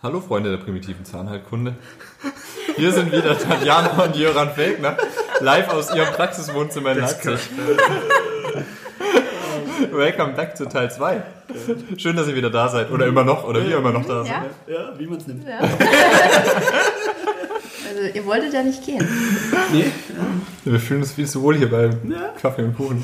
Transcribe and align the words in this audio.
Hallo 0.00 0.20
Freunde 0.20 0.50
der 0.50 0.58
primitiven 0.58 1.04
Zahnheilkunde. 1.04 1.74
Hier 2.76 2.92
sind 2.92 3.10
wieder 3.10 3.36
Tatjana 3.36 4.04
und 4.04 4.14
Jöran 4.14 4.52
Felkner, 4.52 4.96
live 5.40 5.70
aus 5.70 5.92
ihrem 5.92 6.14
Praxiswohnzimmer 6.14 6.92
in 6.92 6.98
Leipzig. 6.98 7.50
Welcome 9.90 10.34
back 10.34 10.56
zu 10.56 10.66
Teil 10.66 10.92
2. 10.92 11.20
Schön, 11.96 12.14
dass 12.14 12.28
ihr 12.28 12.36
wieder 12.36 12.50
da 12.50 12.68
seid. 12.68 12.92
Oder 12.92 13.08
immer 13.08 13.24
noch, 13.24 13.42
oder 13.42 13.66
wir 13.66 13.78
immer 13.78 13.90
noch 13.90 14.06
da 14.06 14.22
sind. 14.22 14.32
Ja? 14.32 14.46
Ja, 14.72 14.96
wie 14.96 15.06
man 15.08 15.18
es 15.18 15.26
nimmt. 15.26 15.48
Ja. 15.48 15.58
Also 17.88 18.02
ihr 18.14 18.24
wolltet 18.24 18.52
ja 18.52 18.62
nicht 18.62 18.86
gehen. 18.86 19.04
Nee? 19.72 19.90
Wir 20.64 20.78
fühlen 20.78 21.00
uns 21.00 21.10
viel 21.12 21.26
zu 21.26 21.42
wohl 21.42 21.56
hier 21.56 21.68
bei 21.68 21.90
Kaffee 22.40 22.62
und 22.62 22.76
Kuchen. 22.76 23.02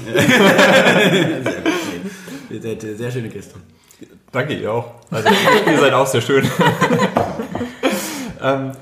Ihr 2.51 2.63
seid 2.63 2.85
äh, 2.85 2.95
sehr 2.95 3.11
schöne 3.11 3.31
Gäste. 3.31 3.57
Danke, 4.35 4.55
ihr 4.55 4.73
auch. 4.73 4.95
Also, 5.13 5.29
ihr 5.71 5.79
seid 5.79 5.93
auch 5.95 6.07
sehr 6.09 6.21
schön. 6.21 6.45
ähm, 8.43 8.73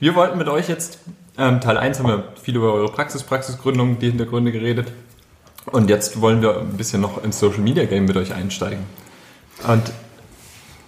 wir 0.00 0.14
wollten 0.14 0.38
mit 0.38 0.48
euch 0.48 0.68
jetzt, 0.68 1.00
ähm, 1.36 1.60
Teil 1.60 1.76
1 1.76 1.98
haben 1.98 2.08
wir 2.08 2.24
viel 2.42 2.56
über 2.56 2.72
eure 2.72 2.90
Praxis, 2.90 3.22
Praxisgründung, 3.22 3.98
die 3.98 4.08
Hintergründe 4.08 4.52
geredet. 4.52 4.90
Und 5.66 5.90
jetzt 5.90 6.22
wollen 6.22 6.40
wir 6.40 6.58
ein 6.58 6.78
bisschen 6.78 7.02
noch 7.02 7.22
ins 7.22 7.38
Social 7.38 7.60
Media 7.60 7.84
Game 7.84 8.06
mit 8.06 8.16
euch 8.16 8.34
einsteigen. 8.34 8.84
Und, 9.68 9.92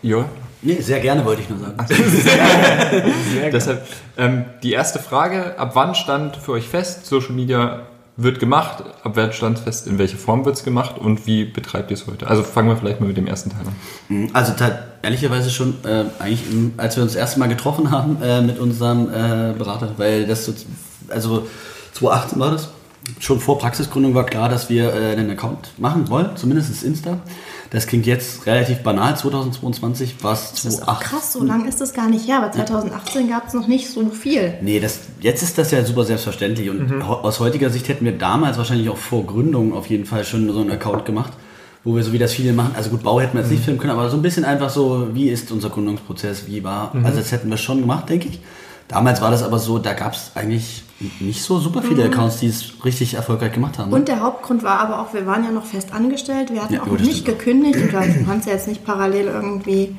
ja, 0.03 0.25
Nee, 0.67 0.81
sehr 0.81 1.01
gerne 1.01 1.27
wollte 1.27 1.43
ich 1.43 1.51
nur 1.51 1.59
sagen. 1.59 1.77
deshalb 3.53 3.87
ähm, 4.17 4.47
die 4.63 4.73
erste 4.73 4.99
Frage, 4.99 5.59
ab 5.59 5.73
wann 5.75 5.95
stand 5.95 6.39
für 6.39 6.53
euch 6.53 6.67
fest, 6.67 7.05
Social 7.05 7.33
Media 7.33 7.83
wird 8.17 8.39
gemacht, 8.39 8.85
ab 9.03 9.13
wann 9.17 9.33
stand 9.33 9.59
fest, 9.59 9.87
in 9.89 9.99
welcher 9.99 10.17
Form 10.17 10.45
wird 10.45 10.57
es 10.57 10.63
gemacht 10.65 10.99
und 10.99 11.27
wie 11.27 11.45
betreibt 11.45 11.91
ihr 11.91 11.97
es 11.97 12.07
heute? 12.07 12.29
Also 12.29 12.43
fangen 12.45 12.69
wir 12.69 12.77
vielleicht 12.77 13.01
mal 13.01 13.07
mit 13.07 13.17
dem 13.17 13.27
ersten 13.27 13.51
Teil 13.51 13.63
an. 13.67 14.31
Also 14.33 14.53
ta- 14.53 14.79
ehrlicherweise 15.03 15.51
schon 15.51 15.75
äh, 15.85 16.05
eigentlich, 16.21 16.45
als 16.77 16.95
wir 16.97 17.03
uns 17.03 17.13
das 17.13 17.21
erste 17.21 17.41
Mal 17.41 17.49
getroffen 17.49 17.91
haben 17.91 18.23
äh, 18.23 18.41
mit 18.41 18.59
unserem 18.61 19.09
äh, 19.09 19.53
Berater, 19.59 19.91
weil 19.97 20.27
das 20.27 20.45
so, 20.47 20.55
also 21.09 21.47
2018 21.95 22.39
war 22.39 22.51
das. 22.53 22.69
Schon 23.21 23.39
vor 23.39 23.59
Praxisgründung 23.59 24.15
war 24.15 24.25
klar, 24.25 24.49
dass 24.49 24.71
wir 24.71 24.95
äh, 24.95 25.13
einen 25.13 25.31
Account 25.31 25.73
machen 25.79 26.09
wollen, 26.09 26.31
zumindest 26.37 26.83
Insta. 26.85 27.19
Das 27.75 27.89
klingt 27.89 28.07
jetzt 28.07 28.47
relativ 28.47 28.79
banal, 28.85 29.17
2022 29.17 30.23
war 30.23 30.33
es 30.35 30.53
Das 30.53 30.65
ist 30.65 30.83
auch 30.83 31.01
2018. 31.01 31.09
krass, 31.11 31.33
so 31.33 31.43
lange 31.45 31.69
ist 31.69 31.81
das 31.81 31.93
gar 31.93 32.09
nicht 32.09 32.29
her, 32.29 32.39
aber 32.39 32.53
2018 32.53 33.29
gab 33.29 33.49
es 33.49 33.55
noch 33.55 33.67
nicht 33.67 33.91
so 33.91 34.09
viel. 34.11 34.55
Nee, 34.63 34.79
das, 34.79 35.01
jetzt 35.21 35.43
ist 35.43 35.59
das 35.59 35.73
ja 35.73 35.85
super 35.85 36.05
selbstverständlich 36.05 36.71
und 36.71 36.89
Mhm. 36.89 37.03
aus 37.03 37.41
heutiger 37.41 37.71
Sicht 37.71 37.89
hätten 37.89 38.05
wir 38.05 38.17
damals 38.17 38.59
wahrscheinlich 38.59 38.89
auch 38.89 38.97
vor 38.97 39.27
Gründung 39.27 39.73
auf 39.75 39.87
jeden 39.89 40.05
Fall 40.05 40.25
schon 40.25 40.51
so 40.53 40.61
einen 40.61 40.71
Account 40.71 41.05
gemacht, 41.05 41.33
wo 41.83 41.97
wir 41.97 42.03
so 42.05 42.13
wie 42.13 42.19
das 42.19 42.33
viele 42.33 42.53
machen, 42.53 42.73
also 42.77 42.91
gut, 42.91 43.03
Bau 43.03 43.21
hätten 43.21 43.35
wir 43.35 43.41
jetzt 43.41 43.51
Mhm. 43.51 43.57
nicht 43.57 43.65
filmen 43.65 43.81
können, 43.81 43.93
aber 43.93 44.09
so 44.09 44.17
ein 44.17 44.23
bisschen 44.23 44.45
einfach 44.45 44.71
so, 44.71 45.09
wie 45.13 45.29
ist 45.29 45.51
unser 45.51 45.69
Gründungsprozess, 45.71 46.47
wie 46.47 46.63
war, 46.63 46.95
Mhm. 46.95 47.05
also 47.07 47.19
das 47.19 47.33
hätten 47.33 47.51
wir 47.51 47.57
schon 47.57 47.81
gemacht, 47.81 48.09
denke 48.09 48.29
ich. 48.29 48.39
Damals 48.89 49.21
war 49.23 49.31
das 49.31 49.43
aber 49.43 49.59
so, 49.59 49.79
da 49.79 49.95
gab 49.95 50.13
es 50.15 50.31
eigentlich 50.35 50.83
nicht 51.21 51.43
so 51.43 51.59
super 51.59 51.83
viele 51.83 52.05
Accounts, 52.05 52.39
die 52.41 52.47
es 52.49 52.73
richtig 52.85 53.15
erfolgreich 53.15 53.53
gemacht 53.53 53.79
haben. 53.79 53.91
ne? 53.91 53.97
Und 53.97 54.09
der 54.09 54.21
Hauptgrund 54.21 54.63
war 54.63 54.79
aber 54.81 55.01
auch, 55.01 55.13
wir 55.15 55.27
waren 55.27 55.43
ja 55.45 55.51
noch 55.51 55.65
fest 55.65 55.93
angestellt, 55.93 56.53
wir 56.53 56.63
hatten 56.63 56.75
Ja, 56.75 56.83
auch 56.83 56.87
nicht 56.87 57.21
stimmt. 57.23 57.39
gekündigt 57.39 57.77
und 57.81 57.93
du 57.93 58.25
kannst 58.27 58.47
ja 58.47 58.53
jetzt 58.53 58.69
nicht 58.69 58.85
parallel 58.85 59.27
irgendwie 59.27 59.97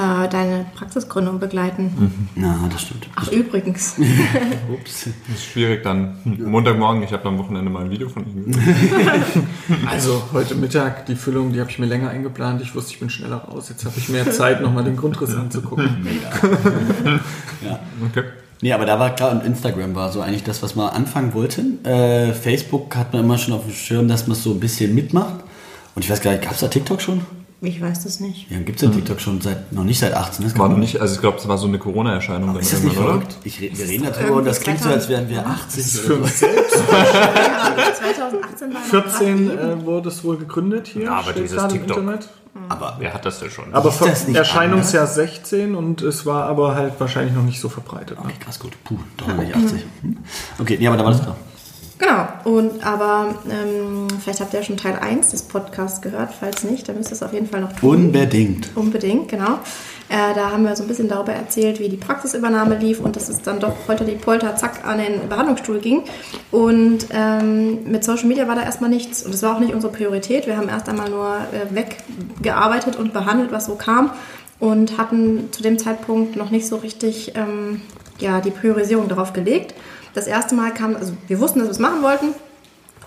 äh, 0.00 0.28
deine 0.28 0.66
Praxisgründung 0.74 1.38
begleiten. 1.38 2.30
Na, 2.34 2.68
das 2.72 2.82
stimmt. 2.82 3.08
Ach 3.16 3.30
übrigens, 3.30 3.96
Ups. 4.72 5.08
Das 5.28 5.36
ist 5.36 5.44
schwierig 5.44 5.82
dann. 5.82 6.16
Montagmorgen, 6.24 7.02
ich 7.02 7.12
habe 7.12 7.28
am 7.28 7.38
Wochenende 7.38 7.70
mal 7.70 7.84
ein 7.84 7.90
Video 7.90 8.08
von 8.08 8.24
ihm 8.26 8.46
gesehen. 8.46 9.46
Also 9.88 10.22
heute 10.32 10.54
Mittag, 10.54 11.06
die 11.06 11.14
Füllung, 11.14 11.52
die 11.52 11.60
habe 11.60 11.70
ich 11.70 11.78
mir 11.78 11.86
länger 11.86 12.10
eingeplant. 12.10 12.60
Ich 12.62 12.74
wusste, 12.74 12.92
ich 12.92 13.00
bin 13.00 13.10
schneller 13.10 13.36
raus. 13.36 13.68
Jetzt 13.68 13.84
habe 13.84 13.94
ich 13.98 14.08
mehr 14.08 14.30
Zeit, 14.30 14.60
nochmal 14.60 14.84
den 14.84 14.96
Grundriss 14.96 15.34
anzugucken. 15.34 16.06
Ja. 17.62 17.78
Okay. 18.08 18.24
Nee, 18.62 18.72
aber 18.72 18.86
da 18.86 18.98
war 18.98 19.14
klar, 19.14 19.32
und 19.32 19.44
Instagram 19.44 19.94
war 19.94 20.10
so 20.10 20.22
eigentlich 20.22 20.44
das, 20.44 20.62
was 20.62 20.76
wir 20.76 20.94
anfangen 20.94 21.34
wollten. 21.34 21.84
Äh, 21.84 22.32
Facebook 22.32 22.96
hat 22.96 23.12
man 23.12 23.24
immer 23.24 23.36
schon 23.36 23.52
auf 23.52 23.64
dem 23.64 23.74
Schirm, 23.74 24.08
dass 24.08 24.26
man 24.26 24.36
es 24.36 24.42
so 24.42 24.52
ein 24.52 24.60
bisschen 24.60 24.94
mitmacht. 24.94 25.34
Und 25.94 26.04
ich 26.04 26.10
weiß 26.10 26.22
gar 26.22 26.30
nicht, 26.30 26.42
gab 26.42 26.52
es 26.52 26.60
da 26.60 26.68
TikTok 26.68 27.02
schon? 27.02 27.20
Ich 27.62 27.80
weiß 27.80 28.04
das 28.04 28.20
nicht. 28.20 28.50
Ja, 28.50 28.58
gibt 28.58 28.80
es 28.80 28.88
ja 28.88 28.90
TikTok 28.94 29.20
schon 29.20 29.40
seit, 29.40 29.72
noch 29.72 29.84
nicht 29.84 29.98
seit 29.98 30.14
18. 30.14 30.44
Das 30.44 30.58
War 30.58 30.68
noch 30.68 30.78
nicht, 30.78 31.00
also 31.00 31.14
ich 31.14 31.20
glaube, 31.20 31.38
es 31.38 31.46
war 31.46 31.58
so 31.58 31.66
eine 31.66 31.78
Corona-Erscheinung. 31.78 32.56
Ist 32.58 32.72
das 32.72 32.82
nicht 32.82 32.96
verrückt? 32.96 33.36
Ich, 33.44 33.60
wir 33.60 33.70
reden 33.86 34.04
darüber 34.04 34.36
und 34.36 34.46
das 34.46 34.60
klingt 34.60 34.82
so, 34.82 34.88
als 34.88 35.08
wären 35.08 35.28
wir 35.28 35.46
80 35.46 35.84
Für 35.84 36.16
so. 36.16 36.24
selbst. 36.24 36.76
Ja, 36.90 37.72
aber 37.72 37.94
2018 37.94 38.74
war 38.74 38.80
noch 38.80 38.86
14 38.86 39.48
grad 39.48 39.60
eben. 39.60 39.80
äh, 39.82 39.84
wurde 39.84 40.08
es 40.08 40.24
wohl 40.24 40.36
gegründet 40.38 40.86
hier. 40.88 41.04
Ja, 41.04 41.16
aber 41.18 41.32
dieses 41.32 41.66
TikTok. 41.68 41.98
Internet. 41.98 42.28
Aber 42.68 42.96
Wer 42.98 43.14
hat 43.14 43.24
das 43.24 43.38
denn 43.40 43.50
schon? 43.50 43.72
Aber 43.72 43.90
Ist 43.90 44.00
das 44.00 44.26
nicht 44.26 44.36
Erscheinungsjahr 44.36 45.06
16 45.06 45.74
und 45.76 46.02
es 46.02 46.26
war 46.26 46.44
aber 46.46 46.74
halt 46.74 46.94
wahrscheinlich 46.98 47.34
noch 47.34 47.44
nicht 47.44 47.60
so 47.60 47.68
verbreitet. 47.68 48.18
Ne? 48.18 48.24
Okay, 48.24 48.34
krass 48.40 48.58
gut. 48.58 48.72
Puh, 48.84 48.96
doch 49.16 49.28
nicht 49.36 49.54
80. 49.54 49.84
Hm. 50.02 50.16
Okay, 50.58 50.76
nee, 50.80 50.86
aber 50.88 50.96
da 50.96 51.04
war 51.04 51.12
das 51.12 51.22
klar. 51.22 51.36
Genau, 52.00 52.26
und 52.44 52.82
aber 52.82 53.34
ähm, 53.50 54.08
vielleicht 54.24 54.40
habt 54.40 54.54
ihr 54.54 54.60
ja 54.60 54.64
schon 54.64 54.78
Teil 54.78 54.98
1 54.98 55.32
des 55.32 55.42
Podcasts 55.42 56.00
gehört, 56.00 56.30
falls 56.32 56.64
nicht, 56.64 56.88
dann 56.88 56.96
müsst 56.96 57.10
ihr 57.10 57.12
es 57.12 57.22
auf 57.22 57.34
jeden 57.34 57.46
Fall 57.46 57.60
noch 57.60 57.74
tun. 57.74 58.06
Unbedingt. 58.06 58.70
Unbedingt, 58.74 59.28
genau. 59.28 59.58
Äh, 60.08 60.34
da 60.34 60.50
haben 60.50 60.64
wir 60.64 60.74
so 60.76 60.82
ein 60.84 60.88
bisschen 60.88 61.08
darüber 61.08 61.34
erzählt, 61.34 61.78
wie 61.78 61.90
die 61.90 61.98
Praxisübernahme 61.98 62.78
lief 62.78 63.00
und 63.00 63.16
dass 63.16 63.28
es 63.28 63.42
dann 63.42 63.60
doch 63.60 63.74
polter 63.84 64.06
die 64.06 64.14
Polter 64.14 64.56
zack 64.56 64.82
an 64.86 64.96
den 64.96 65.28
Behandlungsstuhl 65.28 65.78
ging. 65.78 66.04
Und 66.50 67.06
ähm, 67.12 67.84
mit 67.84 68.02
Social 68.02 68.26
Media 68.26 68.48
war 68.48 68.54
da 68.54 68.62
erstmal 68.62 68.88
nichts 68.88 69.22
und 69.22 69.34
es 69.34 69.42
war 69.42 69.56
auch 69.56 69.60
nicht 69.60 69.74
unsere 69.74 69.92
Priorität. 69.92 70.46
Wir 70.46 70.56
haben 70.56 70.70
erst 70.70 70.88
einmal 70.88 71.10
nur 71.10 71.36
äh, 71.52 71.74
weggearbeitet 71.74 72.96
und 72.96 73.12
behandelt, 73.12 73.52
was 73.52 73.66
so 73.66 73.74
kam 73.74 74.12
und 74.58 74.96
hatten 74.96 75.52
zu 75.52 75.62
dem 75.62 75.78
Zeitpunkt 75.78 76.34
noch 76.34 76.50
nicht 76.50 76.66
so 76.66 76.76
richtig 76.76 77.34
ähm, 77.36 77.82
ja, 78.18 78.40
die 78.40 78.50
Priorisierung 78.50 79.06
darauf 79.06 79.34
gelegt. 79.34 79.74
Das 80.14 80.26
erste 80.26 80.54
Mal 80.54 80.72
kam, 80.72 80.96
also 80.96 81.12
wir 81.28 81.40
wussten, 81.40 81.58
dass 81.60 81.68
wir 81.68 81.72
es 81.72 81.78
machen 81.78 82.02
wollten, 82.02 82.34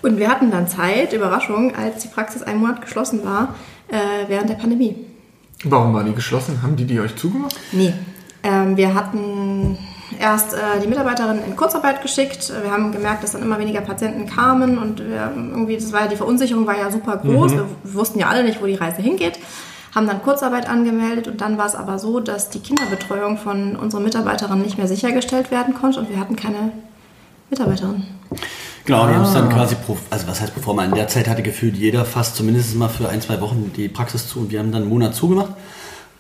und 0.03 0.17
wir 0.19 0.29
hatten 0.29 0.51
dann 0.51 0.67
Zeit, 0.67 1.13
Überraschung, 1.13 1.73
als 1.75 2.03
die 2.03 2.09
Praxis 2.09 2.43
einen 2.43 2.59
Monat 2.59 2.81
geschlossen 2.81 3.23
war, 3.23 3.55
äh, 3.87 4.27
während 4.27 4.49
der 4.49 4.55
Pandemie. 4.55 4.97
Warum 5.63 5.93
war 5.93 6.03
die 6.03 6.13
geschlossen? 6.13 6.61
Haben 6.61 6.75
die 6.75 6.83
die 6.83 6.99
euch 6.99 7.15
zugemacht? 7.15 7.55
Nee. 7.71 7.93
Ähm, 8.43 8.75
wir 8.75 8.93
hatten 8.93 9.77
erst 10.19 10.53
äh, 10.53 10.57
die 10.83 10.89
Mitarbeiterin 10.89 11.39
in 11.47 11.55
Kurzarbeit 11.55 12.01
geschickt. 12.01 12.51
Wir 12.61 12.69
haben 12.69 12.91
gemerkt, 12.91 13.23
dass 13.23 13.31
dann 13.31 13.41
immer 13.41 13.57
weniger 13.59 13.79
Patienten 13.79 14.27
kamen 14.27 14.77
und 14.77 14.99
wir, 14.99 15.31
irgendwie, 15.35 15.77
das 15.77 15.93
war 15.93 16.01
ja, 16.01 16.07
die 16.07 16.17
Verunsicherung 16.17 16.67
war 16.67 16.77
ja 16.77 16.91
super 16.91 17.15
groß. 17.15 17.53
Wir 17.53 17.65
wussten 17.83 18.19
ja 18.19 18.27
alle 18.27 18.43
nicht, 18.43 18.61
wo 18.61 18.65
die 18.65 18.75
Reise 18.75 19.01
hingeht. 19.01 19.39
Haben 19.95 20.07
dann 20.07 20.21
Kurzarbeit 20.21 20.67
angemeldet 20.67 21.29
und 21.29 21.39
dann 21.39 21.57
war 21.57 21.67
es 21.67 21.75
aber 21.75 21.97
so, 21.97 22.19
dass 22.19 22.49
die 22.49 22.59
Kinderbetreuung 22.59 23.37
von 23.37 23.77
unseren 23.77 24.03
Mitarbeiterinnen 24.03 24.63
nicht 24.63 24.77
mehr 24.77 24.87
sichergestellt 24.87 25.49
werden 25.49 25.75
konnte 25.75 25.99
und 25.99 26.09
wir 26.09 26.19
hatten 26.19 26.35
keine 26.35 26.73
Mitarbeiterin. 27.49 28.03
Genau, 28.85 29.07
wir 29.07 29.15
haben 29.15 29.23
es 29.23 29.33
dann 29.33 29.49
quasi, 29.49 29.75
pro, 29.75 29.97
also 30.09 30.27
was 30.27 30.41
heißt 30.41 30.53
pro 30.53 30.61
forma, 30.61 30.83
in 30.83 30.93
der 30.93 31.07
Zeit 31.07 31.27
hatte 31.29 31.41
gefühlt 31.41 31.77
jeder 31.77 32.03
fast 32.03 32.35
zumindest 32.35 32.75
mal 32.75 32.89
für 32.89 33.07
ein, 33.07 33.21
zwei 33.21 33.39
Wochen 33.39 33.71
die 33.75 33.87
Praxis 33.87 34.27
zu 34.27 34.39
und 34.39 34.51
wir 34.51 34.59
haben 34.59 34.71
dann 34.71 34.81
einen 34.81 34.89
Monat 34.89 35.15
zugemacht. 35.15 35.53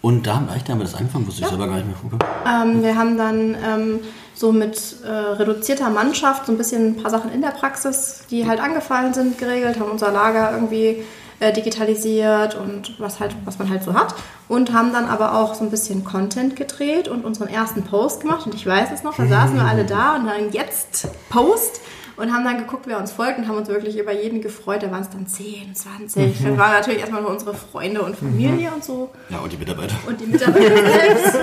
Und 0.01 0.27
da 0.27 0.35
haben, 0.35 0.49
echt, 0.53 0.67
da 0.67 0.73
haben 0.73 0.79
wir 0.79 0.85
das 0.85 0.95
angefangen, 0.95 1.25
wusste 1.27 1.43
ich 1.43 1.47
selber 1.47 1.67
gar 1.67 1.77
nicht 1.77 1.87
mehr. 1.87 1.95
Okay. 2.05 2.25
Ähm, 2.45 2.83
wir 2.83 2.97
haben 2.97 3.17
dann 3.17 3.55
ähm, 3.65 3.99
so 4.33 4.51
mit 4.51 4.97
äh, 5.05 5.09
reduzierter 5.09 5.89
Mannschaft 5.89 6.45
so 6.45 6.51
ein 6.51 6.57
bisschen 6.57 6.87
ein 6.87 7.01
paar 7.01 7.09
Sachen 7.09 7.31
in 7.31 7.41
der 7.41 7.51
Praxis, 7.51 8.23
die 8.29 8.47
halt 8.47 8.59
angefallen 8.59 9.13
sind, 9.13 9.37
geregelt, 9.37 9.79
haben 9.79 9.91
unser 9.91 10.11
Lager 10.11 10.51
irgendwie 10.53 11.03
äh, 11.39 11.53
digitalisiert 11.53 12.55
und 12.55 12.99
was 12.99 13.19
halt, 13.19 13.35
was 13.45 13.59
man 13.59 13.69
halt 13.69 13.83
so 13.83 13.93
hat. 13.93 14.15
Und 14.47 14.73
haben 14.73 14.93
dann 14.93 15.05
aber 15.05 15.35
auch 15.35 15.53
so 15.55 15.63
ein 15.63 15.71
bisschen 15.71 16.03
Content 16.03 16.55
gedreht 16.55 17.07
und 17.07 17.25
unseren 17.25 17.47
ersten 17.47 17.83
Post 17.83 18.21
gemacht. 18.21 18.45
Und 18.45 18.55
ich 18.55 18.65
weiß 18.65 18.89
es 18.93 19.03
noch, 19.03 19.15
da 19.15 19.25
saßen 19.25 19.55
wir 19.55 19.63
alle 19.63 19.85
da 19.85 20.15
und 20.15 20.25
dann 20.25 20.51
jetzt 20.51 21.07
Post 21.29 21.81
und 22.15 22.31
haben 22.31 22.43
dann 22.43 22.57
geguckt, 22.57 22.85
wer 22.87 22.99
uns 22.99 23.11
folgt 23.11 23.39
und 23.39 23.47
haben 23.47 23.57
uns 23.57 23.67
wirklich 23.67 23.97
über 23.97 24.11
jeden 24.11 24.41
gefreut. 24.41 24.83
Da 24.83 24.91
waren 24.91 25.01
es 25.01 25.09
dann 25.09 25.25
10, 25.25 25.75
20. 25.75 26.43
Dann 26.43 26.57
waren 26.57 26.73
natürlich 26.73 26.99
erstmal 26.99 27.21
nur 27.21 27.31
unsere 27.31 27.53
Freunde 27.55 28.01
und 28.03 28.15
Familie 28.15 28.71
und 28.71 28.83
so. 28.83 29.09
Ja, 29.29 29.39
und 29.39 29.51
die 29.51 29.57
Mitarbeiter. 29.57 29.95
Und 30.05 30.21
die 30.21 30.27
Mitarbeiter 30.27 30.75
selbst. 30.91 31.37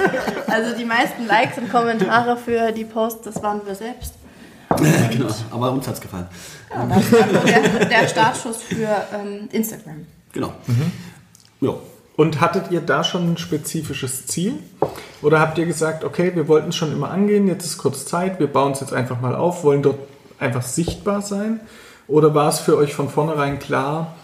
Also 0.46 0.76
die 0.76 0.84
meisten 0.84 1.26
Likes 1.26 1.58
und 1.58 1.70
Kommentare 1.70 2.36
für 2.36 2.72
die 2.72 2.84
Posts, 2.84 3.22
das 3.22 3.42
waren 3.42 3.62
wir 3.66 3.74
selbst. 3.74 4.14
Genau, 4.76 5.28
aber 5.50 5.72
uns 5.72 5.86
hat 5.88 5.94
es 5.94 6.00
gefallen. 6.00 6.26
Ja, 6.70 6.86
der, 6.86 7.86
der 7.86 8.08
Startschuss 8.08 8.62
für 8.62 8.88
ähm, 9.14 9.48
Instagram. 9.50 10.06
Genau. 10.32 10.52
Mhm. 10.66 10.92
Ja. 11.60 11.74
Und 12.16 12.40
hattet 12.40 12.70
ihr 12.70 12.80
da 12.80 13.02
schon 13.02 13.32
ein 13.32 13.36
spezifisches 13.38 14.26
Ziel? 14.26 14.58
Oder 15.22 15.40
habt 15.40 15.58
ihr 15.58 15.66
gesagt, 15.66 16.04
okay, 16.04 16.32
wir 16.34 16.48
wollten 16.48 16.68
es 16.68 16.76
schon 16.76 16.92
immer 16.92 17.10
angehen, 17.10 17.48
jetzt 17.48 17.64
ist 17.64 17.78
kurz 17.78 18.04
Zeit, 18.04 18.38
wir 18.38 18.46
bauen 18.46 18.72
es 18.72 18.80
jetzt 18.80 18.92
einfach 18.92 19.20
mal 19.20 19.34
auf, 19.34 19.64
wollen 19.64 19.82
dort 19.82 19.98
einfach 20.38 20.62
sichtbar 20.62 21.22
sein? 21.22 21.60
Oder 22.06 22.34
war 22.34 22.48
es 22.48 22.60
für 22.60 22.76
euch 22.76 22.94
von 22.94 23.08
vornherein 23.08 23.58
klar, 23.58 24.14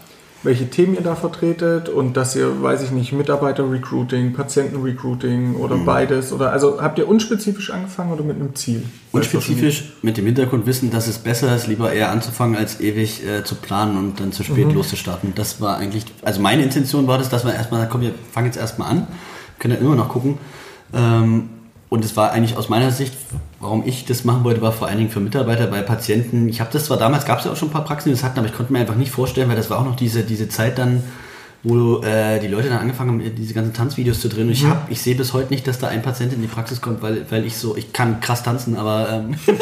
welche 0.42 0.68
Themen 0.70 0.94
ihr 0.94 1.00
da 1.00 1.16
vertretet 1.16 1.88
und 1.88 2.16
dass 2.16 2.36
ihr, 2.36 2.62
weiß 2.62 2.82
ich 2.82 2.90
nicht, 2.90 3.12
Mitarbeiter-Recruiting, 3.12 4.32
Patienten-Recruiting 4.32 5.56
oder 5.56 5.76
beides? 5.76 6.32
Oder 6.32 6.52
also 6.52 6.80
habt 6.80 6.98
ihr 6.98 7.08
unspezifisch 7.08 7.70
angefangen 7.70 8.12
oder 8.12 8.22
mit 8.22 8.36
einem 8.36 8.54
Ziel? 8.54 8.84
Und 9.12 9.24
spezifisch 9.24 9.92
mit 10.02 10.16
dem 10.16 10.26
Hintergrund 10.26 10.66
wissen, 10.66 10.90
dass 10.90 11.08
es 11.08 11.18
besser 11.18 11.54
ist, 11.54 11.66
lieber 11.66 11.92
eher 11.92 12.10
anzufangen, 12.10 12.56
als 12.56 12.80
ewig 12.80 13.26
äh, 13.26 13.44
zu 13.44 13.56
planen 13.56 13.96
und 13.96 14.20
dann 14.20 14.32
zu 14.32 14.44
spät 14.44 14.72
loszustarten. 14.72 15.32
Das 15.34 15.60
war 15.60 15.78
eigentlich, 15.78 16.04
also 16.22 16.40
meine 16.40 16.62
Intention 16.62 17.06
war 17.06 17.18
das, 17.18 17.28
dass 17.28 17.44
wir 17.44 17.54
erstmal 17.54 17.88
komm, 17.88 18.02
wir 18.02 18.14
fangen 18.30 18.46
jetzt 18.46 18.58
erstmal 18.58 18.90
an, 18.90 19.06
können 19.58 19.74
dann 19.74 19.84
immer 19.84 19.96
noch 19.96 20.10
gucken. 20.10 20.38
Ähm, 20.94 21.48
und 21.88 22.04
es 22.04 22.16
war 22.16 22.32
eigentlich 22.32 22.56
aus 22.56 22.68
meiner 22.68 22.90
Sicht, 22.90 23.14
warum 23.60 23.82
ich 23.86 24.04
das 24.04 24.24
machen 24.24 24.42
wollte, 24.44 24.60
war 24.62 24.72
vor 24.72 24.88
allen 24.88 24.98
Dingen 24.98 25.10
für 25.10 25.20
Mitarbeiter, 25.20 25.66
bei 25.68 25.82
Patienten. 25.82 26.48
Ich 26.48 26.60
habe 26.60 26.70
das 26.72 26.86
zwar 26.86 26.96
damals, 26.96 27.24
gab 27.26 27.38
es 27.38 27.44
ja 27.44 27.52
auch 27.52 27.56
schon 27.56 27.68
ein 27.68 27.72
paar 27.72 27.84
Praxen, 27.84 28.08
die 28.10 28.14
das 28.14 28.24
hatten, 28.24 28.38
aber 28.38 28.48
ich 28.48 28.54
konnte 28.54 28.72
mir 28.72 28.80
einfach 28.80 28.96
nicht 28.96 29.10
vorstellen, 29.12 29.48
weil 29.48 29.56
das 29.56 29.70
war 29.70 29.78
auch 29.78 29.84
noch 29.84 29.96
diese, 29.96 30.22
diese 30.24 30.48
Zeit 30.48 30.78
dann, 30.78 31.02
wo 31.62 32.00
äh, 32.02 32.38
die 32.40 32.48
Leute 32.48 32.68
dann 32.68 32.78
angefangen 32.78 33.10
haben, 33.22 33.34
diese 33.36 33.54
ganzen 33.54 33.72
Tanzvideos 33.72 34.20
zu 34.20 34.28
drehen. 34.28 34.46
Und 34.46 34.52
ich, 34.52 34.62
Mhm. 34.64 34.70
hab, 34.70 34.90
ich 34.90 35.00
sehe 35.00 35.14
bis 35.14 35.32
heute 35.32 35.52
nicht, 35.52 35.66
dass 35.66 35.78
da 35.78 35.88
ein 35.88 36.02
Patient 36.02 36.32
in 36.32 36.42
die 36.42 36.48
Praxis 36.48 36.80
kommt, 36.80 37.02
weil, 37.02 37.24
weil 37.30 37.44
ich 37.44 37.56
so, 37.56 37.76
ich 37.76 37.92
kann 37.92 38.20
krass 38.20 38.42
tanzen, 38.42 38.76
aber... 38.76 39.08
Ähm, 39.10 39.34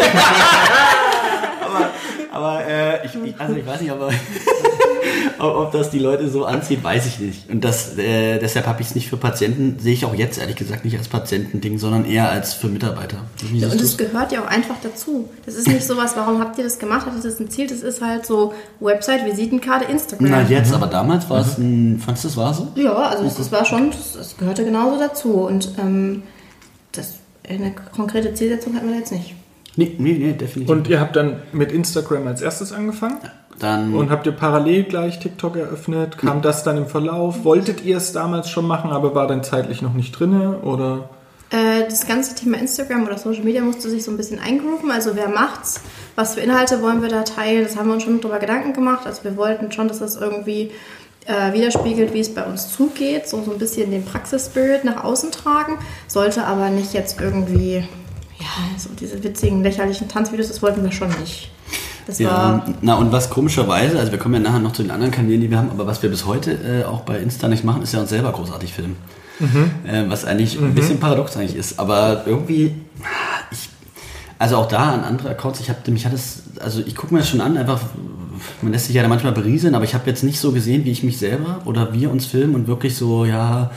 aber 1.64 1.90
aber 2.32 2.66
äh, 2.66 3.06
ich, 3.06 3.14
ich, 3.14 3.40
also 3.40 3.54
ich 3.54 3.66
weiß 3.66 3.80
nicht, 3.80 3.90
aber 3.92 4.10
ob, 5.38 5.56
ob 5.56 5.72
das 5.72 5.90
die 5.90 5.98
Leute 5.98 6.28
so 6.28 6.44
anzieht, 6.44 6.82
weiß 6.82 7.06
ich 7.06 7.18
nicht. 7.18 7.50
Und 7.50 7.64
das, 7.64 7.96
äh, 7.98 8.38
deshalb 8.38 8.66
habe 8.66 8.80
ich 8.82 8.88
es 8.88 8.94
nicht 8.94 9.08
für 9.08 9.16
Patienten, 9.16 9.78
sehe 9.78 9.92
ich 9.92 10.04
auch 10.04 10.14
jetzt 10.14 10.38
ehrlich 10.38 10.56
gesagt 10.56 10.84
nicht 10.84 10.96
als 10.96 11.08
Patientending, 11.08 11.78
sondern 11.78 12.04
eher 12.04 12.30
als 12.30 12.54
für 12.54 12.68
Mitarbeiter. 12.68 13.18
Ja, 13.52 13.68
und 13.68 13.80
es 13.80 13.96
gehört 13.96 14.32
ja 14.32 14.42
auch 14.42 14.48
einfach 14.48 14.76
dazu. 14.82 15.28
Das 15.46 15.54
ist 15.54 15.68
nicht 15.68 15.84
sowas, 15.84 16.12
warum 16.16 16.40
habt 16.40 16.58
ihr 16.58 16.64
das 16.64 16.78
gemacht? 16.78 17.06
Hattet 17.06 17.24
ihr 17.24 17.30
das 17.30 17.40
ein 17.40 17.50
Ziel? 17.50 17.66
Das 17.66 17.80
ist 17.82 18.00
halt 18.00 18.26
so 18.26 18.54
Website, 18.80 19.24
Visitenkarte, 19.24 19.90
Instagram. 19.90 20.30
Na 20.30 20.42
jetzt, 20.42 20.72
aber 20.72 20.86
damals 20.86 21.28
war 21.30 21.40
es 21.40 21.58
ein, 21.58 21.98
fandest 21.98 22.24
du 22.24 22.28
das 22.28 22.36
war 22.36 22.54
so? 22.54 22.68
Ja, 22.76 22.94
also 22.94 23.24
das, 23.24 23.36
das 23.36 23.52
war 23.52 23.64
schon, 23.64 23.90
das, 23.90 24.12
das 24.12 24.36
gehörte 24.36 24.64
genauso 24.64 24.98
dazu. 24.98 25.32
Und 25.32 25.74
ähm, 25.78 26.22
das, 26.92 27.14
eine 27.48 27.74
konkrete 27.94 28.34
Zielsetzung 28.34 28.74
hatten 28.74 28.88
wir 28.88 28.96
jetzt 28.96 29.12
nicht. 29.12 29.34
Nee, 29.76 29.96
nee, 29.98 30.12
nee, 30.12 30.32
definitiv. 30.32 30.70
Und 30.70 30.88
ihr 30.88 31.00
habt 31.00 31.16
dann 31.16 31.42
mit 31.52 31.72
Instagram 31.72 32.26
als 32.28 32.40
erstes 32.40 32.72
angefangen? 32.72 33.18
Dann 33.58 33.94
Und 33.94 34.10
habt 34.10 34.26
ihr 34.26 34.32
parallel 34.32 34.84
gleich 34.84 35.20
TikTok 35.20 35.56
eröffnet? 35.56 36.18
Kam 36.18 36.42
das 36.42 36.64
dann 36.64 36.76
im 36.76 36.86
Verlauf? 36.86 37.44
Wolltet 37.44 37.84
ihr 37.84 37.96
es 37.96 38.12
damals 38.12 38.50
schon 38.50 38.66
machen, 38.66 38.90
aber 38.90 39.14
war 39.14 39.26
dann 39.26 39.44
zeitlich 39.44 39.80
noch 39.80 39.94
nicht 39.94 40.12
drinne? 40.12 40.58
Oder? 40.62 41.08
Äh, 41.50 41.84
das 41.84 42.06
ganze 42.06 42.34
Thema 42.34 42.58
Instagram 42.58 43.04
oder 43.06 43.16
Social 43.16 43.44
Media 43.44 43.62
musste 43.62 43.88
sich 43.88 44.02
so 44.02 44.10
ein 44.10 44.16
bisschen 44.16 44.40
eingrooven. 44.40 44.90
Also 44.90 45.14
wer 45.14 45.28
macht's? 45.28 45.80
Was 46.16 46.34
für 46.34 46.40
Inhalte 46.40 46.82
wollen 46.82 47.00
wir 47.00 47.08
da 47.08 47.22
teilen? 47.22 47.62
Das 47.62 47.76
haben 47.76 47.86
wir 47.86 47.94
uns 47.94 48.02
schon 48.02 48.20
drüber 48.20 48.38
Gedanken 48.38 48.72
gemacht. 48.72 49.06
Also 49.06 49.22
wir 49.24 49.36
wollten 49.36 49.70
schon, 49.70 49.86
dass 49.86 50.00
das 50.00 50.16
irgendwie 50.16 50.72
äh, 51.26 51.52
widerspiegelt, 51.52 52.12
wie 52.12 52.20
es 52.20 52.34
bei 52.34 52.44
uns 52.44 52.72
zugeht. 52.72 53.28
So, 53.28 53.42
so 53.42 53.52
ein 53.52 53.58
bisschen 53.58 53.90
den 53.92 54.04
Praxis-Spirit 54.04 54.84
nach 54.84 55.04
außen 55.04 55.30
tragen. 55.30 55.78
Sollte 56.08 56.44
aber 56.44 56.70
nicht 56.70 56.92
jetzt 56.92 57.20
irgendwie, 57.20 57.84
ja, 58.38 58.78
so 58.78 58.90
diese 58.98 59.22
witzigen, 59.22 59.62
lächerlichen 59.62 60.08
Tanzvideos, 60.08 60.48
das 60.48 60.60
wollten 60.60 60.82
wir 60.82 60.92
schon 60.92 61.08
nicht. 61.20 61.53
Das 62.06 62.18
Ja, 62.18 62.30
war 62.30 62.66
na 62.82 62.94
und 62.96 63.12
was 63.12 63.30
komischerweise, 63.30 63.98
also 63.98 64.12
wir 64.12 64.18
kommen 64.18 64.34
ja 64.34 64.40
nachher 64.40 64.58
noch 64.58 64.72
zu 64.72 64.82
den 64.82 64.90
anderen 64.90 65.12
Kanälen, 65.12 65.40
die 65.40 65.50
wir 65.50 65.58
haben, 65.58 65.70
aber 65.70 65.86
was 65.86 66.02
wir 66.02 66.10
bis 66.10 66.26
heute 66.26 66.52
äh, 66.52 66.84
auch 66.84 67.00
bei 67.00 67.18
Insta 67.18 67.48
nicht 67.48 67.64
machen, 67.64 67.82
ist 67.82 67.94
ja 67.94 68.00
uns 68.00 68.10
selber 68.10 68.32
großartig 68.32 68.72
filmen. 68.72 68.96
Äh, 69.84 70.04
was 70.08 70.24
eigentlich 70.24 70.58
ein 70.60 70.74
bisschen 70.74 71.00
paradox 71.00 71.36
eigentlich 71.36 71.56
ist. 71.56 71.78
Aber 71.80 72.22
irgendwie, 72.26 72.72
ich, 73.50 73.68
also 74.38 74.56
auch 74.56 74.68
da 74.68 74.92
an 74.92 75.04
andere 75.04 75.30
Accounts, 75.30 75.60
ich 75.60 75.68
habe 75.70 75.90
mich 75.90 76.06
hat 76.06 76.12
es, 76.12 76.44
also 76.60 76.82
ich 76.84 76.94
gucke 76.94 77.12
mir 77.12 77.20
das 77.20 77.30
schon 77.30 77.40
an, 77.40 77.56
einfach, 77.56 77.80
man 78.62 78.72
lässt 78.72 78.86
sich 78.86 78.94
ja 78.94 79.02
da 79.02 79.08
manchmal 79.08 79.32
berieseln, 79.32 79.74
aber 79.74 79.84
ich 79.84 79.94
habe 79.94 80.08
jetzt 80.08 80.22
nicht 80.22 80.38
so 80.38 80.52
gesehen, 80.52 80.84
wie 80.84 80.90
ich 80.92 81.02
mich 81.02 81.18
selber 81.18 81.62
oder 81.64 81.92
wir 81.92 82.10
uns 82.10 82.26
filmen 82.26 82.54
und 82.54 82.68
wirklich 82.68 82.96
so, 82.96 83.24
ja, 83.24 83.70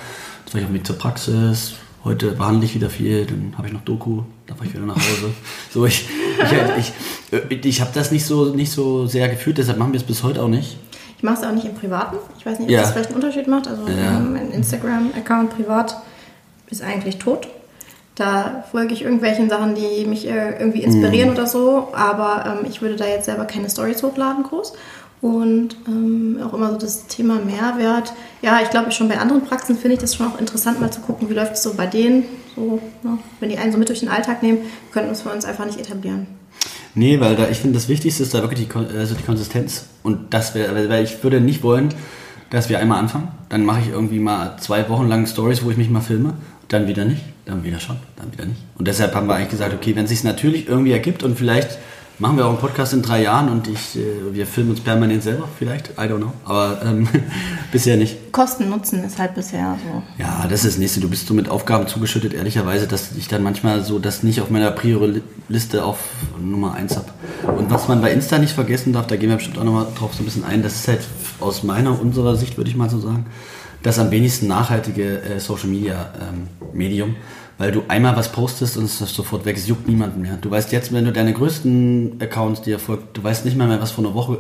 jetzt 0.46 0.54
war 0.54 0.62
ich 0.62 0.68
irgendwie 0.68 0.84
zur 0.84 0.98
Praxis, 0.98 1.74
heute 2.04 2.32
behandle 2.34 2.66
ich 2.66 2.76
wieder 2.76 2.90
viel, 2.90 3.26
dann 3.26 3.54
habe 3.58 3.68
ich 3.68 3.74
noch 3.74 3.82
Doku, 3.82 4.22
dann 4.46 4.58
fahre 4.58 4.68
ich 4.70 4.76
wieder 4.76 4.86
nach 4.86 4.96
Hause. 4.96 5.32
So, 5.74 5.86
ich, 5.86 6.08
ich, 6.44 6.92
ich, 7.32 7.42
ich, 7.50 7.66
ich 7.66 7.82
habe 7.82 7.92
das 7.94 8.12
nicht 8.12 8.26
so, 8.26 8.46
nicht 8.54 8.72
so 8.72 9.06
sehr 9.08 9.28
gefühlt, 9.30 9.58
deshalb 9.58 9.78
machen 9.78 9.94
wir 9.94 10.00
es 10.00 10.06
bis 10.06 10.24
heute 10.24 10.42
auch 10.44 10.48
nicht. 10.48 10.78
Ich 11.18 11.24
mache 11.24 11.38
es 11.42 11.44
auch 11.48 11.52
nicht 11.52 11.66
im 11.66 11.74
Privaten. 11.76 12.18
Ich 12.38 12.46
weiß 12.46 12.60
nicht, 12.60 12.68
ob 12.68 12.74
Ja. 12.74 12.82
das 12.82 12.92
vielleicht 12.92 13.08
einen 13.10 13.16
Unterschied 13.16 13.48
macht. 13.48 13.68
Also 13.68 13.82
Ja. 13.88 14.18
ähm, 14.18 14.34
mein 14.34 14.52
Instagram-Account 14.52 15.56
privat 15.56 15.98
ist 16.70 16.84
eigentlich 16.84 17.18
tot. 17.18 17.48
Da 18.16 18.64
folge 18.72 18.94
ich 18.94 19.04
irgendwelchen 19.04 19.50
Sachen, 19.50 19.76
die 19.76 20.06
mich 20.06 20.28
äh, 20.28 20.58
irgendwie 20.60 20.80
Mhm. 20.80 20.86
inspirieren 20.94 21.30
oder 21.32 21.48
so. 21.48 21.90
Aber 21.94 22.60
ähm, 22.60 22.68
ich 22.70 22.82
würde 22.82 22.96
da 22.96 23.06
jetzt 23.06 23.26
selber 23.26 23.46
keine 23.46 23.70
Stories 23.70 24.04
hochladen 24.04 24.44
groß. 24.44 24.74
Und 25.22 25.76
ähm, 25.88 26.40
auch 26.46 26.54
immer 26.54 26.70
so 26.72 26.78
das 26.78 27.08
Thema 27.08 27.36
Mehrwert. 27.40 28.14
Ja, 28.44 28.60
ich 28.62 28.70
glaube 28.70 28.92
schon 28.92 29.08
bei 29.08 29.18
anderen 29.18 29.44
Praxen 29.44 29.76
finde 29.76 29.96
ich 29.96 30.00
das 30.02 30.14
schon 30.16 30.28
auch 30.28 30.40
interessant, 30.40 30.80
mal 30.80 30.92
zu 30.92 31.02
gucken, 31.02 31.30
wie 31.30 31.34
läuft 31.34 31.54
es 31.54 31.64
so 31.64 31.74
bei 31.74 31.88
denen. 31.88 32.26
So, 32.58 32.82
ne? 33.04 33.20
Wenn 33.40 33.50
die 33.50 33.58
einen 33.58 33.72
so 33.72 33.78
mit 33.78 33.88
durch 33.88 34.00
den 34.00 34.10
Alltag 34.10 34.42
nehmen, 34.42 34.60
könnten 34.92 35.16
wir 35.16 35.32
uns 35.32 35.46
einfach 35.46 35.66
nicht 35.66 35.80
etablieren. 35.80 36.26
Nee, 36.96 37.20
weil 37.20 37.36
da, 37.36 37.48
ich 37.50 37.60
finde, 37.60 37.76
das 37.76 37.88
Wichtigste 37.88 38.24
ist 38.24 38.34
da 38.34 38.42
wirklich 38.42 38.68
die, 38.68 38.98
also 38.98 39.14
die 39.14 39.24
Konsistenz. 39.24 39.86
Und 40.02 40.34
das 40.34 40.56
wäre, 40.56 40.90
weil 40.90 41.04
ich 41.04 41.24
würde 41.24 41.40
nicht 41.40 41.62
wollen, 41.62 41.94
dass 42.50 42.68
wir 42.68 42.80
einmal 42.80 43.00
anfangen, 43.00 43.28
dann 43.50 43.64
mache 43.64 43.82
ich 43.82 43.90
irgendwie 43.90 44.20
mal 44.20 44.58
zwei 44.58 44.90
Wochen 44.90 45.08
lang 45.08 45.28
Stories, 45.28 45.64
wo 45.64 45.70
ich 45.70 45.78
mich 45.78 45.92
mal 45.92 46.02
filme, 46.02 46.34
dann 46.68 46.88
wieder 46.88 47.06
nicht, 47.06 47.22
dann 47.46 47.64
wieder 47.64 47.80
schon, 47.80 47.98
dann 48.16 48.34
wieder 48.34 48.46
nicht. 48.46 48.60
Und 48.76 48.88
deshalb 48.88 49.14
haben 49.14 49.28
wir 49.28 49.36
eigentlich 49.36 49.50
gesagt, 49.50 49.76
okay, 49.76 49.96
wenn 49.96 50.06
es 50.06 50.10
sich 50.10 50.24
natürlich 50.24 50.68
irgendwie 50.68 50.94
ergibt 50.94 51.22
und 51.22 51.38
vielleicht 51.38 51.78
machen 52.20 52.38
wir 52.38 52.46
auch 52.46 52.50
einen 52.50 52.58
Podcast 52.58 52.94
in 52.94 53.02
drei 53.02 53.22
Jahren 53.22 53.50
und 53.50 53.68
ich, 53.68 53.96
äh, 53.96 54.34
wir 54.34 54.48
filmen 54.48 54.72
uns 54.72 54.80
permanent 54.82 55.22
selber, 55.24 55.48
vielleicht, 55.58 55.90
I 55.92 56.02
don't 56.02 56.18
know, 56.18 56.34
aber 56.46 56.82
ähm, 56.84 57.08
bisher 57.72 57.98
nicht. 57.98 58.32
Kosten-Nutzen 58.32 59.04
ist 59.04 59.20
halt 59.20 59.36
bisher 59.36 59.78
so. 59.84 60.02
Ja, 60.22 60.48
das 60.50 60.64
ist 60.64 60.74
das 60.74 60.78
Nächste. 60.78 61.00
Du 61.00 61.10
bist 61.10 61.28
so 61.28 61.34
mit 61.34 61.50
Aufgaben 61.50 61.88
zugeschüttet, 61.88 62.34
ehrlicherweise, 62.34 62.88
dass 62.88 63.16
ich 63.16 63.28
dann 63.28 63.44
manchmal 63.44 63.84
so 63.84 64.00
das 64.00 64.24
nicht 64.24 64.42
auf 64.42 64.50
meiner 64.50 64.72
Priori-Liste 64.72 65.84
auf 65.84 66.00
Nummer 66.40 66.74
1 66.74 66.98
habe. 66.98 67.10
Und 67.58 67.70
was 67.70 67.88
man 67.88 68.02
bei 68.02 68.12
Insta 68.12 68.40
nicht 68.40 68.54
vergessen 68.54 68.94
darf, 68.94 69.08
da 69.08 69.16
gehen 69.16 69.30
wir 69.30 69.38
bestimmt 69.38 69.60
auch 69.60 69.64
nochmal 69.64 69.88
drauf 69.98 70.14
so 70.14 70.24
ein 70.24 70.26
bisschen 70.26 70.44
ein, 70.44 70.64
das 70.64 70.76
ist 70.76 70.88
halt 70.88 71.02
aus 71.40 71.64
meiner, 71.64 72.00
unserer 72.00 72.36
Sicht, 72.36 72.58
würde 72.58 72.70
ich 72.70 72.76
mal 72.76 72.90
so 72.90 73.00
sagen, 73.00 73.26
das 73.84 74.00
am 74.00 74.10
wenigsten 74.10 74.48
nachhaltige 74.48 75.22
äh, 75.22 75.40
Social-Media-Medium. 75.40 77.16
Weil 77.58 77.72
du 77.72 77.84
einmal 77.88 78.16
was 78.16 78.32
postest 78.32 78.78
und 78.78 78.86
es 78.86 79.02
ist 79.02 79.16
sofort 79.16 79.46
weg, 79.46 79.58
es 79.58 79.68
juckt 79.68 79.88
niemanden 79.88 80.22
mehr. 80.22 80.38
Du 80.40 80.52
weißt 80.52 80.72
jetzt, 80.72 80.94
wenn 80.94 81.06
du 81.06 81.12
deine 81.12 81.34
größten 81.34 82.18
Accounts 82.22 82.62
dir 82.62 82.80
folgt, 82.80 83.18
du 83.18 83.24
weißt 83.24 83.46
nicht 83.46 83.58
mal 83.58 83.68
mehr, 83.68 83.82
was 83.82 83.92
vor 83.92 84.06
einer 84.06 84.14
Woche, 84.14 84.40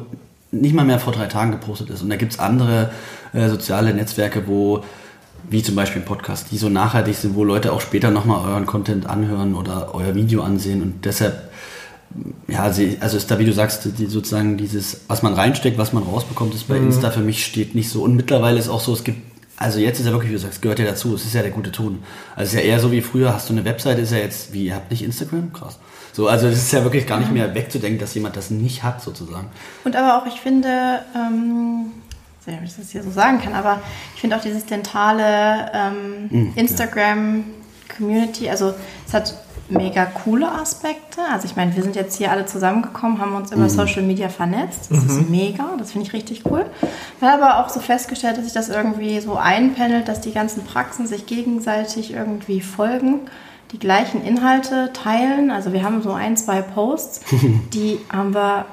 nicht 0.52 0.76
mal 0.76 0.86
mehr 0.86 1.00
vor 1.00 1.14
drei 1.14 1.26
Tagen 1.26 1.52
gepostet 1.52 1.90
ist. 1.90 2.02
Und 2.02 2.10
da 2.10 2.16
gibt's 2.16 2.40
andere 2.40 2.92
äh, 3.34 3.50
soziale 3.50 3.94
Netzwerke, 3.94 4.48
wo 4.48 4.84
wie 5.50 5.64
zum 5.64 5.76
Beispiel 5.76 6.02
Podcast, 6.02 6.48
die 6.52 6.58
so 6.58 6.70
nachhaltig 6.70 7.16
sind, 7.16 7.36
wo 7.36 7.44
Leute 7.44 7.72
auch 7.72 7.82
später 7.82 8.12
nochmal 8.12 8.50
euren 8.50 8.66
Content 8.66 9.08
anhören 9.08 9.56
oder 9.56 9.94
euer 9.96 10.14
Video 10.14 10.42
ansehen 10.42 10.82
und 10.82 11.06
deshalb, 11.06 11.52
ja, 12.48 12.64
also 12.64 12.82
ist 12.82 13.32
da, 13.32 13.40
wie 13.40 13.46
du 13.46 13.54
sagst, 13.54 13.88
die, 13.98 14.08
sozusagen 14.08 14.58
dieses, 14.58 15.02
was 15.08 15.24
man 15.24 15.34
reinsteckt, 15.34 15.78
was 15.78 15.94
man 15.94 16.04
rausbekommt, 16.04 16.54
ist 16.54 16.68
bei 16.68 16.78
Insta 16.78 17.12
für 17.12 17.22
mich 17.22 17.46
steht 17.46 17.76
nicht 17.76 17.90
so 17.90 18.04
und 18.04 18.16
mittlerweile 18.16 18.60
ist 18.60 18.68
auch 18.68 18.82
so, 18.82 18.94
es 18.94 19.04
gibt, 19.04 19.22
also 19.58 19.80
jetzt 19.80 20.00
ist 20.00 20.06
ja 20.06 20.12
wirklich, 20.12 20.30
wie 20.30 20.36
du 20.36 20.40
sagst, 20.40 20.62
gehört 20.62 20.78
ja 20.80 20.86
dazu, 20.86 21.16
es 21.16 21.26
ist 21.26 21.34
ja 21.34 21.42
der 21.42 21.52
gute 21.52 21.72
Ton. 21.72 22.04
Also 22.36 22.44
es 22.44 22.54
ist 22.54 22.60
ja 22.60 22.62
eher 22.62 22.80
so 22.80 22.92
wie 22.92 23.02
früher, 23.02 23.34
hast 23.34 23.50
du 23.50 23.54
eine 23.54 23.66
Webseite, 23.66 24.02
ist 24.02 24.12
ja 24.12 24.20
jetzt, 24.20 24.54
wie, 24.54 24.68
ihr 24.68 24.76
habt 24.76 24.92
nicht 24.92 25.04
Instagram? 25.04 25.52
Krass. 25.52 25.80
So, 26.14 26.28
also 26.28 26.48
es 26.48 26.58
ist 26.58 26.72
ja 26.72 26.84
wirklich 26.84 27.08
gar 27.08 27.20
nicht 27.20 27.32
mehr 27.32 27.54
wegzudenken, 27.56 28.00
dass 28.00 28.14
jemand 28.14 28.38
das 28.38 28.52
nicht 28.52 28.84
hat, 28.84 29.02
sozusagen. 29.02 29.48
Und 29.84 29.96
aber 29.96 30.18
auch, 30.18 30.28
ich 30.28 30.40
finde, 30.40 31.02
ähm, 31.16 31.92
ich 32.40 32.48
weiß 32.48 32.54
nicht, 32.54 32.60
ob 32.60 32.64
ich 32.68 32.76
das 32.76 32.92
hier 32.92 33.04
so 33.04 33.12
sagen 33.12 33.42
kann, 33.42 33.54
aber 33.54 33.82
ich 34.16 34.22
finde 34.22 34.38
auch 34.38 34.42
dieses 34.42 34.66
dentale 34.66 35.72
ähm, 35.74 36.54
Instagram-Community, 36.56 38.50
also 38.50 38.74
es 39.08 39.14
hat 39.14 39.36
mega 39.70 40.06
coole 40.06 40.52
Aspekte. 40.52 41.22
Also 41.32 41.46
ich 41.46 41.56
meine, 41.56 41.76
wir 41.76 41.84
sind 41.84 41.96
jetzt 41.96 42.18
hier 42.18 42.32
alle 42.32 42.46
zusammengekommen, 42.46 43.20
haben 43.20 43.36
uns 43.36 43.52
über 43.52 43.70
Social 43.70 44.04
Media 44.04 44.30
vernetzt. 44.30 44.90
Das 44.90 45.04
ist 45.04 45.30
mega, 45.30 45.66
das 45.78 45.92
finde 45.92 46.08
ich 46.08 46.14
richtig 46.14 46.44
cool. 46.50 46.66
Ich 46.82 47.28
habe 47.28 47.44
aber 47.44 47.66
auch 47.66 47.70
so 47.70 47.80
festgestellt, 47.80 48.38
dass 48.38 48.46
sich 48.46 48.54
das 48.54 48.70
irgendwie 48.70 49.20
so 49.20 49.36
einpendelt, 49.36 50.08
dass 50.08 50.22
die 50.22 50.32
ganzen 50.32 50.64
Praxen 50.64 51.08
sich 51.08 51.26
gegenseitig 51.26 52.14
irgendwie 52.14 52.62
folgen 52.62 53.22
die 53.72 53.80
gleichen 53.80 54.24
Inhalte 54.24 54.92
teilen. 54.94 55.52
Also 55.52 55.74
wir 55.74 55.84
haben 55.84 56.02
so 56.02 56.14
ein, 56.14 56.38
zwei 56.38 56.62
Posts, 56.62 57.22
die 57.74 58.00
haben 58.12 58.34
wir 58.34 58.66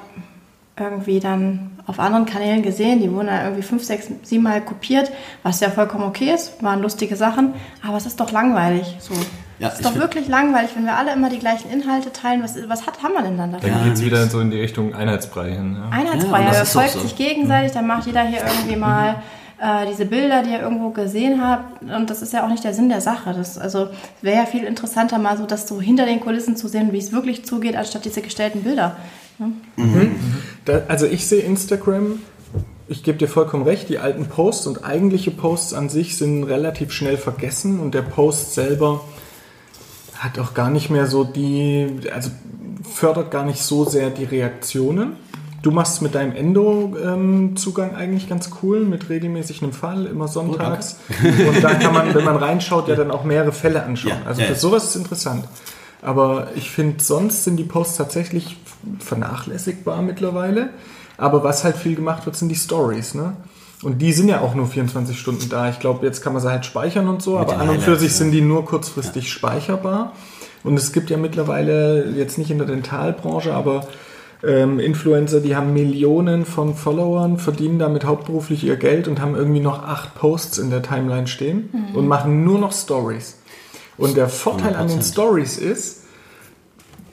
irgendwie 0.79 1.21
dann 1.21 1.71
auf 1.87 1.99
anderen 1.99 2.27
Kanälen 2.27 2.63
gesehen. 2.63 3.01
Die 3.01 3.11
wurden 3.13 3.27
dann 3.27 3.45
irgendwie 3.45 3.63
fünf, 3.63 3.85
sechs, 3.85 4.09
sieben 4.23 4.43
Mal 4.43 4.61
kopiert, 4.61 5.11
was 5.43 5.61
ja 5.61 5.71
vollkommen 5.71 6.05
okay 6.05 6.33
ist, 6.33 6.63
waren 6.63 6.83
lustige 6.83 7.17
Sachen. 7.17 7.55
Aber 7.87 7.97
es 7.97 8.07
ist 8.07 8.21
doch 8.21 8.33
langweilig. 8.33 8.97
So. 9.01 9.15
Ja, 9.59 9.69
es 9.69 9.75
ist 9.75 9.85
doch 9.85 9.95
wirklich 9.95 10.27
langweilig, 10.29 10.71
wenn 10.75 10.85
wir 10.85 10.97
alle 10.97 11.13
immer 11.13 11.31
die 11.31 11.39
gleichen 11.39 11.71
Inhalte 11.71 12.13
teilen. 12.13 12.43
Was, 12.43 12.57
was 12.69 12.87
hat, 12.87 13.03
haben 13.03 13.15
wir 13.15 13.23
denn 13.23 13.37
dann 13.39 13.53
davon? 13.53 13.69
Dann 13.71 13.79
Ja, 13.81 13.85
geht 13.85 13.95
es 13.95 14.05
wieder 14.05 14.27
so 14.27 14.41
in 14.41 14.51
die 14.51 14.61
Richtung 14.61 14.95
Einheitsbrei 14.95 15.53
hin. 15.53 15.77
Ja. 15.79 15.97
Einheitsfreier, 15.97 16.43
Ja, 16.45 16.49
das 16.51 16.59
er 16.59 16.67
folgt 16.81 16.91
so. 16.95 17.01
sich 17.01 17.17
gegenseitig, 17.17 17.73
dann 17.73 17.87
macht 17.87 18.07
jeder 18.07 18.23
hier 18.23 18.41
irgendwie 18.45 18.77
mal 18.77 19.23
äh, 19.61 19.87
diese 19.89 20.07
Bilder, 20.07 20.43
die 20.43 20.51
ihr 20.51 20.61
irgendwo 20.61 20.91
gesehen 20.91 21.41
habt. 21.41 21.83
Und 21.83 22.11
das 22.11 22.21
ist 22.21 22.33
ja 22.33 22.45
auch 22.45 22.49
nicht 22.49 22.65
der 22.65 22.75
Sinn 22.75 22.89
der 22.89 23.01
Sache. 23.01 23.33
Das, 23.33 23.57
also 23.57 23.89
wäre 24.23 24.39
ja 24.39 24.47
viel 24.47 24.65
interessanter, 24.65 25.19
mal 25.19 25.37
so 25.37 25.47
das 25.47 25.69
so 25.69 25.81
hinter 25.81 26.05
den 26.05 26.19
Kulissen 26.21 26.57
zu 26.57 26.67
sehen, 26.67 26.93
wie 26.93 26.99
es 26.99 27.13
wirklich 27.13 27.45
zugeht, 27.45 27.77
anstatt 27.77 28.05
diese 28.05 28.23
gestellten 28.23 28.63
Bilder. 28.65 28.97
Da, 30.65 30.83
also 30.89 31.07
ich 31.07 31.27
sehe 31.27 31.43
Instagram, 31.43 32.21
ich 32.89 33.03
gebe 33.03 33.19
dir 33.19 33.29
vollkommen 33.29 33.65
recht, 33.65 33.89
die 33.89 33.99
alten 33.99 34.27
Posts 34.27 34.67
und 34.67 34.85
eigentliche 34.85 35.31
Posts 35.31 35.75
an 35.75 35.89
sich 35.89 36.17
sind 36.17 36.45
relativ 36.45 36.93
schnell 36.93 37.17
vergessen 37.17 37.81
und 37.81 37.95
der 37.95 38.03
Post 38.03 38.55
selber 38.55 39.01
hat 40.19 40.39
auch 40.39 40.55
gar 40.55 40.71
nicht 40.71 40.91
mehr 40.91 41.07
so 41.07 41.25
die, 41.25 42.01
also 42.13 42.31
fördert 42.83 43.31
gar 43.31 43.45
nicht 43.45 43.63
so 43.63 43.85
sehr 43.85 44.11
die 44.11 44.25
Reaktionen. 44.25 45.17
Du 45.63 45.71
machst 45.71 46.03
mit 46.03 46.15
deinem 46.15 46.37
Endo-Zugang 46.37 47.97
eigentlich 47.97 48.29
ganz 48.29 48.51
cool, 48.63 48.85
mit 48.85 49.09
regelmäßig 49.09 49.63
einem 49.63 49.73
Fall, 49.73 50.07
immer 50.07 50.29
sonntags. 50.29 50.99
und 51.49 51.65
da 51.65 51.75
kann 51.75 51.95
man, 51.95 52.15
wenn 52.15 52.25
man 52.25 52.37
reinschaut, 52.37 52.87
ja 52.89 52.97
dann 52.97 53.11
auch 53.11 53.25
mehrere 53.25 53.53
Fälle 53.53 53.83
anschauen. 53.83 54.19
Ja, 54.23 54.29
also 54.29 54.43
ja, 54.43 54.49
für 54.49 54.55
sowas 54.57 54.85
ist 54.85 54.97
interessant. 54.97 55.47
Aber 56.03 56.49
ich 56.55 56.71
finde, 56.71 57.03
sonst 57.03 57.45
sind 57.45 57.57
die 57.57 57.65
Posts 57.65 57.97
tatsächlich 57.97 58.59
vernachlässigbar 58.99 60.03
mittlerweile. 60.03 60.69
Aber 61.17 61.43
was 61.45 61.65
halt 61.65 61.77
viel 61.77 61.95
gemacht 61.95 62.27
wird, 62.27 62.37
sind 62.37 62.51
die 62.51 62.57
Stories. 62.57 63.15
Ne? 63.15 63.35
Und 63.85 63.99
die 63.99 64.13
sind 64.13 64.29
ja 64.29 64.41
auch 64.41 64.55
nur 64.55 64.67
24 64.67 65.19
Stunden 65.19 65.49
da. 65.49 65.69
Ich 65.69 65.79
glaube, 65.79 66.05
jetzt 66.07 66.23
kann 66.23 66.33
man 66.33 66.41
sie 66.41 66.51
halt 66.51 66.65
speichern 66.65 67.07
und 67.07 67.23
so, 67.23 67.39
aber 67.39 67.53
den 67.53 67.61
an 67.61 67.69
und 67.69 67.83
für 67.83 67.97
sich 67.97 68.13
ja. 68.13 68.17
sind 68.17 68.31
die 68.31 68.41
nur 68.41 68.65
kurzfristig 68.65 69.31
speicherbar. 69.31 70.13
Und 70.63 70.79
es 70.79 70.93
gibt 70.93 71.11
ja 71.11 71.19
mittlerweile, 71.19 72.11
jetzt 72.17 72.39
nicht 72.39 72.51
in 72.51 72.57
der 72.57 72.67
Dentalbranche, 72.67 73.53
aber 73.53 73.87
ähm, 74.43 74.81
Influencer, 74.81 75.41
die 75.41 75.55
haben 75.55 75.75
Millionen 75.75 76.47
von 76.47 76.75
Followern, 76.75 77.39
verdienen 77.39 77.79
damit 77.79 78.05
hauptberuflich 78.05 78.65
ihr 78.65 78.77
Geld 78.77 79.07
und 79.07 79.21
haben 79.21 79.35
irgendwie 79.35 79.61
noch 79.61 79.83
acht 79.83 80.15
Posts 80.15 80.59
in 80.59 80.71
der 80.71 80.83
Timeline 80.83 81.27
stehen 81.27 81.93
und 81.95 82.09
machen 82.09 82.45
nur 82.45 82.59
noch 82.59 82.73
Stories. 82.73 83.39
Und 83.97 84.17
der 84.17 84.29
Vorteil 84.29 84.75
an 84.75 84.89
den 84.89 85.01
100%. 85.01 85.13
Stories 85.13 85.59
ist, 85.59 86.04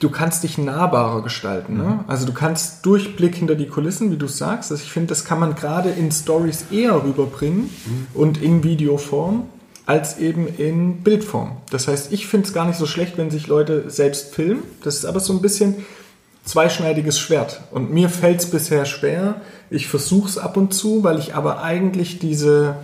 du 0.02 0.10
kannst 0.10 0.42
dich 0.42 0.58
nahbarer 0.58 1.22
gestalten. 1.22 1.76
Ne? 1.76 2.04
Also 2.08 2.26
du 2.26 2.32
kannst 2.32 2.84
Durchblick 2.84 3.36
hinter 3.36 3.54
die 3.54 3.68
Kulissen, 3.68 4.10
wie 4.10 4.16
du 4.16 4.26
sagst. 4.26 4.72
Also 4.72 4.82
ich 4.82 4.90
finde, 4.90 5.08
das 5.08 5.24
kann 5.24 5.38
man 5.38 5.54
gerade 5.54 5.90
in 5.90 6.10
Stories 6.10 6.66
eher 6.72 7.04
rüberbringen 7.04 7.70
und 8.12 8.42
in 8.42 8.64
Videoform 8.64 9.44
als 9.86 10.18
eben 10.18 10.48
in 10.48 11.02
Bildform. 11.02 11.56
Das 11.70 11.88
heißt, 11.88 12.12
ich 12.12 12.26
finde 12.26 12.48
es 12.48 12.52
gar 12.52 12.66
nicht 12.66 12.78
so 12.78 12.86
schlecht, 12.86 13.16
wenn 13.16 13.30
sich 13.30 13.46
Leute 13.46 13.90
selbst 13.90 14.34
filmen. 14.34 14.62
Das 14.82 14.96
ist 14.96 15.04
aber 15.04 15.20
so 15.20 15.32
ein 15.32 15.42
bisschen 15.42 15.76
zweischneidiges 16.44 17.18
Schwert. 17.18 17.60
Und 17.70 17.92
mir 17.92 18.08
fällt 18.08 18.40
es 18.40 18.50
bisher 18.50 18.84
schwer. 18.84 19.40
Ich 19.70 19.86
versuche 19.86 20.28
es 20.28 20.38
ab 20.38 20.56
und 20.56 20.74
zu, 20.74 21.04
weil 21.04 21.18
ich 21.18 21.34
aber 21.34 21.62
eigentlich 21.62 22.18
diese, 22.18 22.76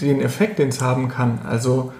den 0.00 0.20
Effekt, 0.20 0.58
den 0.58 0.70
es 0.70 0.80
haben 0.80 1.08
kann, 1.08 1.40
also 1.48 1.92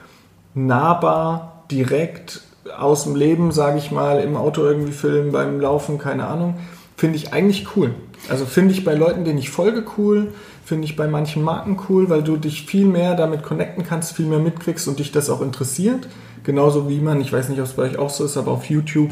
nahbar, 0.55 1.64
direkt 1.71 2.43
aus 2.76 3.04
dem 3.04 3.16
Leben, 3.16 3.52
sage 3.52 3.78
ich 3.78 3.90
mal, 3.90 4.21
im 4.21 4.37
Auto 4.37 4.62
irgendwie 4.62 4.92
filmen, 4.92 5.33
beim 5.33 5.61
Laufen, 5.61 5.99
keine 5.99 6.26
Ahnung, 6.26 6.56
finde 6.97 7.16
ich 7.16 7.33
eigentlich 7.33 7.76
cool. 7.76 7.94
Also 8.28 8.47
finde 8.47 8.73
ich 8.73 8.85
bei 8.85 8.94
Leuten, 8.94 9.25
denen 9.25 9.38
ich 9.38 9.50
folge, 9.50 9.85
cool, 9.99 10.33
finde 10.64 10.87
ich 10.87 10.97
bei 10.97 11.06
manchen 11.06 11.42
Marken 11.42 11.78
cool, 11.88 12.09
weil 12.09 12.23
du 12.23 12.37
dich 12.37 12.66
viel 12.66 12.87
mehr 12.87 13.14
damit 13.14 13.42
connecten 13.42 13.85
kannst, 13.85 14.16
viel 14.16 14.26
mehr 14.26 14.38
mitkriegst 14.38 14.88
und 14.88 14.99
dich 14.99 15.12
das 15.12 15.28
auch 15.28 15.42
interessiert. 15.42 16.09
Genauso 16.42 16.88
wie 16.88 17.00
man, 17.00 17.21
ich 17.21 17.33
weiß 17.33 17.49
nicht, 17.49 17.61
ob 17.61 17.66
es 17.66 17.75
bei 17.75 17.83
euch 17.83 17.99
auch 17.99 18.11
so 18.11 18.25
ist, 18.25 18.37
aber 18.37 18.52
auf 18.52 18.66
YouTube, 18.66 19.11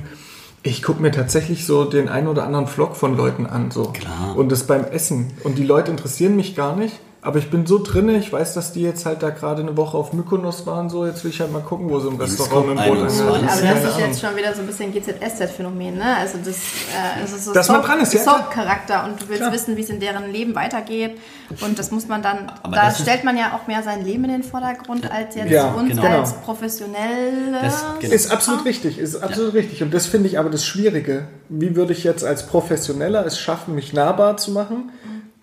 ich 0.63 0.83
gucke 0.83 1.03
mir 1.03 1.11
tatsächlich 1.11 1.67
so 1.67 1.85
den 1.85 2.09
einen 2.09 2.29
oder 2.29 2.45
anderen 2.45 2.67
Vlog 2.67 2.97
von 2.97 3.17
Leuten 3.17 3.47
an. 3.47 3.71
So. 3.71 3.85
Klar. 3.85 4.37
Und 4.37 4.53
das 4.53 4.65
beim 4.65 4.85
Essen. 4.85 5.33
Und 5.45 5.59
die 5.59 5.65
Leute 5.65 5.91
interessieren 5.91 6.37
mich 6.37 6.55
gar 6.55 6.77
nicht. 6.77 7.01
Aber 7.25 7.39
ich 7.39 7.51
bin 7.51 7.67
so 7.67 7.79
drinne, 7.81 8.17
ich 8.17 8.33
weiß, 8.33 8.53
dass 8.55 8.73
die 8.73 8.83
jetzt 8.83 9.07
halt 9.07 9.23
da 9.23 9.31
gerade 9.31 9.63
eine 9.63 9.77
Woche 9.77 9.97
auf 9.97 10.13
Mykonos 10.13 10.67
waren, 10.67 10.91
so 10.91 11.07
jetzt 11.07 11.23
will 11.23 11.31
ich 11.31 11.41
halt 11.41 11.53
mal 11.53 11.63
gucken, 11.63 11.89
wo 11.89 12.01
sie 12.01 12.09
im 12.09 12.17
Restaurant 12.17 12.67
mit 12.71 12.79
dem 12.81 12.85
Boot 12.85 12.99
21. 12.99 13.21
angeln. 13.21 13.39
Aber 13.49 13.81
das 13.81 13.85
ist 13.85 13.99
jetzt 14.01 14.21
schon 14.21 14.37
wieder 14.37 14.53
so 14.53 14.61
ein 14.61 14.67
bisschen 14.67 14.93
GZSZ-Phänomen, 14.93 15.99
ne? 15.99 16.17
Also 16.19 16.39
das, 16.45 16.57
äh, 16.57 17.21
das 17.23 17.33
ist 17.33 17.45
so 17.45 17.53
Dass 17.53 17.69
man 17.69 17.81
dran 17.83 18.01
ist, 18.01 18.13
ja. 18.13 18.23
Soap-Charakter 18.25 19.05
und 19.05 19.23
du 19.23 19.29
willst 19.29 19.41
Klar. 19.41 19.53
wissen, 19.53 19.77
wie 19.77 19.83
es 19.83 19.91
in 19.91 20.01
deren 20.01 20.33
Leben 20.33 20.57
weitergeht. 20.57 21.17
Und 21.61 21.79
das 21.79 21.93
muss 21.93 22.09
man 22.09 22.23
dann, 22.23 22.51
Aber 22.65 22.75
da 22.75 22.91
stellt 22.91 23.23
man 23.23 23.37
ja 23.37 23.53
auch 23.57 23.69
mehr 23.69 23.85
sein 23.85 24.05
Leben 24.05 24.25
in 24.25 24.31
den 24.33 24.43
Vordergrund 24.43 25.09
als 25.09 25.37
jetzt 25.37 25.49
Ja, 25.49 25.71
uns 25.71 25.91
genau. 25.91 26.03
als 26.23 26.33
Professionelle. 26.33 27.53
Das- 27.63 27.85
genau. 28.01 28.13
Ist 28.15 28.33
absolut 28.33 28.65
richtig, 28.65 28.99
ist 28.99 29.23
absolut 29.23 29.55
richtig. 29.55 29.81
Und 29.83 29.95
das 29.95 30.07
finde 30.07 30.29
ich 30.29 30.41
aber 30.41 30.51
das 30.51 30.65
Schwierige. 30.65 31.29
Wie 31.49 31.77
würde 31.77 31.93
ich 31.93 32.03
jetzt 32.03 32.25
als 32.25 32.47
Professioneller 32.49 33.25
es 33.25 33.39
schaffen, 33.39 33.77
mich 33.77 33.93
nahbar 33.93 34.37
zu 34.39 34.51
machen, 34.51 34.91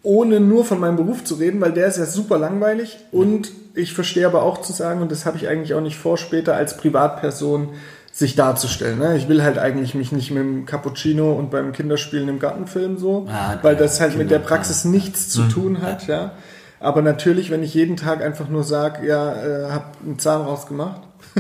ohne 0.04 0.40
nur 0.40 0.64
von 0.66 0.80
meinem 0.80 0.96
Beruf 0.96 1.24
zu 1.24 1.36
reden, 1.36 1.60
weil 1.62 1.74
der 1.74 1.88
ist 1.88 1.98
ja 1.98 2.06
super 2.06 2.38
langweilig. 2.38 2.98
Und 3.12 3.52
ich 3.76 3.94
verstehe 3.94 4.26
aber 4.26 4.44
auch 4.44 4.62
zu 4.62 4.72
sagen, 4.74 5.02
und 5.02 5.12
das 5.12 5.26
habe 5.26 5.38
ich 5.38 5.48
eigentlich 5.48 5.74
auch 5.74 5.82
nicht 5.82 5.98
vor, 5.98 6.18
später 6.18 6.56
als 6.56 6.78
Privatperson 6.78 7.70
sich 8.12 8.36
darzustellen. 8.36 8.98
Ne? 9.00 9.18
Ich 9.18 9.30
will 9.30 9.44
halt 9.44 9.58
eigentlich 9.60 9.94
mich 9.96 10.12
nicht 10.12 10.32
mit 10.32 10.42
dem 10.42 10.66
Cappuccino 10.66 11.32
und 11.34 11.52
beim 11.52 11.72
Kinderspielen 11.74 12.28
im 12.28 12.40
Garten 12.40 12.66
filmen 12.68 12.98
so, 12.98 13.28
Ah, 13.30 13.58
weil 13.62 13.76
das 13.76 14.00
halt 14.00 14.12
Kinder, 14.12 14.24
mit 14.24 14.32
der 14.32 14.40
Praxis 14.40 14.84
nichts 14.86 15.30
zu 15.30 15.42
Mhm. 15.44 15.50
tun 15.50 15.82
hat. 15.82 16.08
Ja? 16.08 16.32
Aber 16.80 17.02
natürlich, 17.02 17.52
wenn 17.52 17.62
ich 17.62 17.74
jeden 17.74 17.98
Tag 17.98 18.22
einfach 18.24 18.50
nur 18.50 18.64
sage, 18.64 19.06
ja, 19.08 19.34
äh, 19.34 19.72
hab 19.72 19.98
einen 20.04 20.18
Zahn 20.18 20.42
rausgemacht, 20.42 21.02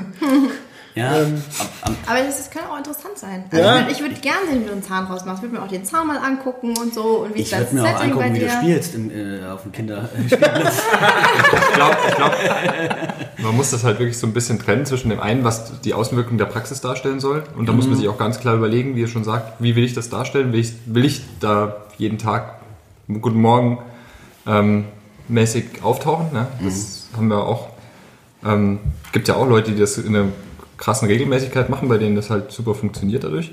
Ja, 0.99 1.15
Ähm, 1.21 1.41
Aber 2.05 2.19
das, 2.19 2.37
das 2.37 2.49
kann 2.51 2.63
auch 2.69 2.77
interessant 2.77 3.17
sein. 3.17 3.45
Also 3.51 3.63
Ja. 3.63 3.87
ich 3.89 3.99
würde 3.99 4.13
würd 4.15 4.21
gerne 4.21 4.39
sehen, 4.49 4.61
wie 4.61 4.65
du 4.65 4.71
einen 4.73 4.83
Zahn 4.83 5.05
rausmachst. 5.05 5.37
Ich 5.43 5.49
würde 5.49 5.55
mir 5.59 5.65
auch 5.65 5.69
den 5.71 5.85
Zahn 5.85 6.07
mal 6.07 6.17
angucken 6.17 6.77
und 6.77 6.93
so. 6.93 7.23
Und 7.23 7.35
wie 7.35 7.41
ich 7.41 7.51
würde 7.51 7.73
mir 7.75 7.81
auch 7.83 7.85
Setting 7.87 8.15
bei 8.15 8.25
angucken, 8.25 8.33
wie 8.35 8.39
du 8.39 8.49
spielst 8.49 8.95
im, 8.95 9.11
äh, 9.11 9.45
auf 9.47 9.63
dem 9.63 9.71
Kinderspielplatz. 9.71 10.81
Ich 11.69 11.73
glaube, 11.75 11.97
ich 12.09 12.15
glaub, 12.15 12.33
man 13.43 13.55
muss 13.55 13.71
das 13.71 13.83
halt 13.83 13.99
wirklich 13.99 14.17
so 14.17 14.27
ein 14.27 14.33
bisschen 14.33 14.59
trennen 14.59 14.85
zwischen 14.85 15.09
dem 15.09 15.19
einen, 15.19 15.43
was 15.43 15.79
die 15.81 15.93
Außenwirkung 15.93 16.37
der 16.37 16.45
Praxis 16.45 16.81
darstellen 16.81 17.19
soll. 17.19 17.43
Und 17.57 17.67
da 17.69 17.73
muss 17.73 17.87
man 17.87 17.95
sich 17.97 18.07
auch 18.07 18.17
ganz 18.17 18.39
klar 18.39 18.55
überlegen, 18.55 18.95
wie 18.95 19.01
ihr 19.01 19.07
schon 19.07 19.23
sagt, 19.23 19.53
wie 19.61 19.75
will 19.75 19.83
ich 19.83 19.93
das 19.93 20.09
darstellen? 20.09 20.51
Will 20.51 20.59
ich, 20.59 20.73
will 20.85 21.05
ich 21.05 21.21
da 21.39 21.77
jeden 21.97 22.17
Tag 22.17 22.55
Guten 23.21 23.41
Morgen 23.41 23.79
ähm, 24.45 24.85
mäßig 25.27 25.83
auftauchen? 25.83 26.27
Ne? 26.33 26.47
Das 26.63 27.07
haben 27.15 27.27
wir 27.27 27.43
auch. 27.43 27.69
Ähm, 28.45 28.79
gibt 29.11 29.27
ja 29.27 29.35
auch 29.35 29.47
Leute, 29.47 29.71
die 29.71 29.79
das 29.79 29.97
in 29.97 30.15
einer 30.15 30.27
krassen 30.79 31.07
Regelmäßigkeit 31.07 31.69
machen, 31.69 31.89
bei 31.89 31.97
denen 31.97 32.15
das 32.15 32.31
halt 32.31 32.51
super 32.51 32.73
funktioniert 32.73 33.23
dadurch. 33.23 33.51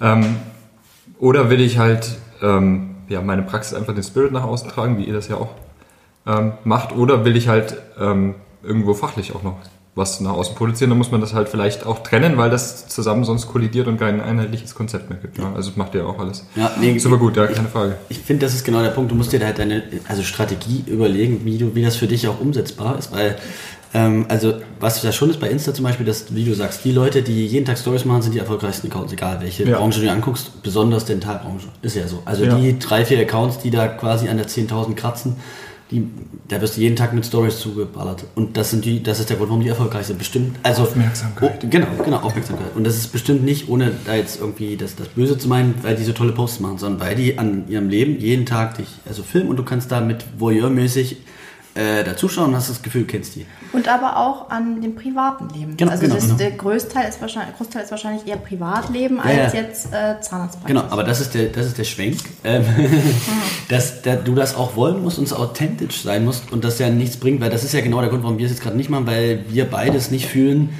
Ähm, 0.00 0.36
oder 1.18 1.50
will 1.50 1.60
ich 1.60 1.76
halt 1.76 2.16
ähm, 2.40 2.94
ja, 3.08 3.20
meine 3.20 3.42
Praxis 3.42 3.74
einfach 3.74 3.94
den 3.94 4.04
Spirit 4.04 4.32
nach 4.32 4.44
außen 4.44 4.70
tragen, 4.70 4.96
wie 4.96 5.04
ihr 5.04 5.12
das 5.12 5.28
ja 5.28 5.36
auch 5.36 5.50
ähm, 6.26 6.52
macht, 6.64 6.96
oder 6.96 7.24
will 7.24 7.36
ich 7.36 7.48
halt 7.48 7.76
ähm, 7.98 8.36
irgendwo 8.62 8.94
fachlich 8.94 9.34
auch 9.34 9.42
noch 9.42 9.56
was 9.96 10.20
nach 10.20 10.30
außen 10.30 10.54
produzieren, 10.54 10.90
dann 10.90 10.98
muss 10.98 11.10
man 11.10 11.20
das 11.20 11.34
halt 11.34 11.48
vielleicht 11.48 11.84
auch 11.84 12.04
trennen, 12.04 12.36
weil 12.36 12.48
das 12.48 12.86
zusammen 12.86 13.24
sonst 13.24 13.48
kollidiert 13.48 13.88
und 13.88 13.98
kein 13.98 14.20
einheitliches 14.20 14.74
Konzept 14.74 15.10
mehr 15.10 15.18
gibt. 15.18 15.38
Ja. 15.38 15.52
Also 15.54 15.70
das 15.70 15.76
macht 15.76 15.94
ihr 15.96 16.06
auch 16.06 16.18
alles. 16.20 16.46
Ja, 16.54 16.70
nee, 16.80 16.96
Super 16.98 17.18
gut, 17.18 17.36
ja, 17.36 17.46
keine 17.48 17.68
Frage. 17.68 17.96
Ich 18.08 18.20
finde, 18.20 18.46
das 18.46 18.54
ist 18.54 18.64
genau 18.64 18.82
der 18.82 18.90
Punkt. 18.90 19.10
Du 19.10 19.16
musst 19.16 19.32
dir 19.32 19.40
da 19.40 19.46
halt 19.46 19.58
deine 19.58 19.82
also 20.08 20.22
Strategie 20.22 20.84
überlegen, 20.86 21.44
wie, 21.44 21.58
du, 21.58 21.74
wie 21.74 21.82
das 21.82 21.96
für 21.96 22.06
dich 22.06 22.28
auch 22.28 22.40
umsetzbar 22.40 22.98
ist. 22.98 23.10
Weil, 23.12 23.36
ähm, 23.92 24.26
also, 24.28 24.54
was 24.78 25.02
ja 25.02 25.10
schon 25.10 25.30
ist 25.30 25.40
bei 25.40 25.48
Insta 25.50 25.74
zum 25.74 25.84
Beispiel, 25.84 26.06
dass, 26.06 26.32
wie 26.34 26.44
du 26.44 26.54
sagst, 26.54 26.84
die 26.84 26.92
Leute, 26.92 27.22
die 27.22 27.46
jeden 27.46 27.66
Tag 27.66 27.76
Stories 27.78 28.04
machen, 28.04 28.22
sind 28.22 28.34
die 28.34 28.38
erfolgreichsten 28.38 28.86
Accounts, 28.86 29.12
egal 29.12 29.40
welche 29.40 29.64
Ja. 29.64 29.78
Branche 29.78 29.98
du 30.00 30.06
dir 30.06 30.12
anguckst, 30.12 30.62
besonders 30.62 31.04
Dentalbranche. 31.06 31.66
Ist 31.82 31.96
ja 31.96 32.06
so. 32.06 32.22
Also 32.24 32.44
Ja. 32.44 32.54
die 32.56 32.78
drei, 32.78 33.04
vier 33.04 33.18
Accounts, 33.20 33.58
die 33.58 33.70
da 33.70 33.88
quasi 33.88 34.28
an 34.28 34.36
der 34.36 34.46
10.000 34.46 34.94
kratzen, 34.94 35.36
die, 35.90 36.06
da 36.46 36.60
wirst 36.60 36.76
du 36.76 36.82
jeden 36.82 36.94
Tag 36.94 37.12
mit 37.14 37.26
Stories 37.26 37.58
zugeballert. 37.58 38.22
Und 38.36 38.56
das 38.56 38.70
sind 38.70 38.84
die, 38.84 39.02
das 39.02 39.18
ist 39.18 39.28
der 39.28 39.36
Grund, 39.36 39.48
warum 39.50 39.62
die 39.64 39.70
erfolgreich 39.70 40.06
sind. 40.06 40.20
Bestimmt, 40.20 40.56
also. 40.62 40.82
Aufmerksamkeit. 40.82 41.58
Oh, 41.64 41.66
genau, 41.68 41.86
genau, 42.04 42.18
Aufmerksamkeit. 42.18 42.68
Und 42.76 42.84
das 42.84 42.96
ist 42.96 43.08
bestimmt 43.08 43.42
nicht, 43.44 43.68
ohne 43.68 43.90
da 44.06 44.14
jetzt 44.14 44.38
irgendwie 44.40 44.76
das, 44.76 44.94
das 44.94 45.08
Böse 45.08 45.36
zu 45.36 45.48
meinen, 45.48 45.74
weil 45.82 45.96
die 45.96 46.04
so 46.04 46.12
tolle 46.12 46.30
Posts 46.30 46.60
machen, 46.60 46.78
sondern 46.78 47.00
weil 47.00 47.16
die 47.16 47.38
an 47.38 47.64
ihrem 47.68 47.88
Leben 47.88 48.20
jeden 48.20 48.46
Tag 48.46 48.76
dich, 48.76 48.86
also 49.04 49.24
filmen 49.24 49.48
und 49.48 49.56
du 49.56 49.64
kannst 49.64 49.90
da 49.90 50.00
mit 50.00 50.24
voyeurmäßig 50.38 51.16
äh, 51.80 52.04
da 52.04 52.16
zuschauen 52.16 52.50
und 52.50 52.56
hast 52.56 52.68
das 52.68 52.82
Gefühl, 52.82 53.02
du 53.02 53.06
kennst 53.06 53.36
die. 53.36 53.46
Und 53.72 53.88
aber 53.88 54.16
auch 54.18 54.50
an 54.50 54.82
dem 54.82 54.94
privaten 54.94 55.48
Leben. 55.48 55.76
Genau, 55.76 55.90
also 55.90 56.02
genau, 56.02 56.16
das, 56.16 56.24
genau. 56.24 56.36
der 56.36 56.50
Großteil 56.52 57.08
ist 57.08 57.20
wahrscheinlich, 57.20 57.56
Großteil 57.56 57.84
ist 57.84 57.90
wahrscheinlich 57.90 58.26
eher 58.26 58.36
Privatleben 58.36 59.16
Ja, 59.16 59.22
als 59.22 59.52
ja. 59.54 59.60
jetzt 59.60 59.86
äh, 59.86 60.20
Zahnarztpraxis. 60.20 60.66
Genau, 60.66 60.82
aber 60.90 61.04
das 61.04 61.20
ist 61.20 61.34
der, 61.34 61.46
das 61.46 61.66
ist 61.66 61.78
der 61.78 61.84
Schwenk, 61.84 62.18
ähm, 62.44 62.64
dass 63.68 64.02
der, 64.02 64.16
du 64.16 64.34
das 64.34 64.54
auch 64.54 64.76
wollen 64.76 65.02
musst 65.02 65.18
und 65.18 65.24
es 65.24 65.32
authentisch 65.32 66.02
sein 66.02 66.24
musst 66.24 66.52
und 66.52 66.64
das 66.64 66.78
ja 66.78 66.90
nichts 66.90 67.16
bringt, 67.16 67.40
weil 67.40 67.50
das 67.50 67.64
ist 67.64 67.72
ja 67.72 67.80
genau 67.80 68.00
der 68.00 68.10
Grund, 68.10 68.22
warum 68.24 68.38
wir 68.38 68.44
es 68.44 68.52
jetzt 68.52 68.62
gerade 68.62 68.76
nicht 68.76 68.90
machen, 68.90 69.06
weil 69.06 69.44
wir 69.48 69.64
beides 69.64 70.10
nicht 70.10 70.26
fühlen, 70.26 70.70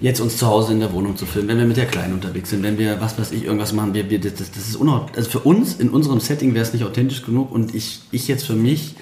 jetzt 0.00 0.20
uns 0.20 0.36
zu 0.36 0.46
Hause 0.46 0.72
in 0.72 0.80
der 0.80 0.92
Wohnung 0.92 1.16
zu 1.16 1.26
filmen, 1.26 1.48
wenn 1.48 1.58
wir 1.58 1.66
mit 1.66 1.76
der 1.76 1.86
Kleinen 1.86 2.14
unterwegs 2.14 2.50
sind, 2.50 2.62
wenn 2.62 2.78
wir, 2.78 3.00
was 3.00 3.18
weiß 3.18 3.32
ich, 3.32 3.44
irgendwas 3.44 3.72
machen, 3.72 3.94
wir, 3.94 4.10
wir, 4.10 4.20
das, 4.20 4.34
das 4.34 4.68
ist 4.68 4.76
unauthentisch. 4.76 5.16
Also 5.16 5.30
für 5.30 5.40
uns, 5.40 5.74
in 5.76 5.88
unserem 5.88 6.20
Setting 6.20 6.54
wäre 6.54 6.64
es 6.64 6.72
nicht 6.72 6.84
authentisch 6.84 7.24
genug 7.24 7.50
und 7.50 7.74
ich, 7.74 8.00
ich 8.12 8.28
jetzt 8.28 8.44
für 8.46 8.54
mich 8.54 8.94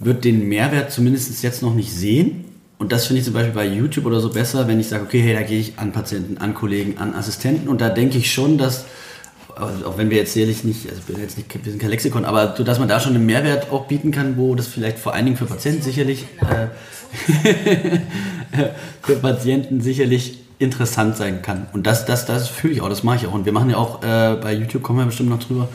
würde 0.00 0.20
den 0.20 0.48
Mehrwert 0.48 0.92
zumindest 0.92 1.42
jetzt 1.42 1.62
noch 1.62 1.74
nicht 1.74 1.92
sehen. 1.92 2.44
Und 2.78 2.92
das 2.92 3.06
finde 3.06 3.18
ich 3.20 3.24
zum 3.24 3.34
Beispiel 3.34 3.54
bei 3.54 3.66
YouTube 3.66 4.06
oder 4.06 4.20
so 4.20 4.30
besser, 4.30 4.68
wenn 4.68 4.78
ich 4.78 4.88
sage, 4.88 5.02
okay, 5.02 5.20
hey, 5.20 5.34
da 5.34 5.42
gehe 5.42 5.58
ich 5.58 5.78
an 5.78 5.92
Patienten, 5.92 6.38
an 6.38 6.54
Kollegen, 6.54 6.98
an 6.98 7.14
Assistenten 7.14 7.68
und 7.68 7.80
da 7.80 7.88
denke 7.88 8.18
ich 8.18 8.32
schon, 8.32 8.56
dass, 8.56 8.84
also 9.56 9.86
auch 9.86 9.98
wenn 9.98 10.10
wir 10.10 10.18
jetzt 10.18 10.32
sicherlich 10.32 10.62
nicht, 10.62 10.88
also 10.88 11.02
wir 11.08 11.16
sind 11.16 11.24
jetzt 11.24 11.36
nicht, 11.38 11.64
wir 11.64 11.72
sind 11.72 11.80
kein 11.80 11.90
Lexikon, 11.90 12.24
aber 12.24 12.54
so, 12.56 12.62
dass 12.62 12.78
man 12.78 12.86
da 12.86 13.00
schon 13.00 13.16
einen 13.16 13.26
Mehrwert 13.26 13.72
auch 13.72 13.86
bieten 13.86 14.12
kann, 14.12 14.36
wo 14.36 14.54
das 14.54 14.68
vielleicht 14.68 15.00
vor 15.00 15.12
allen 15.12 15.24
Dingen 15.24 15.36
für 15.36 15.46
Patienten 15.46 15.82
sicherlich, 15.82 16.26
äh, 16.40 17.98
für 19.02 19.16
Patienten 19.16 19.80
sicherlich 19.80 20.38
interessant 20.60 21.16
sein 21.16 21.42
kann. 21.42 21.66
Und 21.72 21.86
das, 21.86 22.04
das, 22.06 22.26
das 22.26 22.48
fühle 22.48 22.74
ich 22.74 22.80
auch, 22.80 22.88
das 22.88 23.02
mache 23.02 23.16
ich 23.16 23.26
auch. 23.26 23.32
Und 23.32 23.44
wir 23.44 23.52
machen 23.52 23.70
ja 23.70 23.76
auch, 23.76 24.02
äh, 24.04 24.36
bei 24.40 24.52
YouTube 24.52 24.84
kommen 24.84 25.00
wir 25.00 25.06
bestimmt 25.06 25.30
noch 25.30 25.42
drüber, 25.42 25.68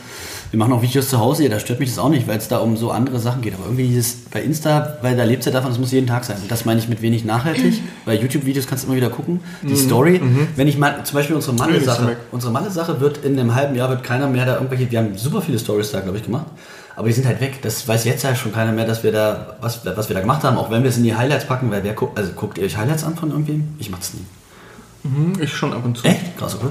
Wir 0.54 0.58
machen 0.60 0.72
auch 0.72 0.82
Videos 0.82 1.08
zu 1.08 1.18
Hause, 1.18 1.42
ja, 1.42 1.48
da 1.48 1.58
stört 1.58 1.80
mich 1.80 1.88
das 1.88 1.98
auch 1.98 2.10
nicht, 2.10 2.28
weil 2.28 2.38
es 2.38 2.46
da 2.46 2.58
um 2.58 2.76
so 2.76 2.92
andere 2.92 3.18
Sachen 3.18 3.42
geht. 3.42 3.54
Aber 3.54 3.64
irgendwie 3.64 3.88
dieses 3.88 4.18
bei 4.30 4.40
Insta, 4.40 4.98
weil 5.02 5.16
da 5.16 5.24
lebt 5.24 5.40
es 5.40 5.46
ja 5.46 5.50
davon, 5.50 5.72
es 5.72 5.80
muss 5.80 5.90
jeden 5.90 6.06
Tag 6.06 6.22
sein. 6.24 6.36
Und 6.40 6.48
das 6.48 6.64
meine 6.64 6.78
ich 6.78 6.88
mit 6.88 7.02
wenig 7.02 7.24
nachhaltig, 7.24 7.82
weil 8.04 8.20
YouTube-Videos 8.20 8.68
kannst 8.68 8.84
du 8.84 8.86
immer 8.86 8.96
wieder 8.96 9.10
gucken. 9.10 9.40
Die 9.62 9.74
Story, 9.74 10.22
wenn 10.54 10.68
ich 10.68 10.78
mal, 10.78 11.02
zum 11.02 11.16
Beispiel 11.16 11.34
unsere 11.34 11.56
Malle-Sache, 11.56 12.16
unsere 12.30 12.52
Malle-Sache 12.52 13.00
wird 13.00 13.24
in 13.24 13.36
einem 13.36 13.52
halben 13.56 13.74
Jahr 13.74 13.88
wird 13.90 14.04
keiner 14.04 14.28
mehr 14.28 14.46
da 14.46 14.54
irgendwelche, 14.54 14.88
wir 14.92 15.00
haben 15.00 15.16
super 15.18 15.42
viele 15.42 15.58
Stories 15.58 15.90
da, 15.90 15.98
glaube 15.98 16.18
ich, 16.18 16.22
gemacht. 16.22 16.46
Aber 16.94 17.08
die 17.08 17.14
sind 17.14 17.26
halt 17.26 17.40
weg. 17.40 17.58
Das 17.62 17.88
weiß 17.88 18.04
jetzt 18.04 18.22
ja 18.22 18.36
schon 18.36 18.52
keiner 18.52 18.70
mehr, 18.70 18.86
dass 18.86 19.02
wir 19.02 19.10
da, 19.10 19.56
was, 19.60 19.84
was 19.84 20.08
wir 20.08 20.14
da 20.14 20.20
gemacht 20.20 20.44
haben, 20.44 20.56
auch 20.56 20.70
wenn 20.70 20.84
wir 20.84 20.90
es 20.90 20.96
in 20.98 21.02
die 21.02 21.16
Highlights 21.16 21.46
packen, 21.46 21.68
weil 21.72 21.82
wer 21.82 21.94
guckt, 21.94 22.16
also 22.16 22.30
guckt 22.30 22.58
ihr 22.58 22.64
euch 22.64 22.76
Highlights 22.76 23.02
an 23.02 23.16
von 23.16 23.30
irgendwem? 23.32 23.74
Ich 23.80 23.90
mach's 23.90 24.12
nie. 24.14 24.20
Hm, 25.02 25.32
Ich 25.40 25.52
schon 25.52 25.72
ab 25.72 25.84
und 25.84 25.98
zu. 25.98 26.06
Echt? 26.06 26.38
Krass, 26.38 26.54
oder? 26.60 26.70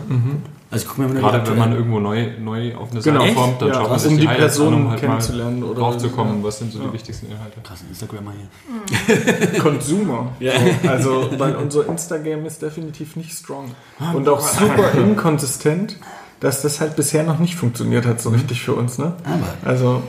Also 0.73 0.83
ich 0.85 0.89
guck 0.89 0.97
mir 0.97 1.05
immer 1.05 1.13
nur 1.13 1.29
Gerade 1.29 1.43
die 1.43 1.51
wenn 1.51 1.57
man 1.59 1.71
irgendwo 1.73 1.99
neu, 1.99 2.27
neu 2.39 2.75
auf 2.75 2.91
eine 2.91 3.01
Genau. 3.01 3.21
Seite 3.21 3.33
kommt, 3.35 3.61
dann 3.61 3.67
Ja, 3.69 3.73
schaut 3.75 3.89
man 3.89 3.99
sich 3.99 4.11
um 4.11 4.17
die 4.17 4.27
Highlights 4.27 4.41
Person 4.57 4.67
an, 4.67 4.73
um 4.73 4.89
halt 4.91 5.01
mal 5.01 5.07
kennenzulernen 5.07 5.63
oder- 5.63 5.79
draufzukommen, 5.79 6.37
ja. 6.39 6.43
was 6.43 6.59
sind 6.59 6.73
so 6.73 6.79
die 6.79 6.93
wichtigsten 6.93 7.27
Inhalte. 7.31 7.61
Krass, 7.63 7.79
Instagrammer 7.87 8.31
hier. 8.35 9.59
Consumer. 9.61 10.31
Ja. 10.39 10.53
So, 10.83 10.89
Also, 10.89 11.29
weil 11.37 11.55
unser 11.55 11.87
Instagram 11.87 12.45
ist 12.45 12.61
definitiv 12.61 13.15
nicht 13.15 13.31
strong. 13.31 13.71
Und 14.13 14.27
auch 14.27 14.39
super 14.41 14.91
inkonsistent, 14.97 15.97
dass 16.39 16.61
das 16.61 16.81
halt 16.81 16.95
bisher 16.95 17.23
noch 17.23 17.39
nicht 17.39 17.55
funktioniert 17.55 18.05
hat, 18.05 18.19
so 18.21 18.29
richtig 18.29 18.61
für 18.63 18.73
uns. 18.73 18.97
Ne? 18.97 19.13
Aber 19.23 19.69
Also, 19.69 20.01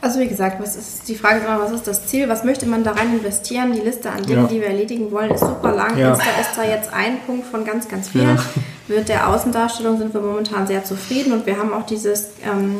Also 0.00 0.18
wie 0.20 0.28
gesagt, 0.28 0.60
was 0.60 0.76
ist, 0.76 1.08
die 1.08 1.14
Frage 1.14 1.38
ist 1.38 1.44
immer, 1.46 1.60
was 1.60 1.70
ist 1.72 1.86
das 1.86 2.06
Ziel? 2.06 2.28
Was 2.28 2.44
möchte 2.44 2.66
man 2.66 2.82
da 2.84 2.92
rein 2.92 3.12
investieren? 3.18 3.72
Die 3.72 3.80
Liste 3.80 4.10
an 4.10 4.22
Dingen, 4.24 4.42
Ja. 4.42 4.48
die 4.48 4.60
wir 4.60 4.68
erledigen 4.68 5.10
wollen, 5.12 5.30
ist 5.32 5.40
super 5.40 5.72
lang. 5.74 5.96
Ja. 5.98 6.10
Insta 6.10 6.24
ist 6.40 6.54
zwar 6.54 6.66
jetzt 6.68 6.92
ein 6.92 7.18
Punkt 7.26 7.46
von 7.46 7.64
ganz, 7.64 7.88
ganz 7.88 8.08
vielen. 8.08 8.36
Ja. 8.36 8.42
Mit 8.88 9.08
der 9.08 9.28
Außendarstellung 9.28 9.98
sind 9.98 10.14
wir 10.14 10.20
momentan 10.20 10.66
sehr 10.66 10.84
zufrieden 10.84 11.32
und 11.32 11.46
wir 11.46 11.58
haben 11.58 11.72
auch 11.72 11.84
dieses 11.86 12.28
ähm, 12.44 12.76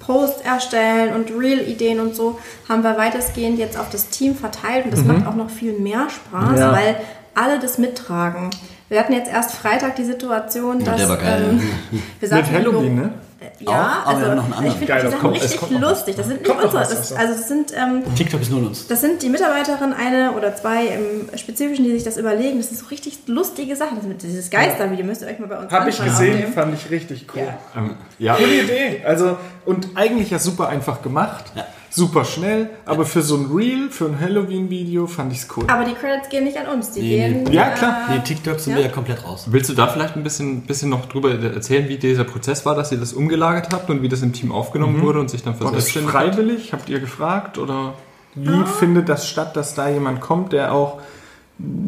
Post 0.00 0.44
erstellen 0.44 1.14
und 1.14 1.30
Real-Ideen 1.36 2.00
und 2.00 2.14
so 2.14 2.38
haben 2.68 2.82
wir 2.82 2.96
weitestgehend 2.96 3.58
jetzt 3.58 3.78
auf 3.78 3.88
das 3.90 4.08
Team 4.08 4.34
verteilt 4.34 4.84
und 4.86 4.92
das 4.92 5.04
macht 5.04 5.26
auch 5.26 5.34
noch 5.34 5.50
viel 5.50 5.72
mehr 5.78 6.08
Spaß, 6.10 6.50
Mhm. 6.52 6.56
Ja. 6.58 6.72
weil 6.72 6.96
alle 7.34 7.58
das 7.58 7.78
mittragen. 7.78 8.50
Wir 8.88 8.98
hatten 8.98 9.12
jetzt 9.12 9.30
erst 9.30 9.52
Freitag 9.52 9.96
die 9.96 10.04
Situation, 10.04 10.82
dass 10.84 10.96
der 10.96 11.08
war 11.08 11.16
geil. 11.16 11.44
ähm, 11.50 12.02
wir 12.20 12.28
saßen 12.28 12.44
mit 12.44 12.52
Halloween, 12.52 12.94
ne? 12.96 13.12
Ja, 13.58 13.68
Auch, 13.70 13.74
aber 13.74 14.08
also 14.08 14.20
wir 14.22 14.28
haben 14.30 14.36
noch 14.36 14.44
einen 14.44 14.52
ich 14.52 14.58
anderen. 14.58 14.72
finde 14.78 14.86
Geil, 14.86 14.98
die 15.00 15.04
das 15.04 15.12
Sachen 15.12 15.20
kommt- 15.30 15.42
richtig 15.42 15.70
lustig. 15.80 16.16
Das 16.16 16.26
sind 16.26 16.40
nicht 16.42 16.48
Kommt 16.50 16.64
unsere, 16.64 16.82
das, 16.82 17.12
also. 17.12 17.34
das 17.34 17.48
sind, 17.48 17.72
ähm, 17.76 18.14
TikTok 18.14 18.40
ist 18.40 18.50
nur 18.50 18.60
uns. 18.66 18.86
das 18.86 19.00
sind 19.00 19.22
die 19.22 19.28
Mitarbeiterinnen, 19.28 19.92
eine 19.92 20.32
oder 20.32 20.54
zwei 20.56 20.86
im 20.86 21.36
Spezifischen, 21.38 21.84
die 21.84 21.90
sich 21.92 22.04
das 22.04 22.16
überlegen. 22.16 22.58
Das 22.58 22.68
sind 22.68 22.78
so 22.78 22.86
richtig 22.86 23.18
lustige 23.26 23.76
Sachen. 23.76 23.96
Das 23.96 24.06
mit 24.06 24.22
dieses 24.22 24.48
Geistervideo 24.50 25.04
müsst 25.04 25.22
ihr 25.22 25.28
euch 25.28 25.38
mal 25.38 25.48
bei 25.48 25.58
uns 25.58 25.72
Habe 25.72 25.90
ich 25.90 26.00
anschauen 26.00 26.16
gesehen, 26.18 26.34
aufnehmen. 26.34 26.52
fand 26.52 26.74
ich 26.74 26.90
richtig 26.90 27.26
cool. 27.34 27.42
Ja. 27.42 27.58
Ähm, 27.76 27.94
ja, 28.18 28.34
Coole 28.36 28.62
Idee. 28.62 29.02
Also, 29.04 29.36
und 29.66 29.88
eigentlich 29.94 30.30
ja 30.30 30.38
super 30.38 30.68
einfach 30.68 31.02
gemacht. 31.02 31.44
Ja. 31.54 31.64
Super 32.00 32.24
schnell. 32.24 32.70
Aber 32.86 33.04
für 33.04 33.20
so 33.22 33.36
ein 33.36 33.46
Reel, 33.54 33.90
für 33.90 34.06
ein 34.06 34.18
Halloween-Video 34.18 35.06
fand 35.06 35.32
ich's 35.32 35.46
cool. 35.56 35.64
Aber 35.68 35.84
die 35.84 35.92
Credits 35.92 36.28
gehen 36.30 36.44
nicht 36.44 36.56
an 36.56 36.66
uns. 36.74 36.92
Die 36.92 37.00
Nee, 37.02 37.08
gehen. 37.28 37.52
Ja, 37.52 37.68
klar. 37.70 38.06
Äh, 38.08 38.14
Nee, 38.14 38.20
TikTok 38.24 38.58
sind 38.58 38.72
Ja. 38.72 38.78
wir 38.78 38.86
ja 38.86 38.90
komplett 38.90 39.24
raus. 39.24 39.44
Willst 39.50 39.68
du 39.68 39.74
da 39.74 39.86
vielleicht 39.88 40.16
ein 40.16 40.22
bisschen, 40.24 40.62
bisschen 40.62 40.88
noch 40.88 41.06
drüber 41.06 41.30
erzählen, 41.30 41.88
wie 41.88 41.98
dieser 41.98 42.24
Prozess 42.24 42.64
war, 42.64 42.74
dass 42.74 42.90
ihr 42.90 42.98
das 42.98 43.12
umgelagert 43.12 43.68
habt 43.72 43.90
und 43.90 44.00
wie 44.02 44.08
das 44.08 44.22
im 44.22 44.32
Team 44.32 44.50
aufgenommen 44.50 45.02
wurde 45.02 45.20
und 45.20 45.28
sich 45.30 45.42
dann 45.42 45.54
War 45.60 45.72
das 45.72 45.84
verselbstständigt 45.90 46.14
hat? 46.14 46.22
freiwillig? 46.34 46.72
Habt 46.72 46.88
ihr 46.88 47.00
gefragt? 47.00 47.58
Oder 47.58 47.94
wie 48.34 48.64
findet 48.64 49.08
das 49.08 49.28
statt, 49.28 49.54
dass 49.56 49.74
da 49.74 49.88
jemand 49.90 50.20
kommt, 50.22 50.52
der 50.52 50.72
auch 50.72 51.00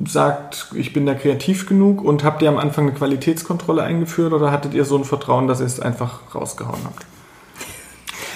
sagt, 0.07 0.67
ich 0.75 0.93
bin 0.93 1.07
da 1.07 1.15
kreativ 1.15 1.67
genug? 1.69 2.03
Und 2.05 2.25
habt 2.25 2.43
ihr 2.43 2.49
am 2.51 2.59
Anfang 2.59 2.87
eine 2.89 2.95
Qualitätskontrolle 2.95 3.83
eingeführt 3.83 4.33
oder 4.35 4.51
hattet 4.51 4.75
ihr 4.75 4.85
so 4.85 4.97
ein 4.99 5.05
Vertrauen, 5.05 5.49
dass 5.49 5.61
ihr 5.61 5.67
es 5.67 5.81
einfach 5.81 6.35
rausgehauen 6.35 6.81
habt? 6.85 7.07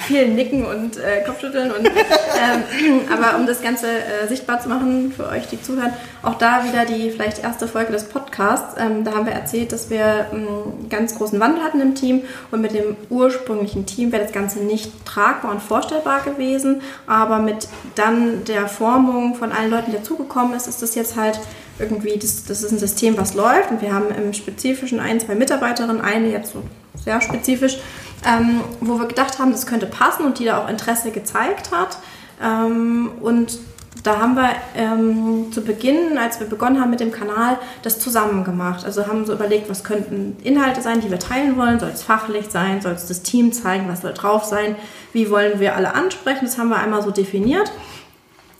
Viel 0.06 0.28
Nicken 0.28 0.64
und 0.64 0.96
äh, 0.96 1.22
Kopfschütteln. 1.24 1.70
Und, 1.70 1.86
ähm, 1.86 3.00
aber 3.12 3.38
um 3.38 3.46
das 3.46 3.60
Ganze 3.60 3.86
äh, 3.88 4.28
sichtbar 4.28 4.60
zu 4.60 4.68
machen 4.68 5.12
für 5.14 5.28
euch, 5.28 5.48
die 5.48 5.60
zuhören, 5.60 5.92
auch 6.22 6.34
da 6.34 6.64
wieder 6.64 6.84
die 6.84 7.10
vielleicht 7.10 7.42
erste 7.42 7.68
Folge 7.68 7.92
des 7.92 8.04
Podcasts. 8.04 8.76
Ähm, 8.78 9.04
da 9.04 9.14
haben 9.14 9.26
wir 9.26 9.32
erzählt, 9.32 9.72
dass 9.72 9.90
wir 9.90 10.26
ähm, 10.32 10.46
einen 10.46 10.88
ganz 10.88 11.16
großen 11.16 11.38
Wandel 11.40 11.62
hatten 11.62 11.80
im 11.80 11.94
Team 11.94 12.22
und 12.50 12.60
mit 12.60 12.72
dem 12.72 12.96
ursprünglichen 13.10 13.86
Team 13.86 14.12
wäre 14.12 14.22
das 14.22 14.32
Ganze 14.32 14.60
nicht 14.60 15.04
tragbar 15.04 15.50
und 15.50 15.62
vorstellbar 15.62 16.22
gewesen. 16.22 16.82
Aber 17.06 17.38
mit 17.38 17.68
dann 17.96 18.44
der 18.44 18.68
Formung 18.68 19.34
von 19.34 19.52
allen 19.52 19.70
Leuten, 19.70 19.90
die 19.90 19.96
dazugekommen 19.96 20.56
ist, 20.56 20.68
ist 20.68 20.82
das 20.82 20.94
jetzt 20.94 21.16
halt 21.16 21.40
irgendwie, 21.78 22.16
das, 22.16 22.44
das 22.44 22.62
ist 22.62 22.72
ein 22.72 22.78
System, 22.78 23.18
was 23.18 23.34
läuft. 23.34 23.70
Und 23.70 23.82
wir 23.82 23.92
haben 23.92 24.06
im 24.10 24.32
Spezifischen 24.32 25.00
ein, 25.00 25.20
zwei 25.20 25.34
Mitarbeiterinnen, 25.34 26.00
eine 26.00 26.30
jetzt 26.30 26.52
so 26.52 26.62
sehr 27.04 27.20
spezifisch, 27.20 27.78
ähm, 28.26 28.62
wo 28.80 28.98
wir 28.98 29.06
gedacht 29.06 29.38
haben, 29.38 29.52
das 29.52 29.66
könnte 29.66 29.86
passen 29.86 30.24
und 30.24 30.38
die 30.38 30.44
da 30.44 30.62
auch 30.62 30.68
Interesse 30.68 31.10
gezeigt 31.10 31.70
hat. 31.72 31.98
Ähm, 32.42 33.10
und 33.20 33.58
da 34.02 34.20
haben 34.20 34.34
wir 34.34 34.50
ähm, 34.76 35.52
zu 35.52 35.62
Beginn, 35.62 36.18
als 36.18 36.38
wir 36.38 36.46
begonnen 36.46 36.80
haben 36.80 36.90
mit 36.90 37.00
dem 37.00 37.10
Kanal, 37.10 37.58
das 37.82 37.98
zusammen 37.98 38.44
gemacht. 38.44 38.84
Also 38.84 39.06
haben 39.06 39.24
so 39.24 39.32
überlegt, 39.32 39.68
was 39.68 39.84
könnten 39.84 40.36
Inhalte 40.44 40.82
sein, 40.82 41.00
die 41.00 41.10
wir 41.10 41.18
teilen 41.18 41.56
wollen. 41.56 41.80
Soll 41.80 41.90
es 41.90 42.02
fachlich 42.02 42.46
sein? 42.50 42.80
Soll 42.80 42.92
es 42.92 43.06
das 43.06 43.22
Team 43.22 43.52
zeigen? 43.52 43.88
Was 43.88 44.02
soll 44.02 44.12
drauf 44.12 44.44
sein? 44.44 44.76
Wie 45.12 45.30
wollen 45.30 45.58
wir 45.60 45.74
alle 45.74 45.94
ansprechen? 45.94 46.44
Das 46.44 46.58
haben 46.58 46.68
wir 46.68 46.76
einmal 46.76 47.02
so 47.02 47.10
definiert. 47.10 47.72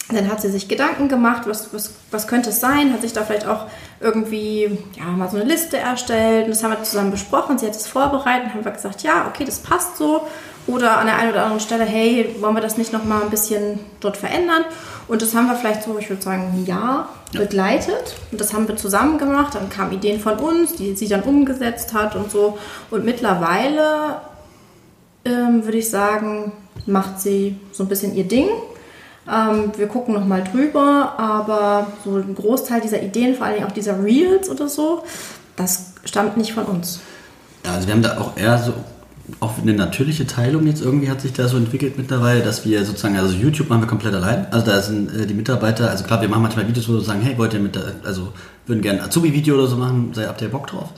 Dann 0.09 0.31
hat 0.31 0.41
sie 0.41 0.51
sich 0.51 0.69
Gedanken 0.69 1.09
gemacht, 1.09 1.43
was, 1.47 1.75
was, 1.75 1.93
was 2.13 2.29
könnte 2.29 2.51
es 2.51 2.61
sein, 2.61 2.93
hat 2.93 3.03
sich 3.03 3.13
da 3.13 3.25
vielleicht 3.25 3.47
auch 3.47 3.67
irgendwie 4.01 4.79
ja, 4.97 5.05
mal 5.05 5.29
so 5.29 5.37
eine 5.37 5.45
Liste 5.45 5.79
erstellt 5.79 6.45
und 6.45 6.51
das 6.51 6.63
haben 6.63 6.71
wir 6.71 6.83
zusammen 6.85 7.11
besprochen. 7.11 7.59
Sie 7.59 7.67
hat 7.67 7.75
es 7.75 7.89
vorbereitet 7.89 8.45
und 8.45 8.55
haben 8.55 8.65
wir 8.65 8.71
gesagt, 8.71 9.03
ja, 9.03 9.27
okay, 9.29 9.45
das 9.45 9.59
passt 9.59 9.97
so. 9.97 10.27
Oder 10.69 10.99
an 10.99 11.07
der 11.07 11.17
einen 11.17 11.31
oder 11.31 11.43
anderen 11.43 11.61
Stelle, 11.61 11.85
hey, 11.85 12.37
wollen 12.41 12.55
wir 12.55 12.61
das 12.61 12.77
nicht 12.77 12.93
nochmal 12.93 13.23
ein 13.23 13.31
bisschen 13.31 13.81
dort 14.01 14.17
verändern? 14.17 14.65
Und 15.09 15.23
das 15.23 15.35
haben 15.35 15.47
wir 15.47 15.57
vielleicht 15.57 15.85
so, 15.85 15.97
ich 15.99 16.09
würde 16.09 16.23
sagen, 16.23 16.53
ein 16.55 16.67
Jahr 16.67 17.09
begleitet. 17.33 18.17
Und 18.33 18.41
das 18.41 18.53
haben 18.53 18.67
wir 18.67 18.77
zusammen 18.77 19.19
gemacht. 19.19 19.55
Dann 19.55 19.71
kamen 19.71 19.93
Ideen 19.93 20.21
von 20.21 20.39
uns, 20.39 20.75
die 20.75 20.97
sie 20.97 21.07
dann 21.07 21.23
umgesetzt 21.23 21.95
hat 21.95 22.17
und 22.17 22.31
so. 22.31 22.59
Und 22.91 23.05
mittlerweile 23.05 24.21
ähm, 25.25 25.65
würde 25.65 25.79
ich 25.79 25.89
sagen, 25.89 26.53
macht 26.87 27.21
sie 27.21 27.59
so 27.73 27.85
ein 27.85 27.89
bisschen 27.89 28.17
ihr 28.17 28.25
Ding. 28.25 28.49
Ähm, 29.31 29.73
wir 29.77 29.89
gucken 29.89 30.15
nochmal 30.15 30.45
drüber, 30.45 31.15
aber 31.19 31.89
so 32.05 32.17
ein 32.17 32.35
Großteil 32.35 32.81
dieser 32.81 33.03
Ideen, 33.03 33.35
vor 33.35 33.47
allem 33.47 33.65
auch 33.65 33.73
dieser 33.73 34.03
Reels 34.03 34.49
oder 34.49 34.69
so, 34.69 35.03
das 35.57 35.93
stammt 36.05 36.37
nicht 36.37 36.53
von 36.53 36.65
uns. 36.65 37.01
Also 37.67 37.89
wir 37.89 37.95
haben 37.95 38.03
da 38.03 38.19
auch 38.19 38.37
eher 38.37 38.59
so 38.59 38.73
auch 39.41 39.59
eine 39.61 39.73
natürliche 39.73 40.27
Teilung 40.27 40.67
jetzt 40.67 40.83
irgendwie 40.83 41.11
hat 41.11 41.21
sich 41.21 41.33
da 41.33 41.49
so 41.49 41.57
entwickelt 41.57 41.99
mittlerweile, 41.99 42.43
dass 42.43 42.65
wir 42.65 42.85
sozusagen, 42.85 43.17
also 43.17 43.35
YouTube 43.35 43.69
machen 43.69 43.83
wir 43.83 43.89
komplett 43.89 44.15
allein. 44.15 44.47
Also 44.53 44.67
da 44.67 44.81
sind 44.81 45.13
äh, 45.15 45.27
die 45.27 45.35
Mitarbeiter, 45.35 45.91
also 45.91 46.05
klar, 46.05 46.21
wir 46.21 46.29
machen 46.29 46.43
manchmal 46.43 46.69
Videos, 46.69 46.89
wo 46.89 46.93
wir 46.93 47.01
sagen, 47.01 47.23
hey, 47.23 47.37
wollt 47.37 47.53
ihr 47.55 47.61
mit, 47.61 47.79
also 48.05 48.33
würden 48.67 48.83
gerne 48.83 49.01
ein 49.01 49.07
Azubi-Video 49.07 49.57
oder 49.57 49.67
so 49.67 49.77
machen, 49.77 50.13
sei 50.15 50.27
habt 50.27 50.41
ihr 50.43 50.49
Bock 50.49 50.69
drauf. 50.69 50.91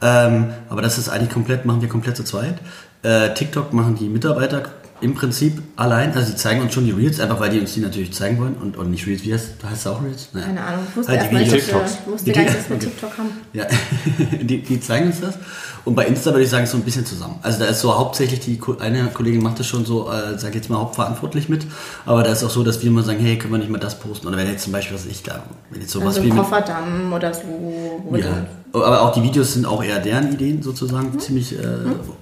Ähm, 0.00 0.48
aber 0.68 0.80
das 0.80 0.96
ist 0.96 1.08
eigentlich 1.08 1.30
komplett, 1.30 1.66
machen 1.66 1.82
wir 1.82 1.88
komplett 1.88 2.16
zu 2.16 2.24
zweit. 2.24 2.54
Äh, 3.02 3.34
TikTok 3.34 3.72
machen 3.72 3.96
die 3.96 4.08
Mitarbeiter 4.08 4.62
im 5.00 5.14
Prinzip 5.14 5.62
allein, 5.76 6.12
also 6.14 6.30
die 6.32 6.36
zeigen 6.36 6.60
uns 6.60 6.74
schon 6.74 6.84
die 6.84 6.90
Reels, 6.90 7.20
einfach 7.20 7.38
weil 7.40 7.50
die 7.50 7.60
uns 7.60 7.72
die 7.74 7.80
natürlich 7.80 8.12
zeigen 8.12 8.38
wollen 8.38 8.54
und, 8.56 8.76
und 8.76 8.90
nicht 8.90 9.06
Reels, 9.06 9.22
wie 9.24 9.32
heißt, 9.32 9.50
heißt 9.64 9.80
es 9.80 9.86
auch 9.86 10.02
Reels? 10.02 10.28
Naja. 10.32 10.46
Keine 10.46 10.60
Ahnung, 10.62 10.80
ich 10.90 10.96
wusste 10.96 11.12
Halt 11.12 11.20
erst 11.20 11.30
die 11.30 11.34
mal 11.34 11.40
nicht, 11.42 11.52
dass 11.54 11.66
Videos. 11.68 11.80
wir, 11.80 11.86
ich 12.00 12.12
wusste 12.12 12.24
Die 12.24 12.32
gar 12.32 12.42
nicht, 12.42 12.56
dass 12.58 12.70
wir. 12.70 12.78
TikTok 12.78 13.18
haben. 13.18 13.30
Ja, 13.52 13.66
die, 14.42 14.62
die 14.62 14.80
zeigen 14.80 15.06
uns 15.06 15.20
das. 15.20 15.38
Und 15.84 15.94
bei 15.94 16.06
Insta 16.06 16.32
würde 16.32 16.42
ich 16.44 16.50
sagen, 16.50 16.66
so 16.66 16.76
ein 16.76 16.82
bisschen 16.82 17.06
zusammen. 17.06 17.38
Also 17.42 17.60
da 17.60 17.66
ist 17.66 17.80
so 17.80 17.96
hauptsächlich 17.96 18.40
die, 18.40 18.60
eine 18.80 19.04
Kollegin 19.06 19.42
macht 19.42 19.58
das 19.60 19.66
schon 19.66 19.84
so, 19.86 20.10
äh, 20.10 20.36
sag 20.38 20.54
jetzt 20.54 20.68
mal, 20.68 20.78
hauptverantwortlich 20.78 21.48
mit. 21.48 21.66
Aber 22.04 22.22
da 22.22 22.32
ist 22.32 22.42
auch 22.44 22.50
so, 22.50 22.62
dass 22.64 22.82
wir 22.82 22.88
immer 22.88 23.02
sagen, 23.02 23.20
hey, 23.20 23.38
können 23.38 23.52
wir 23.52 23.58
nicht 23.58 23.70
mal 23.70 23.78
das 23.78 23.98
posten? 23.98 24.26
Oder 24.26 24.36
wenn 24.36 24.48
jetzt 24.48 24.64
zum 24.64 24.72
Beispiel, 24.72 24.96
was 24.96 25.06
ich 25.06 25.22
da, 25.22 25.44
wenn 25.70 25.80
jetzt 25.80 25.92
sowas 25.92 26.08
Also 26.08 26.22
wie 26.24 26.30
ein 26.30 26.34
mit, 26.36 26.44
Kofferdamm 26.44 27.12
oder 27.12 27.32
so. 27.32 27.42
wo 28.04 28.12
wir 28.12 28.20
ja. 28.20 28.46
Aber 28.72 29.02
auch 29.02 29.12
die 29.12 29.22
Videos 29.22 29.54
sind 29.54 29.66
auch 29.66 29.82
eher 29.82 29.98
deren 29.98 30.32
Ideen 30.32 30.62
sozusagen, 30.62 31.18
ziemlich 31.18 31.58
äh, 31.58 31.62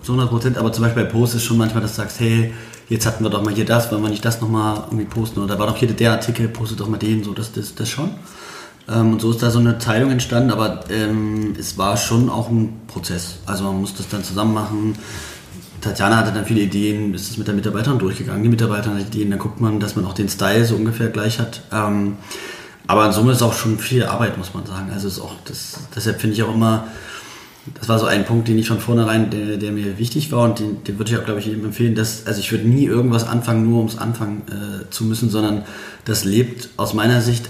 zu 0.03 0.13
100 0.13 0.31
Prozent. 0.31 0.59
Aber 0.59 0.73
zum 0.73 0.85
Beispiel 0.85 1.05
bei 1.05 1.11
Posts 1.11 1.37
ist 1.37 1.45
schon 1.45 1.59
manchmal, 1.59 1.83
dass 1.83 1.93
du 1.93 2.03
sagst, 2.03 2.21
hey, 2.21 2.53
jetzt 2.89 3.07
hatten 3.07 3.25
wir 3.25 3.31
doch 3.31 3.43
mal 3.43 3.55
hier 3.55 3.65
das, 3.65 3.91
wollen 3.91 4.03
wir 4.03 4.11
nicht 4.11 4.25
das 4.25 4.41
nochmal 4.41 4.85
irgendwie 4.87 5.07
posten? 5.07 5.41
Oder 5.41 5.55
da 5.55 5.59
war 5.59 5.67
doch 5.67 5.77
hier 5.77 5.89
der 5.89 6.13
Artikel, 6.13 6.49
postet 6.49 6.81
doch 6.81 6.89
mal 6.89 6.99
den, 6.99 7.25
so 7.25 7.33
das, 7.33 7.53
das, 7.53 7.75
das 7.75 7.89
schon. 7.89 8.11
Ähm, 8.89 9.15
und 9.15 9.21
so 9.21 9.31
ist 9.31 9.43
da 9.43 9.51
so 9.51 9.59
eine 9.59 9.79
Teilung 9.79 10.11
entstanden, 10.11 10.51
aber 10.51 10.85
ähm, 10.91 11.55
es 11.59 11.77
war 11.79 11.97
schon 11.97 12.31
auch 12.31 12.49
ein 12.49 12.81
Prozess. 12.87 13.39
Also 13.47 13.65
man 13.65 13.81
muss 13.81 13.95
das 13.95 14.09
dann 14.09 14.23
zusammen 14.23 14.55
machen. 14.55 14.95
Tatjana 15.81 16.17
hatte 16.17 16.33
dann 16.33 16.47
viele 16.47 16.61
Ideen, 16.61 17.15
ist 17.15 17.31
es 17.31 17.37
mit 17.37 17.47
der 17.47 17.55
Mitarbeiterin 17.55 17.99
durchgegangen. 17.99 18.43
Die 18.43 18.49
Mitarbeiterin 18.49 18.99
hat 18.99 19.07
Ideen, 19.07 19.31
dann 19.31 19.39
guckt 19.39 19.61
man, 19.61 19.81
dass 19.81 19.97
man 19.97 20.05
auch 20.05 20.15
den 20.15 20.29
Style 20.29 20.65
so 20.65 20.77
ungefähr 20.77 21.09
gleich 21.09 21.39
hat. 21.39 21.63
Ähm, 21.73 22.17
aber 22.87 23.07
in 23.07 23.13
Summe 23.13 23.33
ist 23.33 23.43
auch 23.43 23.55
schon 23.55 23.79
viel 23.79 24.05
Arbeit, 24.05 24.39
muss 24.39 24.55
man 24.55 24.67
sagen. 24.67 24.91
Also 24.93 25.09
ist 25.09 25.21
auch 25.21 25.35
das, 25.45 25.79
deshalb 25.95 26.21
finde 26.21 26.35
ich 26.35 26.43
auch 26.43 26.55
immer, 26.55 26.87
das 27.75 27.89
war 27.89 27.99
so 27.99 28.07
ein 28.07 28.25
Punkt, 28.25 28.47
den 28.47 28.59
ich 28.59 28.69
von 28.69 28.79
vornherein, 28.79 29.31
der, 29.31 29.57
der 29.57 29.73
mir 29.73 29.99
wichtig 29.99 30.31
war 30.31 30.45
und 30.45 30.61
den, 30.61 30.85
den 30.85 30.99
würde 30.99 31.11
ich 31.11 31.19
auch, 31.19 31.25
glaube 31.25 31.41
ich, 31.41 31.47
jedem 31.47 31.65
empfehlen, 31.65 31.95
dass, 31.95 32.27
also 32.27 32.39
ich 32.39 32.53
würde 32.53 32.69
nie 32.69 32.85
irgendwas 32.85 33.27
anfangen, 33.27 33.69
nur 33.69 33.79
ums 33.79 33.99
Anfangen 33.99 34.43
äh, 34.49 34.91
zu 34.91 35.05
müssen, 35.05 35.31
sondern 35.31 35.65
das 36.05 36.25
lebt 36.25 36.69
aus 36.77 36.95
meiner 36.95 37.21
Sicht 37.21 37.49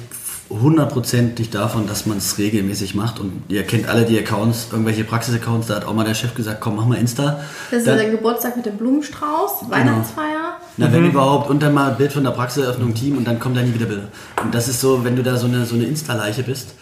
hundertprozentig 0.50 1.50
davon, 1.50 1.87
dass 1.87 2.06
man 2.06 2.18
es 2.18 2.38
regelmäßig 2.38 2.94
macht. 2.94 3.18
Und 3.20 3.42
ihr 3.48 3.62
kennt 3.64 3.88
alle 3.88 4.04
die 4.04 4.18
Accounts, 4.18 4.68
irgendwelche 4.70 5.04
Praxis-Accounts, 5.04 5.66
da 5.68 5.76
hat 5.76 5.85
auch 5.87 5.94
mal 5.94 6.04
der 6.04 6.14
Chef 6.14 6.35
gesagt, 6.35 6.61
komm, 6.61 6.76
mach 6.76 6.87
mal 6.87 6.96
Insta. 6.98 7.40
Das 7.70 7.80
ist 7.80 7.87
Dann- 7.88 7.98
der 7.98 8.11
Geburtstag 8.11 8.56
mit 8.56 8.66
dem 8.66 8.76
Blumenstrauß, 8.76 9.68
Weihnachtsfeier. 9.68 10.56
Na, 10.76 10.92
wenn 10.92 11.06
überhaupt, 11.06 11.48
und 11.50 11.62
dann 11.62 11.72
mal 11.74 11.90
ein 11.92 11.96
Bild 11.96 12.12
von 12.12 12.22
der 12.22 12.30
Praxiseröffnung 12.32 12.94
Team 12.94 13.16
und 13.16 13.26
dann 13.26 13.40
kommen 13.40 13.54
da 13.54 13.62
nie 13.62 13.72
wieder 13.72 13.87
Bilder. 13.87 14.09
Und 14.42 14.54
das 14.54 14.68
ist 14.68 14.80
so, 14.80 15.04
wenn 15.04 15.16
du 15.16 15.22
da 15.22 15.37
so 15.37 15.46
eine, 15.46 15.64
so 15.64 15.74
eine 15.74 15.85
Insta-Leiche 15.85 16.42
bist, 16.42 16.74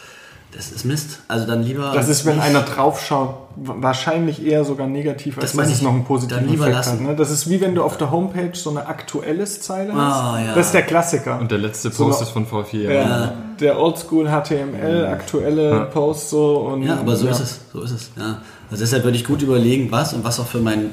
das 0.56 0.70
ist 0.70 0.84
Mist. 0.84 1.20
Also 1.28 1.46
dann 1.46 1.62
lieber. 1.62 1.92
Das 1.94 2.08
ist, 2.08 2.24
wenn 2.26 2.38
einer 2.40 2.62
draufschaut, 2.62 3.34
wahrscheinlich 3.56 4.44
eher 4.44 4.64
sogar 4.64 4.86
negativ, 4.86 5.38
als 5.38 5.52
Das 5.52 5.56
dass 5.66 5.72
es 5.76 5.82
noch 5.82 5.92
einen 5.92 6.04
positiven 6.04 6.42
Dann 6.44 6.50
lieber 6.50 6.64
Effekt 6.68 6.76
lassen. 6.86 7.00
hat. 7.00 7.10
Ne? 7.10 7.16
Das 7.16 7.30
ist 7.30 7.48
wie 7.50 7.60
wenn 7.60 7.74
du 7.74 7.82
auf 7.82 7.96
der 7.98 8.10
Homepage 8.10 8.50
so 8.54 8.70
eine 8.70 8.86
aktuelles 8.86 9.60
Zeile 9.60 9.92
Ah, 9.92 10.32
hast. 10.36 10.46
ja. 10.46 10.54
Das 10.54 10.66
ist 10.66 10.72
der 10.74 10.82
Klassiker. 10.82 11.38
Und 11.40 11.50
der 11.50 11.58
letzte 11.58 11.90
So 11.90 12.04
Post 12.04 12.20
noch- 12.20 12.26
ist 12.26 12.32
von 12.32 12.46
vor 12.46 12.64
vier 12.64 12.92
Jahren. 12.92 13.10
ja, 13.10 13.32
Der 13.60 13.78
Oldschool 13.80 14.28
HTML, 14.28 15.06
aktuelle 15.06 15.86
Post 15.92 16.30
so. 16.30 16.56
Und, 16.58 16.82
Ja, 16.82 16.98
aber 16.98 17.14
so 17.16 17.26
ja. 17.26 17.32
ist 17.32 17.40
es. 17.40 17.60
So 17.72 17.82
ist 17.82 17.90
es. 17.92 18.10
Ja. 18.16 18.38
Also 18.70 18.82
deshalb 18.82 19.04
würde 19.04 19.16
ich 19.16 19.24
gut 19.24 19.42
überlegen, 19.42 19.90
was 19.92 20.12
und 20.14 20.24
was 20.24 20.40
auch 20.40 20.46
für 20.46 20.58
mein, 20.60 20.90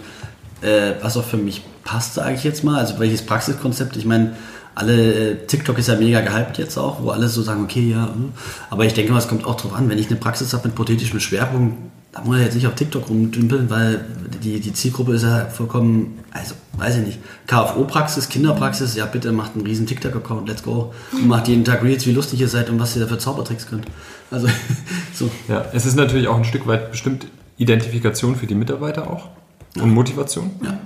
äh, 0.62 0.94
was 1.02 1.18
auch 1.18 1.24
für 1.24 1.38
mich 1.38 1.64
passt, 1.84 2.14
sage 2.16 2.36
ich 2.36 2.44
jetzt 2.44 2.64
mal. 2.64 2.78
Also 2.80 3.00
welches 3.00 3.26
Praxiskonzept. 3.26 3.98
Ich 3.98 4.06
meine, 4.06 4.36
alle 4.76 5.32
äh, 5.32 5.36
TikTok 5.48 5.78
ist 5.78 5.88
ja 5.88 5.96
mega 5.96 6.22
gehypt 6.22 6.58
jetzt 6.58 6.78
auch, 6.78 7.02
wo 7.02 7.10
alle 7.10 7.28
so 7.28 7.42
sagen, 7.42 7.64
okay, 7.64 7.92
ja. 7.92 8.08
hm. 8.14 8.32
Aber 8.70 8.86
ich 8.86 8.94
denke 8.94 9.12
mal, 9.12 9.20
es 9.20 9.28
kommt 9.28 9.46
auch 9.46 9.56
drauf 9.56 9.74
an, 9.74 9.90
wenn 9.90 9.98
ich 9.98 10.08
eine 10.08 10.16
Praxis 10.16 10.54
habe 10.54 10.68
mit 10.68 10.76
prothetischem 10.76 11.20
Schwerpunkt, 11.20 11.78
da 12.12 12.22
muss 12.22 12.38
ich 12.38 12.44
jetzt 12.44 12.56
nicht 12.56 12.68
auf 12.68 12.76
TikTok 12.76 13.10
rumdümpeln, 13.10 13.70
weil 13.70 14.04
die, 14.44 14.60
die 14.60 14.74
Zielgruppe 14.74 15.14
ist 15.14 15.24
ja 15.24 15.46
vollkommen, 15.46 16.20
also 16.32 16.56
weiß 16.74 16.98
ich 16.98 17.06
nicht, 17.06 17.20
KFO-Praxis, 17.48 18.28
Kinderpraxis, 18.28 18.96
ja 18.96 19.06
bitte 19.06 19.32
macht 19.32 19.56
einen 19.56 19.66
riesen 19.66 19.88
TikTok-Account, 19.88 20.48
let's 20.48 20.64
go. 20.64 20.94
Und 21.14 21.28
macht 21.28 21.48
jeden 21.48 21.64
Tag 21.64 21.84
Reels, 21.84 22.06
wie 22.06 22.12
lustig 22.12 22.42
ihr 22.42 22.50
seid 22.50 22.70
und 22.70 22.80
was 22.80 22.96
ihr 22.96 23.02
da 23.02 23.08
für 23.08 23.18
Zaubertricks 23.18 23.68
könnt. 23.68 23.86
Also 24.30 24.48
so. 25.14 25.32
Ja, 25.48 25.66
es 25.74 25.86
ist 25.86 25.96
natürlich 25.96 26.28
auch 26.28 26.38
ein 26.38 26.44
Stück 26.44 26.68
weit 26.68 26.92
bestimmt 26.92 27.28
Identifikation 27.58 28.36
für 28.36 28.48
die 28.48 28.56
Mitarbeiter 28.56 29.10
auch 29.10 29.30
und 29.80 29.94
Motivation. 29.94 30.52
Ja. 30.64 30.78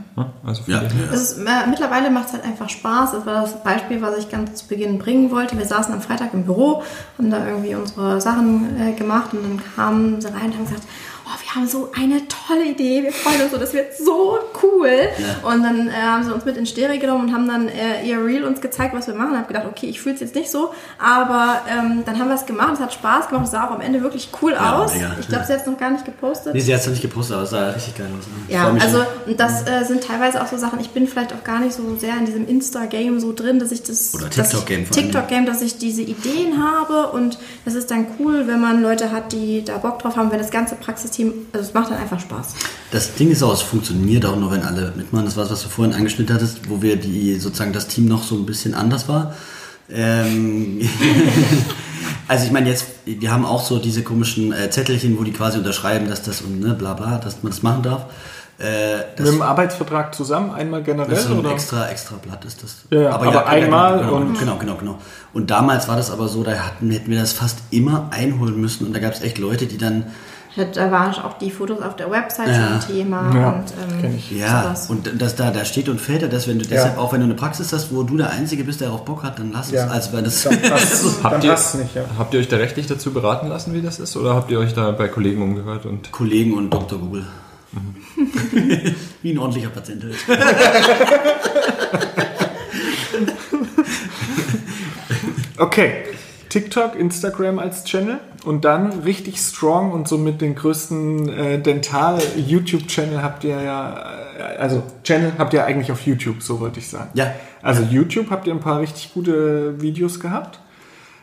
Also 0.45 0.61
Ja. 0.67 0.79
die- 0.79 1.13
Es 1.13 1.31
ist, 1.31 1.37
äh, 1.39 1.67
mittlerweile 1.69 2.09
macht 2.09 2.27
es 2.27 2.33
halt 2.33 2.43
einfach 2.45 2.69
Spaß. 2.69 3.11
Das 3.13 3.25
war 3.25 3.41
das 3.41 3.61
Beispiel, 3.63 4.01
was 4.01 4.17
ich 4.17 4.29
ganz 4.29 4.55
zu 4.55 4.67
Beginn 4.67 4.97
bringen 4.99 5.31
wollte. 5.31 5.57
Wir 5.57 5.65
saßen 5.65 5.93
am 5.93 6.01
Freitag 6.01 6.33
im 6.33 6.43
Büro, 6.45 6.83
haben 7.17 7.31
da 7.31 7.45
irgendwie 7.45 7.75
unsere 7.75 8.21
Sachen 8.21 8.79
äh, 8.79 8.93
gemacht 8.93 9.33
und 9.33 9.43
dann 9.43 9.61
kamen 9.75 10.21
sie 10.21 10.27
rein 10.27 10.45
und 10.51 10.53
haben 10.55 10.65
gesagt, 10.65 10.83
oh, 11.25 11.39
wir 11.43 11.55
haben 11.55 11.67
so 11.67 11.91
eine 11.97 12.21
tolle 12.27 12.65
Idee, 12.65 13.03
wir 13.03 13.11
freuen 13.11 13.41
uns 13.41 13.51
so, 13.51 13.57
das 13.57 13.73
wird 13.73 13.95
so 13.97 14.37
cool. 14.63 14.89
Ja. 15.17 15.49
Und 15.49 15.63
dann 15.63 15.87
äh, 15.89 15.91
haben 15.91 16.23
sie 16.23 16.33
uns 16.33 16.45
mit 16.45 16.57
in 16.57 16.65
Stereo 16.65 16.99
genommen 16.99 17.27
und 17.29 17.33
haben 17.33 17.47
dann 17.47 17.67
äh, 17.67 18.05
ihr 18.07 18.23
Reel 18.23 18.43
uns 18.43 18.61
gezeigt, 18.61 18.93
was 18.95 19.07
wir 19.07 19.15
machen. 19.15 19.31
Ich 19.31 19.37
habe 19.37 19.47
gedacht, 19.47 19.65
okay, 19.69 19.87
ich 19.87 19.99
fühle 20.01 20.15
es 20.15 20.21
jetzt 20.21 20.35
nicht 20.35 20.49
so, 20.51 20.71
aber 20.99 21.61
ähm, 21.69 22.03
dann 22.05 22.19
haben 22.19 22.27
wir 22.27 22.35
es 22.35 22.45
gemacht, 22.45 22.73
es 22.75 22.79
hat 22.79 22.93
Spaß 22.93 23.27
gemacht, 23.29 23.45
es 23.45 23.51
sah 23.51 23.67
auch 23.67 23.71
am 23.71 23.81
Ende 23.81 24.01
wirklich 24.01 24.29
cool 24.41 24.53
Ja, 24.53 24.77
aus. 24.77 24.93
mega. 24.93 25.15
Ich 25.19 25.27
glaube, 25.27 25.45
sie 25.45 25.53
hat 25.53 25.61
es 25.61 25.65
noch 25.67 25.77
gar 25.77 25.89
nicht 25.91 26.05
gepostet. 26.05 26.53
Nee, 26.53 26.59
sie 26.59 26.73
hat 26.73 26.81
es 26.81 26.85
noch 26.87 26.93
nicht 26.93 27.01
gepostet, 27.01 27.35
aber 27.35 27.43
es 27.43 27.49
sah 27.49 27.69
richtig 27.69 27.97
geil 27.97 28.07
aus. 28.17 28.25
ne? 28.27 28.53
Ja, 28.53 28.71
also 28.79 29.03
und 29.25 29.39
das 29.39 29.67
äh, 29.67 29.83
sind 29.85 30.03
teilweise 30.03 30.41
auch 30.41 30.47
so 30.47 30.57
Sachen, 30.57 30.79
ich 30.79 30.89
bin 30.91 31.07
vielleicht 31.07 31.33
auch 31.33 31.43
gar 31.43 31.59
nicht 31.59 31.73
so 31.73 31.95
sehr 31.99 32.15
in 32.17 32.25
diesem 32.25 32.47
Insta-Game 32.47 33.19
so 33.19 33.33
drin, 33.33 33.59
dass 33.59 33.71
ich 33.71 33.83
das 33.83 34.13
Oder 34.13 34.29
TikTok-Game. 34.29 34.89
TikTok-Game, 34.89 35.45
dass 35.45 35.61
ich 35.61 35.77
diese 35.77 36.01
Ideen 36.01 36.63
habe 36.63 37.07
und 37.11 37.37
das 37.65 37.73
ist 37.73 37.89
dann 37.91 38.05
cool, 38.19 38.47
wenn 38.47 38.59
man 38.61 38.81
Leute 38.81 39.11
hat, 39.11 39.31
die 39.31 39.63
da 39.63 39.77
Bock 39.77 39.99
drauf 39.99 40.15
haben, 40.17 40.31
wenn 40.31 40.39
das 40.39 40.51
ganze 40.51 40.75
Praxisteam, 41.15 41.33
also 41.53 41.67
es 41.67 41.73
macht 41.73 41.91
dann 41.91 41.97
einfach 41.97 42.19
Spaß. 42.19 42.55
Das 42.91 43.15
Ding 43.15 43.31
ist 43.31 43.43
auch, 43.43 43.53
es 43.53 43.61
funktioniert 43.61 44.25
auch 44.25 44.35
nur, 44.35 44.51
wenn 44.51 44.63
alle 44.63 44.93
mitmachen. 44.95 45.25
Das 45.25 45.37
war 45.37 45.49
was 45.49 45.63
du 45.63 45.69
vorhin 45.69 45.93
angeschnitten 45.93 46.35
hattest, 46.35 46.69
wo 46.69 46.81
wir 46.81 46.97
die 46.97 47.35
sozusagen 47.35 47.73
das 47.73 47.87
Team 47.87 48.05
noch 48.05 48.23
so 48.23 48.35
ein 48.35 48.45
bisschen 48.45 48.73
anders 48.73 49.07
war. 49.07 49.33
Ähm, 49.89 50.81
also 52.27 52.45
ich 52.45 52.51
meine 52.51 52.69
jetzt, 52.69 52.85
wir 53.05 53.31
haben 53.31 53.45
auch 53.45 53.63
so 53.63 53.79
diese 53.79 54.03
komischen 54.03 54.51
äh, 54.51 54.69
Zettelchen, 54.69 55.17
wo 55.17 55.23
die 55.23 55.31
quasi 55.31 55.57
unterschreiben, 55.57 56.09
dass 56.09 56.23
das 56.23 56.41
und 56.41 56.59
ne, 56.59 56.73
bla 56.73 56.93
bla, 56.93 57.17
dass 57.17 57.43
man 57.43 57.51
das 57.51 57.63
machen 57.63 57.83
darf. 57.83 58.05
Äh, 58.57 59.03
das, 59.17 59.25
Mit 59.25 59.35
dem 59.35 59.41
Arbeitsvertrag 59.41 60.15
zusammen, 60.15 60.51
einmal 60.51 60.81
generell? 60.81 61.09
das 61.09 61.23
ist 61.23 61.27
so 61.27 61.33
ein 61.33 61.39
oder? 61.39 61.51
extra, 61.51 61.89
extra 61.89 62.15
Blatt 62.15 62.45
ist 62.45 62.63
das. 62.63 62.85
Ja, 62.89 63.01
ja, 63.01 63.11
aber 63.11 63.45
einmal 63.47 63.99
genau, 63.99 64.15
und- 64.15 64.39
genau, 64.39 64.57
genau, 64.57 64.75
genau. 64.75 64.99
Und 65.33 65.51
damals 65.51 65.89
war 65.89 65.97
das 65.97 66.09
aber 66.09 66.29
so, 66.29 66.41
da 66.41 66.53
hatten, 66.53 66.89
hätten 66.89 67.11
wir 67.11 67.19
das 67.19 67.33
fast 67.33 67.59
immer 67.71 68.07
einholen 68.11 68.59
müssen 68.59 68.87
und 68.87 68.95
da 68.95 68.99
gab 68.99 69.13
es 69.13 69.21
echt 69.21 69.39
Leute, 69.39 69.65
die 69.65 69.77
dann 69.77 70.05
Da 70.55 70.89
waren 70.89 71.11
auch 71.15 71.37
die 71.37 71.51
Fotos 71.51 71.81
auf 71.81 71.97
der 71.97 72.09
Website 72.09 72.47
Ja. 72.47 72.79
schon 72.81 72.95
Thema 72.95 73.35
Ja, 73.35 73.49
und 73.51 73.65
ähm, 73.93 74.01
kenn 74.01 74.15
ich. 74.15 74.31
Ja, 74.31 74.63
sowas. 74.63 74.89
und 74.89 75.21
das 75.21 75.35
da, 75.35 75.51
da 75.51 75.65
steht 75.65 75.89
und 75.89 75.99
fällt 75.99 76.21
ja 76.21 76.29
das, 76.29 76.47
wenn 76.47 76.59
du 76.59 76.65
deshalb 76.65 76.97
auch 76.97 77.11
wenn 77.11 77.19
du 77.19 77.25
eine 77.25 77.33
Praxis 77.33 77.73
hast, 77.73 77.93
wo 77.93 78.03
du 78.03 78.15
der 78.15 78.29
Einzige 78.29 78.63
bist, 78.63 78.79
der 78.79 78.87
darauf 78.87 79.03
Bock 79.03 79.23
hat, 79.23 79.37
dann 79.37 79.51
lass 79.51 79.67
es. 79.67 79.73
Ja. 79.73 79.87
Also 79.87 80.13
weil 80.13 80.23
das, 80.23 80.43
Dann 80.43 80.57
Habt 81.23 81.43
ihr, 81.43 81.51
nicht, 81.51 81.95
ja. 81.95 82.03
habt 82.17 82.33
ihr 82.33 82.39
euch 82.39 82.47
da 82.47 82.55
rechtlich 82.55 82.87
dazu 82.87 83.11
beraten 83.11 83.47
lassen, 83.49 83.73
wie 83.73 83.81
das 83.81 83.99
ist? 83.99 84.15
Oder 84.15 84.33
habt 84.35 84.49
ihr 84.49 84.59
euch 84.59 84.73
da 84.73 84.91
bei 84.91 85.09
Kollegen 85.09 85.41
umgehört? 85.41 85.85
Und 85.85 86.11
Kollegen 86.13 86.53
und 86.53 86.69
Dr. 86.73 86.99
Google. 86.99 87.25
Wie 89.21 89.31
ein 89.33 89.37
ordentlicher 89.37 89.67
Patient. 89.69 90.03
halt. 90.03 90.39
Okay, 95.57 96.03
TikTok, 96.55 96.95
Instagram 96.97 97.59
als 97.59 97.83
Channel 97.83 98.17
und 98.45 98.63
dann 98.63 99.01
richtig 99.01 99.39
strong 99.39 99.91
und 99.91 100.07
somit 100.07 100.39
den 100.39 100.55
größten 100.55 101.27
äh, 101.27 101.59
Dental-YouTube-Channel 101.59 103.21
habt 103.21 103.43
ihr 103.43 103.61
ja, 103.61 104.05
äh, 104.39 104.55
also 104.57 104.81
Channel 105.03 105.33
habt 105.37 105.53
ihr 105.53 105.65
eigentlich 105.65 105.91
auf 105.91 106.05
YouTube, 106.07 106.41
so 106.41 106.61
wollte 106.61 106.79
ich 106.79 106.87
sagen. 106.87 107.09
Ja. 107.13 107.35
Also 107.61 107.83
YouTube 107.83 108.29
habt 108.29 108.47
ihr 108.47 108.53
ein 108.53 108.61
paar 108.61 108.79
richtig 108.79 109.13
gute 109.13 109.81
Videos 109.81 110.21
gehabt. 110.21 110.61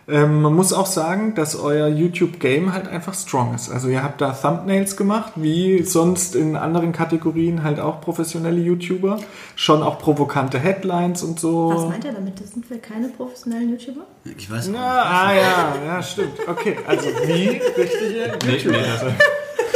Ähm, 0.08 0.42
man 0.42 0.54
muss 0.54 0.72
auch 0.72 0.86
sagen, 0.86 1.34
dass 1.36 1.54
euer 1.54 1.86
YouTube-Game 1.86 2.72
halt 2.72 2.88
einfach 2.88 3.14
strong 3.14 3.54
ist. 3.54 3.70
Also 3.70 3.88
ihr 3.88 4.02
habt 4.02 4.20
da 4.20 4.32
Thumbnails 4.32 4.96
gemacht, 4.96 5.34
wie 5.36 5.82
sonst 5.84 6.34
in 6.34 6.56
anderen 6.56 6.92
Kategorien 6.92 7.62
halt 7.62 7.78
auch 7.78 8.00
professionelle 8.00 8.60
YouTuber. 8.60 9.20
Schon 9.54 9.82
auch 9.82 9.98
provokante 9.98 10.58
Headlines 10.58 11.22
und 11.22 11.38
so. 11.38 11.70
Was 11.72 11.88
meint 11.88 12.04
ihr 12.04 12.12
damit? 12.12 12.40
Das 12.40 12.50
sind 12.50 12.68
wir 12.68 12.78
keine 12.78 13.08
professionellen 13.08 13.70
YouTuber? 13.70 14.06
Ich 14.36 14.50
weiß 14.50 14.68
nicht. 14.68 14.80
Ah 14.80 15.32
ja, 15.34 15.74
ja, 15.86 16.02
stimmt. 16.02 16.38
Okay, 16.48 16.76
also 16.86 17.06
wie 17.24 17.60
richtige 17.80 18.32
nee, 18.44 18.60
nee, 18.64 18.84
das, 18.84 19.04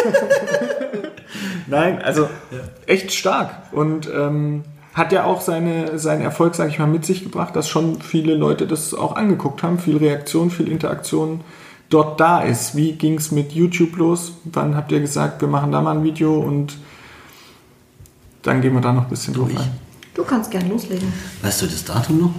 Nein, 1.68 2.02
also 2.02 2.28
echt 2.86 3.12
stark 3.12 3.72
und 3.72 4.08
ähm, 4.12 4.64
hat 4.96 5.12
ja 5.12 5.24
auch 5.24 5.42
seine, 5.42 5.98
seinen 5.98 6.22
Erfolg, 6.22 6.54
sage 6.54 6.70
ich 6.70 6.78
mal, 6.78 6.86
mit 6.86 7.04
sich 7.04 7.22
gebracht, 7.22 7.54
dass 7.54 7.68
schon 7.68 8.00
viele 8.00 8.34
Leute 8.34 8.66
das 8.66 8.94
auch 8.94 9.14
angeguckt 9.14 9.62
haben, 9.62 9.78
viel 9.78 9.98
Reaktion, 9.98 10.50
viel 10.50 10.68
Interaktion 10.68 11.42
dort 11.90 12.18
da 12.18 12.40
ist. 12.40 12.76
Wie 12.76 12.92
ging 12.92 13.18
es 13.18 13.30
mit 13.30 13.52
YouTube 13.52 13.94
los? 13.98 14.32
Wann 14.44 14.74
habt 14.74 14.90
ihr 14.90 15.00
gesagt, 15.00 15.42
wir 15.42 15.48
machen 15.48 15.70
da 15.70 15.82
mal 15.82 15.98
ein 15.98 16.02
Video 16.02 16.38
und 16.40 16.78
dann 18.42 18.62
gehen 18.62 18.72
wir 18.72 18.80
da 18.80 18.94
noch 18.94 19.02
ein 19.02 19.10
bisschen 19.10 19.34
drauf 19.34 19.50
ein. 19.50 19.70
Du 20.14 20.24
kannst 20.24 20.50
gern 20.50 20.66
loslegen. 20.70 21.12
Weißt 21.42 21.60
du 21.60 21.66
das 21.66 21.84
Datum 21.84 22.18
noch? 22.18 22.30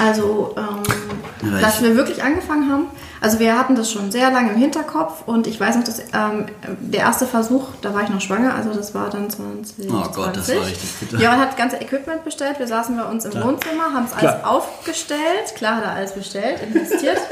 Also, 0.00 0.54
ähm, 0.56 1.50
dass 1.60 1.82
wir 1.82 1.96
wirklich 1.96 2.22
angefangen 2.22 2.70
haben. 2.70 2.84
Also 3.20 3.38
wir 3.38 3.58
hatten 3.58 3.74
das 3.74 3.90
schon 3.90 4.10
sehr 4.10 4.30
lange 4.30 4.52
im 4.52 4.56
Hinterkopf 4.56 5.22
und 5.26 5.46
ich 5.46 5.58
weiß 5.58 5.76
noch, 5.76 5.84
dass 5.84 6.00
ähm, 6.00 6.46
der 6.80 7.00
erste 7.00 7.26
Versuch, 7.26 7.68
da 7.82 7.92
war 7.94 8.02
ich 8.02 8.08
noch 8.08 8.20
schwanger, 8.20 8.54
also 8.54 8.72
das 8.72 8.94
war 8.94 9.10
dann 9.10 9.28
20. 9.28 9.90
Oh 9.90 10.04
Gott, 10.14 10.36
das 10.36 10.48
war 10.48 10.66
richtig 10.66 10.90
bitter. 11.00 11.18
Jörn 11.22 11.40
hat 11.40 11.50
das 11.50 11.56
ganze 11.56 11.76
Equipment 11.76 12.24
bestellt, 12.24 12.58
wir 12.58 12.66
saßen 12.66 12.96
bei 12.96 13.04
uns 13.04 13.24
im 13.24 13.34
Wohnzimmer, 13.34 13.92
haben 13.92 14.06
es 14.06 14.12
alles 14.12 14.44
aufgestellt, 14.44 15.54
klar 15.56 15.76
hat 15.76 15.84
er 15.84 15.92
alles 15.92 16.12
bestellt, 16.12 16.60
investiert 16.62 17.18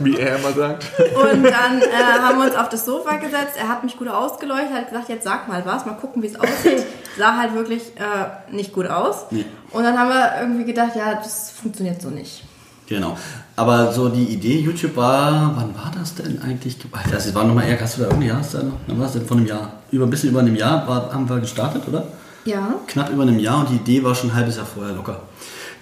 Wie 0.00 0.16
er 0.16 0.38
immer 0.38 0.52
sagt. 0.52 0.86
und 0.98 1.42
dann 1.42 1.82
äh, 1.82 2.20
haben 2.20 2.38
wir 2.38 2.46
uns 2.46 2.56
auf 2.56 2.68
das 2.68 2.84
Sofa 2.84 3.16
gesetzt, 3.16 3.56
er 3.56 3.68
hat 3.68 3.84
mich 3.84 3.96
gut 3.96 4.08
ausgeleuchtet, 4.08 4.72
hat 4.72 4.88
gesagt, 4.90 5.08
jetzt 5.08 5.24
sag 5.24 5.48
mal 5.48 5.64
was, 5.66 5.86
mal 5.86 5.94
gucken, 5.94 6.22
wie 6.22 6.28
es 6.28 6.38
aussieht. 6.38 6.84
Sah 7.18 7.36
halt 7.36 7.54
wirklich 7.54 7.82
äh, 7.96 8.54
nicht 8.54 8.72
gut 8.72 8.86
aus. 8.86 9.26
Und 9.72 9.82
dann 9.82 9.98
haben 9.98 10.08
wir 10.08 10.40
irgendwie 10.40 10.64
gedacht, 10.64 10.94
ja, 10.94 11.14
das 11.14 11.50
funktioniert 11.50 12.00
so 12.00 12.10
nicht. 12.10 12.44
Genau. 12.88 13.16
Aber 13.54 13.92
so 13.92 14.08
die 14.08 14.24
Idee, 14.24 14.60
YouTube 14.60 14.96
war, 14.96 15.52
wann 15.56 15.74
war 15.74 15.92
das 15.98 16.14
denn 16.14 16.40
eigentlich? 16.40 16.76
Das 17.10 17.34
war 17.34 17.44
nochmal 17.44 17.68
eher, 17.68 17.80
hast 17.80 17.96
du 17.98 18.02
da 18.02 18.06
irgendein 18.06 18.28
Jahr? 18.28 18.40
Ist 18.40 18.54
da 18.54 18.62
noch? 18.62 18.74
Wann 18.86 18.98
war 18.98 19.06
es 19.06 19.12
denn 19.12 19.26
vor 19.26 19.36
einem 19.36 19.46
Jahr? 19.46 19.72
Über 19.90 20.06
ein 20.06 20.10
bisschen 20.10 20.30
über 20.30 20.40
einem 20.40 20.56
Jahr 20.56 20.86
war, 20.86 21.12
haben 21.12 21.28
wir 21.28 21.38
gestartet, 21.40 21.82
oder? 21.86 22.04
Ja. 22.44 22.76
knapp 22.86 23.10
über 23.10 23.22
einem 23.22 23.38
Jahr 23.38 23.60
und 23.60 23.68
die 23.68 23.76
Idee 23.76 24.02
war 24.02 24.14
schon 24.14 24.30
ein 24.30 24.36
halbes 24.36 24.56
Jahr 24.56 24.64
vorher 24.64 24.94
locker. 24.94 25.20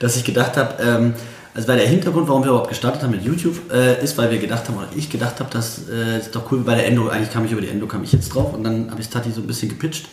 Dass 0.00 0.16
ich 0.16 0.24
gedacht 0.24 0.56
habe, 0.56 0.82
ähm, 0.82 1.14
also 1.54 1.68
weil 1.68 1.78
der 1.78 1.86
Hintergrund, 1.86 2.28
warum 2.28 2.42
wir 2.42 2.48
überhaupt 2.48 2.70
gestartet 2.70 3.02
haben 3.02 3.12
mit 3.12 3.22
YouTube, 3.22 3.72
äh, 3.72 4.02
ist, 4.02 4.18
weil 4.18 4.30
wir 4.30 4.38
gedacht 4.38 4.66
haben, 4.68 4.76
oder 4.76 4.88
ich 4.96 5.08
gedacht 5.08 5.38
habe, 5.38 5.48
dass 5.50 5.88
äh, 5.88 6.18
ist 6.18 6.34
doch 6.34 6.50
cool 6.50 6.60
bei 6.60 6.74
der 6.74 6.86
Endo, 6.88 7.08
eigentlich 7.08 7.32
kam 7.32 7.44
ich 7.44 7.52
über 7.52 7.60
die 7.60 7.68
Endo, 7.68 7.86
kam 7.86 8.02
ich 8.02 8.12
jetzt 8.12 8.34
drauf 8.34 8.52
und 8.52 8.64
dann 8.64 8.90
habe 8.90 9.00
ich 9.00 9.08
Tati 9.08 9.30
so 9.30 9.42
ein 9.42 9.46
bisschen 9.46 9.68
gepitcht, 9.68 10.08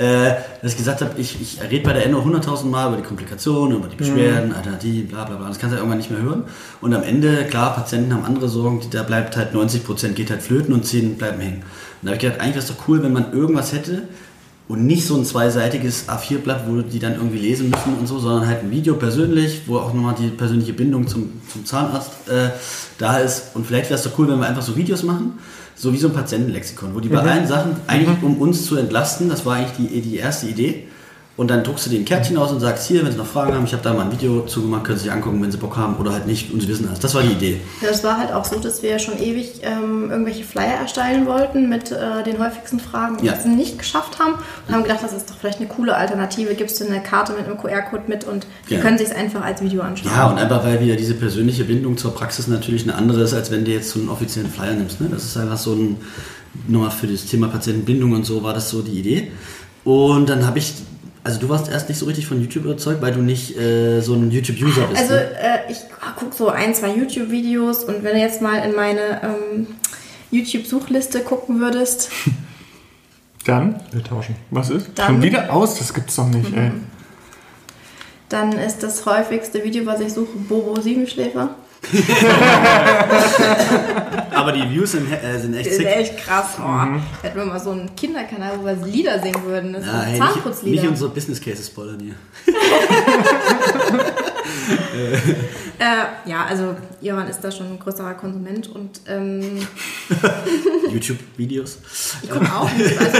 äh, 0.00 0.36
dass 0.62 0.72
ich 0.72 0.78
gesagt 0.78 1.02
habe, 1.02 1.20
ich, 1.20 1.38
ich 1.42 1.60
rede 1.62 1.84
bei 1.84 1.92
der 1.92 2.06
Endo 2.06 2.20
100.000 2.20 2.64
Mal 2.64 2.88
über 2.88 2.96
die 2.96 3.02
Komplikationen, 3.02 3.76
über 3.76 3.86
die 3.86 3.96
Beschwerden, 3.96 4.54
Alternativen, 4.54 5.08
bla 5.08 5.24
bla 5.24 5.36
bla, 5.36 5.48
das 5.48 5.58
kannst 5.58 5.72
du 5.72 5.76
ja 5.76 5.80
irgendwann 5.82 5.98
nicht 5.98 6.10
mehr 6.10 6.22
hören. 6.22 6.44
Und 6.80 6.94
am 6.94 7.02
Ende, 7.02 7.44
klar, 7.44 7.74
Patienten 7.74 8.14
haben 8.14 8.24
andere 8.24 8.48
Sorgen, 8.48 8.80
die, 8.80 8.88
da 8.88 9.02
bleibt 9.02 9.36
halt 9.36 9.54
90% 9.54 10.12
geht 10.12 10.30
halt 10.30 10.40
flöten 10.40 10.72
und 10.72 10.86
10 10.86 11.18
bleiben 11.18 11.38
hängen. 11.40 11.56
Und 11.56 11.64
da 12.02 12.08
habe 12.08 12.16
ich 12.16 12.20
gedacht, 12.22 12.40
eigentlich 12.40 12.54
wäre 12.54 12.64
es 12.64 12.68
doch 12.68 12.88
cool, 12.88 13.02
wenn 13.02 13.12
man 13.12 13.34
irgendwas 13.34 13.74
hätte, 13.74 14.04
und 14.70 14.86
nicht 14.86 15.04
so 15.04 15.16
ein 15.16 15.24
zweiseitiges 15.24 16.08
A4-Blatt, 16.08 16.62
wo 16.68 16.80
die 16.80 17.00
dann 17.00 17.14
irgendwie 17.14 17.40
lesen 17.40 17.70
müssen 17.70 17.98
und 17.98 18.06
so, 18.06 18.20
sondern 18.20 18.46
halt 18.46 18.62
ein 18.62 18.70
Video 18.70 18.94
persönlich, 18.94 19.62
wo 19.66 19.78
auch 19.78 19.92
nochmal 19.92 20.14
die 20.16 20.28
persönliche 20.28 20.72
Bindung 20.72 21.08
zum, 21.08 21.32
zum 21.52 21.66
Zahnarzt 21.66 22.28
äh, 22.28 22.50
da 22.96 23.18
ist. 23.18 23.56
Und 23.56 23.66
vielleicht 23.66 23.90
wäre 23.90 23.98
es 23.98 24.04
doch 24.04 24.16
cool, 24.16 24.28
wenn 24.28 24.38
wir 24.38 24.46
einfach 24.46 24.62
so 24.62 24.76
Videos 24.76 25.02
machen, 25.02 25.40
so 25.74 25.92
wie 25.92 25.96
so 25.96 26.06
ein 26.06 26.14
Patientenlexikon, 26.14 26.94
wo 26.94 27.00
die 27.00 27.08
bei 27.08 27.18
allen 27.18 27.48
Sachen 27.48 27.72
eigentlich, 27.88 28.22
um 28.22 28.40
uns 28.40 28.64
zu 28.64 28.76
entlasten, 28.76 29.28
das 29.28 29.44
war 29.44 29.56
eigentlich 29.56 29.88
die, 29.88 30.02
die 30.02 30.16
erste 30.18 30.46
Idee, 30.46 30.86
und 31.40 31.48
dann 31.48 31.64
druckst 31.64 31.86
du 31.86 31.90
dir 31.90 31.98
ein 31.98 32.04
Kärtchen 32.04 32.36
aus 32.36 32.52
und 32.52 32.60
sagst, 32.60 32.86
hier, 32.86 33.02
wenn 33.02 33.12
Sie 33.12 33.16
noch 33.16 33.24
Fragen 33.24 33.54
haben, 33.54 33.64
ich 33.64 33.72
habe 33.72 33.82
da 33.82 33.94
mal 33.94 34.02
ein 34.02 34.12
Video 34.12 34.42
zugemacht, 34.44 34.84
können 34.84 34.98
Sie 34.98 35.04
sich 35.04 35.12
angucken, 35.12 35.42
wenn 35.42 35.50
Sie 35.50 35.56
Bock 35.56 35.74
haben 35.78 35.96
oder 35.96 36.12
halt 36.12 36.26
nicht 36.26 36.52
und 36.52 36.60
Sie 36.60 36.68
wissen 36.68 36.86
alles. 36.86 37.00
Das 37.00 37.14
war 37.14 37.22
die 37.22 37.32
Idee. 37.32 37.62
Ja, 37.80 37.88
das 37.88 38.04
war 38.04 38.18
halt 38.18 38.30
auch 38.34 38.44
so, 38.44 38.58
dass 38.58 38.82
wir 38.82 38.98
schon 38.98 39.16
ewig 39.18 39.62
ähm, 39.62 40.10
irgendwelche 40.10 40.44
Flyer 40.44 40.74
erstellen 40.82 41.24
wollten 41.24 41.70
mit 41.70 41.92
äh, 41.92 42.22
den 42.26 42.38
häufigsten 42.38 42.78
Fragen 42.78 43.16
und 43.16 43.24
Ja. 43.24 43.32
das 43.32 43.46
nicht 43.46 43.78
geschafft 43.78 44.18
haben 44.18 44.34
und 44.68 44.74
haben 44.74 44.82
gedacht, 44.82 44.98
das 45.02 45.14
ist 45.14 45.30
doch 45.30 45.34
vielleicht 45.40 45.60
eine 45.60 45.68
coole 45.68 45.96
Alternative. 45.96 46.54
Gibst 46.54 46.78
du 46.78 46.84
eine 46.86 47.02
Karte 47.02 47.32
mit 47.32 47.46
einem 47.46 47.56
QR-Code 47.56 48.02
mit 48.06 48.24
und 48.24 48.46
die 48.68 48.74
Ja. 48.74 48.80
können 48.82 48.98
sich 48.98 49.08
es 49.08 49.14
einfach 49.16 49.42
als 49.42 49.62
Video 49.62 49.80
anschauen. 49.80 50.12
Ja, 50.14 50.26
und 50.28 50.36
einfach 50.36 50.62
weil 50.62 50.78
wieder 50.82 50.96
diese 50.96 51.14
persönliche 51.14 51.64
Bindung 51.64 51.96
zur 51.96 52.14
Praxis 52.14 52.48
natürlich 52.48 52.82
eine 52.82 52.96
andere 52.96 53.22
ist, 53.22 53.32
als 53.32 53.50
wenn 53.50 53.64
du 53.64 53.70
jetzt 53.70 53.88
so 53.88 53.98
einen 53.98 54.10
offiziellen 54.10 54.50
Flyer 54.50 54.74
nimmst. 54.74 55.00
Ne? 55.00 55.08
Das 55.10 55.24
ist 55.24 55.38
einfach 55.38 55.56
so 55.56 55.72
ein, 55.72 55.96
nochmal 56.68 56.90
für 56.90 57.06
das 57.06 57.24
Thema 57.24 57.48
Patientenbindung 57.48 58.12
und 58.12 58.26
so 58.26 58.42
war 58.42 58.52
das 58.52 58.68
so 58.68 58.82
die 58.82 58.98
Idee. 58.98 59.30
Und 59.84 60.28
dann 60.28 60.46
habe 60.46 60.58
ich, 60.58 60.74
also 61.24 61.38
du 61.40 61.48
warst 61.48 61.68
erst 61.70 61.88
nicht 61.88 61.98
so 61.98 62.06
richtig 62.06 62.26
von 62.26 62.40
YouTube 62.40 62.64
überzeugt, 62.64 63.02
weil 63.02 63.12
du 63.12 63.20
nicht 63.20 63.56
äh, 63.58 64.00
so 64.00 64.14
ein 64.14 64.30
YouTube-User 64.30 64.86
bist. 64.86 65.00
Also 65.02 65.14
ne? 65.14 65.30
äh, 65.38 65.70
ich 65.72 65.78
gucke 66.18 66.34
so 66.34 66.48
ein, 66.48 66.74
zwei 66.74 66.94
YouTube-Videos 66.94 67.84
und 67.84 68.02
wenn 68.02 68.14
du 68.14 68.20
jetzt 68.20 68.40
mal 68.42 68.56
in 68.58 68.74
meine 68.74 69.22
ähm, 69.22 69.66
YouTube-Suchliste 70.30 71.20
gucken 71.20 71.60
würdest, 71.60 72.10
Dann, 73.46 73.80
Wir 73.90 74.04
tauschen. 74.04 74.36
was 74.50 74.68
ist? 74.70 74.88
Dann- 74.94 75.06
Schon 75.06 75.22
wieder 75.22 75.50
aus? 75.52 75.78
Das 75.78 75.94
gibt's 75.94 76.14
doch 76.16 76.28
nicht, 76.28 76.54
ey. 76.54 76.72
dann 78.28 78.52
ist 78.52 78.82
das 78.82 79.06
häufigste 79.06 79.64
Video, 79.64 79.86
was 79.86 80.00
ich 80.00 80.12
suche, 80.12 80.36
Bobo 80.48 80.78
Siebenschläfer. 80.80 81.54
Aber 84.34 84.52
die 84.52 84.68
Views 84.70 84.92
sind, 84.92 85.10
äh, 85.12 85.38
sind 85.40 85.54
echt 85.54 85.66
Das 85.66 85.72
ist 85.72 85.78
sick. 85.78 85.86
echt 85.88 86.16
krass. 86.18 86.56
Oh. 86.58 86.62
Hätten 87.22 87.38
wir 87.38 87.46
mal 87.46 87.58
so 87.60 87.70
einen 87.72 87.94
Kinderkanal, 87.96 88.58
wo 88.60 88.64
wir 88.66 88.74
Lieder 88.86 89.18
singen 89.20 89.42
würden. 89.44 89.72
Das 89.72 89.84
Ja, 89.86 89.92
sind 89.92 90.02
hey, 90.02 90.12
nicht, 90.20 90.32
Zahnputzlieder. 90.32 90.80
nicht 90.82 90.90
unsere 90.90 91.10
Business 91.10 91.40
Cases 91.40 91.66
spoilern 91.66 91.98
hier. 92.00 92.14
Äh, 95.80 96.28
ja, 96.28 96.44
also 96.44 96.76
Johann 97.00 97.26
ist 97.28 97.40
da 97.40 97.50
schon 97.50 97.68
ein 97.68 97.78
größerer 97.78 98.12
Konsument 98.12 98.68
und 98.68 99.00
ähm, 99.08 99.40
YouTube-Videos. 100.92 101.78
ich 102.22 102.28
gucke 102.28 102.52
auch 102.54 102.70
nicht. 102.74 102.98
Also, 102.98 103.18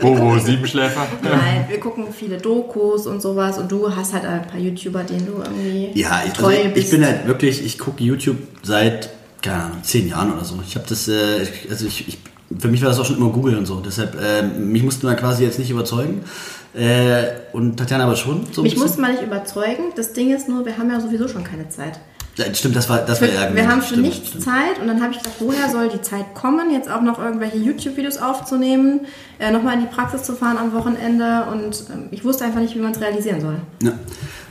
Bobo, 0.00 0.38
Siebenschläfer. 0.38 1.06
nein, 1.22 1.66
wir 1.68 1.78
gucken 1.80 2.06
viele 2.10 2.38
Dokus 2.38 3.06
und 3.06 3.20
sowas 3.20 3.58
und 3.58 3.70
du 3.70 3.94
hast 3.94 4.14
halt 4.14 4.24
ein 4.24 4.46
paar 4.46 4.58
YouTuber, 4.58 5.04
denen 5.04 5.26
du 5.26 5.42
irgendwie 5.42 5.90
Ja, 6.00 6.22
ich, 6.26 6.32
treu 6.32 6.46
also 6.46 6.60
ich, 6.68 6.72
bist. 6.72 6.86
ich 6.86 6.90
bin 6.92 7.04
halt 7.04 7.26
wirklich, 7.26 7.62
ich 7.62 7.78
gucke 7.78 8.02
YouTube 8.02 8.38
seit, 8.62 9.10
keine 9.42 9.64
Ahnung, 9.64 9.78
zehn 9.82 10.08
Jahren 10.08 10.32
oder 10.32 10.44
so. 10.44 10.58
Ich 10.66 10.74
habe 10.76 10.86
das, 10.88 11.08
äh, 11.08 11.46
also 11.68 11.84
ich, 11.86 12.08
ich, 12.08 12.18
für 12.58 12.68
mich 12.68 12.80
war 12.80 12.88
das 12.88 12.98
auch 13.00 13.04
schon 13.04 13.16
immer 13.18 13.28
Google 13.30 13.58
und 13.58 13.66
so. 13.66 13.80
Deshalb, 13.80 14.18
äh, 14.18 14.42
mich 14.42 14.82
mussten 14.82 15.06
wir 15.06 15.14
quasi 15.14 15.44
jetzt 15.44 15.58
nicht 15.58 15.70
überzeugen. 15.70 16.22
Äh, 16.74 17.24
und 17.52 17.76
Tatjana 17.76 18.04
aber 18.04 18.16
schon. 18.16 18.46
So 18.52 18.62
Mich 18.62 18.76
musste 18.76 19.00
man 19.00 19.12
nicht 19.12 19.22
überzeugen. 19.22 19.92
Das 19.94 20.12
Ding 20.12 20.34
ist 20.34 20.48
nur, 20.48 20.64
wir 20.64 20.78
haben 20.78 20.90
ja 20.90 21.00
sowieso 21.00 21.28
schon 21.28 21.44
keine 21.44 21.68
Zeit. 21.68 22.00
Ja, 22.36 22.46
stimmt, 22.54 22.74
das 22.76 22.88
war, 22.88 22.98
das 22.98 23.20
war 23.20 23.28
Wir, 23.28 23.34
ärgerlich. 23.34 23.62
wir 23.62 23.70
haben 23.70 23.80
für 23.82 23.88
Stimmt, 23.88 24.02
nichts 24.02 24.28
stimmt. 24.28 24.44
Zeit 24.44 24.80
und 24.80 24.86
dann 24.88 25.02
habe 25.02 25.12
ich 25.12 25.18
gedacht, 25.18 25.34
woher 25.40 25.68
soll 25.68 25.90
die 25.90 26.00
Zeit 26.00 26.34
kommen, 26.34 26.70
jetzt 26.72 26.90
auch 26.90 27.02
noch 27.02 27.18
irgendwelche 27.18 27.58
YouTube-Videos 27.58 28.16
aufzunehmen, 28.16 29.00
äh, 29.38 29.50
nochmal 29.50 29.74
in 29.74 29.80
die 29.80 29.86
Praxis 29.94 30.22
zu 30.22 30.32
fahren 30.34 30.56
am 30.56 30.72
Wochenende 30.72 31.44
und 31.52 31.84
ähm, 31.92 32.04
ich 32.10 32.24
wusste 32.24 32.44
einfach 32.44 32.60
nicht, 32.60 32.74
wie 32.74 32.78
man 32.78 32.92
es 32.92 33.00
realisieren 33.02 33.40
soll. 33.42 33.56
Ja. 33.82 33.92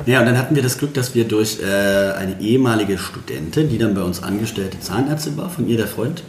ja, 0.06 0.20
und 0.20 0.28
dann 0.28 0.38
hatten 0.38 0.54
wir 0.56 0.62
das 0.62 0.78
Glück, 0.78 0.94
dass 0.94 1.15
wir 1.15 1.24
durch 1.28 1.58
äh, 1.60 2.12
eine 2.12 2.39
ehemalige 2.39 3.00
Studentin, 3.00 3.67
die 3.70 3.80
dann 3.80 3.96
bei 3.96 4.04
uns 4.04 4.22
angestellte 4.22 4.80
Zahnärztin 4.80 5.36
war, 5.38 5.50
von 5.50 5.67
ihr 5.67 5.78
der 5.78 5.88
Freund. 5.88 6.22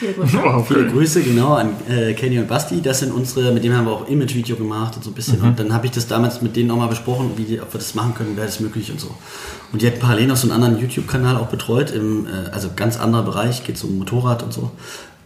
Viele 0.00 0.12
Grüße. 0.14 0.36
Oh, 0.44 0.62
Viele. 0.64 0.86
Grüße, 0.88 1.22
genau, 1.22 1.54
an 1.54 1.70
äh, 1.88 2.12
Kenny 2.14 2.40
und 2.40 2.48
Basti. 2.48 2.80
Das 2.82 2.98
sind 2.98 3.12
unsere, 3.12 3.52
mit 3.52 3.62
denen 3.62 3.76
haben 3.76 3.84
wir 3.86 3.92
auch 3.92 4.08
Image-Video 4.08 4.56
gemacht 4.56 4.96
und 4.96 5.04
so 5.04 5.10
ein 5.10 5.14
bisschen. 5.14 5.40
Und 5.42 5.60
dann 5.60 5.72
habe 5.72 5.86
ich 5.86 5.92
das 5.92 6.08
damals 6.08 6.42
mit 6.42 6.56
denen 6.56 6.72
auch 6.72 6.76
mal 6.76 6.88
besprochen, 6.88 7.30
wie, 7.36 7.60
ob 7.60 7.72
wir 7.72 7.78
das 7.78 7.94
machen 7.94 8.14
können, 8.14 8.36
wäre 8.36 8.46
das 8.46 8.58
möglich 8.58 8.90
und 8.90 9.00
so. 9.00 9.14
Und 9.70 9.82
die 9.82 9.86
hatten 9.86 10.00
parallel 10.00 10.28
noch 10.28 10.36
so 10.36 10.46
einen 10.50 10.54
anderen 10.62 10.78
YouTube-Kanal 10.88 11.36
auch 11.36 11.48
betreut, 11.48 11.90
im, 11.90 12.26
äh, 12.26 12.50
also 12.52 12.70
ganz 12.74 12.98
anderer 12.98 13.22
Bereich, 13.22 13.64
geht 13.64 13.82
um 13.84 13.98
Motorrad 13.98 14.42
und 14.42 14.52
so. 14.52 14.70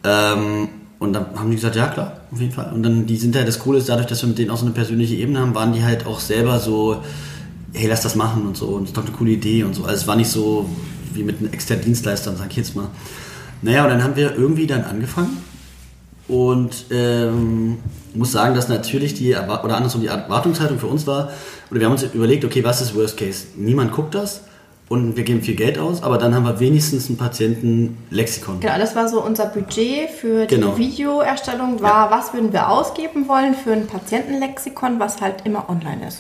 Ähm, 0.04 0.68
und 0.98 1.12
dann 1.14 1.26
haben 1.36 1.50
die 1.50 1.56
gesagt, 1.56 1.74
ja 1.74 1.88
klar, 1.88 2.20
auf 2.30 2.40
jeden 2.40 2.52
Fall. 2.52 2.72
Und 2.72 2.82
dann, 2.82 3.06
die 3.06 3.16
sind 3.16 3.34
halt, 3.34 3.48
das 3.48 3.58
Coole 3.58 3.78
ist, 3.78 3.88
dadurch, 3.88 4.06
dass 4.06 4.22
wir 4.22 4.28
mit 4.28 4.38
denen 4.38 4.50
auch 4.50 4.56
so 4.56 4.64
eine 4.64 4.74
persönliche 4.74 5.16
Ebene 5.16 5.40
haben, 5.40 5.54
waren 5.54 5.72
die 5.72 5.82
halt 5.82 6.06
auch 6.06 6.20
selber 6.20 6.60
so, 6.60 7.02
hey, 7.72 7.88
lass 7.88 8.02
das 8.02 8.14
machen 8.14 8.46
und 8.46 8.56
so. 8.56 8.66
Und 8.66 8.82
das 8.82 8.90
ist 8.90 8.96
doch 8.96 9.04
eine 9.04 9.12
coole 9.12 9.32
Idee 9.32 9.64
und 9.64 9.74
so. 9.74 9.82
Also 9.82 9.96
es 9.96 10.06
war 10.06 10.16
nicht 10.16 10.30
so 10.30 10.68
wie 11.12 11.24
mit 11.24 11.40
einem 11.40 11.52
externen 11.52 11.84
Dienstleister, 11.84 12.34
sag 12.36 12.50
ich 12.50 12.56
jetzt 12.56 12.76
mal. 12.76 12.86
Naja, 13.62 13.84
und 13.84 13.90
dann 13.90 14.04
haben 14.04 14.16
wir 14.16 14.36
irgendwie 14.36 14.66
dann 14.66 14.84
angefangen 14.84 15.38
und 16.28 16.86
ähm, 16.90 17.78
muss 18.14 18.32
sagen, 18.32 18.54
dass 18.54 18.68
natürlich 18.68 19.14
die, 19.14 19.34
oder 19.34 19.76
andersrum 19.76 20.00
die 20.02 20.06
Erwartungshaltung 20.06 20.78
für 20.78 20.86
uns 20.86 21.06
war, 21.06 21.30
oder 21.70 21.80
wir 21.80 21.86
haben 21.86 21.92
uns 21.92 22.02
überlegt, 22.02 22.44
okay, 22.44 22.64
was 22.64 22.80
ist 22.80 22.94
Worst 22.94 23.16
Case? 23.16 23.46
Niemand 23.56 23.92
guckt 23.92 24.14
das 24.14 24.42
und 24.88 25.16
wir 25.16 25.24
geben 25.24 25.40
viel 25.42 25.54
Geld 25.56 25.78
aus, 25.78 26.02
aber 26.02 26.18
dann 26.18 26.34
haben 26.34 26.44
wir 26.44 26.60
wenigstens 26.60 27.08
ein 27.08 27.16
Patientenlexikon. 27.16 28.60
Genau, 28.60 28.78
das 28.78 28.94
war 28.94 29.08
so 29.08 29.22
unser 29.24 29.46
Budget 29.46 30.10
für 30.10 30.46
die 30.46 30.54
Genau. 30.56 30.76
Videoerstellung, 30.76 31.80
war, 31.80 32.10
was 32.10 32.32
würden 32.34 32.52
wir 32.52 32.68
ausgeben 32.68 33.26
wollen 33.28 33.54
für 33.54 33.72
ein 33.72 33.86
Patientenlexikon, 33.86 35.00
was 35.00 35.20
halt 35.20 35.44
immer 35.44 35.68
online 35.68 36.06
ist. 36.08 36.18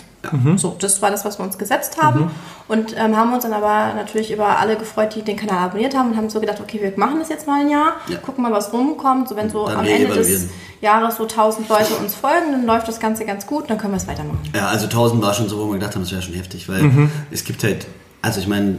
So, 0.54 0.76
das 0.78 1.02
war 1.02 1.10
das, 1.10 1.24
was 1.24 1.40
wir 1.40 1.44
uns 1.44 1.58
gesetzt 1.58 2.00
haben 2.00 2.30
und 2.68 2.94
ähm, 2.96 3.16
haben 3.16 3.32
uns 3.34 3.42
dann 3.42 3.52
aber 3.52 3.92
natürlich 3.96 4.32
über 4.32 4.56
alle 4.60 4.76
gefreut, 4.76 5.16
die 5.16 5.22
den 5.22 5.36
Kanal 5.36 5.64
abonniert 5.64 5.96
haben 5.96 6.12
und 6.12 6.16
haben 6.16 6.30
so 6.30 6.38
gedacht, 6.38 6.60
okay, 6.60 6.78
wir 6.80 6.92
machen 6.96 7.18
das 7.18 7.28
jetzt 7.28 7.48
mal 7.48 7.60
ein 7.62 7.68
Jahr, 7.68 7.94
Ja. 8.06 8.18
gucken 8.18 8.42
mal, 8.44 8.52
was 8.52 8.72
rumkommt. 8.72 9.28
So, 9.28 9.34
wenn 9.34 9.50
so 9.50 9.66
Dann 9.66 9.78
am 9.80 9.84
Ende 9.84 10.14
des. 10.14 10.48
Jahres 10.80 11.14
so 11.16 11.22
1000 11.28 11.68
Leute 11.68 11.94
uns 11.94 12.12
folgen, 12.14 12.50
dann 12.50 12.66
läuft 12.66 12.88
das 12.88 12.98
Ganze 12.98 13.24
ganz 13.24 13.46
gut, 13.46 13.70
dann 13.70 13.78
können 13.78 13.92
wir 13.92 13.98
es 13.98 14.08
weitermachen. 14.08 14.40
Ja, 14.52 14.66
also 14.66 14.86
1000 14.86 15.22
war 15.22 15.32
schon 15.32 15.48
so, 15.48 15.56
wo 15.60 15.66
wir 15.68 15.74
gedacht 15.74 15.94
haben, 15.94 16.02
das 16.02 16.10
wäre 16.10 16.22
schon 16.22 16.34
heftig, 16.34 16.68
weil 16.68 17.08
es 17.30 17.44
gibt 17.44 17.62
halt, 17.62 17.86
also 18.22 18.40
ich 18.40 18.46
meine, 18.48 18.76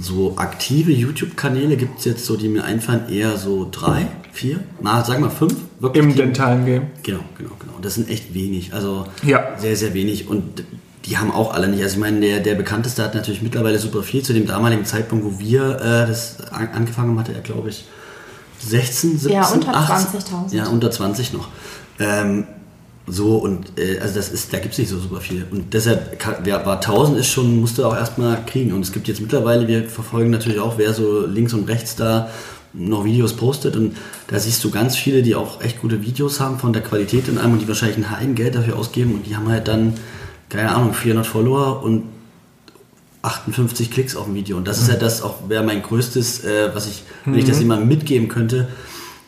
so 0.00 0.34
aktive 0.36 0.90
YouTube-Kanäle 0.90 1.76
gibt 1.76 2.00
es 2.00 2.04
jetzt 2.04 2.26
so, 2.26 2.36
die 2.36 2.48
mir 2.48 2.64
einfallen, 2.64 3.08
eher 3.08 3.36
so 3.36 3.68
drei, 3.70 4.08
vier, 4.32 4.60
na, 4.82 5.04
sagen 5.04 5.22
wir 5.22 5.30
fünf. 5.30 5.54
Wirklich 5.78 6.02
Im 6.04 6.16
dentalen 6.16 6.66
Game. 6.66 6.82
Genau, 7.02 7.20
genau, 7.38 7.52
genau. 7.60 7.74
Das 7.80 7.94
sind 7.94 8.08
echt 8.10 8.34
wenig. 8.34 8.74
Also 8.74 9.06
Ja. 9.22 9.56
sehr, 9.58 9.76
sehr 9.76 9.94
wenig. 9.94 10.28
Und 10.28 10.64
die 11.04 11.18
haben 11.18 11.30
auch 11.30 11.52
alle 11.54 11.68
nicht. 11.68 11.82
Also 11.82 11.94
ich 11.96 12.00
meine, 12.00 12.20
der, 12.20 12.40
der 12.40 12.54
bekannteste 12.54 13.04
hat 13.04 13.14
natürlich 13.14 13.42
mittlerweile 13.42 13.78
super 13.78 14.02
viel. 14.02 14.22
Zu 14.22 14.32
dem 14.32 14.46
damaligen 14.46 14.84
Zeitpunkt, 14.84 15.24
wo 15.24 15.38
wir 15.38 15.76
äh, 15.76 16.06
das 16.08 16.38
an, 16.50 16.68
angefangen 16.74 17.10
haben, 17.10 17.18
hatte 17.20 17.34
er, 17.34 17.42
glaube 17.42 17.68
ich, 17.68 17.84
16, 18.60 19.18
17, 19.18 19.30
Ja, 19.30 19.46
unter 19.46 19.76
18. 19.76 20.20
20.000. 20.20 20.54
Ja, 20.54 20.66
unter 20.68 20.90
20 20.90 21.32
noch. 21.34 21.48
Ähm, 22.00 22.46
so 23.06 23.36
und 23.36 23.78
äh, 23.78 23.98
also 24.00 24.14
das 24.14 24.30
ist, 24.30 24.52
da 24.52 24.58
gibt 24.58 24.72
es 24.72 24.78
nicht 24.78 24.88
so 24.88 24.98
super 24.98 25.20
viel. 25.20 25.46
Und 25.50 25.74
deshalb 25.74 26.18
kann, 26.18 26.36
wer 26.44 26.64
war 26.64 26.76
1000 26.76 27.18
ist 27.18 27.28
schon, 27.28 27.60
musste 27.60 27.86
auch 27.86 27.94
erstmal 27.94 28.44
kriegen. 28.46 28.72
Und 28.72 28.82
es 28.82 28.92
gibt 28.92 29.08
jetzt 29.08 29.20
mittlerweile, 29.20 29.68
wir 29.68 29.84
verfolgen 29.88 30.30
natürlich 30.30 30.58
auch, 30.58 30.78
wer 30.78 30.94
so 30.94 31.26
links 31.26 31.52
und 31.52 31.68
rechts 31.68 31.96
da 31.96 32.30
noch 32.74 33.04
Videos 33.04 33.34
postet 33.34 33.76
und 33.76 33.96
da 34.26 34.38
siehst 34.38 34.62
du 34.64 34.70
ganz 34.70 34.96
viele, 34.96 35.22
die 35.22 35.36
auch 35.36 35.60
echt 35.60 35.80
gute 35.80 36.02
Videos 36.02 36.40
haben 36.40 36.58
von 36.58 36.72
der 36.72 36.82
Qualität 36.82 37.28
in 37.28 37.38
einem 37.38 37.52
und 37.52 37.60
die 37.60 37.68
wahrscheinlich 37.68 37.98
ein 37.98 38.10
Heidengeld 38.10 38.56
dafür 38.56 38.76
ausgeben 38.76 39.14
und 39.14 39.26
die 39.26 39.36
haben 39.36 39.48
halt 39.48 39.68
dann, 39.68 39.94
keine 40.48 40.74
Ahnung, 40.74 40.92
400 40.92 41.24
Follower 41.24 41.82
und 41.84 42.02
58 43.22 43.90
Klicks 43.90 44.16
auf 44.16 44.26
ein 44.26 44.34
Video. 44.34 44.56
Und 44.56 44.68
das 44.68 44.82
ist 44.82 44.90
halt 44.90 45.02
das 45.02 45.22
auch, 45.22 45.48
wäre 45.48 45.62
mein 45.62 45.82
größtes, 45.82 46.44
äh, 46.44 46.74
was 46.74 46.86
ich, 46.86 47.04
wenn 47.24 47.38
ich 47.38 47.46
das 47.46 47.58
jemandem 47.58 47.88
mitgeben 47.88 48.28
könnte, 48.28 48.68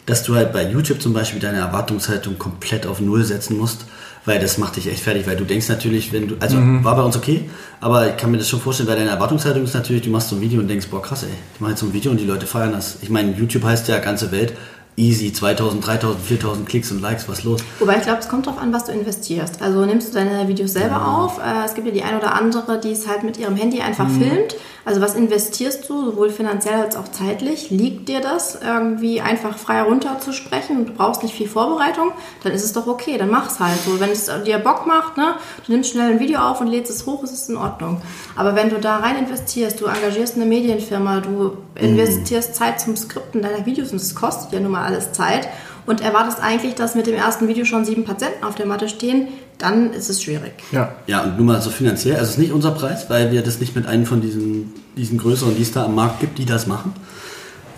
dass 0.07 0.23
du 0.23 0.37
halt 0.37 0.53
bei 0.53 0.69
YouTube 0.69 1.03
zum 1.03 1.13
Beispiel 1.13 1.41
deine 1.41 1.59
Erwartungshaltung 1.59 2.39
komplett 2.39 2.87
auf 2.87 3.01
Null 3.01 3.25
setzen 3.25 3.59
musst, 3.59 3.87
weil 4.25 4.41
das 4.41 4.59
macht 4.59 4.77
dich 4.77 4.89
echt 4.89 5.01
fertig, 5.01 5.27
weil 5.27 5.37
du 5.37 5.45
denkst 5.45 5.69
natürlich, 5.69 6.13
wenn 6.13 6.29
du, 6.29 6.37
also 6.41 6.59
war 6.59 6.97
bei 6.97 7.03
uns 7.03 7.17
okay, 7.17 7.51
aber 7.81 8.09
ich 8.09 8.17
kann 8.17 8.31
mir 8.31 8.39
das 8.39 8.49
schon 8.49 8.61
vorstellen, 8.61 8.89
weil 8.89 8.97
deine 8.97 9.11
Erwartungshaltung 9.11 9.65
ist 9.65 9.75
natürlich, 9.75 10.03
du 10.03 10.11
machst 10.11 10.29
so 10.29 10.37
ein 10.37 10.41
Video 10.41 10.61
und 10.61 10.69
denkst, 10.69 10.87
boah 10.89 11.03
krass 11.03 11.25
ey, 11.25 11.29
ich 11.55 11.61
mache 11.61 11.73
jetzt 11.73 11.81
so 11.81 11.87
ein 11.87 11.93
Video 11.93 12.11
und 12.11 12.19
die 12.19 12.25
Leute 12.25 12.47
feiern 12.47 12.73
das. 12.73 12.99
Ich 13.03 13.11
meine, 13.11 13.33
YouTube 13.33 13.65
heißt 13.65 13.89
ja 13.89 13.99
ganze 13.99 14.33
Welt, 14.33 14.55
easy, 14.97 15.33
2000, 15.33 15.87
3000, 15.87 16.25
4000 16.25 16.69
Klicks 16.69 16.91
und 16.91 17.01
Likes, 17.01 17.29
was 17.29 17.45
los? 17.45 17.63
Wobei 17.79 17.97
ich 17.97 18.03
glaube, 18.03 18.21
es 18.21 18.29
kommt 18.29 18.47
darauf 18.47 18.61
an, 18.61 18.73
was 18.73 18.85
du 18.85 18.93
investierst. 18.93 19.61
Also 19.61 19.85
nimmst 19.85 20.09
du 20.09 20.15
deine 20.15 20.49
Videos 20.49 20.73
selber 20.73 21.07
auf. 21.07 21.39
Äh, 21.39 21.65
es 21.65 21.75
gibt 21.75 21.87
ja 21.87 21.93
die 21.93 22.03
ein 22.03 22.17
oder 22.17 22.35
andere, 22.35 22.81
die 22.81 22.93
es 22.93 23.07
halt 23.07 23.23
mit 23.23 23.37
ihrem 23.39 23.57
Handy 23.57 23.81
einfach 23.81 24.09
filmt. 24.09 24.57
Also 24.87 25.01
was 25.01 25.17
investierst 25.17 25.91
du, 25.91 26.05
sowohl 26.05 26.31
finanziell 26.31 26.81
als 26.81 26.95
auch 26.95 27.09
zeitlich? 27.09 27.71
Liegt 27.71 28.09
dir 28.09 28.21
das, 28.21 28.57
irgendwie 28.65 29.21
einfach 29.21 29.59
frei 29.59 29.83
runterzusprechen 29.83 30.77
und 30.79 30.89
du 30.91 30.93
brauchst 30.93 31.25
nicht 31.25 31.35
viel 31.35 31.49
Vorbereitung? 31.49 32.13
Dann 32.45 32.53
ist 32.53 32.65
es 32.65 32.73
doch 32.73 32.87
okay, 32.87 33.19
dann 33.19 33.29
mach's 33.29 33.59
halt 33.59 33.81
so. 33.85 33.99
Wenn 33.99 34.11
es 34.11 34.31
dir 34.47 34.59
Bock 34.59 34.87
macht, 34.87 35.17
ne, 35.17 35.35
du 35.67 35.73
nimmst 35.73 35.91
schnell 35.91 36.13
ein 36.13 36.21
Video 36.21 36.39
auf 36.39 36.61
und 36.61 36.69
lädst 36.69 36.93
es 36.93 37.05
hoch, 37.05 37.25
ist 37.25 37.33
es 37.33 37.49
in 37.49 37.57
Ordnung. 37.57 38.01
Aber 38.37 38.55
wenn 38.55 38.71
du 38.71 38.79
da 38.79 38.99
rein 38.99 39.19
investierst, 39.19 39.81
du 39.81 39.87
engagierst 39.87 40.37
eine 40.37 40.47
Medienfirma, 40.47 41.19
du 41.19 41.57
investierst 41.75 42.55
Zeit 42.55 42.81
zum 42.81 42.97
Skripten 42.97 43.43
deiner 43.43 43.67
Videos 43.67 43.91
und 43.91 44.01
es 44.01 44.15
kostet 44.15 44.53
ja 44.53 44.61
nun 44.61 44.71
mal 44.71 44.86
alles 44.87 45.13
Zeit 45.13 45.49
und 45.87 46.01
erwartest 46.01 46.41
eigentlich, 46.41 46.75
dass 46.75 46.95
mit 46.95 47.07
dem 47.07 47.15
ersten 47.15 47.49
Video 47.49 47.65
schon 47.65 47.85
sieben 47.85 48.05
Patienten 48.05 48.45
auf 48.45 48.55
der 48.55 48.67
Matte 48.67 48.89
stehen, 48.89 49.29
dann 49.59 49.93
ist 49.93 50.11
es 50.11 50.23
schwierig. 50.23 50.53
Ja. 50.73 50.95
Ja, 51.07 51.23
und 51.23 51.37
nur 51.37 51.47
mal 51.47 51.63
so 51.63 51.71
finanziell, 51.71 52.15
also 52.15 52.25
es 52.25 52.31
ist 52.31 52.39
nicht 52.39 52.53
unser 52.53 52.73
Preis, 52.73 53.09
weil 53.09 53.33
wir 53.33 53.43
das 53.43 53.61
nicht 53.61 53.75
mit 53.75 53.87
einem 53.87 54.07
von 54.07 54.21
diesen, 54.21 54.73
diesen 54.97 55.19
größeren, 55.19 55.57
die 55.57 55.63
es 55.63 55.73
da 55.73 55.85
am 55.85 55.95
Markt 55.95 56.21
gibt, 56.21 56.39
die 56.39 56.45
das 56.45 56.67
machen. 56.67 56.93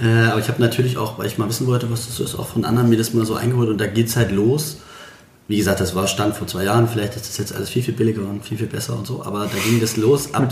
Äh, 0.00 0.28
aber 0.30 0.40
ich 0.40 0.48
habe 0.48 0.60
natürlich 0.60 0.96
auch, 0.96 1.18
weil 1.18 1.26
ich 1.26 1.38
mal 1.38 1.48
wissen 1.48 1.66
wollte, 1.66 1.90
was 1.90 2.06
das 2.06 2.20
ist, 2.20 2.38
auch 2.38 2.48
von 2.48 2.64
anderen 2.64 2.88
mir 2.88 2.96
das 2.96 3.14
mal 3.14 3.26
so 3.26 3.34
eingeholt 3.34 3.68
und 3.68 3.78
da 3.78 3.86
geht's 3.86 4.16
halt 4.16 4.32
los. 4.32 4.78
Wie 5.48 5.56
gesagt, 5.56 5.80
das 5.80 5.94
war 5.94 6.06
Stand 6.06 6.36
vor 6.36 6.46
zwei 6.46 6.64
Jahren, 6.64 6.86
vielleicht 6.88 7.16
ist 7.16 7.26
das 7.26 7.38
jetzt 7.38 7.54
alles 7.54 7.70
viel, 7.70 7.82
viel 7.82 7.94
billiger 7.94 8.20
und 8.20 8.44
viel, 8.44 8.58
viel 8.58 8.66
besser 8.66 8.96
und 8.98 9.06
so, 9.06 9.24
aber 9.24 9.46
da 9.46 9.58
ging 9.64 9.80
das 9.80 9.96
los 9.96 10.34
ab, 10.34 10.42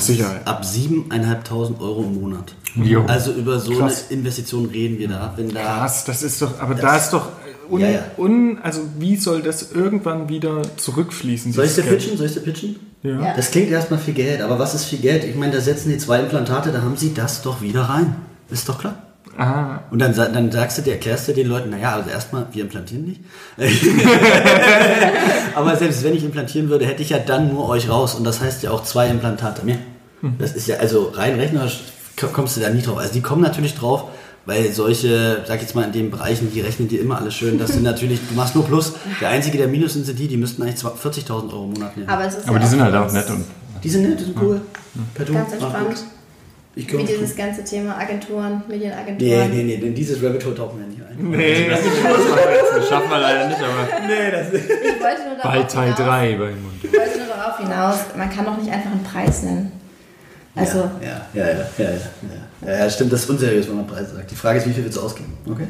ab 0.46 0.62
7.500 0.64 1.80
Euro 1.80 2.02
im 2.02 2.18
Monat. 2.20 2.54
Jo. 2.76 3.04
Also 3.06 3.32
über 3.32 3.58
so 3.60 3.72
Krass. 3.72 4.06
eine 4.08 4.18
Investition 4.20 4.66
reden 4.66 4.98
wir 4.98 5.08
da. 5.08 5.34
Wenn 5.36 5.52
da 5.52 5.62
Krass, 5.62 6.06
das 6.06 6.22
ist 6.22 6.40
doch, 6.40 6.58
aber 6.60 6.74
da 6.74 6.96
ist 6.96 7.10
doch 7.10 7.28
un, 7.70 7.80
Ja, 7.80 7.90
ja. 7.90 8.00
un, 8.16 8.58
also 8.62 8.80
wie 8.98 9.16
soll 9.16 9.42
das 9.42 9.70
irgendwann 9.72 10.30
wieder 10.30 10.62
zurückfließen? 10.78 11.52
Soll 11.52 11.66
ich 11.66 11.74
dir 11.74 11.82
pitchen? 11.82 12.16
Soll 12.16 12.26
ich 12.26 12.34
dir 12.34 12.40
pitchen? 12.40 12.76
Ja. 13.02 13.34
Das 13.36 13.50
klingt 13.50 13.70
erstmal 13.70 13.98
viel 14.00 14.14
Geld, 14.14 14.40
aber 14.40 14.58
was 14.58 14.74
ist 14.74 14.84
viel 14.86 14.98
Geld? 15.00 15.24
Ich 15.24 15.36
meine, 15.36 15.52
da 15.52 15.60
setzen 15.60 15.90
die 15.90 15.98
zwei 15.98 16.20
Implantate, 16.20 16.72
da 16.72 16.80
haben 16.80 16.96
sie 16.96 17.12
das 17.12 17.42
doch 17.42 17.60
wieder 17.60 17.82
rein. 17.82 18.16
Ist 18.50 18.68
doch 18.68 18.78
klar. 18.78 19.05
Ah, 19.38 19.80
Und 19.90 19.98
dann, 19.98 20.14
dann 20.14 20.50
sagst 20.50 20.78
du, 20.78 20.82
dir, 20.82 20.92
erklärst 20.92 21.28
du 21.28 21.32
den 21.32 21.46
Leuten, 21.48 21.70
naja, 21.70 21.94
also 21.94 22.08
erstmal, 22.10 22.46
wir 22.52 22.62
implantieren 22.62 23.04
nicht. 23.04 23.20
aber 25.54 25.76
selbst 25.76 26.02
wenn 26.04 26.14
ich 26.14 26.24
implantieren 26.24 26.68
würde, 26.68 26.86
hätte 26.86 27.02
ich 27.02 27.10
ja 27.10 27.18
dann 27.18 27.52
nur 27.52 27.68
euch 27.68 27.88
raus. 27.88 28.14
Und 28.14 28.24
das 28.24 28.40
heißt 28.40 28.62
ja 28.62 28.70
auch 28.70 28.82
zwei 28.82 29.08
Implantate 29.08 29.64
mehr. 29.64 29.78
Das 30.38 30.54
ist 30.54 30.66
ja, 30.66 30.76
also 30.76 31.12
rein 31.14 31.34
rechnerisch 31.38 31.80
kommst 32.32 32.56
du 32.56 32.60
da 32.60 32.70
nie 32.70 32.82
drauf. 32.82 32.98
Also 32.98 33.12
die 33.12 33.20
kommen 33.20 33.42
natürlich 33.42 33.74
drauf, 33.74 34.04
weil 34.46 34.72
solche, 34.72 35.42
sag 35.46 35.56
ich 35.56 35.62
jetzt 35.62 35.74
mal 35.74 35.84
in 35.84 35.92
den 35.92 36.10
Bereichen, 36.10 36.50
die 36.52 36.60
rechnen 36.60 36.88
dir 36.88 37.00
immer 37.00 37.18
alles 37.18 37.34
schön. 37.34 37.58
Das 37.58 37.72
sind 37.72 37.82
natürlich, 37.82 38.20
du 38.28 38.34
machst 38.34 38.54
nur 38.54 38.64
Plus. 38.64 38.94
Der 39.20 39.28
einzige, 39.28 39.58
der 39.58 39.68
Minus 39.68 39.92
sind, 39.92 40.06
sind 40.06 40.18
die, 40.18 40.28
die 40.28 40.36
müssten 40.36 40.62
eigentlich 40.62 40.80
40.000 40.80 41.52
Euro 41.52 41.64
im 41.64 41.70
Monat 41.70 41.96
nehmen. 41.96 42.08
Aber, 42.08 42.24
es 42.24 42.36
ist 42.36 42.48
Aber 42.48 42.56
ja 42.56 42.62
die 42.62 42.68
sind 42.68 42.82
halt 42.82 42.94
auch 42.94 43.12
nett 43.12 43.28
und 43.28 43.44
Die 43.82 43.88
sind 43.88 44.08
nett, 44.08 44.18
die 44.18 44.24
sind 44.24 44.40
cool. 44.40 44.60
Du. 45.14 45.32
Ganz 45.32 45.52
entspannt. 45.52 46.04
Ich 46.78 46.86
Wie 46.92 46.96
komm. 46.98 47.06
dieses 47.06 47.34
ganze 47.34 47.64
Thema 47.64 47.96
Agenturen, 47.96 48.62
Nee, 48.68 48.74
Medienagenturen. 48.76 49.50
nee, 49.50 49.62
nee, 49.62 49.76
denn 49.78 49.94
dieses 49.94 50.22
Rabbit 50.22 50.44
Hole 50.44 50.54
tauchen 50.54 50.78
wir 50.78 50.86
nicht 50.86 51.00
ein. 51.00 51.30
nee. 51.30 51.68
das 51.70 52.88
schaffen 52.88 53.08
wir 53.10 53.18
leider 53.18 53.48
nicht, 53.48 53.58
aber 53.60 54.06
Nee, 54.06 54.30
das 54.30 54.52
ist. 54.52 54.64
Ich 54.70 55.00
wollte 55.02 55.22
nur 55.26 55.36
darauf 55.38 55.42
bald 55.42 55.70
Teil 55.70 55.84
hinaus, 55.94 55.98
3 56.06 56.32
bei 56.36 56.44
Mund. 56.50 56.74
Ich 56.82 56.92
wollte 56.92 57.18
nur 57.18 57.26
darauf 57.28 57.58
hinaus, 57.58 57.96
man 58.16 58.28
kann 58.30 58.44
doch 58.44 58.58
nicht 58.58 58.70
einfach 58.70 58.90
einen 58.90 59.02
Preis 59.02 59.42
nennen. 59.42 59.72
Also, 60.54 60.90
Ja, 61.02 61.26
ja, 61.34 61.46
ja, 61.46 61.52
ja, 61.52 61.64
ja, 61.78 61.90
ja. 61.90 62.68
Ja, 62.72 62.78
ja, 62.84 62.90
stimmt, 62.90 63.12
das 63.12 63.20
ist 63.24 63.30
unseriös, 63.30 63.68
wenn 63.68 63.76
man 63.76 63.86
Preise 63.86 64.14
sagt. 64.14 64.30
Die 64.30 64.34
Frage 64.36 64.58
ist, 64.58 64.66
wie 64.66 64.72
viel 64.72 64.84
willst 64.84 64.96
du 64.98 65.02
ausgeben? 65.02 65.32
Okay? 65.50 65.66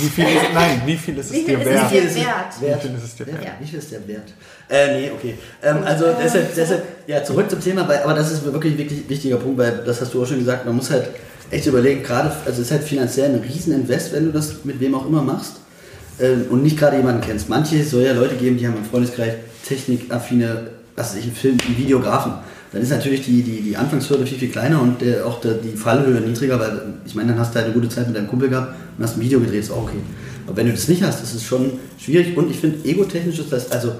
Wie 0.00 0.08
viel 0.08 0.24
ist, 0.24 0.54
nein, 0.54 0.82
wie 0.86 0.96
viel 0.96 1.18
ist 1.18 1.26
es 1.26 1.32
Wie 1.32 1.42
viel 1.42 1.56
dir 1.56 1.60
ist 1.60 1.66
es 1.66 1.74
wert? 1.74 1.90
dir 1.90 2.02
Wie 2.02 2.08
viel 2.08 2.24
wert? 2.24 2.60
Wert. 2.60 2.82
Wie 2.82 2.88
viel 2.88 2.96
ist 2.96 3.04
es 3.04 3.14
dir 3.16 3.26
wert? 3.26 3.44
Ja. 3.44 3.50
Wie 3.60 3.66
viel 3.66 3.78
ist 3.78 3.92
der 3.92 4.08
Wert? 4.08 4.32
Äh, 4.68 5.00
nee, 5.00 5.10
okay. 5.10 5.34
Ähm, 5.62 5.78
also 5.84 6.06
deshalb, 6.22 6.54
deshalb, 6.54 6.82
ja, 7.06 7.24
zurück 7.24 7.50
zum 7.50 7.60
Thema, 7.60 7.88
weil, 7.88 8.02
aber 8.02 8.14
das 8.14 8.30
ist 8.30 8.44
wirklich 8.44 8.74
ein 8.74 8.78
wirklich 8.78 9.08
wichtiger 9.08 9.36
Punkt, 9.36 9.58
weil 9.58 9.82
das 9.84 10.00
hast 10.00 10.12
du 10.14 10.22
auch 10.22 10.26
schon 10.26 10.38
gesagt, 10.38 10.66
man 10.66 10.76
muss 10.76 10.90
halt 10.90 11.08
echt 11.50 11.66
überlegen, 11.66 12.02
gerade, 12.02 12.30
also 12.44 12.60
es 12.60 12.68
ist 12.68 12.70
halt 12.70 12.84
finanziell 12.84 13.30
ein 13.30 13.40
Rieseninvest, 13.40 14.12
wenn 14.12 14.26
du 14.26 14.32
das 14.32 14.64
mit 14.64 14.80
wem 14.80 14.94
auch 14.94 15.06
immer 15.06 15.22
machst 15.22 15.54
ähm, 16.20 16.46
und 16.50 16.62
nicht 16.62 16.78
gerade 16.78 16.96
jemanden 16.96 17.22
kennst. 17.22 17.48
Manche 17.48 17.82
soll 17.84 18.02
ja 18.02 18.12
Leute 18.12 18.36
geben, 18.36 18.58
die 18.58 18.66
haben 18.66 18.76
im 18.76 18.84
Freundeskreis 18.84 19.34
technikaffine, 19.66 20.68
was 20.96 21.10
weiß 21.10 21.18
ich, 21.20 21.24
einen 21.24 21.34
Film, 21.34 21.58
einen 21.66 21.76
Videografen. 21.76 22.32
Dann 22.72 22.82
ist 22.82 22.90
natürlich 22.90 23.24
die, 23.24 23.42
die, 23.42 23.62
die 23.62 23.76
Anfangshürde 23.76 24.26
viel, 24.26 24.38
viel 24.38 24.50
kleiner 24.50 24.82
und 24.82 25.00
der, 25.00 25.26
auch 25.26 25.40
der, 25.40 25.54
die 25.54 25.76
Fallhöhe 25.76 26.20
niedriger, 26.20 26.60
weil 26.60 26.82
ich 27.06 27.14
meine, 27.14 27.30
dann 27.32 27.40
hast 27.40 27.52
du 27.52 27.56
halt 27.56 27.66
eine 27.66 27.74
gute 27.74 27.88
Zeit 27.88 28.06
mit 28.06 28.16
deinem 28.16 28.28
Kumpel 28.28 28.48
gehabt 28.50 28.74
und 28.98 29.04
hast 29.04 29.16
ein 29.16 29.20
Video 29.22 29.40
gedreht, 29.40 29.60
ist 29.60 29.70
auch 29.70 29.84
okay. 29.84 29.98
Aber 30.46 30.56
wenn 30.56 30.66
du 30.66 30.72
das 30.72 30.86
nicht 30.88 31.02
hast, 31.02 31.22
ist 31.22 31.34
es 31.34 31.42
schon 31.44 31.72
schwierig 31.98 32.36
und 32.36 32.50
ich 32.50 32.58
finde, 32.58 32.86
egotechnisch 32.86 33.38
ist 33.38 33.50
das, 33.52 33.70
also 33.72 33.92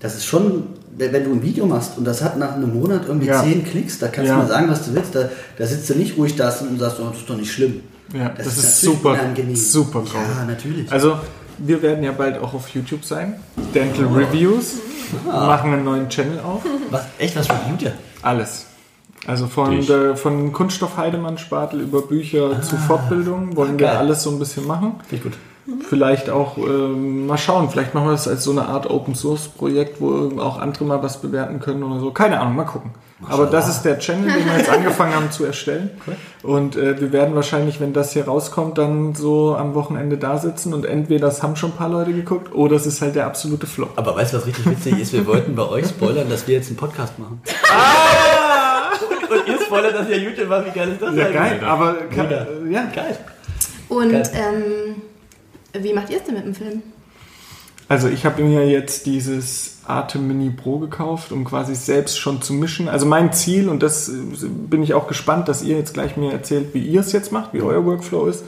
das 0.00 0.16
ist 0.16 0.24
schon, 0.24 0.62
wenn 0.96 1.24
du 1.24 1.32
ein 1.32 1.42
Video 1.42 1.66
machst 1.66 1.98
und 1.98 2.04
das 2.06 2.22
hat 2.22 2.38
nach 2.38 2.54
einem 2.54 2.72
Monat 2.72 3.02
irgendwie 3.06 3.26
Ja. 3.26 3.42
zehn 3.42 3.62
Klicks, 3.64 3.98
da 3.98 4.08
kannst 4.08 4.28
Ja. 4.30 4.36
du 4.36 4.42
mal 4.42 4.48
sagen, 4.48 4.68
was 4.70 4.86
du 4.86 4.94
willst, 4.94 5.14
da, 5.14 5.28
da 5.58 5.66
sitzt 5.66 5.90
du 5.90 5.94
nicht 5.94 6.16
ruhig 6.16 6.34
da 6.36 6.48
und 6.68 6.78
sagst, 6.78 6.98
oh, 7.00 7.08
das 7.10 7.18
ist 7.18 7.28
doch 7.28 7.36
nicht 7.36 7.52
schlimm. 7.52 7.80
Ja, 8.14 8.30
das, 8.30 8.46
ist, 8.46 8.56
natürlich 8.56 8.74
super, 8.76 9.10
unangenehm. 9.10 9.56
super 9.56 9.98
Ja, 10.06 10.10
traurig. 10.10 10.46
natürlich. 10.46 10.92
Also, 10.92 11.18
wir 11.58 11.82
werden 11.82 12.04
ja 12.04 12.12
bald 12.12 12.38
auch 12.38 12.54
auf 12.54 12.68
YouTube 12.68 13.04
sein. 13.04 13.40
Dental 13.74 14.06
Reviews. 14.06 14.76
Wir 15.24 15.32
machen 15.32 15.72
einen 15.72 15.84
neuen 15.84 16.08
Channel 16.08 16.40
auf. 16.40 16.62
was, 16.90 17.04
echt, 17.18 17.36
was 17.36 17.48
reviewt 17.48 17.82
ihr? 17.82 17.94
Alles. 18.22 18.66
Also 19.26 19.46
von, 19.46 19.84
der, 19.86 20.16
von 20.16 20.52
Kunststoff 20.52 20.96
Heidemann 20.96 21.38
Spatel 21.38 21.80
über 21.80 22.02
Bücher 22.02 22.62
zu 22.62 22.76
Fortbildung 22.76 23.56
wollen 23.56 23.78
wir 23.78 23.98
alles 23.98 24.22
so 24.22 24.30
ein 24.30 24.38
bisschen 24.38 24.66
machen. 24.66 24.94
Finde 25.08 25.24
gut. 25.24 25.38
Vielleicht 25.88 26.30
auch 26.30 26.56
ähm, 26.58 27.26
mal 27.26 27.38
schauen, 27.38 27.68
vielleicht 27.70 27.92
machen 27.92 28.06
wir 28.06 28.12
das 28.12 28.28
als 28.28 28.44
so 28.44 28.52
eine 28.52 28.66
Art 28.66 28.88
Open 28.88 29.14
Source 29.16 29.48
Projekt, 29.48 30.00
wo 30.00 30.40
auch 30.40 30.58
andere 30.58 30.84
mal 30.84 31.02
was 31.02 31.20
bewerten 31.20 31.58
können 31.58 31.82
oder 31.82 31.98
so. 32.00 32.12
Keine 32.12 32.40
Ahnung, 32.40 32.54
mal 32.54 32.64
gucken. 32.64 32.92
Aber 33.28 33.46
das 33.46 33.68
ist 33.68 33.82
der 33.82 33.98
Channel, 33.98 34.30
den 34.30 34.44
wir 34.46 34.58
jetzt 34.58 34.68
angefangen 34.72 35.14
haben 35.14 35.30
zu 35.32 35.44
erstellen. 35.44 35.90
Und 36.42 36.76
äh, 36.76 37.00
wir 37.00 37.12
werden 37.12 37.34
wahrscheinlich, 37.34 37.80
wenn 37.80 37.92
das 37.92 38.12
hier 38.12 38.26
rauskommt, 38.26 38.78
dann 38.78 39.14
so 39.14 39.56
am 39.56 39.74
Wochenende 39.74 40.18
da 40.18 40.38
sitzen 40.38 40.72
und 40.74 40.84
entweder 40.86 41.26
das 41.26 41.42
haben 41.42 41.56
schon 41.56 41.70
ein 41.70 41.76
paar 41.76 41.88
Leute 41.88 42.12
geguckt 42.12 42.54
oder 42.54 42.76
es 42.76 42.86
ist 42.86 43.00
halt 43.02 43.16
der 43.16 43.26
absolute 43.26 43.66
Flop. 43.66 43.90
Aber 43.96 44.14
weißt 44.14 44.34
du, 44.34 44.36
was 44.36 44.46
richtig 44.46 44.66
witzig 44.70 45.00
ist? 45.00 45.12
Wir 45.14 45.26
wollten 45.26 45.54
bei 45.56 45.66
euch 45.68 45.86
spoilern, 45.88 46.28
dass 46.28 46.46
wir 46.46 46.54
jetzt 46.56 46.68
einen 46.68 46.76
Podcast 46.76 47.18
machen. 47.18 47.40
Und 49.30 49.48
ihr 49.48 49.60
spoilert, 49.60 49.94
dass 49.98 50.08
ihr 50.08 50.18
YouTube 50.18 50.48
macht. 50.48 50.66
Wie 50.66 50.78
geil 50.78 50.90
ist 50.92 51.02
das 51.02 51.14
Ja, 51.16 51.24
eigentlich? 51.24 51.34
geil, 51.34 51.60
aber 51.64 51.94
kann, 52.14 52.30
ja. 52.70 52.84
Geil. 52.94 53.18
und 53.88 54.12
Geil. 54.12 54.30
ähm, 54.34 55.02
wie 55.82 55.92
macht 55.92 56.10
ihr 56.10 56.18
es 56.18 56.24
denn 56.24 56.34
mit 56.34 56.44
dem 56.44 56.54
Film? 56.54 56.82
Also 57.88 58.08
ich 58.08 58.26
habe 58.26 58.42
mir 58.42 58.68
jetzt 58.68 59.06
dieses 59.06 59.78
Atem 59.86 60.26
Mini 60.26 60.50
Pro 60.50 60.78
gekauft, 60.78 61.30
um 61.30 61.44
quasi 61.44 61.74
selbst 61.76 62.18
schon 62.18 62.42
zu 62.42 62.52
mischen. 62.52 62.88
Also 62.88 63.06
mein 63.06 63.32
Ziel, 63.32 63.68
und 63.68 63.82
das 63.82 64.08
äh, 64.08 64.12
bin 64.48 64.82
ich 64.82 64.94
auch 64.94 65.06
gespannt, 65.06 65.48
dass 65.48 65.62
ihr 65.62 65.76
jetzt 65.76 65.94
gleich 65.94 66.16
mir 66.16 66.32
erzählt, 66.32 66.74
wie 66.74 66.84
ihr 66.84 67.00
es 67.00 67.12
jetzt 67.12 67.30
macht, 67.30 67.54
wie 67.54 67.62
euer 67.62 67.84
Workflow 67.84 68.26
ist. 68.26 68.44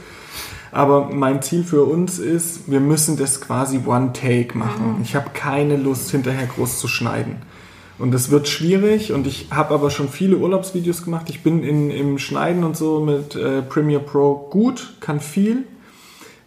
Aber 0.72 1.08
mein 1.08 1.40
Ziel 1.40 1.64
für 1.64 1.84
uns 1.84 2.18
ist, 2.18 2.70
wir 2.70 2.80
müssen 2.80 3.16
das 3.16 3.40
quasi 3.40 3.80
One 3.86 4.12
Take 4.12 4.58
machen. 4.58 5.00
Ich 5.02 5.14
habe 5.14 5.30
keine 5.32 5.76
Lust, 5.76 6.10
hinterher 6.10 6.46
groß 6.46 6.78
zu 6.78 6.88
schneiden. 6.88 7.36
Und 7.98 8.12
das 8.12 8.30
wird 8.30 8.48
schwierig 8.48 9.12
und 9.12 9.26
ich 9.26 9.48
habe 9.50 9.74
aber 9.74 9.90
schon 9.90 10.08
viele 10.08 10.36
Urlaubsvideos 10.36 11.04
gemacht. 11.04 11.26
Ich 11.30 11.42
bin 11.42 11.64
in, 11.64 11.90
im 11.90 12.18
Schneiden 12.18 12.64
und 12.64 12.76
so 12.76 13.00
mit 13.00 13.34
äh, 13.34 13.62
Premiere 13.62 14.02
Pro 14.02 14.48
gut, 14.50 14.94
kann 15.00 15.20
viel, 15.20 15.64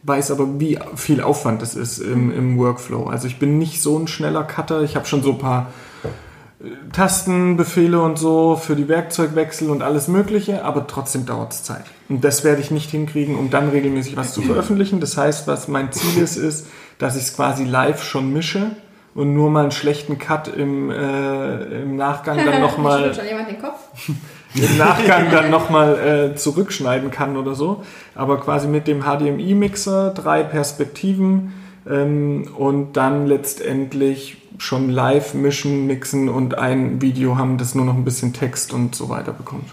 weiß 0.03 0.31
aber, 0.31 0.59
wie 0.59 0.79
viel 0.95 1.21
Aufwand 1.21 1.61
das 1.61 1.75
ist 1.75 1.99
im, 1.99 2.31
im 2.31 2.57
Workflow. 2.57 3.05
Also 3.05 3.27
ich 3.27 3.39
bin 3.39 3.57
nicht 3.57 3.81
so 3.81 3.97
ein 3.97 4.07
schneller 4.07 4.43
Cutter. 4.43 4.81
Ich 4.81 4.95
habe 4.95 5.05
schon 5.05 5.21
so 5.21 5.31
ein 5.31 5.37
paar 5.37 5.71
äh, 6.03 6.67
Tastenbefehle 6.91 8.01
und 8.01 8.17
so 8.17 8.55
für 8.55 8.75
die 8.75 8.87
Werkzeugwechsel 8.87 9.69
und 9.69 9.83
alles 9.83 10.07
Mögliche, 10.07 10.65
aber 10.65 10.87
trotzdem 10.87 11.25
dauert 11.25 11.53
es 11.53 11.63
Zeit. 11.63 11.85
Und 12.09 12.23
das 12.23 12.43
werde 12.43 12.61
ich 12.61 12.71
nicht 12.71 12.89
hinkriegen, 12.89 13.35
um 13.35 13.49
dann 13.49 13.69
regelmäßig 13.69 14.17
was 14.17 14.33
zu 14.33 14.41
veröffentlichen. 14.41 14.99
Das 14.99 15.17
heißt, 15.17 15.47
was 15.47 15.67
mein 15.67 15.91
Ziel 15.91 16.21
ist, 16.21 16.35
ist, 16.35 16.67
dass 16.97 17.15
ich 17.15 17.23
es 17.23 17.35
quasi 17.35 17.63
live 17.63 18.03
schon 18.03 18.33
mische 18.33 18.71
und 19.13 19.33
nur 19.33 19.49
mal 19.49 19.63
einen 19.63 19.71
schlechten 19.71 20.17
Cut 20.17 20.47
im, 20.47 20.89
äh, 20.89 21.81
im 21.81 21.95
Nachgang 21.95 22.37
dann 22.43 22.61
nochmal 22.61 23.13
schon 23.13 23.25
jemand 23.25 23.49
den 23.49 23.61
Kopf? 23.61 23.79
im 24.53 24.77
Nachgang 24.77 25.31
dann 25.31 25.49
nochmal 25.49 26.31
äh, 26.33 26.35
zurückschneiden 26.35 27.11
kann 27.11 27.37
oder 27.37 27.55
so. 27.55 27.83
Aber 28.15 28.39
quasi 28.39 28.67
mit 28.67 28.87
dem 28.87 29.03
HDMI-Mixer, 29.03 30.11
drei 30.11 30.43
Perspektiven 30.43 31.53
ähm, 31.89 32.47
und 32.57 32.93
dann 32.93 33.27
letztendlich 33.27 34.37
schon 34.57 34.89
live 34.89 35.33
mischen, 35.33 35.87
mixen 35.87 36.29
und 36.29 36.57
ein 36.57 37.01
Video 37.01 37.37
haben, 37.37 37.57
das 37.57 37.73
nur 37.73 37.85
noch 37.85 37.95
ein 37.95 38.03
bisschen 38.05 38.33
Text 38.33 38.73
und 38.73 38.93
so 38.95 39.09
weiter 39.09 39.31
bekommt. 39.31 39.69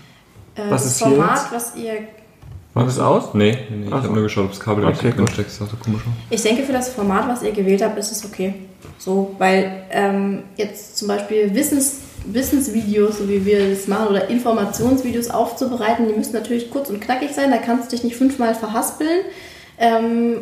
Äh, 0.55 0.62
Was 0.71 0.85
das 0.85 0.93
ist 0.93 0.99
hier 1.05 1.17
Format, 1.17 1.38
jetzt? 1.43 1.53
was 1.53 1.77
ihr 1.77 1.93
War 2.75 2.85
das 2.85 2.99
aus? 2.99 3.35
Nee, 3.35 3.59
nee, 3.71 3.77
nee. 3.77 3.85
ich 3.85 3.91
so. 3.91 3.97
habe 3.97 4.09
nur 4.13 4.23
geschaut, 4.23 4.45
ob 4.45 4.51
das 4.51 4.61
Kabel 4.61 4.85
Okay, 4.85 4.93
richtig 4.93 5.17
drin 5.17 5.29
steckt. 5.29 5.49
Das 5.49 5.59
sah 5.59 5.67
so 5.67 5.77
komisch 5.77 6.03
aus. 6.03 6.13
Ich 6.31 6.43
denke, 6.43 6.63
für 6.63 6.73
das 6.73 6.91
Format, 6.91 7.29
was 7.29 7.43
ihr 7.43 7.53
gewählt 7.53 7.83
habt, 7.83 7.99
ist 7.99 8.13
es 8.13 8.25
okay. 8.25 8.55
So, 8.99 9.35
weil 9.39 9.85
ähm, 9.91 10.45
jetzt 10.57 10.97
zum 10.97 11.09
Beispiel 11.09 11.55
Wissens, 11.55 12.01
Wissensvideos, 12.27 13.19
so 13.19 13.29
wie 13.29 13.45
wir 13.45 13.61
es 13.61 13.89
machen, 13.89 14.09
oder 14.09 14.29
Informationsvideos 14.29 15.31
aufzubereiten, 15.31 16.07
die 16.09 16.15
müssen 16.15 16.35
natürlich 16.35 16.71
kurz 16.71 16.91
und 16.91 17.01
knackig 17.01 17.33
sein. 17.33 17.51
Da 17.51 17.59
kannst 17.59 17.91
du 17.91 17.97
dich 17.97 18.05
nicht 18.05 18.17
fünfmal 18.17 18.55
verhaspeln. 18.55 19.21
Ähm, 19.79 20.37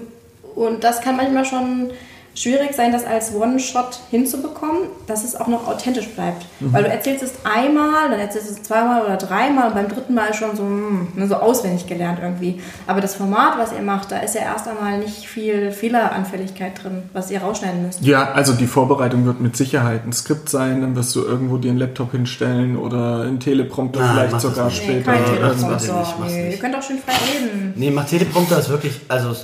und 0.55 0.85
das 0.85 1.01
kann 1.01 1.17
manchmal 1.17 1.45
schon 1.45 1.91
schwierig 2.37 2.75
sein, 2.75 2.93
das 2.93 3.05
als 3.05 3.35
One-Shot 3.35 4.01
hinzubekommen, 4.11 4.83
dass 5.07 5.25
es 5.25 5.35
auch 5.35 5.49
noch 5.49 5.67
authentisch 5.67 6.09
bleibt. 6.11 6.47
Weil 6.61 6.85
du 6.85 6.91
erzählst 6.91 7.23
es 7.23 7.33
einmal, 7.45 8.11
dann 8.11 8.21
erzählst 8.21 8.49
du 8.49 8.53
es 8.53 8.63
zweimal 8.63 9.03
oder 9.03 9.17
dreimal 9.17 9.69
und 9.69 9.75
beim 9.75 9.89
dritten 9.89 10.15
Mal 10.15 10.35
schon 10.35 10.55
so, 10.57 10.63
hm, 10.63 11.09
ne, 11.15 11.27
so 11.27 11.37
auswendig 11.37 11.87
gelernt 11.87 12.19
irgendwie. 12.23 12.61
Aber 12.87 13.01
das 13.01 13.15
Format, 13.15 13.59
was 13.59 13.73
ihr 13.73 13.83
macht, 13.83 14.13
da 14.13 14.19
ist 14.19 14.35
ja 14.35 14.43
erst 14.43 14.69
einmal 14.69 14.99
nicht 14.99 15.27
viel 15.27 15.73
Fehleranfälligkeit 15.73 16.83
drin, 16.83 17.05
was 17.13 17.31
ihr 17.31 17.41
rausschneiden 17.41 17.87
müsst. 17.87 18.03
Ja, 18.03 18.33
also 18.33 18.53
die 18.53 18.67
Vorbereitung 18.67 19.25
wird 19.25 19.41
mit 19.41 19.57
Sicherheit 19.57 20.07
ein 20.07 20.13
Skript 20.13 20.49
sein, 20.49 20.83
dann 20.83 20.95
wirst 20.95 21.17
du 21.17 21.23
irgendwo 21.23 21.57
dir 21.57 21.71
einen 21.71 21.79
Laptop 21.79 22.13
hinstellen 22.13 22.77
oder 22.77 23.23
einen 23.23 23.41
Teleprompter 23.41 24.01
Nein, 24.01 24.15
vielleicht 24.15 24.33
mach 24.33 24.41
sogar 24.41 24.65
nicht. 24.67 24.87
Nee, 24.87 24.93
später. 24.95 25.13
kein 25.13 25.23
mach's 25.23 25.63
irgendwas. 25.63 25.83
Teleprompter. 25.83 26.25
nicht, 26.25 26.37
Nee, 26.37 26.51
ihr 26.51 26.59
könnt 26.59 26.77
auch 26.77 26.83
schön 26.83 26.99
frei 26.99 27.13
reden. 27.13 27.73
Nee, 27.77 27.91
macht 27.91 28.09
Teleprompter 28.09 28.59
ist 28.59 28.69
wirklich, 28.69 29.01
also 29.09 29.35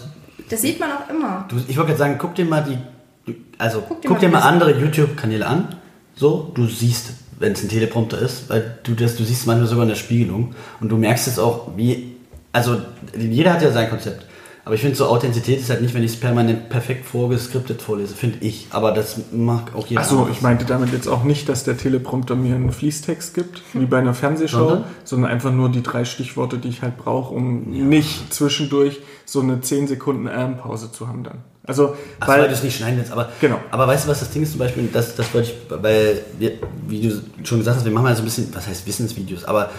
Das 0.52 0.60
sieht 0.60 0.78
man 0.78 0.90
auch 0.92 1.08
immer. 1.08 1.46
Du, 1.48 1.56
ich 1.56 1.78
wollte 1.78 1.92
gerade 1.92 1.98
sagen, 1.98 2.16
guck 2.18 2.34
dir 2.34 2.44
mal 2.44 2.62
die, 2.62 3.34
also 3.56 3.82
guck 3.88 4.02
Guck 4.02 4.18
dir, 4.20 4.26
dir 4.26 4.32
mal, 4.32 4.40
mal 4.40 4.48
andere 4.48 4.78
YouTube-Kanäle 4.78 5.46
an. 5.46 5.76
So, 6.14 6.50
du 6.52 6.66
siehst, 6.66 7.14
wenn 7.38 7.52
es 7.52 7.62
ein 7.62 7.70
Teleprompter 7.70 8.18
ist, 8.18 8.50
weil 8.50 8.76
du 8.82 8.92
das, 8.92 9.16
du 9.16 9.24
siehst 9.24 9.46
manchmal 9.46 9.66
sogar 9.66 9.84
in 9.84 9.88
der 9.88 9.96
Spiegelung 9.96 10.54
und 10.80 10.90
du 10.90 10.98
merkst 10.98 11.26
jetzt 11.26 11.38
auch, 11.38 11.70
wie, 11.76 12.16
also 12.52 12.82
jeder 13.16 13.54
hat 13.54 13.62
ja 13.62 13.72
sein 13.72 13.88
Konzept. 13.88 14.26
Aber 14.66 14.74
ich 14.74 14.82
finde, 14.82 14.94
so 14.94 15.06
Authentizität 15.06 15.58
ist 15.58 15.70
halt 15.70 15.80
nicht, 15.80 15.94
wenn 15.94 16.04
ich 16.04 16.12
es 16.12 16.20
permanent 16.20 16.68
perfekt 16.68 17.06
vorgeskriptet 17.06 17.80
vorlese, 17.80 18.14
finde 18.14 18.38
ich. 18.42 18.66
Aber 18.70 18.92
das 18.92 19.20
mag 19.32 19.74
auch 19.74 19.86
jeder. 19.86 20.02
Achso, 20.02 20.28
ich 20.30 20.42
meinte 20.42 20.66
damit 20.66 20.92
jetzt 20.92 21.08
auch 21.08 21.24
nicht, 21.24 21.48
dass 21.48 21.64
der 21.64 21.78
Teleprompter 21.78 22.36
mir 22.36 22.54
einen 22.54 22.70
Fließtext 22.70 23.34
gibt, 23.34 23.62
wie 23.72 23.86
bei 23.86 23.98
einer 23.98 24.14
Fernsehshow, 24.14 24.58
Sondern? 24.58 24.84
sondern, 25.02 25.30
einfach 25.32 25.50
nur 25.50 25.70
die 25.70 25.82
drei 25.82 26.04
Stichworte, 26.04 26.58
die 26.58 26.68
ich 26.68 26.82
halt 26.82 26.98
brauche, 26.98 27.34
um 27.34 27.70
nicht 27.88 28.32
zwischendurch 28.32 29.00
so 29.32 29.40
eine 29.40 29.62
10 29.62 29.88
Sekunden 29.88 30.28
Ähm-Pause 30.30 30.92
zu 30.92 31.08
haben 31.08 31.24
dann. 31.24 31.38
Also, 31.64 31.96
Ach, 32.20 32.28
weil, 32.28 32.42
weil, 32.42 32.48
du 32.48 32.54
es 32.54 32.62
nicht 32.62 32.76
schneiden 32.76 32.98
willst, 32.98 33.12
aber, 33.12 33.30
Genau. 33.40 33.58
aber 33.70 33.86
weißt 33.86 34.04
du, 34.04 34.10
was 34.10 34.20
das 34.20 34.30
Ding 34.30 34.42
ist 34.42 34.50
zum 34.50 34.58
Beispiel, 34.58 34.88
das, 34.92 35.14
das 35.14 35.32
wollte 35.32 35.52
ich, 35.52 35.82
weil, 35.82 36.20
wir, 36.38 36.52
wie 36.86 37.08
du 37.08 37.22
schon 37.42 37.58
gesagt 37.58 37.78
hast, 37.78 37.84
wir 37.84 37.92
machen 37.92 38.08
ja 38.08 38.14
so 38.14 38.22
ein 38.22 38.24
bisschen, 38.26 38.54
was 38.54 38.66
heißt 38.66 38.86
Wissensvideos, 38.86 39.44
aber 39.44 39.70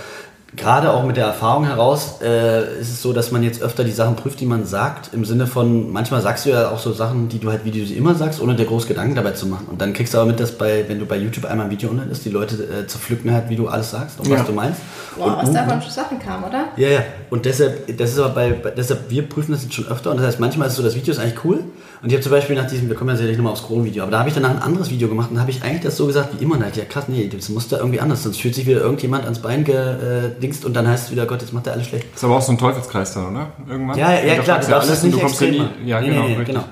gerade 0.55 0.91
auch 0.91 1.03
mit 1.03 1.17
der 1.17 1.25
Erfahrung 1.25 1.65
heraus 1.65 2.19
äh, 2.21 2.79
ist 2.79 2.89
es 2.89 3.01
so, 3.01 3.13
dass 3.13 3.31
man 3.31 3.43
jetzt 3.43 3.61
öfter 3.61 3.83
die 3.83 3.91
Sachen 3.91 4.15
prüft, 4.15 4.39
die 4.39 4.45
man 4.45 4.65
sagt, 4.65 5.13
im 5.13 5.25
Sinne 5.25 5.47
von, 5.47 5.91
manchmal 5.91 6.21
sagst 6.21 6.45
du 6.45 6.51
ja 6.51 6.69
auch 6.69 6.79
so 6.79 6.93
Sachen, 6.93 7.29
die 7.29 7.39
du 7.39 7.49
halt, 7.51 7.65
wie 7.65 7.71
du 7.71 7.85
sie 7.85 7.95
immer 7.95 8.15
sagst, 8.15 8.41
ohne 8.41 8.55
dir 8.55 8.65
groß 8.65 8.87
Gedanken 8.87 9.15
dabei 9.15 9.31
zu 9.31 9.47
machen. 9.47 9.67
Und 9.69 9.81
dann 9.81 9.93
kriegst 9.93 10.13
du 10.13 10.17
aber 10.19 10.27
mit, 10.27 10.39
dass 10.39 10.51
bei, 10.51 10.85
wenn 10.87 10.99
du 10.99 11.05
bei 11.05 11.17
YouTube 11.17 11.45
einmal 11.45 11.65
ein 11.67 11.71
Video 11.71 11.89
online 11.89 12.11
ist, 12.11 12.23
die 12.25 12.29
Leute 12.29 12.55
äh, 12.55 12.87
zerpflücken 12.87 13.31
halt, 13.33 13.49
wie 13.49 13.55
du 13.55 13.67
alles 13.67 13.91
sagst 13.91 14.19
und 14.19 14.27
Ja. 14.27 14.39
was 14.39 14.45
du 14.45 14.53
meinst. 14.53 14.79
Boah, 15.17 15.25
und 15.27 15.37
was 15.37 15.51
da 15.51 15.67
von 15.67 15.81
Sachen 15.89 16.19
kam, 16.19 16.43
oder? 16.43 16.65
ja, 16.77 16.89
ja. 16.89 16.99
Und 17.29 17.45
deshalb, 17.45 17.97
das 17.97 18.11
ist 18.11 18.19
aber 18.19 18.29
bei, 18.29 18.51
bei, 18.51 18.71
deshalb, 18.71 19.09
wir 19.09 19.27
prüfen 19.27 19.51
das 19.53 19.63
jetzt 19.63 19.73
schon 19.73 19.87
öfter 19.87 20.11
und 20.11 20.17
das 20.17 20.25
heißt, 20.27 20.39
manchmal 20.39 20.67
ist 20.67 20.75
so, 20.75 20.83
das 20.83 20.95
Video 20.95 21.11
ist 21.13 21.19
eigentlich 21.19 21.43
cool. 21.43 21.59
Und 22.03 22.09
ich 22.09 22.15
habe 22.15 22.21
zum 22.21 22.33
Beispiel 22.33 22.57
nach 22.57 22.67
diesem, 22.67 22.89
wir 22.89 22.97
kommen 22.97 23.11
ja 23.11 23.15
sicherlich 23.15 23.37
nochmal 23.37 23.53
aufs 23.53 23.63
Kron-Video, 23.63 24.03
aber 24.03 24.11
da 24.11 24.19
habe 24.19 24.27
ich 24.27 24.35
danach 24.35 24.49
ein 24.49 24.61
anderes 24.61 24.89
Video 24.89 25.07
gemacht 25.07 25.31
und 25.31 25.39
habe 25.39 25.49
ich 25.51 25.63
eigentlich 25.63 25.83
das 25.83 25.95
so 25.95 26.05
gesagt 26.05 26.37
wie 26.37 26.43
immer. 26.43 26.55
Und 26.55 26.61
da 26.61 26.67
ich, 26.67 26.75
ja 26.75 26.83
krass, 26.83 27.05
nee, 27.07 27.29
das 27.33 27.47
muss 27.47 27.69
da 27.69 27.77
irgendwie 27.77 28.01
anders, 28.01 28.23
sonst 28.23 28.41
fühlt 28.41 28.55
sich 28.55 28.65
wieder 28.65 28.81
irgendjemand 28.81 29.23
ans 29.23 29.39
Bein 29.39 29.63
gedingst 29.63 30.65
und 30.65 30.73
dann 30.73 30.85
heißt 30.85 31.05
es 31.05 31.11
wieder, 31.11 31.25
Gott, 31.25 31.39
jetzt 31.39 31.53
macht 31.53 31.65
er 31.67 31.73
alles 31.73 31.87
schlecht. 31.87 32.05
Ist 32.13 32.21
aber 32.25 32.35
auch 32.35 32.41
so 32.41 32.51
ein 32.51 32.57
Teufelskreis 32.57 33.13
dann, 33.13 33.33
oder? 33.33 33.53
Irgendwann? 33.69 33.97
Ja, 33.97 34.11
ja, 34.11 34.25
ja 34.25 34.35
da 34.35 34.41
klar, 34.41 34.59
du 34.59 34.65
du 34.65 34.71
darfst 34.71 34.89
alles 34.89 35.01
das 35.01 35.03
nicht 35.03 35.21
du 35.21 35.25
extrem 35.25 35.51
nie. 35.51 35.69
Ja, 35.85 36.01
Nee, 36.01 36.09
genau, 36.09 36.27
nee, 36.27 36.35
nee, 36.37 36.43
genau. 36.43 36.63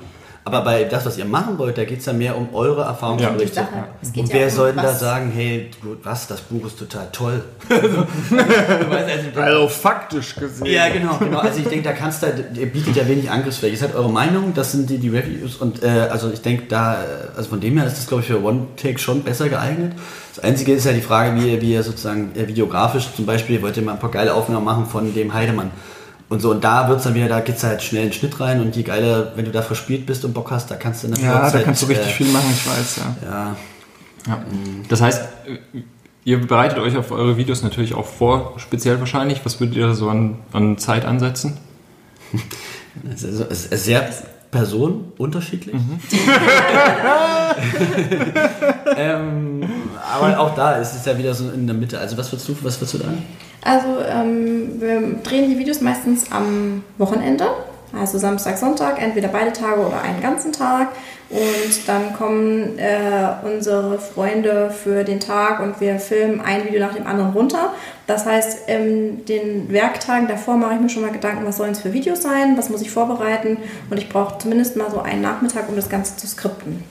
Aber 0.44 0.62
bei 0.62 0.86
das, 0.86 1.06
was 1.06 1.18
ihr 1.20 1.26
machen 1.26 1.60
wollt, 1.60 1.78
da 1.78 1.84
geht 1.84 2.00
es 2.00 2.06
ja 2.08 2.14
mehr 2.14 2.36
um 2.36 2.54
eure 2.54 2.82
Erfahrung 2.82 3.20
Ja. 3.20 3.30
geht 4.12 4.24
Und 4.24 4.30
ja 4.30 4.36
wer 4.40 4.46
um 4.46 4.52
soll 4.52 4.74
denn 4.74 4.84
da 4.84 4.94
sagen, 4.94 5.32
hey, 5.32 5.70
du, 5.84 5.96
was, 6.02 6.26
das 6.26 6.42
Buch 6.42 6.66
ist 6.66 6.80
total 6.80 7.10
toll. 7.12 7.44
also 9.36 9.68
faktisch 9.68 10.36
gesehen. 10.36 10.66
Ja, 10.66 10.90
genau, 10.90 11.18
genau. 11.20 11.40
Also 11.40 11.60
ich 11.60 11.68
denke, 11.68 11.84
da 11.84 11.94
kannst 11.94 12.24
du, 12.24 12.28
ihr 12.56 12.66
bietet 12.66 12.96
ja 12.96 13.08
wenig 13.08 13.30
Angriffsfläche. 13.30 13.76
Ist 13.76 13.84
halt 13.84 13.94
eure 13.94 14.10
Meinung, 14.10 14.54
das 14.56 14.72
sind 14.72 14.90
die, 14.90 14.98
die 14.98 15.10
Reviews 15.10 15.58
und 15.58 15.84
äh, 15.84 16.08
also 16.10 16.32
ich 16.32 16.42
denke 16.42 16.64
da, 16.68 16.96
äh, 16.96 17.06
also 17.38 17.50
von 17.50 17.60
dem 17.60 17.78
her 17.78 17.86
ist 17.86 17.98
das 17.98 18.08
glaube 18.08 18.22
ich 18.22 18.28
für 18.28 18.44
One-Take 18.44 18.98
schon 18.98 19.22
besser 19.22 19.48
geeignet. 19.48 19.94
Das 20.36 20.44
Einzige 20.44 20.74
ist 20.74 20.86
ja 20.86 20.94
die 20.94 21.02
Frage, 21.02 21.40
wie 21.40 21.52
ihr, 21.52 21.62
wie 21.62 21.74
ihr 21.74 21.84
sozusagen 21.84 22.32
äh, 22.36 22.48
videografisch 22.48 23.10
zum 23.16 23.28
Beispiel, 23.28 23.58
ihr 23.58 23.62
wollt 23.62 23.78
ihr 23.78 23.84
mal 23.84 23.94
ein 23.94 24.00
paar 24.00 24.12
geile 24.12 24.34
Aufnahmen 24.34 24.66
machen 24.66 24.86
von 24.88 25.14
dem 25.14 25.34
Heidemann. 25.34 25.72
Und 26.32 26.40
so, 26.40 26.52
und 26.52 26.64
da 26.64 26.88
wird's 26.88 27.04
dann 27.04 27.14
wieder, 27.14 27.28
da 27.28 27.42
geht's 27.42 27.62
halt 27.62 27.84
schnell 27.84 28.04
einen 28.04 28.14
Schnitt 28.14 28.40
rein 28.40 28.62
und 28.62 28.74
je 28.74 28.84
geiler, 28.84 29.34
wenn 29.36 29.44
du 29.44 29.52
da 29.52 29.62
verspielt 29.62 30.06
bist 30.06 30.24
und 30.24 30.34
Bock 30.34 30.50
hast, 30.50 30.72
da 30.72 30.76
kannst 30.76 31.04
du 31.04 31.08
in 31.08 31.16
der 31.16 31.26
Ja, 31.26 31.34
da 31.34 31.42
Vorzeit, 31.42 31.66
kannst 31.66 31.82
du 31.82 31.88
richtig 31.88 32.08
äh, 32.08 32.10
viel 32.10 32.28
machen, 32.28 32.50
ich 32.54 32.70
weiß, 32.70 32.96
ja. 32.96 33.16
Ja, 33.30 33.56
Ja. 34.28 34.46
Das 34.88 35.02
heißt, 35.02 35.24
äh, 35.46 35.80
ihr 36.24 36.40
bereitet 36.48 36.80
euch 36.80 36.96
auf 36.96 37.12
eure 37.12 37.36
Videos 37.36 37.64
natürlich 37.64 37.96
auch 37.96 38.06
vor, 38.06 38.54
speziell 38.60 39.02
wahrscheinlich. 39.02 39.42
Was 39.44 39.60
würdet 39.60 39.76
ihr 39.76 39.88
da 39.88 39.94
so 39.94 40.10
an, 40.10 40.38
an 40.54 40.78
Zeit 40.78 41.04
ansetzen? 41.04 41.58
es 43.12 43.86
ist 44.52 44.52
sehr 44.52 44.52
personenunterschiedlich. 44.52 45.76
ähm, 48.98 49.64
aber 50.14 50.40
auch 50.40 50.56
da 50.56 50.74
ist 50.74 50.96
es 50.96 51.06
ja 51.06 51.18
wieder 51.18 51.34
so 51.34 51.50
in 51.50 51.68
der 51.68 51.76
Mitte. 51.76 52.00
Also 52.00 52.18
was 52.18 52.32
würdest 52.32 52.50
du, 52.50 52.56
was 52.62 52.80
würdest 52.80 52.94
du 52.94 52.98
da? 53.00 53.06
Also 53.64 53.88
ähm, 54.08 54.80
wir 54.80 55.16
drehen 55.24 55.50
die 55.50 55.60
Videos 55.60 55.82
meistens 55.82 56.32
am 56.32 56.84
Wochenende, 56.98 57.46
also 57.98 58.18
Samstag, 58.18 58.58
Sonntag, 58.58 59.02
entweder 59.02 59.28
beide 59.28 59.54
Tage 59.54 59.82
oder 59.82 60.02
einen 60.02 60.22
ganzen 60.22 60.52
Tag. 60.52 60.90
Und 61.30 61.88
dann 61.88 62.14
kommen 62.14 62.78
äh, 62.78 63.30
unsere 63.44 64.00
Freunde 64.00 64.70
für 64.70 65.06
den 65.06 65.22
Tag 65.22 65.62
und 65.62 65.80
wir 65.80 65.98
filmen 65.98 66.42
ein 66.42 66.66
Video 66.66 66.80
nach 66.80 66.94
dem 66.94 67.08
anderen 67.08 67.32
runter. 67.32 67.74
Das 68.06 68.26
heißt, 68.26 68.68
in 68.68 69.24
den 69.26 69.72
Werktagen 69.72 70.28
davor 70.28 70.58
mache 70.58 70.76
ich 70.76 70.82
mir 70.82 70.90
schon 70.90 71.04
mal 71.04 71.12
Gedanken, 71.12 71.46
was 71.46 71.58
sollen 71.58 71.72
es 71.72 71.80
für 71.80 71.94
Videos 71.94 72.22
sein, 72.22 72.58
was 72.58 72.70
muss 72.70 72.82
ich 72.82 72.92
vorbereiten. 72.92 73.58
Und 73.90 73.98
ich 73.98 74.10
brauche 74.10 74.38
zumindest 74.40 74.76
mal 74.76 74.92
so 74.92 75.00
einen 75.00 75.22
Nachmittag, 75.22 75.70
um 75.70 75.76
das 75.78 75.90
Ganze 75.90 76.18
zu 76.18 76.28
skripten. 76.28 76.84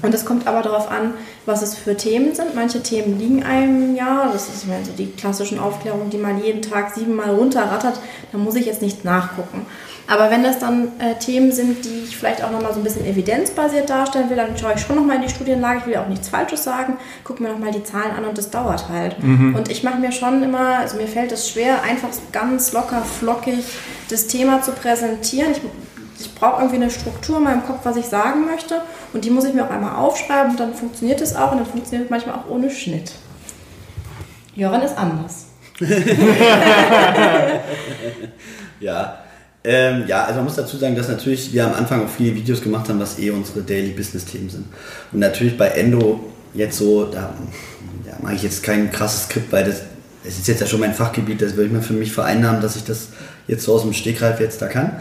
Und 0.00 0.14
es 0.14 0.24
kommt 0.24 0.46
aber 0.46 0.62
darauf 0.62 0.90
an, 0.90 1.12
was 1.44 1.60
es 1.60 1.74
für 1.74 1.94
Themen 1.94 2.34
sind. 2.34 2.54
Manche 2.54 2.82
Themen 2.82 3.18
liegen 3.18 3.42
einem 3.42 3.94
ja. 3.94 4.30
Das 4.32 4.48
ist 4.48 4.62
ich 4.62 4.68
meine, 4.68 4.86
so 4.86 4.92
die 4.92 5.12
klassischen 5.12 5.58
Aufklärungen, 5.58 6.08
die 6.08 6.16
man 6.16 6.42
jeden 6.42 6.62
Tag 6.62 6.94
siebenmal 6.94 7.30
runterrattert. 7.34 8.00
Da 8.32 8.38
muss 8.38 8.54
ich 8.54 8.64
jetzt 8.64 8.80
nicht 8.80 9.04
nachgucken. 9.04 9.66
Aber 10.10 10.28
wenn 10.28 10.42
das 10.42 10.58
dann 10.58 10.88
äh, 10.98 11.14
Themen 11.20 11.52
sind, 11.52 11.84
die 11.84 12.00
ich 12.02 12.16
vielleicht 12.16 12.42
auch 12.42 12.50
nochmal 12.50 12.74
so 12.74 12.80
ein 12.80 12.82
bisschen 12.82 13.06
evidenzbasiert 13.06 13.88
darstellen 13.88 14.28
will, 14.28 14.36
dann 14.36 14.58
schaue 14.58 14.72
ich 14.74 14.80
schon 14.80 14.96
nochmal 14.96 15.14
in 15.16 15.22
die 15.22 15.28
Studienlage. 15.28 15.78
Ich 15.78 15.86
will 15.86 15.92
ja 15.94 16.02
auch 16.02 16.08
nichts 16.08 16.28
Falsches 16.28 16.64
sagen. 16.64 16.96
Gucke 17.22 17.40
mir 17.40 17.50
nochmal 17.50 17.70
die 17.70 17.84
Zahlen 17.84 18.10
an 18.18 18.24
und 18.24 18.36
das 18.36 18.50
dauert 18.50 18.88
halt. 18.88 19.14
Und 19.54 19.70
ich 19.70 19.84
mache 19.84 20.00
mir 20.00 20.10
schon 20.10 20.42
immer, 20.42 20.78
also 20.78 20.96
mir 20.96 21.06
fällt 21.06 21.30
es 21.30 21.48
schwer, 21.48 21.84
einfach 21.84 22.08
ganz 22.32 22.72
locker, 22.72 23.02
flockig 23.02 23.64
das 24.08 24.26
Thema 24.26 24.60
zu 24.62 24.72
präsentieren. 24.72 25.52
Ich, 25.52 25.60
ich 26.18 26.34
brauche 26.34 26.60
irgendwie 26.62 26.82
eine 26.82 26.90
Struktur 26.90 27.36
in 27.36 27.44
meinem 27.44 27.64
Kopf, 27.64 27.78
was 27.84 27.96
ich 27.96 28.06
sagen 28.06 28.46
möchte. 28.46 28.82
Und 29.12 29.24
die 29.24 29.30
muss 29.30 29.44
ich 29.44 29.54
mir 29.54 29.64
auch 29.64 29.70
einmal 29.70 29.94
aufschreiben 29.94 30.50
und 30.50 30.58
dann 30.58 30.74
funktioniert 30.74 31.20
es 31.20 31.36
auch 31.36 31.52
und 31.52 31.58
dann 31.58 31.66
funktioniert 31.66 32.06
es 32.06 32.10
manchmal 32.10 32.34
auch 32.34 32.50
ohne 32.50 32.68
Schnitt. 32.68 33.12
Jöran 34.56 34.82
ist 34.82 34.98
anders. 34.98 35.46
Ja. 38.80 39.18
Ähm, 39.62 40.04
ja, 40.06 40.24
also 40.24 40.36
man 40.36 40.44
muss 40.44 40.56
dazu 40.56 40.78
sagen, 40.78 40.96
dass 40.96 41.08
natürlich 41.08 41.52
wir 41.52 41.66
am 41.66 41.74
Anfang 41.74 42.04
auch 42.04 42.08
viele 42.08 42.34
Videos 42.34 42.62
gemacht 42.62 42.88
haben, 42.88 42.98
was 42.98 43.18
eh 43.18 43.30
unsere 43.30 43.60
Daily 43.60 43.90
Business 43.90 44.24
Themen 44.24 44.48
sind. 44.48 44.64
Und 45.12 45.18
natürlich 45.18 45.58
bei 45.58 45.68
Endo 45.68 46.20
jetzt 46.54 46.78
so, 46.78 47.04
da 47.04 47.34
ja, 48.06 48.14
mache 48.22 48.34
ich 48.34 48.42
jetzt 48.42 48.62
kein 48.62 48.90
krasses 48.90 49.24
Skript, 49.24 49.52
weil 49.52 49.64
das, 49.64 49.82
es 50.24 50.38
ist 50.38 50.48
jetzt 50.48 50.60
ja 50.60 50.66
schon 50.66 50.80
mein 50.80 50.94
Fachgebiet, 50.94 51.42
das 51.42 51.56
würde 51.56 51.66
ich 51.66 51.72
mir 51.72 51.82
für 51.82 51.92
mich 51.92 52.12
vereinnahmen, 52.12 52.62
dass 52.62 52.76
ich 52.76 52.84
das 52.84 53.08
jetzt 53.48 53.64
so 53.64 53.74
aus 53.74 53.82
dem 53.82 53.92
Stegreif 53.92 54.40
jetzt 54.40 54.62
da 54.62 54.66
kann. 54.66 55.00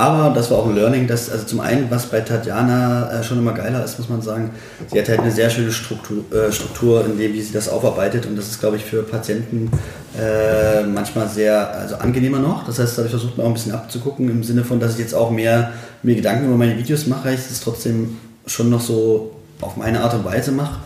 Aber 0.00 0.32
das 0.34 0.50
war 0.50 0.60
auch 0.60 0.66
ein 0.66 0.74
Learning, 0.74 1.06
dass, 1.06 1.28
also 1.28 1.44
zum 1.44 1.60
einen, 1.60 1.90
was 1.90 2.06
bei 2.06 2.20
Tatjana 2.20 3.20
äh, 3.20 3.22
schon 3.22 3.36
immer 3.36 3.52
geiler 3.52 3.84
ist, 3.84 3.98
muss 3.98 4.08
man 4.08 4.22
sagen, 4.22 4.48
sie 4.90 4.98
hat 4.98 5.10
halt 5.10 5.20
eine 5.20 5.30
sehr 5.30 5.50
schöne 5.50 5.70
Struktur, 5.70 6.24
äh, 6.32 6.50
Struktur 6.50 7.04
in 7.04 7.18
dem, 7.18 7.34
wie 7.34 7.42
sie 7.42 7.52
das 7.52 7.68
aufarbeitet 7.68 8.24
und 8.24 8.34
das 8.34 8.48
ist, 8.48 8.60
glaube 8.60 8.76
ich, 8.76 8.84
für 8.86 9.02
Patienten 9.02 9.70
äh, 10.18 10.84
manchmal 10.84 11.28
sehr 11.28 11.74
also 11.74 11.96
angenehmer 11.96 12.38
noch. 12.38 12.64
Das 12.64 12.78
heißt, 12.78 12.96
dadurch 12.96 13.10
versucht 13.10 13.36
man 13.36 13.44
auch 13.44 13.50
ein 13.50 13.54
bisschen 13.54 13.72
abzugucken, 13.72 14.30
im 14.30 14.42
Sinne 14.42 14.64
von, 14.64 14.80
dass 14.80 14.94
ich 14.94 15.00
jetzt 15.00 15.14
auch 15.14 15.30
mehr 15.30 15.70
mir 16.02 16.14
Gedanken 16.14 16.46
über 16.46 16.56
meine 16.56 16.78
Videos 16.78 17.06
mache, 17.06 17.34
ich 17.34 17.40
es 17.40 17.60
trotzdem 17.60 18.16
schon 18.46 18.70
noch 18.70 18.80
so 18.80 19.32
auf 19.60 19.76
meine 19.76 20.00
Art 20.00 20.14
und 20.14 20.24
Weise 20.24 20.52
mache. 20.52 20.80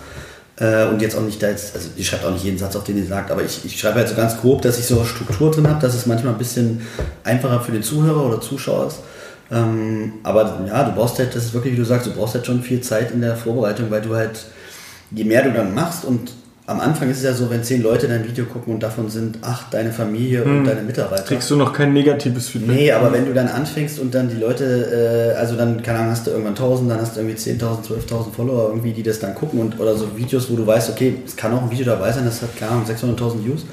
Äh, 0.56 0.86
und 0.86 1.02
jetzt 1.02 1.16
auch 1.16 1.22
nicht 1.22 1.42
da 1.42 1.48
jetzt, 1.48 1.74
also 1.74 1.88
die 1.96 2.04
schreibt 2.04 2.24
auch 2.24 2.30
nicht 2.30 2.44
jeden 2.44 2.58
Satz, 2.58 2.76
auf 2.76 2.84
den 2.84 2.96
sie 2.96 3.06
sagt, 3.06 3.30
aber 3.30 3.42
ich, 3.42 3.64
ich 3.64 3.78
schreibe 3.78 3.96
halt 3.96 4.08
so 4.08 4.14
ganz 4.14 4.40
grob, 4.40 4.62
dass 4.62 4.78
ich 4.78 4.86
so 4.86 5.04
Struktur 5.04 5.50
drin 5.50 5.68
habe, 5.68 5.80
dass 5.80 5.94
es 5.94 6.06
manchmal 6.06 6.32
ein 6.32 6.38
bisschen 6.38 6.86
einfacher 7.24 7.60
für 7.60 7.72
den 7.72 7.82
Zuhörer 7.82 8.24
oder 8.24 8.40
Zuschauer 8.40 8.86
ist. 8.86 8.98
Ähm, 9.50 10.14
aber 10.22 10.64
ja, 10.66 10.84
du 10.84 10.92
brauchst 10.92 11.18
halt, 11.18 11.34
das 11.34 11.46
ist 11.46 11.54
wirklich, 11.54 11.72
wie 11.72 11.78
du 11.78 11.84
sagst, 11.84 12.06
du 12.06 12.12
brauchst 12.12 12.34
halt 12.34 12.46
schon 12.46 12.62
viel 12.62 12.80
Zeit 12.80 13.10
in 13.10 13.20
der 13.20 13.36
Vorbereitung, 13.36 13.90
weil 13.90 14.00
du 14.00 14.14
halt, 14.14 14.44
je 15.10 15.24
mehr 15.24 15.42
du 15.42 15.52
dann 15.52 15.74
machst 15.74 16.04
und 16.04 16.32
am 16.66 16.80
Anfang 16.80 17.10
ist 17.10 17.18
es 17.18 17.24
ja 17.24 17.34
so, 17.34 17.50
wenn 17.50 17.62
zehn 17.62 17.82
Leute 17.82 18.08
dein 18.08 18.26
Video 18.26 18.46
gucken 18.46 18.72
und 18.74 18.82
davon 18.82 19.10
sind 19.10 19.38
acht 19.42 19.74
deine 19.74 19.92
Familie 19.92 20.44
und 20.44 20.64
deine 20.64 20.80
Mitarbeiter. 20.80 21.24
Kriegst 21.24 21.50
du 21.50 21.56
noch 21.56 21.74
kein 21.74 21.92
negatives 21.92 22.48
Feedback? 22.48 22.76
Nee, 22.76 22.92
aber 22.92 23.12
wenn 23.12 23.26
du 23.26 23.34
dann 23.34 23.48
anfängst 23.48 23.98
und 23.98 24.14
dann 24.14 24.30
die 24.30 24.36
Leute, 24.36 25.34
äh, 25.34 25.38
also 25.38 25.56
dann, 25.56 25.82
keine 25.82 25.98
Ahnung, 25.98 26.12
hast 26.12 26.26
du 26.26 26.30
irgendwann 26.30 26.54
1000, 26.54 26.90
dann 26.90 27.00
hast 27.00 27.16
du 27.16 27.20
irgendwie 27.20 27.36
10.000, 27.36 27.86
12.000 27.86 28.32
Follower 28.34 28.68
irgendwie, 28.70 28.92
die 28.92 29.02
das 29.02 29.18
dann 29.18 29.34
gucken 29.34 29.60
und 29.60 29.78
oder 29.78 29.94
so 29.94 30.16
Videos, 30.16 30.50
wo 30.50 30.56
du 30.56 30.66
weißt, 30.66 30.88
okay, 30.88 31.18
es 31.26 31.36
kann 31.36 31.52
auch 31.52 31.62
ein 31.62 31.70
Video 31.70 31.84
dabei 31.84 32.10
sein, 32.12 32.24
das 32.24 32.40
hat, 32.40 32.56
keine 32.56 32.72
Ahnung, 32.72 32.86
600.000 32.86 33.44
Views. 33.44 33.66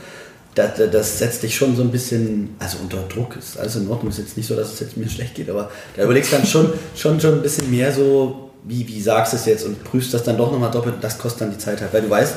Das, 0.53 0.71
das 0.91 1.19
setzt 1.19 1.43
dich 1.43 1.55
schon 1.55 1.77
so 1.77 1.83
ein 1.83 1.91
bisschen, 1.91 2.55
also 2.59 2.79
unter 2.83 3.03
Druck, 3.07 3.37
ist 3.37 3.57
alles 3.57 3.77
in 3.77 3.89
Ordnung, 3.89 4.09
ist 4.11 4.17
jetzt 4.17 4.35
nicht 4.35 4.47
so, 4.47 4.55
dass 4.57 4.73
es 4.73 4.81
jetzt 4.81 4.97
mir 4.97 5.07
schlecht 5.07 5.35
geht, 5.35 5.49
aber 5.49 5.71
da 5.95 6.03
überlegst 6.03 6.33
dann 6.33 6.45
schon, 6.45 6.73
schon, 6.93 7.21
schon 7.21 7.35
ein 7.35 7.41
bisschen 7.41 7.71
mehr 7.71 7.93
so, 7.93 8.49
wie, 8.65 8.85
wie 8.85 9.01
sagst 9.01 9.31
du 9.31 9.37
es 9.37 9.45
jetzt 9.45 9.65
und 9.65 9.81
prüfst 9.85 10.13
das 10.13 10.23
dann 10.23 10.35
doch 10.35 10.51
nochmal 10.51 10.69
doppelt, 10.69 10.95
das 10.99 11.17
kostet 11.17 11.43
dann 11.43 11.51
die 11.51 11.57
Zeit 11.57 11.79
halt, 11.79 11.93
weil 11.93 12.01
du 12.01 12.09
weißt, 12.09 12.33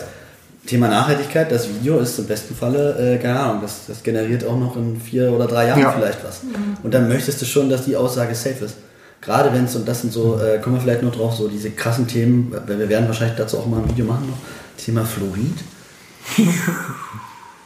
Thema 0.66 0.88
Nachhaltigkeit, 0.88 1.50
das 1.52 1.68
Video 1.68 1.98
ist 1.98 2.18
im 2.18 2.26
besten 2.26 2.54
Falle, 2.54 3.14
äh, 3.16 3.18
keine 3.18 3.38
Ahnung, 3.38 3.60
das, 3.62 3.86
das 3.86 4.02
generiert 4.02 4.44
auch 4.46 4.58
noch 4.58 4.76
in 4.76 4.98
vier 5.00 5.30
oder 5.30 5.46
drei 5.46 5.66
Jahren 5.68 5.80
Ja. 5.80 5.92
vielleicht 5.92 6.24
was. 6.24 6.40
Und 6.82 6.94
dann 6.94 7.08
möchtest 7.08 7.40
du 7.42 7.44
schon, 7.46 7.68
dass 7.68 7.84
die 7.84 7.96
Aussage 7.96 8.34
safe 8.34 8.64
ist. 8.64 8.76
Gerade 9.20 9.52
wenn 9.52 9.64
es, 9.64 9.74
und 9.76 9.86
das 9.88 10.00
sind 10.02 10.12
so, 10.12 10.38
äh, 10.38 10.58
kommen 10.60 10.76
wir 10.76 10.82
vielleicht 10.82 11.02
noch 11.02 11.14
drauf, 11.14 11.34
so 11.34 11.48
diese 11.48 11.70
krassen 11.70 12.06
Themen, 12.06 12.54
wir 12.66 12.88
werden 12.88 13.06
wahrscheinlich 13.08 13.36
dazu 13.36 13.58
auch 13.58 13.66
mal 13.66 13.80
ein 13.82 13.88
Video 13.88 14.04
machen 14.06 14.26
noch, 14.28 14.38
Thema 14.82 15.04
Fluorid. 15.04 15.54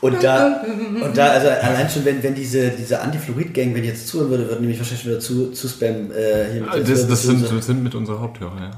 Und 0.01 0.23
da, 0.23 0.63
und 1.05 1.17
da, 1.17 1.27
also 1.31 1.49
allein 1.49 1.91
schon, 1.91 2.05
wenn, 2.05 2.23
wenn 2.23 2.35
diese, 2.35 2.71
diese 2.71 3.01
Anti-Fluorid-Gang, 3.01 3.75
wenn 3.75 3.83
die 3.83 3.89
jetzt 3.89 4.07
zuhören 4.07 4.31
würde, 4.31 4.49
würden 4.49 4.61
nämlich 4.61 4.79
wahrscheinlich 4.79 5.07
wieder 5.07 5.19
zu, 5.19 5.51
zu 5.51 5.67
Spam 5.69 6.13
äh, 6.13 6.53
hier 6.53 6.61
mit 6.61 6.71
Ah, 6.71 6.79
Das, 6.79 7.09
das, 7.09 7.23
sind, 7.25 7.51
das 7.51 7.67
sind 7.67 7.83
mit 7.83 7.95
unserer 7.97 8.21
Haupthörer, 8.21 8.57
ja. 8.61 8.71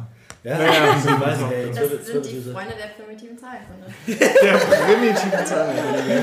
Ja, 0.42 0.58
ja, 0.58 0.64
ja, 0.72 0.96
ich 0.96 1.04
weiß, 1.04 1.38
ey, 1.52 1.66
Das 1.68 1.76
Zwirbel- 1.78 2.02
sind 2.04 2.24
die. 2.26 2.50
Freunde 2.50 2.72
der 2.74 3.02
primitiven 3.04 3.36
Zahlenkunde. 3.38 3.86
Der 4.42 4.52
primitive 4.56 5.44
Zahlen. 5.44 5.76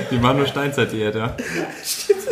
Die 0.10 0.24
waren 0.24 0.38
nur 0.38 0.48
Steinzeit 0.48 0.92
ja. 0.94 1.36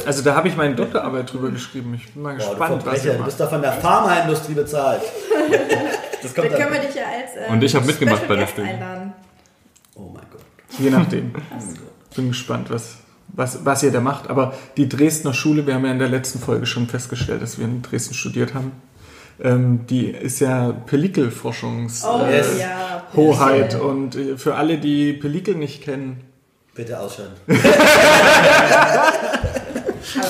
Also 0.05 0.23
da 0.23 0.35
habe 0.35 0.47
ich 0.47 0.55
meine 0.57 0.73
Doktorarbeit 0.75 1.31
drüber 1.31 1.51
geschrieben. 1.51 1.93
Ich 1.93 2.11
bin 2.11 2.23
mal 2.23 2.35
Boah, 2.35 2.49
gespannt, 2.49 2.81
du 2.81 2.85
was 2.87 3.01
du 3.03 3.13
macht. 3.13 3.25
bist 3.25 3.39
doch 3.39 3.49
von 3.51 3.61
der 3.61 3.73
Pharmaindustrie 3.73 4.53
bezahlt. 4.55 5.01
Das 6.23 6.33
Da 6.33 6.41
kommt 6.41 6.55
können 6.55 6.73
wir 6.73 6.79
dich 6.79 6.95
ja 6.95 7.03
als 7.03 7.31
ähm, 7.47 7.53
Und 7.53 7.63
ich 7.63 7.75
hab 7.75 7.85
mitgemacht 7.85 8.17
Special 8.23 8.29
bei 8.29 8.41
der 8.41 8.47
Studie. 8.47 8.67
einladen. 8.69 9.13
Oh 9.93 10.09
mein 10.11 10.25
Gott. 10.31 10.41
Je 10.79 10.89
nachdem. 10.89 11.33
Bin 12.15 12.29
gespannt, 12.29 12.71
was, 12.71 12.95
was, 13.27 13.63
was 13.63 13.83
ihr 13.83 13.91
da 13.91 14.01
macht. 14.01 14.29
Aber 14.31 14.55
die 14.77 14.89
Dresdner 14.89 15.35
Schule, 15.35 15.67
wir 15.67 15.75
haben 15.75 15.85
ja 15.85 15.91
in 15.91 15.99
der 15.99 16.09
letzten 16.09 16.39
Folge 16.39 16.65
schon 16.65 16.87
festgestellt, 16.87 17.43
dass 17.43 17.59
wir 17.59 17.65
in 17.65 17.83
Dresden 17.83 18.15
studiert 18.15 18.55
haben. 18.55 18.71
Ähm, 19.43 19.85
die 19.87 20.07
ist 20.07 20.39
ja 20.39 20.71
Pellikelforschungs 20.71 22.05
Oh 22.05 22.25
äh, 22.25 22.59
ja. 22.59 23.03
Und 23.79 24.15
äh, 24.15 24.37
für 24.37 24.55
alle, 24.55 24.77
die 24.77 25.13
Pellikel 25.13 25.55
nicht 25.55 25.83
kennen, 25.83 26.25
Bitte 26.75 26.99
ausschalten. 26.99 27.33
Aber 27.47 27.57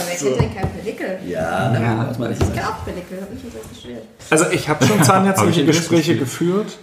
wer 0.08 0.16
kennt 0.16 0.40
denn 0.40 0.56
kein 0.56 0.72
Pellikel? 0.74 1.20
Ja, 1.28 1.70
ne? 1.72 1.82
Ja. 1.82 2.06
was 2.08 2.20
meine 2.20 2.34
ich 2.34 2.40
Ich 2.40 2.54
kenne 2.54 2.70
auch 2.70 2.86
Pellikel, 2.86 3.20
habe 3.20 3.34
ich 3.36 3.44
nicht 3.44 3.56
erst 3.56 3.80
studiert. 3.80 4.04
also 4.30 4.46
ich 4.52 4.70
habe 4.70 4.86
schon 4.86 5.04
zahnärztliche 5.10 5.66
Gespräche 5.66 6.18
geführt. 6.18 6.78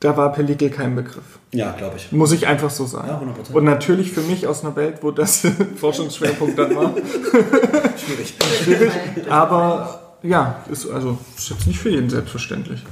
Da 0.00 0.16
war 0.16 0.32
Pellikel 0.32 0.70
kein 0.70 0.96
Begriff. 0.96 1.38
Ja, 1.52 1.72
glaube 1.72 1.96
ich. 1.98 2.10
Muss 2.10 2.32
ich 2.32 2.46
einfach 2.46 2.70
so 2.70 2.86
sagen. 2.86 3.08
Ja, 3.08 3.20
100%. 3.20 3.52
Und 3.52 3.64
natürlich 3.64 4.12
für 4.12 4.22
mich 4.22 4.46
aus 4.46 4.64
einer 4.64 4.74
Welt, 4.76 4.98
wo 5.02 5.10
das 5.10 5.46
Forschungsschwerpunkt 5.76 6.58
dann 6.58 6.74
war. 6.74 6.94
Schwierig. 7.96 8.34
Schwierig. 8.62 8.92
Aber 9.28 10.03
ja, 10.24 10.56
ist 10.70 10.90
also 10.90 11.18
ist 11.36 11.50
jetzt 11.50 11.66
nicht 11.68 11.78
für 11.78 11.90
jeden 11.90 12.10
selbstverständlich. 12.10 12.82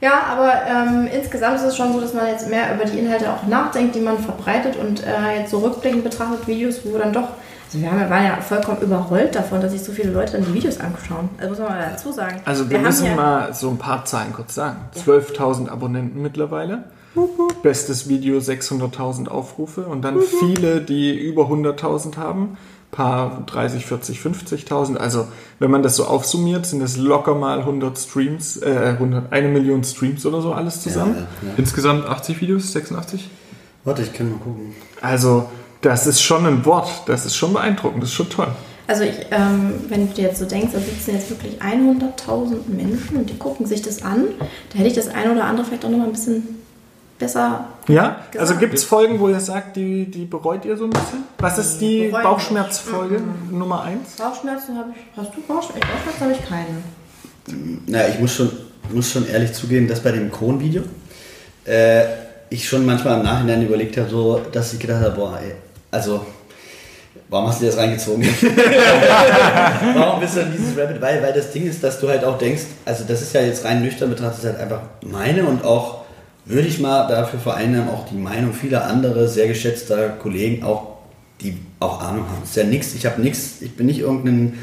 Ja, 0.00 0.22
aber 0.32 0.52
ähm, 0.68 1.08
insgesamt 1.14 1.56
ist 1.56 1.62
es 1.62 1.76
schon 1.76 1.92
so, 1.92 2.00
dass 2.00 2.12
man 2.12 2.26
jetzt 2.26 2.50
mehr 2.50 2.74
über 2.74 2.84
die 2.84 2.98
Inhalte 2.98 3.32
auch 3.32 3.46
nachdenkt, 3.46 3.94
die 3.94 4.00
man 4.00 4.18
verbreitet 4.18 4.76
und 4.76 5.02
äh, 5.02 5.38
jetzt 5.38 5.50
so 5.50 5.58
rückblickend 5.60 6.04
betrachtet 6.04 6.46
Videos, 6.46 6.80
wo 6.84 6.98
dann 6.98 7.12
doch, 7.14 7.28
also 7.66 7.80
wir 7.80 7.90
haben, 7.90 8.10
waren 8.10 8.24
ja 8.24 8.36
vollkommen 8.42 8.82
überrollt 8.82 9.34
davon, 9.34 9.62
dass 9.62 9.72
sich 9.72 9.82
so 9.82 9.92
viele 9.92 10.10
Leute 10.10 10.32
dann 10.32 10.44
die 10.44 10.52
Videos 10.52 10.78
anschauen. 10.78 11.30
Also 11.38 11.50
muss 11.50 11.58
man 11.60 11.68
mal 11.68 11.88
dazu 11.90 12.12
sagen. 12.12 12.42
Also 12.44 12.68
wir, 12.68 12.76
haben 12.78 12.84
müssen 12.84 13.06
ja- 13.06 13.14
mal 13.14 13.54
so 13.54 13.70
ein 13.70 13.78
paar 13.78 14.04
Zahlen 14.04 14.34
kurz 14.34 14.54
sagen. 14.54 14.76
12.000 14.94 15.70
Abonnenten 15.70 16.20
mittlerweile. 16.20 16.84
Bestes 17.62 18.08
Video 18.08 18.38
600.000 18.38 19.28
Aufrufe 19.28 19.82
und 19.82 20.02
dann 20.02 20.20
viele, 20.20 20.80
die 20.80 21.16
über 21.16 21.44
100.000 21.44 22.16
haben. 22.18 22.58
Paar 22.94 23.42
30, 23.46 23.86
40, 23.86 24.20
50.000. 24.20 24.96
Also 24.98 25.26
wenn 25.58 25.68
man 25.68 25.82
das 25.82 25.96
so 25.96 26.04
aufsummiert, 26.04 26.64
sind 26.64 26.80
es 26.80 26.96
locker 26.96 27.34
mal 27.34 27.58
100 27.58 27.98
Streams, 27.98 28.56
äh, 28.58 28.94
100, 28.94 29.32
eine 29.32 29.48
Million 29.48 29.82
Streams 29.82 30.24
oder 30.24 30.40
so 30.40 30.52
alles 30.52 30.80
zusammen. 30.80 31.16
Ja, 31.16 31.48
ja. 31.48 31.54
Insgesamt 31.56 32.06
80 32.06 32.40
Videos, 32.40 32.72
86? 32.72 33.28
Warte, 33.82 34.02
ich 34.02 34.12
kann 34.12 34.30
mal 34.30 34.38
gucken. 34.38 34.76
Also 35.00 35.48
das 35.80 36.06
ist 36.06 36.22
schon 36.22 36.46
ein 36.46 36.64
Wort, 36.64 36.88
das 37.06 37.26
ist 37.26 37.34
schon 37.34 37.52
beeindruckend, 37.52 38.00
das 38.00 38.10
ist 38.10 38.14
schon 38.14 38.30
toll. 38.30 38.52
Also 38.86 39.02
ich, 39.02 39.26
ähm, 39.32 39.74
wenn 39.88 40.06
du 40.06 40.14
dir 40.14 40.24
jetzt 40.24 40.38
so 40.38 40.44
denkst, 40.44 40.72
da 40.72 40.78
sitzen 40.78 41.14
jetzt 41.14 41.30
wirklich 41.30 41.60
100.000 41.60 42.68
Menschen 42.68 43.16
und 43.16 43.28
die 43.28 43.38
gucken 43.38 43.66
sich 43.66 43.82
das 43.82 44.02
an, 44.02 44.26
da 44.70 44.78
hätte 44.78 44.88
ich 44.88 44.94
das 44.94 45.08
eine 45.08 45.32
oder 45.32 45.46
andere 45.46 45.66
vielleicht 45.66 45.84
auch 45.84 45.90
noch 45.90 45.98
mal 45.98 46.06
ein 46.06 46.12
bisschen 46.12 46.63
besser 47.18 47.66
Ja, 47.88 48.20
Gesagt. 48.30 48.38
also 48.38 48.56
gibt 48.56 48.74
es 48.74 48.84
Folgen, 48.84 49.20
wo 49.20 49.28
ihr 49.28 49.40
sagt, 49.40 49.76
die, 49.76 50.10
die 50.10 50.24
bereut 50.24 50.64
ihr 50.64 50.76
so 50.76 50.84
ein 50.84 50.90
bisschen? 50.90 51.24
Was 51.38 51.58
ist 51.58 51.78
die 51.78 52.08
Bereuen 52.08 52.22
Bauchschmerzfolge 52.24 53.20
Nummer 53.50 53.82
1? 53.84 54.16
Bauchschmerzen 54.18 54.76
habe 54.76 54.90
ich. 54.90 55.02
Hast 55.16 55.30
du 55.36 55.40
Bauchschmerzen? 55.42 55.88
Bauchschmerzen 55.92 56.20
habe 56.20 56.32
ich 56.32 56.48
keinen. 56.48 57.84
Naja, 57.86 58.08
ich 58.08 58.20
muss 58.20 58.34
schon, 58.34 58.50
muss 58.92 59.10
schon 59.10 59.28
ehrlich 59.28 59.52
zugeben, 59.52 59.86
dass 59.86 60.00
bei 60.00 60.12
dem 60.12 60.30
Kron-Video 60.30 60.82
äh, 61.64 62.04
ich 62.50 62.68
schon 62.68 62.86
manchmal 62.86 63.18
im 63.18 63.24
Nachhinein 63.24 63.62
überlegt 63.66 63.96
habe, 63.96 64.08
so, 64.08 64.40
dass 64.52 64.72
ich 64.72 64.78
gedacht 64.80 65.02
habe, 65.02 65.14
boah, 65.14 65.38
ey, 65.42 65.52
also, 65.90 66.24
warum 67.28 67.48
hast 67.48 67.60
du 67.60 67.64
dir 67.64 67.70
das 67.70 67.78
reingezogen? 67.78 68.22
warum 69.94 70.20
bist 70.20 70.36
du 70.36 70.40
in 70.40 70.52
dieses 70.52 70.76
Rabbit? 70.76 71.00
Weil, 71.00 71.22
weil 71.22 71.32
das 71.32 71.52
Ding 71.52 71.66
ist, 71.66 71.82
dass 71.82 72.00
du 72.00 72.08
halt 72.08 72.24
auch 72.24 72.38
denkst, 72.38 72.62
also 72.84 73.04
das 73.06 73.22
ist 73.22 73.34
ja 73.34 73.42
jetzt 73.42 73.64
rein 73.64 73.82
nüchtern 73.82 74.10
betrachtet, 74.10 74.44
ist 74.44 74.50
halt 74.50 74.60
einfach 74.60 74.82
meine 75.02 75.44
und 75.44 75.64
auch, 75.64 76.03
würde 76.44 76.68
ich 76.68 76.78
mal 76.78 77.08
dafür 77.08 77.40
vereinnahmen, 77.40 77.88
auch 77.88 78.06
die 78.08 78.16
Meinung 78.16 78.52
vieler 78.52 78.86
andere 78.86 79.28
sehr 79.28 79.48
geschätzter 79.48 80.10
Kollegen, 80.10 80.62
auch 80.62 80.98
die 81.40 81.58
auch 81.80 82.00
Ahnung 82.00 82.26
haben. 82.28 82.40
Das 82.40 82.50
ist 82.50 82.56
ja 82.56 82.64
nichts, 82.64 82.94
ich 82.94 83.06
habe 83.06 83.20
nichts, 83.20 83.62
ich 83.62 83.76
bin 83.76 83.86
nicht 83.86 84.00
irgendein 84.00 84.54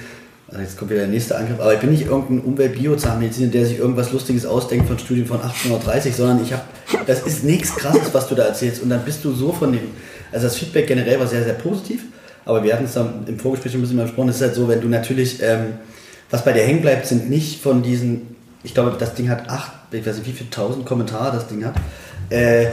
also 0.52 0.64
jetzt 0.64 0.78
kommt 0.78 0.92
wieder 0.92 1.02
der 1.02 1.10
nächste 1.10 1.38
Angriff, 1.38 1.62
aber 1.62 1.74
ich 1.74 1.80
bin 1.80 1.92
nicht 1.92 2.08
irgendein 2.08 2.42
Umwelt-Biozahnmediziner, 2.42 3.52
der 3.52 3.66
sich 3.66 3.80
irgendwas 3.80 4.12
Lustiges 4.12 4.46
ausdenkt 4.46 4.86
von 4.86 5.00
Studien 5.00 5.26
von 5.26 5.38
1830, 5.38 6.14
sondern 6.14 6.44
ich 6.44 6.52
habe, 6.52 6.64
das 7.08 7.22
ist 7.22 7.46
nichts 7.46 7.74
Krasses, 7.74 8.14
was 8.14 8.28
du 8.28 8.36
da 8.36 8.44
erzählst 8.44 8.84
und 8.84 8.90
dann 8.90 9.06
bist 9.06 9.24
du 9.24 9.32
so 9.32 9.54
von 9.54 9.72
dem, 9.72 9.80
also 10.30 10.48
das 10.48 10.58
Feedback 10.58 10.88
generell 10.88 11.22
war 11.22 11.28
sehr, 11.28 11.46
sehr 11.46 11.54
positiv, 11.54 12.02
aber 12.44 12.66
wir 12.66 12.74
hatten 12.74 12.84
es 12.84 12.94
dann 12.94 13.24
im 13.28 13.40
Vorgespräch 13.40 13.74
ein 13.76 13.80
bisschen 13.80 13.96
mal 13.96 14.04
besprochen, 14.04 14.28
es 14.28 14.36
ist 14.36 14.42
halt 14.42 14.56
so, 14.56 14.68
wenn 14.68 14.82
du 14.82 14.90
natürlich, 14.90 15.42
ähm, 15.42 15.76
was 16.30 16.44
bei 16.44 16.52
dir 16.52 16.64
hängen 16.64 16.82
bleibt, 16.82 17.08
sind 17.08 17.30
nicht 17.30 17.62
von 17.62 17.82
diesen, 17.82 18.36
ich 18.64 18.74
glaube, 18.74 18.94
das 19.00 19.16
Ding 19.16 19.30
hat 19.30 19.50
acht, 19.50 19.72
ich 19.92 20.06
weiß 20.06 20.18
nicht, 20.18 20.28
wie 20.28 20.34
viele 20.34 20.50
tausend 20.50 20.86
Kommentare 20.86 21.32
das 21.36 21.48
Ding 21.48 21.66
hat, 21.66 21.76
äh, 22.30 22.68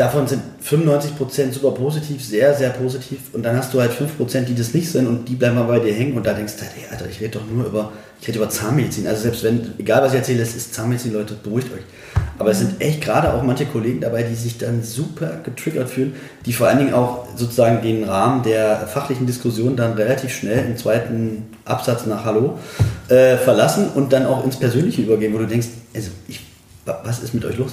davon 0.00 0.26
sind 0.26 0.42
95% 0.64 1.52
super 1.52 1.72
positiv, 1.72 2.24
sehr, 2.24 2.54
sehr 2.54 2.70
positiv. 2.70 3.18
Und 3.32 3.42
dann 3.44 3.56
hast 3.56 3.72
du 3.74 3.80
halt 3.80 3.92
5%, 3.92 4.40
die 4.44 4.54
das 4.54 4.74
nicht 4.74 4.90
sind 4.90 5.06
und 5.06 5.28
die 5.28 5.34
bleiben 5.34 5.56
mal 5.56 5.64
bei 5.64 5.78
dir 5.78 5.92
hängen 5.92 6.16
und 6.16 6.24
da 6.26 6.32
denkst 6.32 6.54
du, 6.58 6.62
hey, 6.64 6.84
Alter, 6.90 7.06
ich 7.10 7.20
rede 7.20 7.38
doch 7.38 7.46
nur 7.46 7.66
über, 7.66 7.92
ich 8.20 8.26
rede 8.28 8.38
über 8.38 8.48
Zahnmedizin. 8.48 9.06
Also 9.06 9.22
selbst 9.22 9.44
wenn, 9.44 9.60
egal 9.78 10.02
was 10.02 10.12
ich 10.12 10.18
erzähle, 10.18 10.42
es 10.42 10.54
ist 10.56 10.74
Zahnmedizin, 10.74 11.12
Leute, 11.12 11.34
beruhigt 11.34 11.68
euch. 11.72 11.82
Aber 12.38 12.50
es 12.52 12.58
sind 12.60 12.80
echt 12.80 13.02
gerade 13.02 13.34
auch 13.34 13.42
manche 13.42 13.66
Kollegen 13.66 14.00
dabei, 14.00 14.22
die 14.22 14.34
sich 14.34 14.56
dann 14.56 14.82
super 14.82 15.40
getriggert 15.44 15.90
fühlen, 15.90 16.14
die 16.46 16.54
vor 16.54 16.68
allen 16.68 16.78
Dingen 16.78 16.94
auch 16.94 17.26
sozusagen 17.36 17.82
den 17.82 18.04
Rahmen 18.04 18.42
der 18.42 18.86
fachlichen 18.86 19.26
Diskussion 19.26 19.76
dann 19.76 19.92
relativ 19.92 20.32
schnell 20.34 20.64
im 20.64 20.76
zweiten 20.78 21.44
Absatz 21.66 22.06
nach 22.06 22.24
Hallo 22.24 22.58
äh, 23.08 23.36
verlassen 23.36 23.88
und 23.94 24.12
dann 24.14 24.24
auch 24.24 24.42
ins 24.44 24.56
Persönliche 24.56 25.02
übergehen, 25.02 25.34
wo 25.34 25.38
du 25.38 25.46
denkst, 25.46 25.68
also 25.94 26.10
ich, 26.28 26.40
wa- 26.86 27.00
was 27.04 27.22
ist 27.22 27.34
mit 27.34 27.44
euch 27.44 27.58
los? 27.58 27.72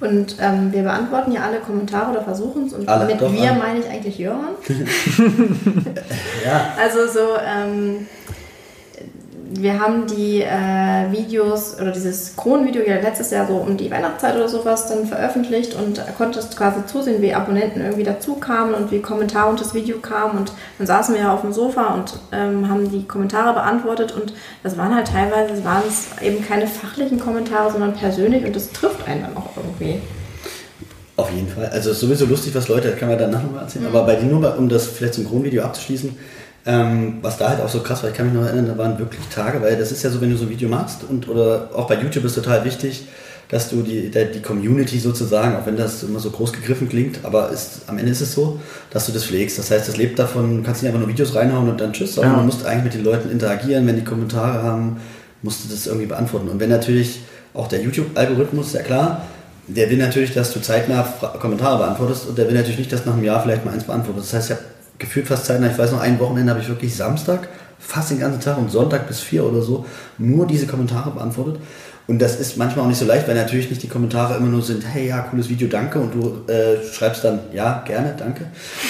Und 0.00 0.36
ähm, 0.40 0.72
wir 0.72 0.82
beantworten 0.82 1.32
ja 1.32 1.42
alle 1.44 1.58
Kommentare 1.60 2.10
oder 2.10 2.22
versuchen 2.22 2.66
es. 2.66 2.72
Und 2.74 2.88
Alle, 2.88 3.06
mit 3.06 3.20
doch, 3.20 3.32
wir 3.32 3.50
alle. 3.50 3.58
meine 3.58 3.78
ich 3.80 3.88
eigentlich 3.88 4.18
Jörn. 4.18 4.54
Ja, 6.44 6.74
Also 6.80 7.06
so, 7.06 7.20
ähm, 7.44 8.06
wir 9.56 9.78
haben 9.78 10.06
die 10.06 10.42
äh, 10.42 11.10
Videos 11.10 11.78
oder 11.80 11.92
dieses 11.92 12.34
Kronvideo 12.36 12.82
ja 12.82 13.00
letztes 13.00 13.30
Jahr 13.30 13.46
so 13.46 13.54
um 13.54 13.76
die 13.76 13.90
Weihnachtszeit 13.90 14.36
oder 14.36 14.48
sowas 14.48 14.88
dann 14.88 15.06
veröffentlicht 15.06 15.74
und 15.74 16.02
konntest 16.16 16.56
quasi 16.56 16.84
zusehen, 16.86 17.22
wie 17.22 17.34
Abonnenten 17.34 17.80
irgendwie 17.80 18.02
dazu 18.02 18.34
kamen 18.34 18.74
und 18.74 18.90
wie 18.90 19.00
Kommentare 19.00 19.50
unter 19.50 19.62
das 19.62 19.74
Video 19.74 19.98
kamen 19.98 20.38
und 20.38 20.52
dann 20.78 20.86
saßen 20.86 21.14
wir 21.14 21.22
ja 21.22 21.34
auf 21.34 21.42
dem 21.42 21.52
Sofa 21.52 21.94
und 21.94 22.14
ähm, 22.32 22.68
haben 22.68 22.90
die 22.90 23.04
Kommentare 23.04 23.54
beantwortet 23.54 24.12
und 24.12 24.32
das 24.62 24.76
waren 24.76 24.94
halt 24.94 25.08
teilweise, 25.08 25.64
waren 25.64 25.84
es 25.86 26.20
eben 26.22 26.44
keine 26.44 26.66
fachlichen 26.66 27.20
Kommentare, 27.20 27.70
sondern 27.70 27.94
persönlich 27.94 28.44
und 28.44 28.56
das 28.56 28.72
trifft 28.72 29.06
einen 29.06 29.22
dann 29.22 29.36
auch 29.36 29.50
irgendwie. 29.56 30.00
Auf 31.16 31.30
jeden 31.30 31.48
Fall. 31.48 31.66
Also 31.66 31.90
es 31.90 31.96
ist 31.96 32.00
sowieso 32.00 32.26
lustig, 32.26 32.54
was 32.56 32.66
Leute, 32.66 32.90
das 32.90 32.98
kann 32.98 33.08
man 33.08 33.16
danach 33.16 33.42
nochmal 33.42 33.62
erzählen. 33.62 33.86
Aber 33.86 34.02
bei 34.02 34.16
dir 34.16 34.26
nur, 34.26 34.58
um 34.58 34.68
das 34.68 34.88
vielleicht 34.88 35.14
zum 35.14 35.24
Grundvideo 35.24 35.62
abzuschließen, 35.62 36.16
ähm, 36.66 37.18
was 37.20 37.36
da 37.38 37.50
halt 37.50 37.60
auch 37.60 37.68
so 37.68 37.80
krass 37.80 38.02
war, 38.02 38.10
ich 38.10 38.16
kann 38.16 38.26
mich 38.26 38.34
noch 38.34 38.44
erinnern, 38.44 38.66
da 38.66 38.78
waren 38.78 38.98
wirklich 38.98 39.20
Tage, 39.34 39.60
weil 39.60 39.76
das 39.76 39.92
ist 39.92 40.02
ja 40.02 40.10
so, 40.10 40.20
wenn 40.20 40.30
du 40.30 40.36
so 40.36 40.44
ein 40.44 40.50
Video 40.50 40.68
machst 40.68 41.00
und 41.08 41.28
oder 41.28 41.68
auch 41.74 41.86
bei 41.86 42.00
YouTube 42.00 42.24
ist 42.24 42.34
total 42.34 42.64
wichtig, 42.64 43.06
dass 43.50 43.68
du 43.68 43.82
die, 43.82 44.10
die 44.10 44.40
Community 44.40 44.98
sozusagen, 44.98 45.54
auch 45.56 45.66
wenn 45.66 45.76
das 45.76 46.02
immer 46.02 46.18
so 46.18 46.30
groß 46.30 46.52
gegriffen 46.54 46.88
klingt, 46.88 47.18
aber 47.24 47.50
ist, 47.50 47.82
am 47.86 47.98
Ende 47.98 48.10
ist 48.10 48.22
es 48.22 48.32
so, 48.32 48.58
dass 48.90 49.06
du 49.06 49.12
das 49.12 49.26
pflegst. 49.26 49.58
Das 49.58 49.70
heißt, 49.70 49.86
das 49.86 49.98
lebt 49.98 50.18
davon, 50.18 50.56
du 50.58 50.62
kannst 50.62 50.82
nicht 50.82 50.88
einfach 50.88 51.00
nur 51.00 51.08
Videos 51.10 51.34
reinhauen 51.34 51.68
und 51.68 51.78
dann 51.80 51.92
tschüss, 51.92 52.14
sondern 52.14 52.32
Ja. 52.32 52.38
du 52.40 52.46
musst 52.46 52.64
eigentlich 52.64 52.84
mit 52.84 52.94
den 52.94 53.04
Leuten 53.04 53.30
interagieren, 53.30 53.86
wenn 53.86 53.96
die 53.96 54.04
Kommentare 54.04 54.62
haben, 54.62 54.96
musst 55.42 55.64
du 55.64 55.68
das 55.68 55.86
irgendwie 55.86 56.06
beantworten. 56.06 56.48
Und 56.48 56.58
wenn 56.58 56.70
natürlich 56.70 57.20
auch 57.52 57.68
der 57.68 57.82
YouTube-Algorithmus, 57.82 58.72
ja 58.72 58.80
klar, 58.82 59.22
der 59.68 59.90
will 59.90 59.98
natürlich, 59.98 60.32
dass 60.32 60.52
du 60.52 60.60
zeitnah 60.60 61.02
Kommentare 61.38 61.78
beantwortest 61.78 62.26
und 62.26 62.38
der 62.38 62.48
will 62.48 62.54
natürlich 62.54 62.78
nicht, 62.78 62.92
dass 62.92 63.04
nach 63.04 63.12
einem 63.12 63.24
Jahr 63.24 63.42
vielleicht 63.42 63.64
mal 63.64 63.72
eins 63.72 63.84
beantwortest. 63.84 64.32
Das 64.32 64.34
heißt, 64.40 64.50
ich 64.50 64.56
habe 64.56 64.64
gefühlt 64.98 65.26
fast 65.26 65.46
zeitnah, 65.46 65.70
ich 65.70 65.78
weiß 65.78 65.92
noch, 65.92 66.00
ein 66.00 66.18
Wochenende 66.20 66.52
habe 66.52 66.60
ich 66.60 66.68
wirklich 66.68 66.94
Samstag, 66.94 67.48
fast 67.78 68.10
den 68.10 68.20
ganzen 68.20 68.40
Tag 68.40 68.58
und 68.58 68.70
Sonntag 68.70 69.06
bis 69.08 69.20
vier 69.20 69.44
oder 69.44 69.62
so, 69.62 69.84
nur 70.18 70.46
diese 70.46 70.66
Kommentare 70.66 71.10
beantwortet. 71.10 71.60
Und 72.06 72.20
das 72.20 72.38
ist 72.38 72.58
manchmal 72.58 72.84
auch 72.84 72.88
nicht 72.88 72.98
so 72.98 73.06
leicht, 73.06 73.26
weil 73.26 73.34
natürlich 73.34 73.70
nicht 73.70 73.82
die 73.82 73.88
Kommentare 73.88 74.36
immer 74.36 74.48
nur 74.48 74.60
sind, 74.60 74.84
hey, 74.86 75.08
ja, 75.08 75.20
cooles 75.20 75.48
Video, 75.48 75.68
danke, 75.68 75.98
und 75.98 76.12
du 76.12 76.52
äh, 76.52 76.84
schreibst 76.92 77.24
dann, 77.24 77.40
ja, 77.52 77.82
gerne, 77.86 78.14
danke, 78.18 78.44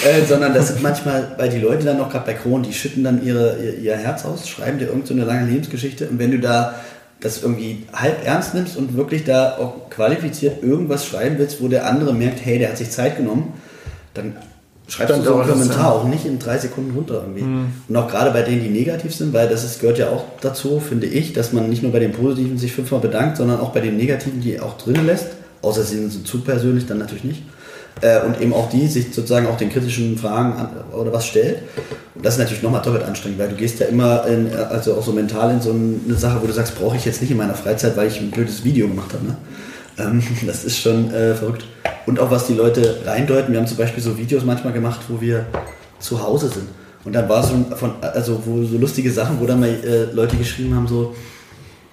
äh, 0.05 0.25
sondern 0.25 0.53
das 0.53 0.67
sind 0.67 0.83
manchmal, 0.83 1.33
weil 1.37 1.47
die 1.47 1.59
Leute 1.59 1.85
dann 1.85 1.97
noch 1.97 2.09
gerade 2.09 2.25
bei 2.25 2.33
Kron, 2.33 2.63
die 2.63 2.73
schütten 2.73 3.05
dann 3.05 3.25
ihre, 3.25 3.57
ihr, 3.57 3.79
ihr 3.79 3.95
Herz 3.95 4.25
aus, 4.25 4.49
schreiben 4.49 4.79
dir 4.79 4.87
irgendeine 4.87 5.21
so 5.21 5.27
lange 5.27 5.49
Lebensgeschichte 5.49 6.09
und 6.09 6.19
wenn 6.19 6.31
du 6.31 6.39
da 6.39 6.75
das 7.21 7.41
irgendwie 7.41 7.87
halb 7.93 8.25
ernst 8.25 8.53
nimmst 8.53 8.75
und 8.75 8.97
wirklich 8.97 9.23
da 9.23 9.57
auch 9.57 9.89
qualifiziert 9.89 10.61
irgendwas 10.61 11.05
schreiben 11.05 11.37
willst, 11.37 11.61
wo 11.61 11.69
der 11.69 11.87
andere 11.87 12.13
merkt, 12.13 12.45
hey, 12.45 12.59
der 12.59 12.69
hat 12.69 12.77
sich 12.77 12.91
Zeit 12.91 13.15
genommen, 13.15 13.53
dann 14.13 14.35
schreibst 14.87 15.13
dann 15.13 15.23
du 15.23 15.29
so 15.29 15.35
einen 15.35 15.49
Kommentar 15.49 15.93
auch 15.93 16.03
nicht 16.05 16.25
in 16.25 16.39
drei 16.39 16.57
Sekunden 16.57 16.95
runter 16.95 17.21
irgendwie. 17.25 17.43
Mhm. 17.43 17.67
Und 17.87 17.95
auch 17.95 18.07
gerade 18.07 18.31
bei 18.31 18.41
denen, 18.41 18.63
die 18.63 18.69
negativ 18.69 19.15
sind, 19.15 19.33
weil 19.33 19.49
das 19.49 19.63
ist, 19.63 19.79
gehört 19.79 19.97
ja 19.97 20.09
auch 20.09 20.23
dazu, 20.41 20.79
finde 20.79 21.07
ich, 21.07 21.33
dass 21.33 21.53
man 21.53 21.69
nicht 21.69 21.83
nur 21.83 21.91
bei 21.91 21.99
den 21.99 22.11
Positiven 22.11 22.57
sich 22.57 22.73
fünfmal 22.73 23.01
bedankt, 23.01 23.37
sondern 23.37 23.59
auch 23.59 23.71
bei 23.71 23.81
den 23.81 23.97
Negativen, 23.97 24.41
die 24.41 24.59
auch 24.59 24.77
drin 24.77 25.05
lässt, 25.05 25.27
außer 25.61 25.83
sie 25.83 25.97
sind 25.97 26.27
zu 26.27 26.41
persönlich, 26.41 26.85
dann 26.85 26.99
natürlich 26.99 27.23
nicht. 27.23 27.43
Äh, 28.01 28.21
und 28.25 28.41
eben 28.41 28.53
auch 28.53 28.69
die 28.69 28.87
sich 28.87 29.13
sozusagen 29.13 29.47
auch 29.47 29.57
den 29.57 29.71
kritischen 29.71 30.17
Fragen 30.17 30.53
an, 30.53 30.69
oder 30.93 31.13
was 31.13 31.25
stellt. 31.25 31.59
Und 32.13 32.25
das 32.25 32.35
ist 32.35 32.39
natürlich 32.39 32.61
nochmal 32.61 32.81
doppelt 32.81 33.03
anstrengend, 33.03 33.39
weil 33.39 33.49
du 33.49 33.55
gehst 33.55 33.79
ja 33.79 33.87
immer, 33.87 34.25
in, 34.27 34.53
also 34.53 34.95
auch 34.95 35.03
so 35.03 35.13
mental 35.13 35.51
in 35.51 35.61
so 35.61 35.71
eine 35.71 36.17
Sache, 36.17 36.39
wo 36.41 36.47
du 36.47 36.53
sagst, 36.53 36.77
brauche 36.77 36.97
ich 36.97 37.05
jetzt 37.05 37.21
nicht 37.21 37.31
in 37.31 37.37
meiner 37.37 37.55
Freizeit, 37.55 37.95
weil 37.95 38.07
ich 38.07 38.19
ein 38.19 38.31
blödes 38.31 38.63
Video 38.63 38.87
gemacht 38.87 39.13
habe. 39.13 39.25
Ne? 39.25 39.37
Ähm, 39.97 40.23
das 40.45 40.65
ist 40.65 40.77
schon 40.77 41.13
äh, 41.13 41.35
verrückt. 41.35 41.65
Und 42.05 42.19
auch 42.19 42.29
was 42.31 42.47
die 42.47 42.53
Leute 42.53 43.01
reindeuten. 43.05 43.51
Wir 43.51 43.59
haben 43.59 43.67
zum 43.67 43.77
Beispiel 43.77 44.03
so 44.03 44.17
Videos 44.17 44.43
manchmal 44.43 44.73
gemacht, 44.73 45.01
wo 45.07 45.19
wir 45.21 45.45
zu 45.99 46.21
Hause 46.21 46.49
sind. 46.49 46.67
Und 47.03 47.13
dann 47.13 47.29
war 47.29 47.43
es 47.43 47.49
so 47.49 47.75
von, 47.75 47.93
also 48.01 48.41
wo 48.45 48.63
so 48.63 48.77
lustige 48.77 49.11
Sachen, 49.11 49.39
wo 49.39 49.45
dann 49.45 49.59
mal 49.59 49.69
äh, 49.69 50.05
Leute 50.13 50.37
geschrieben 50.37 50.75
haben, 50.75 50.87
so, 50.87 51.15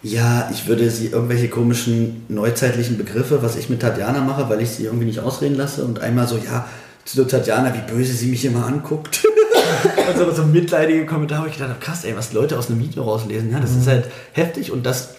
ja, 0.03 0.51
ich 0.53 0.67
würde 0.67 0.91
sie 0.91 1.09
irgendwelche 1.09 1.49
komischen 1.49 2.25
neuzeitlichen 2.29 2.99
Begriffe, 2.99 3.43
was 3.43 3.57
ich 3.57 3.69
mit 3.69 3.81
Tatjana 3.81 4.21
mache, 4.21 4.49
weil 4.49 4.61
ich 4.61 4.71
sie 4.71 4.85
irgendwie 4.85 5.05
nicht 5.07 5.21
ausreden 5.21 5.57
lasse. 5.57 5.85
Und 5.85 6.01
einmal 6.01 6.27
so, 6.27 6.37
ja, 6.37 6.67
zu 7.05 7.25
Tatjana, 7.25 7.73
wie 7.75 7.93
böse 7.93 8.13
sie 8.13 8.27
mich 8.27 8.45
immer 8.45 8.67
anguckt. 8.67 9.27
also 10.07 10.33
so 10.33 10.45
mitleidige 10.45 11.07
Kommentare, 11.07 11.45
wo 11.45 11.47
ich 11.47 11.55
gedacht 11.55 11.71
habe, 11.71 11.81
krass, 11.81 12.05
ey, 12.05 12.17
was 12.17 12.33
Leute 12.33 12.59
aus 12.59 12.71
einem 12.71 12.81
Video 12.81 13.03
rauslesen. 13.03 13.51
Ja, 13.51 13.61
das 13.61 13.73
mhm. 13.73 13.81
ist 13.81 13.87
halt 13.87 14.05
heftig 14.33 14.73
und 14.73 14.85
das 14.85 15.15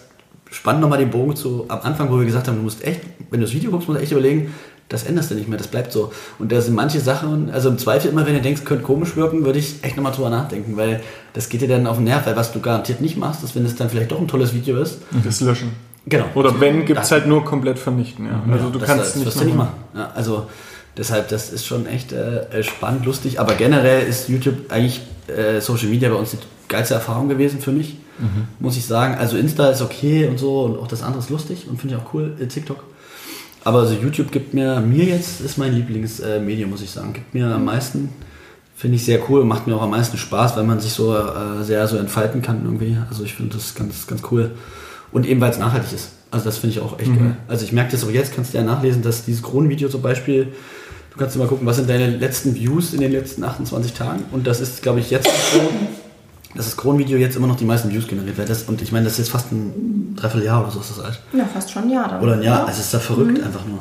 spannt 0.50 0.80
nochmal 0.80 0.98
den 0.98 1.10
Bogen 1.10 1.34
zu 1.34 1.66
am 1.68 1.80
Anfang, 1.80 2.10
wo 2.10 2.18
wir 2.18 2.24
gesagt 2.24 2.48
haben, 2.48 2.56
du 2.56 2.62
musst 2.62 2.84
echt, 2.84 3.00
wenn 3.30 3.40
du 3.40 3.46
das 3.46 3.54
Video 3.54 3.70
guckst, 3.70 3.88
musst 3.88 3.98
du 3.98 4.02
echt 4.02 4.12
überlegen, 4.12 4.54
das 4.88 5.04
änderst 5.04 5.30
du 5.30 5.34
nicht 5.34 5.48
mehr, 5.48 5.58
das 5.58 5.68
bleibt 5.68 5.92
so. 5.92 6.12
Und 6.38 6.52
da 6.52 6.60
sind 6.60 6.74
manche 6.74 7.00
Sachen, 7.00 7.50
also 7.50 7.68
im 7.68 7.78
Zweifel 7.78 8.10
immer, 8.10 8.26
wenn 8.26 8.34
du 8.34 8.40
denkst, 8.40 8.64
könnte 8.64 8.84
komisch 8.84 9.16
wirken, 9.16 9.44
würde 9.44 9.58
ich 9.58 9.82
echt 9.82 9.96
nochmal 9.96 10.12
drüber 10.12 10.30
nachdenken, 10.30 10.76
weil 10.76 11.00
das 11.32 11.48
geht 11.48 11.62
dir 11.62 11.68
dann 11.68 11.86
auf 11.86 11.96
den 11.96 12.04
Nerv, 12.04 12.26
weil 12.26 12.36
was 12.36 12.52
du 12.52 12.60
garantiert 12.60 13.00
nicht 13.00 13.16
machst, 13.16 13.42
ist, 13.42 13.56
wenn 13.56 13.64
es 13.64 13.76
dann 13.76 13.90
vielleicht 13.90 14.12
doch 14.12 14.20
ein 14.20 14.28
tolles 14.28 14.54
Video 14.54 14.76
ist. 14.80 14.98
Das 15.24 15.40
löschen. 15.40 15.72
Genau. 16.06 16.26
Oder 16.34 16.60
wenn, 16.60 16.84
gibt 16.84 17.00
es 17.00 17.10
halt 17.10 17.26
nur 17.26 17.44
komplett 17.44 17.78
vernichten. 17.78 18.26
Ja. 18.26 18.42
Also 18.50 18.66
ja, 18.66 18.70
du 18.70 18.78
das, 18.78 18.88
kannst 18.88 19.16
das, 19.16 19.36
nicht, 19.36 19.44
nicht 19.46 19.56
machen. 19.56 19.72
Ja, 19.94 20.12
also 20.14 20.46
deshalb, 20.96 21.28
das 21.28 21.50
ist 21.50 21.64
schon 21.64 21.86
echt 21.86 22.12
äh, 22.12 22.62
spannend, 22.62 23.06
lustig, 23.06 23.40
aber 23.40 23.54
generell 23.54 24.06
ist 24.06 24.28
YouTube 24.28 24.70
eigentlich 24.70 25.00
äh, 25.28 25.60
Social 25.60 25.88
Media 25.88 26.10
bei 26.10 26.16
uns 26.16 26.32
die 26.32 26.38
geilste 26.68 26.94
Erfahrung 26.94 27.28
gewesen 27.28 27.60
für 27.60 27.72
mich, 27.72 27.96
mhm. 28.18 28.48
muss 28.58 28.76
ich 28.76 28.86
sagen. 28.86 29.14
Also 29.14 29.38
Insta 29.38 29.70
ist 29.70 29.80
okay 29.80 30.26
und 30.28 30.38
so 30.38 30.64
und 30.64 30.78
auch 30.78 30.88
das 30.88 31.02
andere 31.02 31.20
ist 31.20 31.30
lustig 31.30 31.66
und 31.68 31.80
finde 31.80 31.96
ich 31.96 32.02
auch 32.02 32.12
cool, 32.12 32.36
äh, 32.38 32.46
TikTok. 32.46 32.84
Aber 33.64 33.80
also 33.80 33.94
YouTube 33.94 34.30
gibt 34.30 34.52
mir, 34.52 34.80
mir 34.80 35.04
jetzt 35.04 35.40
ist 35.40 35.56
mein 35.56 35.72
Lieblingsmedium, 35.72 36.70
muss 36.70 36.82
ich 36.82 36.90
sagen. 36.90 37.14
Gibt 37.14 37.34
mir 37.34 37.46
am 37.46 37.64
meisten, 37.64 38.10
finde 38.76 38.96
ich 38.96 39.04
sehr 39.04 39.20
cool, 39.28 39.44
macht 39.44 39.66
mir 39.66 39.74
auch 39.74 39.82
am 39.82 39.90
meisten 39.90 40.18
Spaß, 40.18 40.56
weil 40.56 40.64
man 40.64 40.80
sich 40.80 40.92
so 40.92 41.16
äh, 41.16 41.62
sehr 41.62 41.88
so 41.88 41.96
entfalten 41.96 42.42
kann 42.42 42.62
irgendwie. 42.64 42.98
Also 43.08 43.24
ich 43.24 43.34
finde 43.34 43.56
das 43.56 43.74
ganz, 43.74 44.06
ganz 44.06 44.22
cool. 44.30 44.52
Und 45.12 45.26
eben 45.26 45.40
weil 45.40 45.50
es 45.50 45.58
nachhaltig 45.58 45.92
ist. 45.94 46.10
Also 46.30 46.44
das 46.44 46.58
finde 46.58 46.76
ich 46.76 46.82
auch 46.82 46.98
echt 46.98 47.10
mhm. 47.10 47.18
geil. 47.18 47.36
Also 47.48 47.64
ich 47.64 47.72
merke 47.72 47.92
das 47.92 48.04
auch 48.04 48.10
jetzt, 48.10 48.34
kannst 48.34 48.52
du 48.52 48.58
ja 48.58 48.64
nachlesen, 48.64 49.02
dass 49.02 49.24
dieses 49.24 49.42
Kronenvideo 49.42 49.88
zum 49.88 50.02
Beispiel, 50.02 50.48
du 51.12 51.18
kannst 51.18 51.36
mal 51.36 51.46
gucken, 51.46 51.66
was 51.66 51.76
sind 51.76 51.88
deine 51.88 52.10
letzten 52.10 52.54
Views 52.54 52.92
in 52.92 53.00
den 53.00 53.12
letzten 53.12 53.44
28 53.44 53.94
Tagen. 53.94 54.24
Und 54.32 54.46
das 54.46 54.60
ist, 54.60 54.82
glaube 54.82 55.00
ich, 55.00 55.10
jetzt 55.10 55.26
so, 55.52 55.60
dass 56.54 56.66
das 56.66 56.76
Kronenvideo 56.76 57.18
jetzt 57.18 57.36
immer 57.36 57.46
noch 57.46 57.56
die 57.56 57.64
meisten 57.64 57.90
Views 57.90 58.06
generiert 58.06 58.36
wird. 58.36 58.48
Das, 58.48 58.64
und 58.64 58.80
ich 58.80 58.92
meine, 58.92 59.04
das 59.04 59.14
ist 59.14 59.18
jetzt 59.18 59.30
fast 59.30 59.52
ein 59.52 60.14
Dreivierteljahr 60.16 60.62
oder 60.62 60.70
so 60.70 60.80
ist 60.80 60.90
das 60.90 61.00
alt. 61.00 61.20
Ja, 61.32 61.46
fast 61.52 61.70
schon 61.70 61.84
ein 61.84 61.90
Jahr 61.90 62.08
dann. 62.08 62.22
Oder 62.22 62.34
ein 62.34 62.42
Jahr, 62.42 62.60
ja. 62.60 62.64
also 62.64 62.78
es 62.78 62.86
ist 62.86 62.94
da 62.94 62.98
verrückt 62.98 63.38
mhm. 63.38 63.44
einfach 63.44 63.64
nur. 63.66 63.78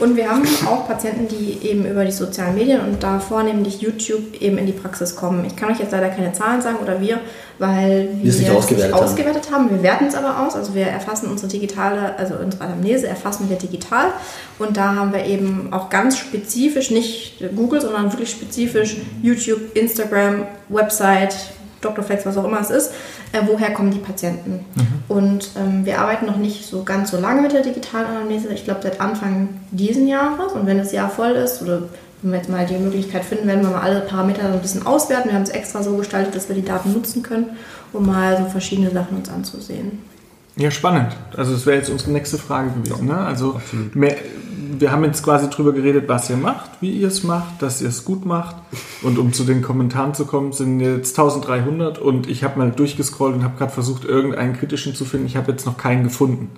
Und 0.00 0.16
wir 0.16 0.30
haben 0.30 0.42
auch 0.66 0.88
Patienten, 0.88 1.28
die 1.28 1.58
eben 1.66 1.84
über 1.84 2.06
die 2.06 2.10
sozialen 2.10 2.54
Medien 2.54 2.80
und 2.80 3.02
da 3.02 3.20
vornehmlich 3.20 3.82
YouTube 3.82 4.40
eben 4.40 4.56
in 4.56 4.64
die 4.64 4.72
Praxis 4.72 5.14
kommen. 5.14 5.44
Ich 5.44 5.56
kann 5.56 5.70
euch 5.70 5.78
jetzt 5.78 5.92
leider 5.92 6.08
keine 6.08 6.32
Zahlen 6.32 6.62
sagen 6.62 6.78
oder 6.82 7.02
wir, 7.02 7.20
weil 7.58 8.08
wir 8.22 8.30
es 8.30 8.38
nicht 8.38 8.50
ausgewertet, 8.50 8.94
nicht 8.94 9.02
ausgewertet 9.02 9.52
haben. 9.52 9.64
haben. 9.64 9.76
Wir 9.76 9.82
werten 9.82 10.06
es 10.06 10.14
aber 10.14 10.46
aus. 10.46 10.56
Also 10.56 10.74
wir 10.74 10.86
erfassen 10.86 11.30
unsere 11.30 11.52
digitale, 11.52 12.16
also 12.16 12.34
unsere 12.42 12.64
Anamnese 12.64 13.08
erfassen 13.08 13.50
wir 13.50 13.58
digital. 13.58 14.06
Und 14.58 14.78
da 14.78 14.94
haben 14.94 15.12
wir 15.12 15.26
eben 15.26 15.68
auch 15.70 15.90
ganz 15.90 16.16
spezifisch, 16.16 16.90
nicht 16.90 17.44
Google, 17.54 17.82
sondern 17.82 18.10
wirklich 18.10 18.30
spezifisch 18.30 18.96
YouTube, 19.22 19.76
Instagram, 19.76 20.46
Website, 20.70 21.34
Dr. 21.80 22.04
Flex, 22.04 22.26
was 22.26 22.36
auch 22.36 22.44
immer 22.44 22.60
es 22.60 22.70
ist, 22.70 22.92
äh, 23.32 23.40
woher 23.46 23.72
kommen 23.72 23.90
die 23.90 23.98
Patienten. 23.98 24.64
Mhm. 24.74 25.02
Und 25.08 25.50
ähm, 25.56 25.84
wir 25.84 26.00
arbeiten 26.00 26.26
noch 26.26 26.36
nicht 26.36 26.66
so 26.66 26.84
ganz 26.84 27.10
so 27.10 27.18
lange 27.18 27.42
mit 27.42 27.52
der 27.52 27.62
digitalen 27.62 28.06
Anamnese, 28.06 28.48
ich 28.52 28.64
glaube 28.64 28.80
seit 28.82 29.00
Anfang 29.00 29.48
diesen 29.70 30.06
Jahres. 30.08 30.52
Und 30.52 30.66
wenn 30.66 30.78
das 30.78 30.92
Jahr 30.92 31.10
voll 31.10 31.32
ist 31.32 31.62
oder 31.62 31.82
wenn 32.22 32.32
wir 32.32 32.38
jetzt 32.38 32.50
mal 32.50 32.66
die 32.66 32.76
Möglichkeit 32.76 33.24
finden, 33.24 33.48
werden 33.48 33.62
wir 33.62 33.70
mal 33.70 33.80
alle 33.80 34.00
Parameter 34.00 34.48
so 34.48 34.54
ein 34.54 34.60
bisschen 34.60 34.86
auswerten. 34.86 35.30
Wir 35.30 35.36
haben 35.36 35.42
es 35.42 35.50
extra 35.50 35.82
so 35.82 35.96
gestaltet, 35.96 36.34
dass 36.34 36.48
wir 36.48 36.56
die 36.56 36.64
Daten 36.64 36.92
nutzen 36.92 37.22
können, 37.22 37.56
um 37.92 38.06
mal 38.06 38.36
so 38.36 38.44
verschiedene 38.44 38.90
Sachen 38.90 39.16
uns 39.16 39.30
anzusehen. 39.30 40.09
Ja, 40.60 40.70
spannend. 40.70 41.16
Also 41.36 41.52
das 41.52 41.64
wäre 41.64 41.78
jetzt 41.78 41.88
unsere 41.88 42.10
nächste 42.10 42.36
Frage 42.36 42.70
gewesen. 42.70 43.06
Ne? 43.06 43.16
Also 43.16 43.60
mehr, 43.94 44.16
wir 44.78 44.92
haben 44.92 45.04
jetzt 45.04 45.22
quasi 45.22 45.48
drüber 45.48 45.72
geredet, 45.72 46.04
was 46.06 46.28
ihr 46.28 46.36
macht, 46.36 46.70
wie 46.82 46.90
ihr 46.90 47.08
es 47.08 47.22
macht, 47.22 47.62
dass 47.62 47.80
ihr 47.80 47.88
es 47.88 48.04
gut 48.04 48.26
macht. 48.26 48.56
Und 49.02 49.18
um 49.18 49.32
zu 49.32 49.44
den 49.44 49.62
Kommentaren 49.62 50.12
zu 50.12 50.26
kommen, 50.26 50.52
sind 50.52 50.80
jetzt 50.80 51.18
1300 51.18 51.98
und 51.98 52.28
ich 52.28 52.44
habe 52.44 52.58
mal 52.58 52.70
durchgescrollt 52.70 53.36
und 53.36 53.42
habe 53.42 53.56
gerade 53.56 53.72
versucht, 53.72 54.04
irgendeinen 54.04 54.52
kritischen 54.52 54.94
zu 54.94 55.06
finden. 55.06 55.26
Ich 55.26 55.36
habe 55.36 55.50
jetzt 55.50 55.64
noch 55.64 55.78
keinen 55.78 56.04
gefunden. 56.04 56.50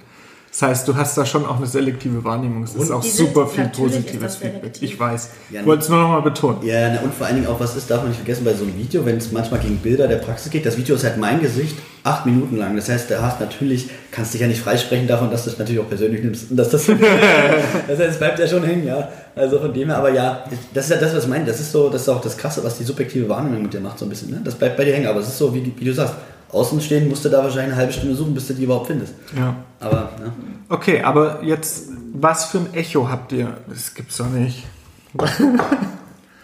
Das 0.53 0.61
heißt, 0.61 0.87
du 0.87 0.95
hast 0.95 1.17
da 1.17 1.25
schon 1.25 1.47
auch 1.47 1.57
eine 1.57 1.67
selektive 1.67 2.23
Wahrnehmung. 2.25 2.65
Es 2.65 2.75
ist 2.75 2.91
auch 2.91 3.03
super 3.03 3.47
viel 3.47 3.69
positives 3.69 4.37
Feedback. 4.37 4.73
Ich 4.83 5.01
weiß. 5.01 5.31
Ja, 5.51 5.61
ich 5.61 5.67
wollte 5.67 5.85
es 5.85 5.89
nur 5.89 6.03
noch 6.03 6.09
mal 6.11 6.21
betonen. 6.21 6.59
Ja, 6.63 7.01
und 7.01 7.15
vor 7.15 7.27
allen 7.27 7.37
Dingen 7.37 7.47
auch, 7.47 7.59
was 7.59 7.75
ist, 7.75 7.91
darf 7.91 8.01
man 8.01 8.09
nicht 8.09 8.19
vergessen 8.19 8.45
bei 8.45 8.53
so 8.53 8.65
einem 8.65 8.77
Video, 8.77 9.03
wenn 9.07 9.17
es 9.17 9.33
manchmal 9.33 9.61
gegen 9.61 9.79
Bilder 9.79 10.07
der 10.09 10.19
Praxis 10.19 10.53
geht. 10.53 10.67
Das 10.67 10.77
Video 10.77 10.95
ist 10.95 11.05
halt 11.05 11.17
mein 11.17 11.41
Gesicht, 11.41 11.79
acht 12.05 12.27
Minuten 12.27 12.59
lang. 12.59 12.77
Das 12.77 12.91
heißt, 12.91 13.09
du 13.09 13.23
hast 13.23 13.41
natürlich, 13.41 13.89
kannst 14.11 14.35
dich 14.35 14.43
ja 14.43 14.47
nicht 14.47 14.61
freisprechen 14.61 15.09
davon, 15.09 15.31
dass 15.31 15.45
du 15.45 15.51
es 15.51 15.59
natürlich 15.59 15.81
auch 15.81 15.89
persönlich 15.89 16.23
nimmst. 16.23 16.51
Und 16.51 16.59
dass 16.59 16.69
das, 16.69 16.85
das 17.89 17.99
heißt, 17.99 18.11
es 18.11 18.19
bleibt 18.19 18.39
ja 18.39 18.47
schon 18.47 18.63
hängen, 18.63 18.87
ja. 18.87 19.09
Also 19.35 19.59
von 19.59 19.73
dem 19.73 19.89
her, 19.89 19.97
aber 19.97 20.13
ja, 20.13 20.45
das 20.75 20.85
ist 20.85 20.91
ja 20.91 20.97
das, 20.99 21.17
was 21.17 21.25
ich 21.25 21.31
meine. 21.31 21.47
Das 21.47 21.61
ist 21.61 21.73
so, 21.73 21.89
das 21.89 22.03
ist 22.03 22.11
auch 22.11 22.21
das 22.21 22.37
Krasse, 22.37 22.63
was 22.63 22.77
die 22.77 22.85
subjektive 22.85 23.27
Wahrnehmung 23.27 23.63
mit 23.63 23.73
dir 23.73 23.81
macht, 23.81 23.99
so 23.99 24.05
ein 24.05 24.11
bisschen. 24.11 24.31
Ne? 24.31 24.43
Das 24.45 24.55
bleibt 24.55 24.77
bei 24.77 24.85
dir 24.85 24.93
hängen, 24.93 25.07
aber 25.07 25.21
es 25.21 25.29
ist 25.29 25.39
so, 25.39 25.55
wie, 25.55 25.73
wie 25.79 25.85
du 25.87 25.95
sagst 25.95 26.13
außen 26.53 26.81
stehen, 26.83 27.09
musst 27.09 27.25
du 27.25 27.29
da 27.29 27.39
wahrscheinlich 27.39 27.73
eine 27.73 27.77
halbe 27.77 27.93
Stunde 27.93 28.15
suchen, 28.15 28.35
bis 28.35 28.47
du 28.47 28.55
die 28.55 28.65
überhaupt 28.65 28.89
findest. 28.89 29.15
Ja. 29.35 29.57
Aber, 29.83 29.97
ja. 29.97 30.33
Okay, 30.69 31.03
aber 31.03 31.43
jetzt, 31.43 31.89
was 32.15 32.47
für 32.47 32.59
ein 32.59 32.75
Echo 32.75 33.09
habt 33.09 33.33
ihr? 33.33 33.57
Das 33.69 33.95
gibt's 33.95 34.17
doch 34.17 34.29
nicht. 34.29 34.65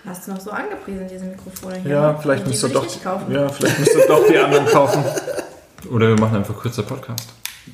Hast 0.05 0.27
du 0.27 0.33
noch 0.33 0.41
so 0.41 0.51
angepriesen, 0.51 1.07
diese 1.11 1.25
Mikrofone 1.25 1.77
hier? 1.77 1.91
Ja, 1.91 2.15
vielleicht 2.17 2.47
müsst 2.47 2.63
ihr 2.65 2.71
doch, 2.71 2.87
ja, 3.31 3.49
vielleicht 3.49 3.79
müsst 3.79 3.95
ihr 3.95 4.07
doch 4.07 4.27
die 4.27 4.39
anderen 4.39 4.67
kaufen. 4.67 5.05
Oder 5.91 6.09
wir 6.09 6.19
machen 6.19 6.37
einfach 6.37 6.59
kürzer 6.59 6.83
Podcast. 6.83 7.29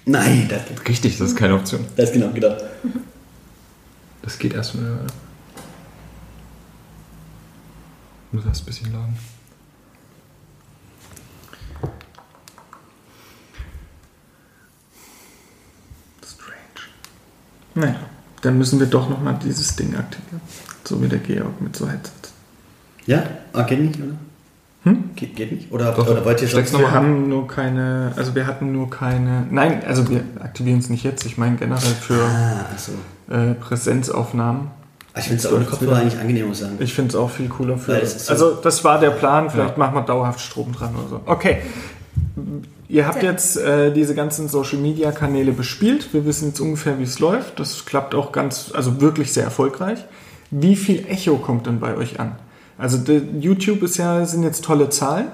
Nein, 0.04 0.48
das 0.48 0.66
geht 0.66 0.88
Richtig, 0.88 1.18
das 1.18 1.28
ist 1.28 1.36
keine 1.36 1.54
Option. 1.54 1.84
Das 1.96 2.10
ist 2.10 2.14
genau 2.14 2.30
gedacht. 2.30 2.64
Das 4.22 4.38
geht 4.38 4.54
erstmal. 4.54 4.98
Muss 8.32 8.44
erst 8.44 8.62
ein 8.62 8.66
bisschen 8.66 8.92
laden. 8.92 9.16
Naja, 17.74 17.96
dann 18.42 18.58
müssen 18.58 18.78
wir 18.78 18.86
doch 18.86 19.08
nochmal 19.08 19.38
dieses 19.42 19.74
Ding 19.76 19.96
aktivieren. 19.96 20.40
So 20.84 21.02
wie 21.02 21.08
der 21.08 21.18
Georg 21.18 21.60
mit 21.60 21.74
so 21.76 21.88
Headset. 21.88 22.12
Ja? 23.06 23.22
Ah, 23.52 23.62
geht 23.62 23.80
nicht, 23.80 23.96
oder? 23.96 24.14
Hm? 24.84 25.10
Geht, 25.16 25.34
geht 25.34 25.50
nicht? 25.50 25.72
Oder, 25.72 25.92
doch, 25.92 26.06
oder 26.08 26.24
wollt 26.24 26.42
ihr 26.42 26.48
schon? 26.48 26.62
Wir 26.78 26.92
haben 26.92 27.28
nur 27.28 27.46
keine, 27.46 28.12
also 28.16 28.34
wir 28.34 28.46
hatten 28.46 28.70
nur 28.72 28.90
keine, 28.90 29.46
nein, 29.50 29.82
also 29.86 30.08
wir 30.10 30.22
aktivieren 30.40 30.78
es 30.78 30.90
nicht 30.90 31.04
jetzt. 31.04 31.24
Ich 31.24 31.38
meine 31.38 31.56
generell 31.56 31.80
für 31.80 32.22
ah, 32.22 32.66
so. 32.76 33.34
äh, 33.34 33.54
Präsenzaufnahmen. 33.54 34.68
Ah, 35.14 35.20
ich 35.20 35.24
finde 35.24 35.38
es 35.38 35.46
auch 35.46 35.52
ohne 35.52 35.64
Kopfhörer 35.64 35.96
eigentlich 35.96 36.20
angenehm, 36.20 36.48
muss 36.48 36.58
ich 36.58 36.64
sagen. 36.64 36.76
Ich 36.80 36.92
finde 36.92 37.10
es 37.10 37.16
auch 37.16 37.30
viel 37.30 37.48
cooler 37.48 37.78
für. 37.78 38.04
So 38.04 38.30
also 38.30 38.54
das 38.56 38.84
war 38.84 39.00
der 39.00 39.10
Plan, 39.10 39.48
vielleicht 39.48 39.72
ja. 39.72 39.78
machen 39.78 39.94
wir 39.94 40.02
dauerhaft 40.02 40.40
Strom 40.40 40.72
dran 40.72 40.94
oder 40.96 41.08
so. 41.08 41.20
Okay. 41.24 41.62
Ihr 42.88 43.06
habt 43.06 43.22
jetzt 43.22 43.56
äh, 43.56 43.92
diese 43.92 44.14
ganzen 44.14 44.48
Social 44.48 44.78
Media 44.78 45.10
Kanäle 45.12 45.52
bespielt. 45.52 46.12
Wir 46.12 46.24
wissen 46.26 46.48
jetzt 46.48 46.60
ungefähr, 46.60 46.98
wie 46.98 47.04
es 47.04 47.18
läuft. 47.18 47.58
Das 47.58 47.86
klappt 47.86 48.14
auch 48.14 48.32
ganz, 48.32 48.72
also 48.74 49.00
wirklich 49.00 49.32
sehr 49.32 49.44
erfolgreich. 49.44 50.04
Wie 50.50 50.76
viel 50.76 51.06
Echo 51.08 51.36
kommt 51.36 51.66
denn 51.66 51.80
bei 51.80 51.96
euch 51.96 52.20
an? 52.20 52.36
Also 52.76 52.98
YouTube 53.40 53.82
ist 53.82 53.96
ja, 53.96 54.24
sind 54.26 54.42
jetzt 54.42 54.64
tolle 54.64 54.88
Zahlen, 54.88 55.26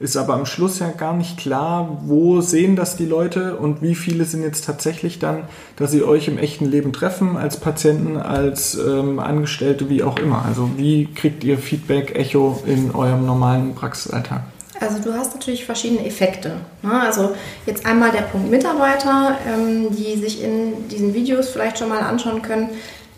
ist 0.00 0.16
aber 0.16 0.34
am 0.34 0.46
Schluss 0.46 0.78
ja 0.78 0.90
gar 0.90 1.14
nicht 1.14 1.38
klar, 1.38 2.00
wo 2.04 2.40
sehen 2.40 2.76
das 2.76 2.96
die 2.96 3.04
Leute 3.04 3.56
und 3.56 3.82
wie 3.82 3.94
viele 3.94 4.24
sind 4.24 4.42
jetzt 4.42 4.64
tatsächlich 4.64 5.18
dann, 5.18 5.44
dass 5.76 5.90
sie 5.90 6.02
euch 6.02 6.28
im 6.28 6.38
echten 6.38 6.64
Leben 6.64 6.92
treffen, 6.92 7.36
als 7.36 7.58
Patienten, 7.58 8.16
als 8.16 8.74
ähm, 8.76 9.18
Angestellte, 9.18 9.90
wie 9.90 10.02
auch 10.02 10.18
immer. 10.18 10.44
Also 10.46 10.70
wie 10.76 11.06
kriegt 11.06 11.44
ihr 11.44 11.58
Feedback, 11.58 12.14
Echo 12.14 12.62
in 12.66 12.94
eurem 12.94 13.26
normalen 13.26 13.74
Praxisalltag? 13.74 14.42
Also 14.80 14.98
du 15.00 15.12
hast 15.12 15.34
natürlich 15.34 15.64
verschiedene 15.64 16.06
Effekte. 16.06 16.52
Ne? 16.82 17.00
Also 17.00 17.34
jetzt 17.66 17.84
einmal 17.84 18.12
der 18.12 18.22
Punkt 18.22 18.50
Mitarbeiter, 18.50 19.36
ähm, 19.46 19.94
die 19.94 20.16
sich 20.16 20.42
in 20.42 20.88
diesen 20.88 21.14
Videos 21.14 21.48
vielleicht 21.48 21.78
schon 21.78 21.88
mal 21.88 22.00
anschauen 22.00 22.42
können, 22.42 22.70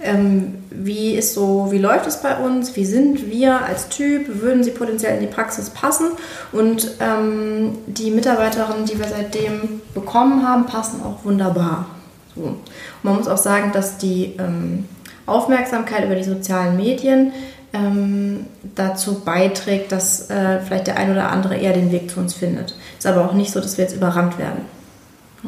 ähm, 0.02 0.54
wie 0.70 1.14
ist 1.14 1.34
so, 1.34 1.68
wie 1.70 1.78
läuft 1.78 2.06
es 2.06 2.22
bei 2.22 2.36
uns, 2.36 2.74
wie 2.76 2.86
sind 2.86 3.30
wir 3.30 3.62
als 3.62 3.90
Typ, 3.90 4.40
würden 4.40 4.64
sie 4.64 4.70
potenziell 4.70 5.14
in 5.14 5.20
die 5.20 5.26
Praxis 5.26 5.68
passen 5.70 6.06
und 6.52 6.92
ähm, 7.00 7.76
die 7.86 8.10
Mitarbeiterinnen, 8.10 8.86
die 8.86 8.98
wir 8.98 9.06
seitdem 9.06 9.82
bekommen 9.94 10.46
haben, 10.46 10.64
passen 10.64 11.02
auch 11.02 11.24
wunderbar. 11.24 11.86
So. 12.34 12.56
Man 13.02 13.16
muss 13.16 13.28
auch 13.28 13.36
sagen, 13.36 13.72
dass 13.72 13.98
die 13.98 14.36
ähm, 14.38 14.86
Aufmerksamkeit 15.26 16.04
über 16.04 16.14
die 16.14 16.24
sozialen 16.24 16.76
Medien 16.76 17.32
ähm, 17.72 18.46
dazu 18.74 19.20
beiträgt, 19.20 19.92
dass 19.92 20.28
äh, 20.30 20.60
vielleicht 20.60 20.86
der 20.86 20.96
ein 20.96 21.10
oder 21.10 21.30
andere 21.30 21.56
eher 21.56 21.72
den 21.72 21.92
Weg 21.92 22.10
zu 22.10 22.20
uns 22.20 22.34
findet. 22.34 22.74
Ist 22.98 23.06
aber 23.06 23.24
auch 23.24 23.34
nicht 23.34 23.52
so, 23.52 23.60
dass 23.60 23.78
wir 23.78 23.84
jetzt 23.84 23.96
überrannt 23.96 24.38
werden. 24.38 24.62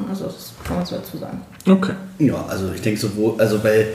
Also 0.09 0.25
das 0.25 0.53
kann 0.65 0.77
man 0.77 0.87
so 0.87 0.97
dazu 0.97 1.19
sagen. 1.19 1.43
Okay. 1.69 1.93
Ja, 2.19 2.45
also 2.49 2.71
ich 2.75 2.81
denke 2.81 2.99
sowohl, 2.99 3.35
also 3.39 3.59
bei 3.59 3.89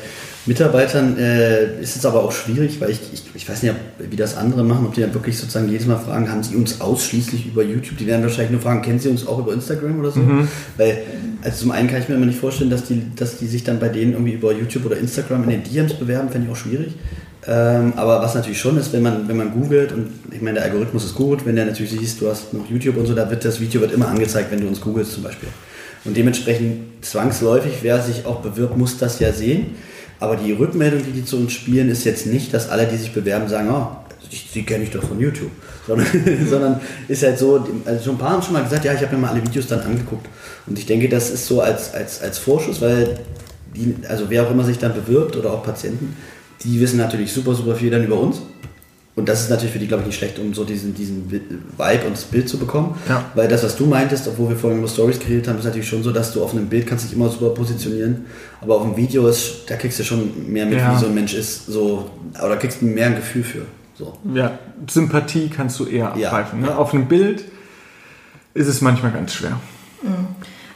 Mitarbeitern 0.46 1.18
äh, 1.18 1.82
ist 1.82 1.98
es 1.98 2.06
aber 2.06 2.24
auch 2.24 2.32
schwierig, 2.32 2.80
weil 2.80 2.92
ich, 2.92 3.02
ich, 3.12 3.24
ich 3.34 3.50
weiß 3.50 3.64
nicht, 3.64 3.76
wie 3.98 4.16
das 4.16 4.38
andere 4.38 4.64
machen, 4.64 4.86
ob 4.86 4.94
die 4.94 5.02
dann 5.02 5.14
wirklich 5.14 5.38
sozusagen 5.38 5.68
jedes 5.68 5.88
Mal 5.88 5.98
fragen, 5.98 6.32
haben 6.32 6.44
sie 6.44 6.56
uns 6.56 6.80
ausschließlich 6.80 7.48
über 7.48 7.64
YouTube? 7.64 7.98
Die 7.98 8.08
werden 8.08 8.22
wahrscheinlich 8.22 8.52
nur 8.52 8.62
fragen, 8.62 8.82
kennen 8.82 9.00
sie 9.00 9.10
uns 9.10 9.28
auch 9.28 9.40
über 9.40 9.54
Instagram 9.54 10.00
oder 10.00 10.12
so? 10.12 10.22
Mhm. 10.22 10.48
Weil, 10.78 11.00
also 11.42 11.62
zum 11.62 11.72
einen 11.72 11.90
kann 11.90 12.02
ich 12.02 12.08
mir 12.08 12.16
immer 12.16 12.26
nicht 12.26 12.40
vorstellen, 12.40 12.70
dass 12.70 12.84
die, 12.86 13.04
dass 13.16 13.38
die 13.38 13.48
sich 13.48 13.64
dann 13.64 13.80
bei 13.80 13.90
denen 13.90 14.14
irgendwie 14.14 14.34
über 14.34 14.54
YouTube 14.54 14.86
oder 14.86 14.98
Instagram 14.98 15.44
in 15.44 15.50
den 15.50 15.64
DMs 15.64 15.96
bewerben, 15.96 16.30
fände 16.30 16.48
ich 16.48 16.54
auch 16.54 16.58
schwierig. 16.58 16.94
Ähm, 17.50 17.94
aber 17.96 18.22
was 18.22 18.36
natürlich 18.36 18.60
schon 18.60 18.78
ist, 18.78 18.92
wenn 18.92 19.02
man, 19.02 19.28
wenn 19.28 19.38
man 19.38 19.54
googelt, 19.54 19.94
und 19.94 20.10
ich 20.32 20.42
meine, 20.42 20.56
der 20.56 20.66
Algorithmus 20.66 21.06
ist 21.06 21.16
gut, 21.16 21.46
wenn 21.46 21.56
der 21.56 21.66
natürlich 21.66 21.92
siehst, 21.92 22.20
du 22.20 22.30
hast 22.30 22.54
noch 22.54 22.70
YouTube 22.70 22.98
und 22.98 23.06
so, 23.06 23.16
da 23.16 23.30
wird 23.30 23.46
das 23.46 23.62
Video 23.62 23.80
wird 23.80 23.94
immer 23.94 24.10
angezeigt, 24.10 24.52
wenn 24.52 24.60
du 24.60 24.68
uns 24.68 24.82
googelst 24.82 25.14
zum 25.14 25.24
Beispiel. 25.24 25.48
Und 26.04 26.18
dementsprechend 26.18 27.06
zwangsläufig, 27.06 27.74
wer 27.82 28.02
sich 28.02 28.26
auch 28.26 28.42
bewirbt, 28.42 28.78
muss 28.78 28.98
das 28.98 29.20
ja 29.20 29.32
sehen. 29.32 29.76
Aber 30.20 30.36
die 30.36 30.52
Rückmeldung, 30.52 31.04
die 31.06 31.12
die 31.12 31.26
zu 31.26 31.38
uns 31.38 31.54
spielen, 31.54 31.90
ist 31.90 32.04
jetzt 32.04 32.26
nicht, 32.26 32.54
dass 32.54 32.70
alle, 32.70 32.86
die 32.86 32.98
sich 32.98 33.14
bewerben, 33.14 33.48
sagen, 33.48 33.70
oh, 33.72 33.88
die 34.54 34.66
kenne 34.66 34.84
ich 34.84 34.92
doch 34.92 35.04
von 35.04 35.20
YouTube. 35.20 35.52
Sondern, 35.88 36.08
sondern 36.50 36.82
ist 37.08 37.24
halt 37.24 37.40
so, 37.40 37.66
also 37.86 38.04
schon 38.04 38.16
ein 38.16 38.18
paar 38.18 38.32
haben 38.32 38.42
schon 38.42 38.52
mal 38.52 38.64
gesagt, 38.64 38.84
ja, 38.84 38.94
ich 38.94 39.02
habe 39.02 39.16
mir 39.16 39.22
mal 39.22 39.30
alle 39.30 39.42
Videos 39.42 39.68
dann 39.68 39.80
angeguckt. 39.80 40.28
Und 40.66 40.78
ich 40.78 40.86
denke, 40.86 41.08
das 41.08 41.30
ist 41.30 41.46
so 41.46 41.62
als, 41.62 41.94
als, 41.94 42.22
als 42.22 42.38
Vorschuss, 42.38 42.82
weil 42.82 43.20
die, 43.74 43.96
also 44.10 44.26
wer 44.28 44.44
auch 44.44 44.52
immer 44.52 44.66
sich 44.66 44.78
dann 44.80 44.94
bewirbt 44.94 45.38
oder 45.38 45.54
auch 45.54 45.64
Patienten, 45.64 46.18
die 46.64 46.80
wissen 46.80 46.98
natürlich 46.98 47.32
super, 47.32 47.54
super 47.54 47.76
viel 47.76 47.90
dann 47.90 48.04
über 48.04 48.20
uns. 48.20 48.42
Und 49.18 49.28
das 49.28 49.42
ist 49.42 49.50
natürlich 49.50 49.74
für 49.74 49.80
die, 49.80 49.88
glaube 49.88 50.02
ich, 50.02 50.08
nicht 50.08 50.18
schlecht, 50.18 50.38
um 50.38 50.54
so 50.54 50.64
diesen, 50.64 50.94
diesen 50.94 51.28
Vibe 51.32 52.06
und 52.06 52.14
das 52.14 52.26
Bild 52.26 52.48
zu 52.48 52.60
bekommen. 52.60 52.96
Ja. 53.10 53.26
Weil 53.34 53.48
das, 53.48 53.64
was 53.64 53.76
du 53.76 53.88
meintest, 53.88 54.28
obwohl 54.28 54.50
wir 54.50 54.56
vorhin 54.56 54.78
über 54.78 54.88
Stories 54.88 55.18
geredet 55.18 55.48
haben, 55.48 55.58
ist 55.58 55.66
natürlich 55.66 55.90
schon 55.90 56.04
so, 56.04 56.12
dass 56.12 56.34
du 56.34 56.44
auf 56.44 56.54
einem 56.54 56.68
Bild 56.68 56.86
kannst 56.86 57.06
dich 57.06 57.14
immer 57.14 57.28
super 57.28 57.50
positionieren. 57.50 58.28
Aber 58.62 58.76
auf 58.76 58.84
einem 58.84 58.96
Video 58.96 59.28
ist, 59.28 59.64
da 59.66 59.76
kriegst 59.76 59.98
du 59.98 60.04
schon 60.04 60.52
mehr 60.52 60.68
mit, 60.68 60.78
ja. 60.78 60.96
wie 60.96 61.00
so 61.00 61.08
ein 61.08 61.16
Mensch 61.16 61.34
ist. 61.34 61.66
So, 61.66 62.12
oder 62.34 62.58
kriegst 62.58 62.82
du 62.82 62.86
mehr 62.86 63.08
ein 63.08 63.16
Gefühl 63.16 63.44
für. 63.44 63.66
So. 63.96 64.16
Ja, 64.36 64.60
Sympathie 64.88 65.50
kannst 65.50 65.80
du 65.80 65.86
eher 65.86 66.10
abgreifen. 66.10 66.62
Ja. 66.62 66.68
Ne? 66.68 66.78
Auf 66.78 66.94
einem 66.94 67.08
Bild 67.08 67.44
ist 68.54 68.68
es 68.68 68.82
manchmal 68.82 69.12
ganz 69.14 69.34
schwer. 69.34 69.60
Mhm. 70.04 70.28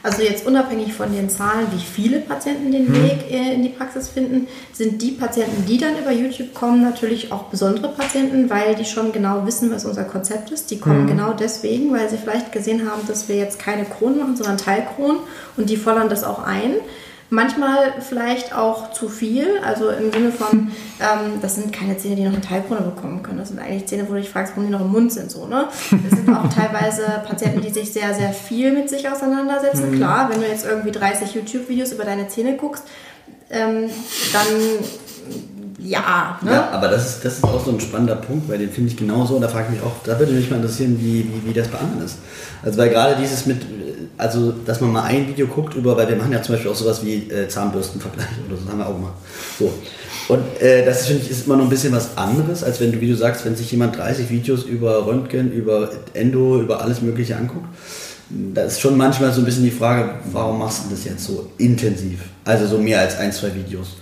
Also 0.02 0.22
jetzt 0.22 0.46
unabhängig 0.46 0.92
von 0.92 1.12
den 1.12 1.30
Zahlen, 1.30 1.68
wie 1.72 1.80
viele 1.80 2.18
Patienten 2.20 2.72
den 2.72 2.88
hm. 2.88 3.02
Weg 3.02 3.30
äh, 3.30 3.54
in 3.54 3.62
die 3.62 3.68
Praxis 3.68 4.08
finden, 4.08 4.48
sind 4.72 5.00
die 5.00 5.12
Patienten, 5.12 5.64
die 5.66 5.78
dann 5.78 5.96
über 5.98 6.10
YouTube 6.10 6.54
kommen, 6.54 6.82
natürlich 6.82 7.30
auch 7.30 7.44
besondere 7.44 7.88
Patienten, 7.88 8.50
weil 8.50 8.74
die 8.74 8.84
schon 8.84 9.12
genau 9.12 9.46
wissen, 9.46 9.70
was 9.70 9.84
unser 9.84 10.04
Konzept 10.04 10.50
ist. 10.50 10.70
Die 10.70 10.78
kommen 10.78 11.02
hm. 11.02 11.06
genau 11.06 11.32
deswegen, 11.32 11.92
weil 11.92 12.08
sie 12.10 12.18
vielleicht 12.18 12.50
gesehen 12.52 12.90
haben, 12.90 13.06
dass 13.06 13.28
wir 13.28 13.36
jetzt 13.36 13.58
keine 13.58 13.84
Kronen 13.84 14.18
machen, 14.18 14.36
sondern 14.36 14.58
Teilkronen 14.58 15.18
und 15.56 15.70
die 15.70 15.76
fordern 15.76 16.08
das 16.08 16.24
auch 16.24 16.42
ein. 16.44 16.74
Manchmal 17.32 17.94
vielleicht 18.06 18.54
auch 18.54 18.92
zu 18.92 19.08
viel, 19.08 19.46
also 19.64 19.88
im 19.88 20.12
Sinne 20.12 20.30
von, 20.30 20.70
ähm, 21.00 21.40
das 21.40 21.54
sind 21.54 21.72
keine 21.72 21.96
Zähne, 21.96 22.16
die 22.16 22.24
noch 22.24 22.34
eine 22.34 22.42
Teilkrone 22.42 22.82
bekommen 22.82 23.22
können. 23.22 23.38
Das 23.38 23.48
sind 23.48 23.58
eigentlich 23.58 23.86
Zähne, 23.86 24.04
wo 24.06 24.12
du 24.12 24.20
dich 24.20 24.28
fragst, 24.28 24.52
warum 24.52 24.66
die 24.66 24.70
noch 24.70 24.82
im 24.82 24.92
Mund 24.92 25.10
sind. 25.10 25.30
So, 25.30 25.46
ne? 25.46 25.66
Das 25.90 26.18
sind 26.18 26.28
auch 26.28 26.52
teilweise 26.52 27.04
Patienten, 27.26 27.62
die 27.62 27.70
sich 27.70 27.90
sehr, 27.90 28.12
sehr 28.12 28.34
viel 28.34 28.72
mit 28.72 28.90
sich 28.90 29.08
auseinandersetzen. 29.08 29.92
Mhm. 29.92 29.96
Klar, 29.96 30.28
wenn 30.30 30.42
du 30.42 30.46
jetzt 30.46 30.66
irgendwie 30.66 30.90
30 30.90 31.34
YouTube-Videos 31.34 31.92
über 31.92 32.04
deine 32.04 32.28
Zähne 32.28 32.58
guckst, 32.58 32.84
ähm, 33.48 33.88
dann 34.34 34.46
ja, 35.78 36.38
ne? 36.42 36.52
ja, 36.52 36.70
aber 36.70 36.88
das 36.88 37.06
ist, 37.16 37.24
das 37.24 37.38
ist 37.38 37.44
auch 37.44 37.64
so 37.64 37.70
ein 37.72 37.80
spannender 37.80 38.16
Punkt, 38.16 38.46
weil 38.48 38.58
den 38.58 38.70
finde 38.70 38.90
ich 38.90 38.96
genauso 38.96 39.36
und 39.36 39.40
da 39.40 39.48
frage 39.48 39.68
ich 39.68 39.80
mich 39.80 39.82
auch, 39.82 39.94
da 40.04 40.18
würde 40.18 40.32
mich 40.32 40.50
mal 40.50 40.56
interessieren, 40.56 40.96
wie, 41.00 41.24
wie, 41.24 41.48
wie 41.48 41.52
das 41.52 41.68
bei 41.68 41.78
anderen 41.78 42.04
ist. 42.04 42.18
Also 42.62 42.78
weil 42.78 42.90
gerade 42.90 43.16
dieses 43.20 43.46
mit, 43.46 43.62
also 44.18 44.52
dass 44.64 44.80
man 44.80 44.92
mal 44.92 45.02
ein 45.02 45.28
Video 45.28 45.46
guckt 45.46 45.74
über, 45.74 45.96
weil 45.96 46.08
wir 46.08 46.16
machen 46.16 46.32
ja 46.32 46.42
zum 46.42 46.54
Beispiel 46.54 46.70
auch 46.70 46.76
sowas 46.76 47.04
wie 47.04 47.30
äh, 47.30 47.48
Zahnbürstenvergleich 47.48 48.26
oder 48.46 48.56
so, 48.56 48.64
das 48.64 48.72
haben 48.72 48.78
wir 48.78 48.86
auch 48.86 48.98
mal. 48.98 49.12
So. 49.58 49.72
Und 50.28 50.60
äh, 50.60 50.84
das 50.84 51.06
finde 51.06 51.22
ich 51.22 51.30
ist 51.30 51.46
immer 51.46 51.56
noch 51.56 51.64
ein 51.64 51.70
bisschen 51.70 51.92
was 51.92 52.16
anderes, 52.16 52.62
als 52.62 52.80
wenn 52.80 52.92
du, 52.92 53.00
wie 53.00 53.08
du 53.08 53.16
sagst, 53.16 53.44
wenn 53.44 53.56
sich 53.56 53.70
jemand 53.70 53.96
30 53.96 54.30
Videos 54.30 54.64
über 54.64 55.06
Röntgen, 55.06 55.52
über 55.52 55.90
Endo, 56.14 56.60
über 56.60 56.80
alles 56.80 57.02
Mögliche 57.02 57.36
anguckt. 57.36 57.66
Da 58.30 58.62
ist 58.62 58.80
schon 58.80 58.96
manchmal 58.96 59.32
so 59.32 59.40
ein 59.40 59.44
bisschen 59.44 59.64
die 59.64 59.70
Frage, 59.70 60.14
warum 60.32 60.58
machst 60.58 60.84
du 60.86 60.90
das 60.94 61.04
jetzt 61.04 61.24
so 61.24 61.50
intensiv? 61.58 62.20
Also 62.44 62.66
so 62.66 62.78
mehr 62.78 63.00
als 63.00 63.18
ein, 63.18 63.32
zwei 63.32 63.54
Videos. 63.54 63.96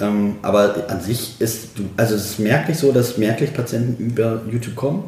Ähm, 0.00 0.36
aber 0.42 0.74
an 0.88 1.00
sich 1.00 1.40
ist, 1.40 1.68
also 1.96 2.14
es 2.14 2.30
ist 2.30 2.38
merklich 2.38 2.78
so, 2.78 2.92
dass 2.92 3.18
merklich 3.18 3.52
Patienten 3.52 4.02
über 4.02 4.40
YouTube 4.50 4.74
kommen. 4.74 5.04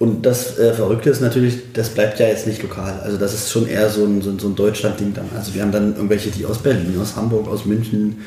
Und 0.00 0.24
das 0.24 0.58
äh, 0.58 0.72
Verrückte 0.72 1.10
ist 1.10 1.20
natürlich, 1.20 1.74
das 1.74 1.90
bleibt 1.90 2.18
ja 2.20 2.26
jetzt 2.26 2.46
nicht 2.46 2.62
lokal. 2.62 3.00
Also 3.04 3.18
das 3.18 3.34
ist 3.34 3.50
schon 3.50 3.68
eher 3.68 3.90
so 3.90 4.02
ein, 4.06 4.22
so 4.22 4.30
ein, 4.30 4.38
so 4.38 4.48
ein 4.48 4.56
Deutschland-Ding 4.56 5.12
dann. 5.12 5.26
Also 5.36 5.52
wir 5.52 5.60
haben 5.60 5.72
dann 5.72 5.94
irgendwelche, 5.94 6.30
die 6.30 6.46
aus 6.46 6.56
Berlin, 6.56 6.98
aus 6.98 7.16
Hamburg, 7.16 7.46
aus 7.46 7.66
München. 7.66 8.24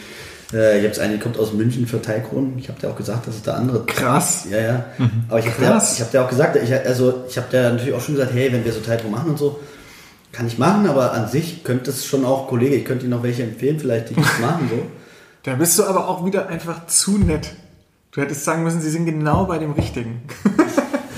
Äh, 0.53 0.78
ich 0.78 0.84
habe 0.84 0.93
es 0.93 0.99
einen, 0.99 1.19
kommt 1.19 1.39
aus 1.39 1.51
München 1.51 1.88
für 1.88 1.99
Teilkronen. 1.99 2.59
Ich 2.59 2.69
habe 2.69 2.80
dir 2.80 2.91
auch 2.91 2.95
gesagt, 2.95 3.26
dass 3.26 3.38
es 3.38 3.41
da 3.41 3.55
andere. 3.55 3.88
Krass. 3.88 4.45
Ja, 4.51 4.59
ja. 4.59 4.86
Mhm. 4.99 5.24
Aber 5.30 5.39
ich 5.39 5.47
habe 5.47 5.57
dir, 5.59 5.74
hab 5.74 6.11
dir 6.11 6.24
auch 6.24 6.30
gesagt, 6.30 6.59
ich, 6.63 6.71
also 6.71 7.24
ich 7.28 7.38
habe 7.38 7.47
dir 7.49 7.63
natürlich 7.63 7.95
auch 7.95 8.01
schon 8.01 8.13
gesagt, 8.17 8.36
hey, 8.36 8.53
wenn 8.53 8.63
wir 8.63 8.71
so 8.71 8.80
Teilkronen 8.80 9.15
machen 9.15 9.32
und 9.32 9.39
so, 9.39 9.59
kann 10.32 10.45
ich 10.45 10.59
machen, 10.59 10.88
aber 10.88 11.13
an 11.13 11.28
sich 11.28 11.63
könnte 11.63 11.89
es 11.89 12.05
schon 12.05 12.24
auch, 12.24 12.47
Kollege, 12.49 12.76
ich 12.76 12.86
könnte 12.86 13.05
Ihnen 13.05 13.15
noch 13.15 13.24
welche 13.24 13.41
empfehlen, 13.41 13.80
vielleicht, 13.80 14.11
die 14.11 14.13
das 14.13 14.26
machen 14.41 14.69
so. 14.69 14.86
Da 15.41 15.55
bist 15.55 15.80
du 15.80 15.86
aber 15.86 16.07
auch 16.07 16.24
wieder 16.24 16.49
einfach 16.49 16.86
zu 16.86 17.17
nett. 17.17 17.49
Du 18.11 18.21
hättest 18.21 18.43
sagen 18.43 18.61
müssen, 18.61 18.80
sie 18.80 18.91
sind 18.91 19.05
genau 19.07 19.45
bei 19.45 19.57
dem 19.57 19.71
Richtigen. 19.71 20.21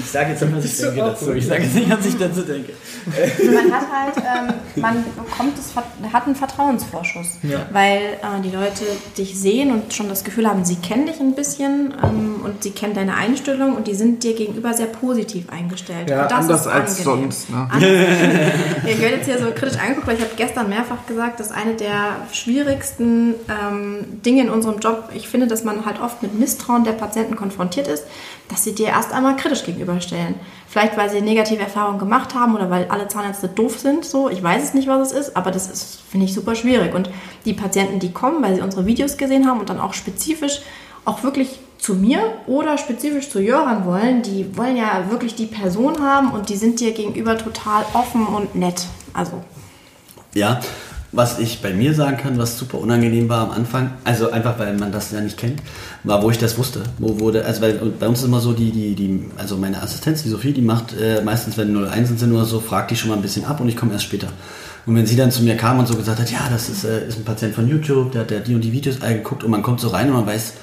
Ich 0.06 0.12
sage 0.12 0.32
jetzt 0.32 0.41
nicht, 0.41 0.56
was 0.56 0.66
ich 0.66 0.78
denke 0.78 0.97
dazu. 0.97 1.34
Ich 1.34 1.47
sage 1.47 1.64
jetzt 1.64 1.76
nicht, 1.76 1.89
was 1.89 2.06
ich 2.06 2.18
dazu 2.18 2.41
denke. 2.41 2.74
Man 3.06 3.74
hat 3.74 3.86
halt, 3.91 4.18
ähm, 4.18 4.82
man 4.82 5.03
bekommt 5.03 5.58
das, 5.58 5.74
hat 6.14 6.26
einen 6.26 6.36
Vertrauensvorschuss, 6.36 7.39
ja. 7.41 7.66
weil 7.72 7.97
äh, 7.97 8.41
die 8.43 8.51
Leute 8.51 8.86
dich 9.18 9.39
sehen 9.39 9.72
und 9.72 9.93
schon 9.93 10.08
das 10.08 10.24
Gefühl 10.24 10.47
haben, 10.47 10.64
sie 10.64 10.76
kennen 10.76 11.08
dich 11.08 11.20
ein 11.20 11.34
bisschen 11.34 11.93
ähm, 12.03 12.41
und 12.43 12.64
sie 12.64 12.72
kennen 12.72 12.93
deine 12.93 13.16
Einstellung 13.16 13.76
und 13.76 13.88
die 13.88 13.95
sind 13.95 14.24
dir 14.24 14.36
gegenüber 14.36 14.74
sehr 14.74 14.86
positiv 14.86 15.49
eingestellt. 15.49 16.10
Ja, 16.10 16.28
das 16.28 16.39
anders 16.39 16.68
als 16.68 17.03
sonst. 17.03 17.49
Ne? 17.49 17.68
ich 18.86 19.01
werde 19.01 19.16
jetzt 19.16 19.26
hier 19.26 19.39
so 19.39 19.47
kritisch 19.56 19.80
angeguckt, 19.80 20.08
weil 20.08 20.18
ich 20.18 20.22
habe 20.22 20.34
gestern 20.38 20.70
mehrfach 20.70 21.08
gesagt, 21.08 21.39
dass 21.39 21.51
eine 21.51 21.74
der 21.74 22.18
schwierigsten 22.32 23.34
ähm, 23.49 24.22
Dinge 24.24 24.43
in 24.43 24.49
unserem 24.49 24.80
Job, 24.80 25.10
ich 25.16 25.28
finde, 25.28 25.47
dass 25.47 25.64
man 25.64 25.86
halt 25.86 25.99
oft 25.99 26.22
mit 26.22 26.39
Misstrauen 26.39 26.84
der 26.84 26.93
Patienten 26.93 27.36
konfrontiert 27.36 27.88
ist, 27.88 28.03
dass 28.49 28.64
sie 28.64 28.76
dir 28.76 28.88
erst 28.88 29.12
einmal 29.12 29.36
kritisch 29.36 29.64
gegenüberstellen. 29.96 30.36
Vielleicht, 30.68 30.98
weil 30.98 31.10
sie 31.10 31.22
negative 31.22 31.62
Erfahrungen 31.62 32.00
gemacht 32.00 32.36
haben 32.36 32.56
oder 32.56 32.70
weil 32.70 32.88
alle 32.89 33.08
Zahnärzte 33.08 33.48
doof 33.48 33.80
sind, 33.80 34.06
so. 34.06 34.30
Ich 34.30 34.43
weiß 34.43 34.64
es 34.64 34.74
nicht, 34.74 34.88
was 34.88 35.12
es 35.12 35.28
ist, 35.28 35.38
aber 35.38 35.52
das 35.52 35.70
ist, 35.70 36.02
finde 36.10 36.26
ich, 36.26 36.34
super 36.34 36.56
schwierig. 36.56 36.93
Und 36.93 37.10
die 37.46 37.54
Patienten, 37.54 38.00
die 38.00 38.12
kommen, 38.12 38.43
weil 38.43 38.56
sie 38.56 38.62
unsere 38.62 38.86
Videos 38.86 39.18
gesehen 39.18 39.48
haben 39.48 39.60
und 39.60 39.70
dann 39.70 39.80
auch 39.80 39.93
spezifisch 39.93 40.62
auch 41.06 41.24
wirklich 41.24 41.60
zu 41.78 41.93
mir 41.93 42.20
oder 42.48 42.78
spezifisch 42.78 43.30
zu 43.30 43.39
Jöran 43.39 43.86
wollen, 43.86 44.24
die 44.24 44.58
wollen 44.58 44.76
ja 44.76 45.12
wirklich 45.12 45.36
die 45.36 45.46
Person 45.46 46.02
haben 46.02 46.32
und 46.32 46.50
die 46.50 46.56
sind 46.56 46.80
dir 46.80 46.93
gegenüber 46.93 47.38
total 47.38 47.86
offen 47.93 48.26
und 48.26 48.56
nett. 48.56 48.88
Also. 49.14 49.43
Ja, 50.34 50.60
was 51.16 51.39
ich 51.39 51.61
bei 51.61 51.74
mir 51.74 51.93
sagen 51.93 52.18
kann, 52.18 52.38
was 52.38 52.59
super 52.59 52.78
unangenehm 52.80 53.30
war 53.30 53.43
am 53.43 53.51
Anfang, 53.51 53.91
also 54.03 54.32
einfach 54.32 54.59
weil 54.59 54.76
man 54.76 54.91
das 54.91 55.11
ja 55.11 55.22
nicht 55.22 55.38
kennt, 55.38 55.61
war, 56.03 56.22
wo 56.22 56.30
ich 56.30 56.38
das 56.38 56.57
wusste. 56.57 56.84
Wo 56.99 57.20
wurde, 57.20 57.45
also 57.45 57.61
weil 57.61 57.74
bei 57.74 58.07
uns 58.07 58.20
ist 58.20 58.26
immer 58.26 58.41
so, 58.41 58.51
die, 58.51 58.72
die, 58.72 58.95
die, 58.95 59.26
also 59.38 59.55
meine 59.55 59.82
Assistenz, 59.82 60.24
die 60.24 60.30
Sophie, 60.30 60.51
die 60.51 60.61
macht 60.61 60.93
äh, 60.99 61.22
meistens, 61.22 61.57
wenn 61.57 61.76
01 61.76 62.20
sind 62.20 62.34
oder 62.34 62.45
so, 62.45 62.59
fragt 62.59 62.91
die 62.91 62.97
schon 62.97 63.09
mal 63.09 63.16
ein 63.16 63.22
bisschen 63.22 63.45
ab 63.45 63.61
und 63.61 63.70
ich 63.70 63.78
komme 63.78 63.93
erst 63.93 64.03
später. 64.03 64.28
Und 64.86 64.95
wenn 64.95 65.05
sie 65.05 65.16
dann 65.16 65.32
zu 65.32 65.41
mir 65.41 65.55
kam 65.55 65.80
und 65.80 65.88
so 65.88 65.95
gesagt 65.95 66.20
hat, 66.20 66.30
ja, 66.30 66.47
das 66.49 66.70
ist, 66.70 66.84
äh, 66.84 67.07
ist 67.07 67.18
ein 67.18 67.24
Patient 67.24 67.55
von 67.55 67.68
YouTube, 67.68 68.11
der 68.11 68.22
hat 68.22 68.30
der 68.30 68.41
die 68.41 68.53
und 68.53 68.61
die 68.61 68.74
Videos 68.74 68.99
geguckt 68.99 69.43
und 69.43 69.51
man 69.51 69.63
kommt 69.63 69.80
so 69.80 69.88
rein 69.88 70.07
und 70.09 70.13
man 70.13 70.28
weiß, 70.28 70.53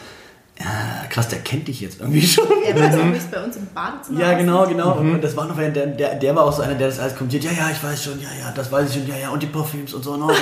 ja, 0.61 1.02
krass, 1.13 1.29
der 1.29 1.41
kennt 1.41 1.69
dich 1.69 1.83
jetzt 1.83 2.01
irgendwie 2.01 2.27
schon. 2.27 2.47
Er 2.67 2.75
weiß 2.75 2.95
auch, 2.95 3.13
wie 3.13 3.17
es 3.17 3.25
bei 3.25 3.45
uns 3.45 3.57
im 3.57 3.67
Badezimmer 3.75 4.19
Ja, 4.19 4.33
genau, 4.33 4.67
genau. 4.67 4.95
Und 4.95 5.23
das 5.23 5.37
war 5.37 5.47
noch, 5.47 5.57
der, 5.59 5.71
der, 5.71 6.15
der 6.15 6.35
war 6.35 6.45
auch 6.45 6.53
so 6.53 6.63
einer, 6.63 6.75
der 6.75 6.89
das 6.89 6.99
alles 6.99 7.15
kommentiert. 7.15 7.45
Ja, 7.45 7.51
ja, 7.51 7.71
ich 7.71 7.85
weiß 7.85 8.03
schon, 8.03 8.19
ja, 8.19 8.29
ja, 8.41 8.51
das 8.55 8.73
weiß 8.73 8.89
ich 8.89 8.97
schon, 8.97 9.07
ja, 9.07 9.17
ja, 9.17 9.29
und 9.29 9.43
die 9.43 9.47
Parfüms 9.47 9.93
und 9.93 10.03
so. 10.03 10.13
Und, 10.13 10.23
und, 10.23 10.31
und, 10.31 10.39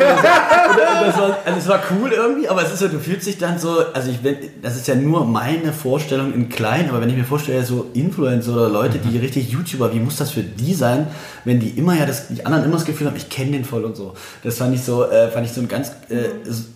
das, 0.00 0.18
und 0.18 1.06
das, 1.06 1.18
war, 1.18 1.38
also 1.44 1.58
es 1.58 1.68
war 1.68 1.80
cool 1.90 2.12
irgendwie, 2.12 2.48
aber 2.48 2.62
es 2.62 2.72
ist 2.72 2.78
so, 2.78 2.88
du 2.88 3.00
fühlst 3.00 3.26
dich 3.26 3.38
dann 3.38 3.58
so, 3.58 3.76
also 3.92 4.08
ich 4.08 4.20
bin, 4.20 4.36
das 4.62 4.76
ist 4.76 4.86
ja 4.86 4.94
nur 4.94 5.24
meine 5.24 5.72
Vorstellung 5.72 6.32
in 6.32 6.48
klein, 6.48 6.88
aber 6.90 7.00
wenn 7.00 7.08
ich 7.08 7.16
mir 7.16 7.24
vorstelle, 7.24 7.64
so 7.64 7.90
Influencer 7.92 8.52
oder 8.52 8.68
Leute, 8.68 8.98
die 8.98 9.18
richtig 9.18 9.50
YouTuber, 9.50 9.92
wie 9.92 9.98
muss 9.98 10.16
das 10.16 10.30
für 10.30 10.42
die 10.44 10.74
sein, 10.74 11.08
wenn 11.44 11.58
die 11.58 11.70
immer 11.70 11.94
ja 11.94 12.06
das, 12.06 12.28
die 12.28 12.46
anderen 12.46 12.64
immer 12.64 12.76
das 12.76 12.84
Gefühl 12.84 13.08
haben, 13.08 13.16
ich 13.16 13.30
kenne 13.30 13.50
den 13.50 13.64
voll 13.64 13.84
und 13.84 13.96
so. 13.96 14.14
Das 14.44 14.58
fand 14.58 14.74
ich 14.74 14.82
so, 14.82 15.10
äh, 15.10 15.28
fand 15.28 15.44
ich 15.44 15.52
so 15.52 15.60
eine 15.60 15.68
ganz 15.68 15.90
äh, 16.08 16.28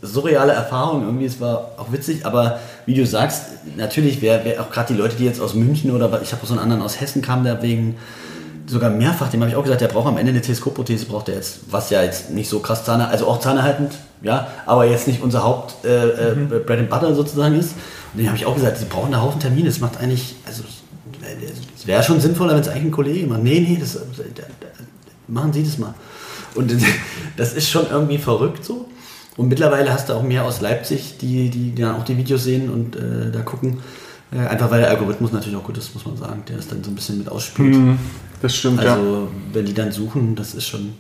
surreale 0.03 0.53
Erfahrung 0.53 1.05
irgendwie. 1.05 1.27
Es 1.27 1.41
war 1.41 1.73
auch 1.77 1.93
witzig, 1.93 2.27
aber 2.27 2.59
wie 2.85 2.95
du 2.95 3.07
sagst, 3.07 3.28
natürlich, 3.77 4.23
wer, 4.23 4.45
wer 4.45 4.61
auch 4.61 4.71
gerade 4.71 4.93
die 4.93 4.99
Leute, 4.99 5.17
die 5.17 5.25
jetzt 5.25 5.41
aus 5.41 5.55
München 5.55 5.91
oder 5.91 6.21
ich 6.23 6.33
habe 6.33 6.47
so 6.47 6.53
einen 6.53 6.63
anderen 6.63 6.83
aus 6.83 7.01
Hessen 7.01 7.23
kam, 7.23 7.45
der 7.45 7.63
wegen 7.63 7.97
sogar 8.67 8.91
mehrfach, 8.91 9.31
dem 9.31 9.41
habe 9.41 9.51
ich 9.51 9.57
auch 9.57 9.63
gesagt, 9.63 9.81
der 9.81 9.89
braucht 9.89 10.07
am 10.07 10.19
Ende 10.19 10.31
eine 10.31 10.43
Teleskopprothese, 10.43 11.07
braucht 11.07 11.29
er 11.29 11.37
jetzt, 11.37 11.61
was 11.71 11.91
ja 11.91 12.03
jetzt 12.03 12.31
nicht 12.31 12.49
so 12.49 12.61
krass 12.61 12.85
Zahne, 12.85 13.09
also 13.09 13.27
auch 13.27 13.41
zahnehaltend, 13.41 13.93
ja, 14.23 14.49
aber 14.67 14.85
jetzt 14.85 15.07
nicht 15.07 15.23
unser 15.23 15.43
Haupt 15.43 15.85
äh, 15.85 16.33
äh, 16.33 16.35
Bread 16.35 16.81
and 16.81 16.91
Butter 16.91 17.15
sozusagen 17.15 17.59
ist. 17.59 17.75
Und 18.13 18.21
den 18.21 18.27
habe 18.27 18.37
ich 18.37 18.47
auch 18.47 18.55
gesagt, 18.55 18.79
sie 18.79 18.85
brauchen 18.85 19.15
einen 19.15 19.23
Haufen 19.23 19.41
Termine, 19.41 19.69
das 19.69 19.81
macht 19.81 19.99
eigentlich, 19.99 20.37
also 20.47 20.63
es 21.77 21.87
wäre 21.87 22.03
schon 22.03 22.21
sinnvoller, 22.21 22.55
wenn 22.55 22.61
es 22.61 22.69
eigentlich 22.69 22.85
ein 22.85 22.91
Kollege 22.91 23.27
macht. 23.27 23.43
Nee, 23.43 23.61
nee, 23.61 23.79
das, 23.81 23.99
machen 25.29 25.53
Sie 25.53 25.63
das 25.63 25.79
mal. 25.79 25.95
Und 26.55 26.73
das 27.37 27.53
ist 27.53 27.71
schon 27.71 27.87
irgendwie 27.91 28.19
verrückt 28.19 28.65
so. 28.65 28.87
Und 29.39 29.49
mittlerweile 29.49 29.93
hast 29.93 30.09
du 30.09 30.15
auch 30.15 30.23
mehr 30.25 30.45
aus 30.45 30.61
Leipzig, 30.61 31.17
die, 31.19 31.49
die, 31.49 31.73
dann 31.73 31.95
auch 31.95 32.05
die 32.05 32.17
Videos 32.17 32.43
sehen 32.43 32.69
und 32.69 32.97
äh, 32.97 33.31
da 33.33 33.41
gucken. 33.41 33.79
Äh, 34.33 34.47
einfach 34.49 34.69
weil 34.71 34.81
der 34.81 34.91
Algorithmus 34.91 35.31
natürlich 35.31 35.57
auch 35.57 35.63
gut 35.63 35.79
ist, 35.79 35.95
muss 35.95 36.05
man 36.05 36.17
sagen, 36.17 36.43
der 36.49 36.59
es 36.59 36.67
dann 36.67 36.83
so 36.83 36.91
ein 36.91 36.97
bisschen 36.97 37.19
mit 37.19 37.29
ausspielt. 37.29 37.77
Mhm, 37.77 37.99
das 38.43 38.57
stimmt, 38.57 38.83
ja. 38.83 38.95
Also 38.95 39.29
wenn 39.53 39.65
die 39.65 39.75
dann 39.75 39.93
suchen, 39.93 40.35
das 40.35 40.55
ist 40.55 40.67
schon, 40.67 40.95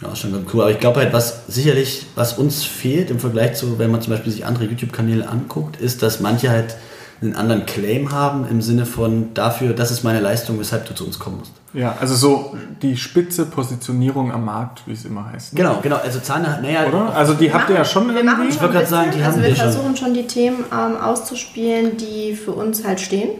ja, 0.00 0.16
schon 0.16 0.32
ganz 0.32 0.48
cool. 0.52 0.62
Aber 0.62 0.70
ich 0.70 0.80
glaube 0.80 1.00
halt, 1.00 1.12
was 1.12 1.42
sicherlich, 1.46 2.06
was 2.14 2.38
uns 2.38 2.64
fehlt 2.64 3.10
im 3.10 3.20
Vergleich 3.20 3.54
zu, 3.54 3.78
wenn 3.78 3.90
man 3.90 4.00
zum 4.00 4.14
Beispiel 4.14 4.32
sich 4.32 4.46
andere 4.46 4.64
YouTube-Kanäle 4.64 5.28
anguckt, 5.28 5.76
ist, 5.76 6.02
dass 6.02 6.20
manche 6.20 6.48
halt 6.48 6.74
einen 7.22 7.36
anderen 7.36 7.64
Claim 7.66 8.10
haben 8.12 8.46
im 8.50 8.60
Sinne 8.60 8.84
von 8.86 9.32
dafür, 9.34 9.72
das 9.74 9.90
ist 9.90 10.02
meine 10.04 10.20
Leistung, 10.20 10.58
weshalb 10.58 10.86
du 10.86 10.94
zu 10.94 11.04
uns 11.06 11.18
kommen 11.18 11.38
musst. 11.38 11.52
Ja, 11.72 11.96
also 12.00 12.14
so 12.14 12.56
die 12.82 12.96
spitze 12.96 13.46
Positionierung 13.46 14.30
am 14.32 14.44
Markt, 14.44 14.82
wie 14.86 14.92
es 14.92 15.04
immer 15.04 15.30
heißt. 15.32 15.54
Genau, 15.56 15.78
genau. 15.82 15.96
Also 15.96 16.20
Zahne, 16.20 16.58
naja, 16.60 16.86
Oder? 16.86 17.14
Also 17.14 17.34
die 17.34 17.52
habt 17.52 17.70
ihr 17.70 17.76
ja 17.76 17.84
schon 17.84 18.14
wir 18.14 18.22
machen 18.24 18.42
irgendwie. 18.42 18.48
Ich 18.48 18.54
schon 18.54 18.62
wollte 18.64 18.78
ein 18.78 18.80
gerade 18.80 18.86
sagen, 18.90 19.10
die 19.14 19.20
haben 19.24 19.26
also 19.32 19.40
wir 19.42 19.48
wir 19.48 19.56
schon. 19.56 19.64
versuchen 19.72 19.96
schon 19.96 20.14
die 20.14 20.26
Themen 20.26 20.64
ähm, 20.70 20.96
auszuspielen, 21.00 21.96
die 21.96 22.34
für 22.36 22.52
uns 22.52 22.84
halt 22.84 23.00
stehen. 23.00 23.30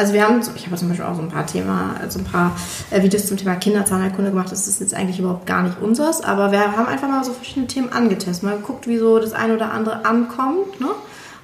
Also 0.00 0.12
wir 0.12 0.22
haben, 0.24 0.40
so- 0.42 0.52
ich 0.54 0.64
habe 0.66 0.76
zum 0.76 0.88
Beispiel 0.88 1.04
auch 1.06 1.14
so 1.16 1.22
ein 1.22 1.28
paar 1.28 1.44
Thema, 1.46 1.96
also 2.00 2.20
ein 2.20 2.24
paar 2.24 2.52
äh, 2.90 3.02
Videos 3.02 3.26
zum 3.26 3.36
Thema 3.36 3.56
Kinderzahnheilkunde 3.56 4.30
gemacht. 4.30 4.50
Das 4.50 4.66
ist 4.68 4.80
jetzt 4.80 4.94
eigentlich 4.94 5.18
überhaupt 5.18 5.44
gar 5.46 5.62
nicht 5.62 5.80
unseres, 5.80 6.20
aber 6.22 6.50
wir 6.52 6.60
haben 6.76 6.86
einfach 6.86 7.08
mal 7.08 7.22
so 7.24 7.32
verschiedene 7.32 7.66
Themen 7.66 7.92
angetestet, 7.92 8.42
mal 8.44 8.56
geguckt, 8.56 8.86
wie 8.86 8.98
so 8.98 9.18
das 9.18 9.32
eine 9.32 9.54
oder 9.54 9.72
andere 9.72 10.04
ankommt. 10.04 10.80
Ne? 10.80 10.86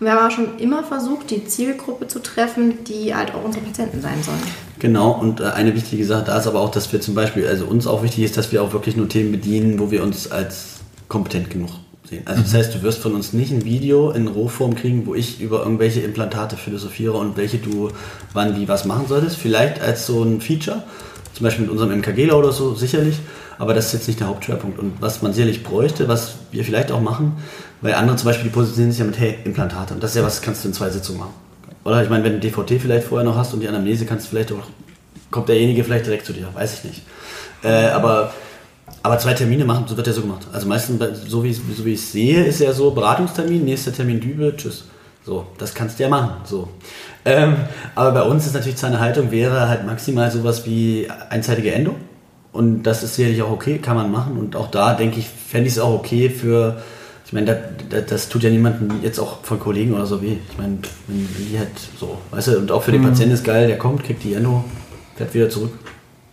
Und 0.00 0.06
wir 0.06 0.12
haben 0.12 0.26
auch 0.26 0.34
schon 0.34 0.58
immer 0.58 0.82
versucht, 0.82 1.30
die 1.30 1.44
Zielgruppe 1.44 2.08
zu 2.08 2.20
treffen, 2.20 2.84
die 2.84 3.14
halt 3.14 3.34
auch 3.34 3.44
unsere 3.44 3.64
Patienten 3.64 4.00
sein 4.00 4.22
sollen. 4.22 4.42
Genau, 4.78 5.12
und 5.12 5.40
äh, 5.40 5.44
eine 5.44 5.74
wichtige 5.74 6.04
Sache 6.04 6.24
da 6.26 6.38
ist 6.38 6.46
aber 6.46 6.60
auch, 6.60 6.70
dass 6.70 6.92
wir 6.92 7.00
zum 7.00 7.14
Beispiel, 7.14 7.46
also 7.46 7.64
uns 7.66 7.86
auch 7.86 8.02
wichtig 8.02 8.24
ist, 8.24 8.36
dass 8.36 8.52
wir 8.52 8.62
auch 8.62 8.72
wirklich 8.72 8.96
nur 8.96 9.08
Themen 9.08 9.32
bedienen, 9.32 9.78
wo 9.78 9.90
wir 9.90 10.02
uns 10.02 10.30
als 10.30 10.80
kompetent 11.08 11.50
genug 11.50 11.70
sehen. 12.08 12.22
Also 12.26 12.42
das 12.42 12.54
heißt, 12.54 12.74
du 12.74 12.82
wirst 12.82 12.98
von 12.98 13.14
uns 13.14 13.32
nicht 13.32 13.52
ein 13.52 13.64
Video 13.64 14.10
in 14.10 14.28
Rohform 14.28 14.74
kriegen, 14.74 15.06
wo 15.06 15.14
ich 15.14 15.40
über 15.40 15.62
irgendwelche 15.62 16.00
Implantate 16.00 16.56
philosophiere 16.56 17.14
und 17.14 17.36
welche 17.36 17.58
du 17.58 17.90
wann 18.32 18.58
wie 18.58 18.68
was 18.68 18.84
machen 18.84 19.06
solltest. 19.08 19.36
Vielleicht 19.36 19.80
als 19.80 20.06
so 20.06 20.22
ein 20.22 20.40
Feature, 20.40 20.82
zum 21.34 21.44
Beispiel 21.44 21.62
mit 21.62 21.72
unserem 21.72 21.96
MKGler 21.98 22.36
oder 22.36 22.52
so, 22.52 22.74
sicherlich, 22.74 23.16
aber 23.58 23.74
das 23.74 23.86
ist 23.86 23.92
jetzt 23.92 24.08
nicht 24.08 24.20
der 24.20 24.28
Hauptschwerpunkt. 24.28 24.78
Und 24.78 25.00
was 25.00 25.22
man 25.22 25.32
sicherlich 25.32 25.62
bräuchte, 25.62 26.08
was 26.08 26.36
wir 26.50 26.64
vielleicht 26.64 26.90
auch 26.92 27.00
machen, 27.00 27.36
weil 27.80 27.94
andere 27.94 28.16
zum 28.16 28.26
Beispiel, 28.26 28.44
die 28.44 28.54
positionieren 28.54 28.92
sich 28.92 29.00
ja 29.00 29.04
mit, 29.04 29.18
hey, 29.18 29.38
Implantate. 29.44 29.94
Und 29.94 30.02
das 30.02 30.10
ist 30.10 30.16
ja 30.16 30.22
was, 30.22 30.42
kannst 30.42 30.64
du 30.64 30.68
in 30.68 30.74
zwei 30.74 30.90
Sitzungen 30.90 31.20
machen. 31.20 31.34
Oder 31.84 32.02
ich 32.02 32.08
meine, 32.08 32.24
wenn 32.24 32.34
du 32.34 32.40
DVT 32.40 32.80
vielleicht 32.80 33.06
vorher 33.06 33.28
noch 33.28 33.36
hast 33.36 33.52
und 33.52 33.60
die 33.60 33.68
Anamnese 33.68 34.06
kannst 34.06 34.26
du 34.26 34.30
vielleicht 34.30 34.52
auch, 34.52 34.62
kommt 35.30 35.48
derjenige 35.48 35.84
vielleicht 35.84 36.06
direkt 36.06 36.24
zu 36.24 36.32
dir, 36.32 36.48
weiß 36.54 36.74
ich 36.78 36.84
nicht. 36.84 37.02
Äh, 37.62 37.88
aber, 37.88 38.32
aber 39.02 39.18
zwei 39.18 39.34
Termine 39.34 39.64
machen, 39.64 39.84
so 39.86 39.96
wird 39.96 40.06
ja 40.06 40.12
so 40.12 40.22
gemacht. 40.22 40.46
Also 40.52 40.66
meistens, 40.66 41.02
so 41.28 41.44
wie, 41.44 41.52
so 41.52 41.84
wie 41.84 41.92
ich 41.92 42.00
es 42.00 42.12
sehe, 42.12 42.44
ist 42.44 42.60
ja 42.60 42.72
so, 42.72 42.90
Beratungstermin, 42.90 43.64
nächster 43.64 43.92
Termin 43.92 44.20
Dübe, 44.20 44.54
tschüss. 44.56 44.84
So, 45.26 45.46
das 45.58 45.74
kannst 45.74 45.98
du 45.98 46.02
ja 46.02 46.08
machen. 46.08 46.32
So. 46.44 46.68
Ähm, 47.24 47.56
aber 47.94 48.12
bei 48.12 48.22
uns 48.22 48.46
ist 48.46 48.54
natürlich 48.54 48.78
seine 48.78 49.00
Haltung 49.00 49.30
wäre 49.30 49.68
halt 49.68 49.86
maximal 49.86 50.30
sowas 50.30 50.66
wie 50.66 51.08
einseitige 51.30 51.72
Endo. 51.72 51.96
Und 52.54 52.84
das 52.84 53.02
ist 53.02 53.16
sicherlich 53.16 53.42
auch 53.42 53.50
okay, 53.50 53.78
kann 53.78 53.96
man 53.96 54.12
machen. 54.12 54.38
Und 54.38 54.54
auch 54.54 54.70
da 54.70 54.94
denke 54.94 55.18
ich, 55.18 55.28
fände 55.28 55.66
ich 55.66 55.72
es 55.72 55.80
auch 55.80 55.92
okay 55.92 56.30
für, 56.30 56.76
ich 57.26 57.32
meine, 57.32 57.46
das, 57.46 57.58
das, 57.90 58.06
das 58.06 58.28
tut 58.28 58.44
ja 58.44 58.50
niemandem 58.50 59.02
jetzt 59.02 59.18
auch 59.18 59.42
von 59.42 59.58
Kollegen 59.58 59.92
oder 59.92 60.06
so 60.06 60.22
weh. 60.22 60.36
Ich 60.48 60.56
meine, 60.56 60.78
wenn, 61.08 61.28
die 61.36 61.58
halt 61.58 61.72
so, 61.98 62.16
weißt 62.30 62.46
du, 62.46 62.58
und 62.58 62.70
auch 62.70 62.84
für 62.84 62.92
den 62.92 63.02
Patienten 63.02 63.34
ist 63.34 63.42
geil, 63.42 63.66
der 63.66 63.76
kommt, 63.76 64.04
kriegt 64.04 64.22
die 64.22 64.34
Endo, 64.34 64.64
fährt 65.16 65.34
wieder 65.34 65.50
zurück. 65.50 65.72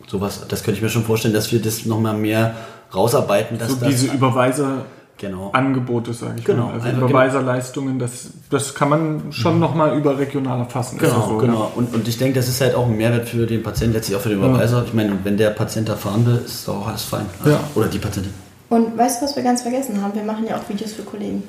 Sowas, 0.06 0.46
das 0.48 0.62
könnte 0.62 0.78
ich 0.78 0.84
mir 0.84 0.90
schon 0.90 1.06
vorstellen, 1.06 1.34
dass 1.34 1.52
wir 1.52 1.60
das 1.60 1.88
nochmal 1.88 2.16
mehr 2.16 2.56
rausarbeiten. 2.94 3.58
Dass 3.58 3.70
So 3.70 3.76
das, 3.78 3.90
diese 3.90 4.14
Überweiser. 4.14 4.86
Genau. 5.22 5.52
Angebote, 5.54 6.14
sage 6.14 6.34
ich 6.40 6.46
Genau, 6.46 6.66
mal. 6.66 6.74
Also 6.74 6.88
einfach 6.88 7.10
Überweiserleistungen, 7.10 8.00
das, 8.00 8.32
das 8.50 8.76
kann 8.76 8.90
man 8.90 9.32
schon 9.32 9.60
nochmal 9.60 9.98
überregional 9.98 10.60
erfassen. 10.60 10.98
Genau, 10.98 11.14
ja 11.14 11.28
so, 11.28 11.38
genau. 11.38 11.72
Und, 11.76 11.94
und 11.96 12.08
ich 12.08 12.18
denke, 12.18 12.36
das 12.40 12.50
ist 12.50 12.60
halt 12.60 12.76
auch 12.76 12.88
ein 12.88 12.98
Mehrwert 12.98 13.30
für 13.30 13.46
den 13.46 13.64
Patienten, 13.64 13.94
letztlich 13.94 14.18
auch 14.18 14.22
für 14.22 14.30
den 14.30 14.40
Überweiser. 14.40 14.84
Ich 14.86 14.94
meine, 14.94 15.18
wenn 15.24 15.38
der 15.38 15.52
Patient 15.52 15.88
erfahren 15.88 16.26
will, 16.26 16.42
ist 16.44 16.68
doch 16.68 16.82
auch 16.82 16.88
alles 16.88 17.04
fein. 17.04 17.26
Also, 17.40 17.52
Ja. 17.52 17.60
Oder 17.76 17.88
die 17.88 18.00
Patientin. 18.00 18.34
Und 18.70 18.98
weißt 18.98 19.22
du, 19.22 19.26
was 19.26 19.36
wir 19.36 19.44
ganz 19.44 19.62
vergessen 19.62 20.02
haben? 20.02 20.14
Wir 20.16 20.24
machen 20.24 20.46
ja 20.48 20.56
auch 20.58 20.68
Videos 20.70 20.94
für 20.94 21.04
Kollegen. 21.04 21.44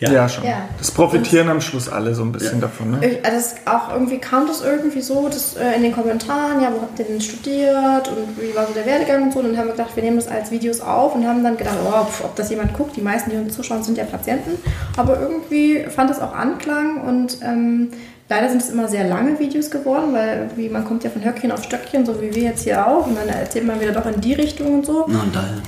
Ja, 0.00 0.12
ja 0.12 0.28
schon. 0.28 0.44
Ja. 0.44 0.68
Das 0.76 0.90
profitieren 0.90 1.48
am 1.48 1.60
Schluss 1.60 1.88
alle 1.88 2.14
so 2.14 2.22
ein 2.24 2.32
bisschen 2.32 2.60
davon. 2.60 2.90
Ne? 2.90 3.06
Ich- 3.06 3.24
Also 3.24 3.36
es 3.38 3.54
auch 3.64 3.92
irgendwie 3.92 4.18
kam 4.18 4.46
das 4.46 4.60
irgendwie 4.62 5.00
so, 5.00 5.28
dass 5.28 5.56
äh, 5.56 5.76
in 5.76 5.82
den 5.82 5.92
Kommentaren, 5.94 6.60
ja, 6.60 6.72
wo 6.74 6.82
habt 6.82 6.98
ihr 6.98 7.04
denn 7.04 7.20
studiert 7.20 8.08
und 8.08 8.40
wie 8.40 8.54
war 8.56 8.66
so 8.66 8.72
der 8.74 8.84
Werdegang 8.86 9.22
und 9.22 9.32
so. 9.32 9.38
Und 9.38 9.46
dann 9.46 9.56
haben 9.58 9.66
wir 9.68 9.72
gedacht, 9.72 9.94
wir 9.94 10.02
nehmen 10.02 10.16
das 10.16 10.28
als 10.28 10.50
Videos 10.50 10.80
auf 10.80 11.14
und 11.14 11.26
haben 11.26 11.42
dann 11.44 11.56
gedacht, 11.56 11.76
oh, 11.84 12.04
pf, 12.04 12.24
ob 12.24 12.34
das 12.36 12.50
jemand 12.50 12.74
guckt. 12.74 12.96
Die 12.96 13.02
meisten, 13.02 13.30
die 13.30 13.36
uns 13.36 13.54
zuschauen, 13.54 13.82
sind 13.84 13.96
ja 13.96 14.04
Patienten. 14.04 14.58
Aber 14.96 15.20
irgendwie 15.20 15.84
fand 15.88 16.10
es 16.10 16.18
auch 16.20 16.34
Anklang 16.34 17.00
und 17.02 17.38
ähm, 17.42 17.90
leider 18.28 18.48
sind 18.48 18.62
es 18.62 18.70
immer 18.70 18.88
sehr 18.88 19.04
lange 19.08 19.38
Videos 19.38 19.70
geworden, 19.70 20.12
weil 20.12 20.38
irgendwie 20.38 20.68
man 20.68 20.84
kommt 20.84 21.04
ja 21.04 21.10
von 21.10 21.24
Höckchen 21.24 21.52
auf 21.52 21.62
Stöckchen, 21.62 22.04
so 22.04 22.20
wie 22.20 22.34
wir 22.34 22.42
jetzt 22.42 22.64
hier 22.64 22.84
auch. 22.86 23.06
Und 23.06 23.16
dann 23.16 23.28
erzählt 23.28 23.64
man 23.66 23.80
wieder 23.80 23.92
doch 23.92 24.06
in 24.06 24.20
die 24.20 24.34
Richtung 24.34 24.74
und 24.74 24.86
so. 24.86 25.04
Na, 25.08 25.20
und 25.22 25.34
daher. 25.34 25.62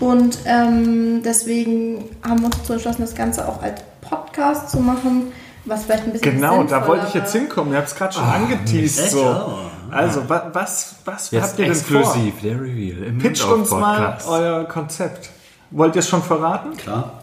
Und 0.00 0.38
ähm, 0.46 1.22
deswegen 1.22 2.04
haben 2.22 2.40
wir 2.40 2.46
uns 2.46 2.58
dazu 2.58 2.72
entschlossen, 2.74 3.02
das 3.02 3.14
Ganze 3.14 3.46
auch 3.48 3.62
als 3.62 3.80
Podcast 4.00 4.70
zu 4.70 4.78
machen, 4.80 5.32
was 5.66 5.84
vielleicht 5.84 6.04
ein 6.04 6.12
bisschen 6.12 6.36
Genau, 6.36 6.62
da 6.64 6.86
wollte 6.86 7.06
ich 7.08 7.14
jetzt 7.14 7.32
hinkommen. 7.32 7.72
Ihr 7.72 7.78
habt 7.78 7.88
es 7.88 7.94
gerade 7.94 8.14
schon 8.14 8.24
angeteased. 8.24 9.00
echt? 9.00 9.10
So. 9.12 9.24
Oh. 9.24 9.58
Also, 9.90 10.28
wa 10.28 10.50
was, 10.52 10.96
was 11.04 11.30
Jetzt 11.30 11.42
habt 11.42 11.58
ihr 11.58 11.66
denn 11.66 11.74
vor? 11.74 12.00
exklusiv, 12.00 12.34
der 12.42 12.60
Reveal 12.60 13.02
im 13.04 13.18
Pitcht 13.18 13.44
uns 13.44 13.70
mal 13.70 14.18
euer 14.26 14.64
Konzept. 14.64 15.30
Wollt 15.70 15.94
ihr 15.94 16.00
es 16.00 16.08
schon 16.08 16.22
verraten? 16.22 16.76
Klar. 16.76 17.22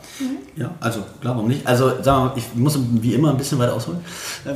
Ja, 0.56 0.72
also, 0.80 1.02
klar, 1.20 1.36
warum 1.36 1.48
nicht? 1.48 1.66
Also, 1.66 1.90
sagen 2.02 2.06
wir 2.06 2.30
mal, 2.30 2.34
ich 2.36 2.54
muss 2.56 2.78
wie 3.02 3.14
immer 3.14 3.32
ein 3.32 3.38
bisschen 3.38 3.60
weiter 3.60 3.74
ausholen. 3.74 4.00
Und 4.46 4.56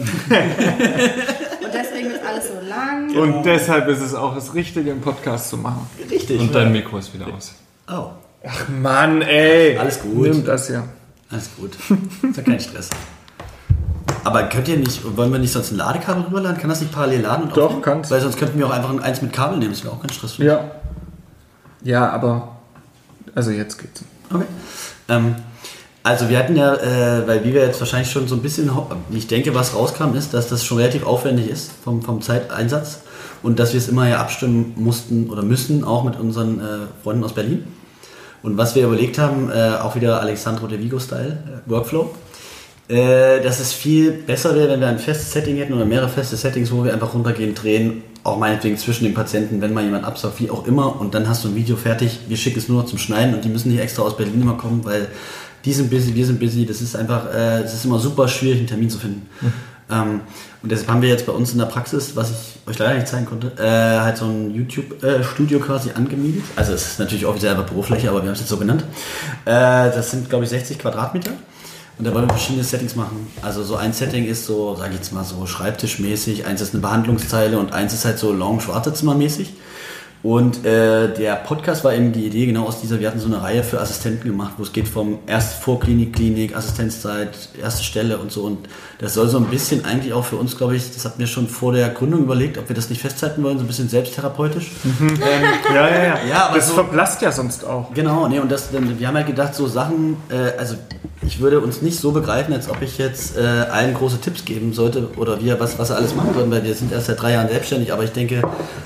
deswegen 1.73 2.11
ist 2.11 2.25
alles 2.25 2.47
so 2.47 2.67
lang. 2.67 3.15
Und 3.15 3.43
deshalb 3.43 3.87
ist 3.87 4.01
es 4.01 4.13
auch 4.13 4.35
das 4.35 4.53
Richtige, 4.53 4.91
im 4.91 5.01
Podcast 5.01 5.49
zu 5.49 5.57
machen. 5.57 5.87
Richtig. 6.09 6.39
Und 6.39 6.53
dein 6.53 6.71
Mikro 6.71 6.97
ist 6.97 7.13
wieder 7.13 7.27
aus. 7.33 7.53
Oh, 7.87 8.09
Ach 8.47 8.69
Mann, 8.69 9.21
ey. 9.21 9.77
Alles 9.77 10.01
gut. 10.01 10.21
Nimm 10.21 10.45
das 10.45 10.69
ja. 10.69 10.83
alles 11.31 11.49
gut. 11.57 11.75
Ist 12.29 12.37
ja 12.37 12.43
kein 12.43 12.59
Stress. 12.59 12.89
Aber 14.23 14.43
könnt 14.43 14.67
ihr 14.67 14.77
nicht, 14.77 15.01
wollen 15.17 15.31
wir 15.31 15.39
nicht 15.39 15.51
sonst 15.51 15.71
ein 15.71 15.77
Ladekabel 15.77 16.23
rüberladen? 16.23 16.59
Kann 16.59 16.69
das 16.69 16.81
nicht 16.81 16.91
parallel 16.91 17.21
laden? 17.21 17.43
Und 17.45 17.57
Doch, 17.57 17.65
aufnehmen? 17.65 17.81
kann's. 17.83 18.11
Weil 18.11 18.21
sonst 18.21 18.37
könnten 18.37 18.57
wir 18.57 18.67
auch 18.67 18.71
einfach 18.71 18.89
ein 18.89 18.99
eins 18.99 19.21
mit 19.21 19.33
Kabel 19.33 19.59
nehmen. 19.59 19.71
Das 19.71 19.83
wäre 19.83 19.93
auch 19.93 19.99
kein 19.99 20.09
Stress. 20.11 20.33
für 20.33 20.43
mich. 20.43 20.51
Ja. 20.51 20.71
Ja, 21.83 22.09
aber. 22.09 22.57
Also 23.35 23.51
jetzt 23.51 23.77
geht's. 23.77 24.03
Okay. 24.31 24.45
Ähm, 25.09 25.35
also 26.01 26.29
wir 26.29 26.37
hatten 26.39 26.55
ja, 26.55 26.75
äh, 26.75 27.27
weil 27.27 27.43
wie 27.43 27.53
wir 27.53 27.65
jetzt 27.65 27.79
wahrscheinlich 27.79 28.11
schon 28.11 28.27
so 28.27 28.35
ein 28.35 28.41
bisschen, 28.41 28.71
ich 29.11 29.27
denke, 29.27 29.53
was 29.53 29.75
rauskam, 29.75 30.15
ist, 30.15 30.33
dass 30.33 30.49
das 30.49 30.63
schon 30.63 30.77
relativ 30.77 31.05
aufwendig 31.05 31.49
ist 31.49 31.71
vom, 31.83 32.01
vom 32.01 32.21
Zeiteinsatz 32.21 33.01
und 33.43 33.59
dass 33.59 33.73
wir 33.73 33.79
es 33.79 33.87
immer 33.87 34.07
ja 34.07 34.19
abstimmen 34.19 34.73
mussten 34.75 35.29
oder 35.29 35.43
müssen, 35.43 35.83
auch 35.83 36.03
mit 36.03 36.19
unseren 36.19 36.59
äh, 36.59 36.63
Freunden 37.03 37.23
aus 37.23 37.33
Berlin. 37.33 37.63
Und 38.43 38.57
was 38.57 38.75
wir 38.75 38.85
überlegt 38.85 39.17
haben, 39.17 39.49
äh, 39.49 39.77
auch 39.81 39.95
wieder 39.95 40.21
Alexandro 40.21 40.67
de 40.67 40.79
Vigo-Style, 40.79 41.37
äh, 41.65 41.69
Workflow, 41.69 42.13
äh, 42.87 43.41
dass 43.41 43.59
es 43.59 43.73
viel 43.73 44.11
besser 44.11 44.55
wäre, 44.55 44.69
wenn 44.69 44.79
wir 44.79 44.87
ein 44.87 44.99
festes 44.99 45.31
Setting 45.31 45.57
hätten 45.57 45.73
oder 45.73 45.85
mehrere 45.85 46.09
feste 46.09 46.35
Settings, 46.35 46.71
wo 46.71 46.83
wir 46.83 46.93
einfach 46.93 47.13
runtergehen, 47.13 47.55
drehen, 47.55 48.03
auch 48.23 48.37
meinetwegen 48.37 48.77
zwischen 48.77 49.05
den 49.05 49.13
Patienten, 49.13 49.61
wenn 49.61 49.73
mal 49.73 49.83
jemand 49.83 50.05
absagt, 50.05 50.39
wie 50.39 50.49
auch 50.49 50.67
immer, 50.67 50.99
und 50.99 51.13
dann 51.13 51.27
hast 51.27 51.43
du 51.43 51.49
ein 51.49 51.55
Video 51.55 51.75
fertig, 51.75 52.19
wir 52.27 52.37
schicken 52.37 52.59
es 52.59 52.67
nur 52.67 52.81
noch 52.81 52.87
zum 52.87 52.99
Schneiden 52.99 53.33
und 53.33 53.43
die 53.43 53.49
müssen 53.49 53.71
nicht 53.71 53.81
extra 53.81 54.03
aus 54.03 54.17
Berlin 54.17 54.41
immer 54.41 54.57
kommen, 54.57 54.83
weil 54.83 55.07
die 55.65 55.73
sind 55.73 55.89
busy, 55.89 56.13
wir 56.13 56.25
sind 56.25 56.39
busy. 56.39 56.65
Das 56.65 56.81
ist 56.81 56.95
einfach, 56.95 57.33
äh, 57.33 57.63
es 57.63 57.73
ist 57.73 57.85
immer 57.85 57.99
super 57.99 58.27
schwierig, 58.27 58.59
einen 58.59 58.67
Termin 58.67 58.89
zu 58.89 58.99
finden. 58.99 59.27
Ähm, 59.89 60.21
und 60.63 60.71
deshalb 60.71 60.89
haben 60.89 61.01
wir 61.01 61.09
jetzt 61.09 61.25
bei 61.25 61.31
uns 61.31 61.51
in 61.51 61.59
der 61.59 61.65
Praxis, 61.65 62.15
was 62.15 62.31
ich 62.31 62.67
euch 62.67 62.79
leider 62.79 62.95
nicht 62.95 63.07
zeigen 63.07 63.25
konnte, 63.25 63.51
äh, 63.57 63.99
halt 63.99 64.17
so 64.17 64.25
ein 64.25 64.53
YouTube-Studio 64.53 65.59
quasi 65.59 65.91
angemietet. 65.91 66.43
Also 66.55 66.73
es 66.73 66.85
ist 66.87 66.99
natürlich 66.99 67.25
offiziell 67.25 67.53
aber 67.53 67.63
Bürofläche, 67.63 68.09
aber 68.09 68.21
wir 68.21 68.27
haben 68.27 68.33
es 68.33 68.39
jetzt 68.39 68.49
so 68.49 68.57
genannt. 68.57 68.83
Äh, 69.45 69.51
das 69.91 70.11
sind, 70.11 70.29
glaube 70.29 70.45
ich, 70.45 70.49
60 70.49 70.79
Quadratmeter. 70.79 71.31
Und 71.97 72.05
da 72.05 72.13
wollen 72.13 72.25
wir 72.25 72.33
verschiedene 72.33 72.63
Settings 72.63 72.95
machen. 72.95 73.27
Also 73.41 73.63
so 73.63 73.77
ein 73.77 73.93
Setting 73.93 74.25
ist 74.25 74.45
so, 74.45 74.75
sage 74.75 74.91
ich 74.91 74.97
jetzt 74.97 75.13
mal 75.13 75.23
so 75.23 75.45
Schreibtischmäßig, 75.45 76.45
eins 76.45 76.59
ist 76.59 76.73
eine 76.73 76.81
Behandlungszeile 76.81 77.57
und 77.57 77.73
eins 77.73 77.93
ist 77.93 78.03
halt 78.03 78.19
so 78.19 78.33
Lounge-Wartezimmermäßig. 78.33 79.53
Und 80.25 80.65
äh, 80.65 81.13
der 81.13 81.35
Podcast 81.35 81.83
war 81.83 81.93
eben 81.93 82.11
die 82.11 82.25
Idee 82.25 82.47
genau 82.47 82.63
aus 82.65 82.81
dieser, 82.81 82.99
wir 82.99 83.07
hatten 83.09 83.19
so 83.19 83.27
eine 83.27 83.43
Reihe 83.43 83.61
für 83.63 83.79
Assistenten 83.79 84.27
gemacht, 84.27 84.53
wo 84.57 84.63
es 84.63 84.73
geht 84.73 84.87
vom 84.87 85.19
erst 85.27 85.61
Vorklinik, 85.61 86.13
Klinik, 86.13 86.55
Assistenzzeit, 86.57 87.29
erste 87.61 87.83
Stelle 87.83 88.17
und 88.17 88.31
so. 88.31 88.41
Und 88.41 88.67
das 88.97 89.13
soll 89.13 89.27
so 89.29 89.37
ein 89.37 89.45
bisschen 89.45 89.85
eigentlich 89.85 90.13
auch 90.13 90.25
für 90.25 90.37
uns, 90.37 90.57
glaube 90.57 90.75
ich, 90.77 90.91
das 90.91 91.05
hatten 91.05 91.19
wir 91.19 91.27
schon 91.27 91.47
vor 91.47 91.73
der 91.73 91.89
Gründung 91.89 92.21
überlegt, 92.23 92.57
ob 92.57 92.67
wir 92.69 92.75
das 92.75 92.89
nicht 92.89 93.03
festhalten 93.03 93.43
wollen, 93.43 93.59
so 93.59 93.63
ein 93.65 93.67
bisschen 93.67 93.87
selbsttherapeutisch. 93.87 94.71
Ähm, 94.99 95.15
ja, 95.75 95.87
ja, 95.89 96.03
ja. 96.03 96.17
Ja, 96.27 96.45
aber 96.47 96.55
das 96.57 96.69
so- 96.69 96.73
verblasst 96.73 97.21
ja 97.21 97.31
sonst 97.31 97.63
auch. 97.63 97.93
Genau, 97.93 98.27
nee, 98.27 98.39
und 98.39 98.51
das, 98.51 98.69
wir 98.73 99.07
haben 99.07 99.15
halt 99.15 99.27
gedacht, 99.27 99.53
so 99.53 99.67
Sachen, 99.67 100.17
äh, 100.31 100.57
also 100.57 100.73
ich 101.25 101.39
würde 101.39 101.59
uns 101.59 101.81
nicht 101.81 101.99
so 101.99 102.11
begreifen, 102.11 102.53
als 102.53 102.69
ob 102.69 102.81
ich 102.81 102.97
jetzt 102.97 103.37
äh, 103.37 103.41
allen 103.41 103.93
große 103.93 104.19
Tipps 104.21 104.45
geben 104.45 104.73
sollte 104.73 105.09
oder 105.17 105.41
wir, 105.41 105.59
was, 105.59 105.77
was 105.79 105.89
sie 105.89 105.95
alles 105.95 106.15
machen 106.15 106.35
würden, 106.35 106.51
weil 106.51 106.63
wir 106.63 106.73
sind 106.73 106.91
erst 106.91 107.07
seit 107.07 107.21
drei 107.21 107.33
Jahren 107.33 107.49
selbstständig, 107.49 107.91
aber 107.93 108.03
ich 108.03 108.11
denke, 108.11 108.41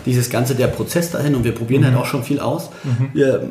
dieses 0.06 0.30
ganze, 0.30 0.56
der 0.56 0.68
Prozess 0.68 1.12
dahin 1.12 1.36
und 1.36 1.44
wir 1.44 1.54
probieren 1.54 1.86
halt 1.86 1.96
auch 1.96 2.06
schon 2.06 2.24
viel 2.24 2.40
aus. 2.40 2.70
Wir, 3.14 3.42
ähm, 3.42 3.50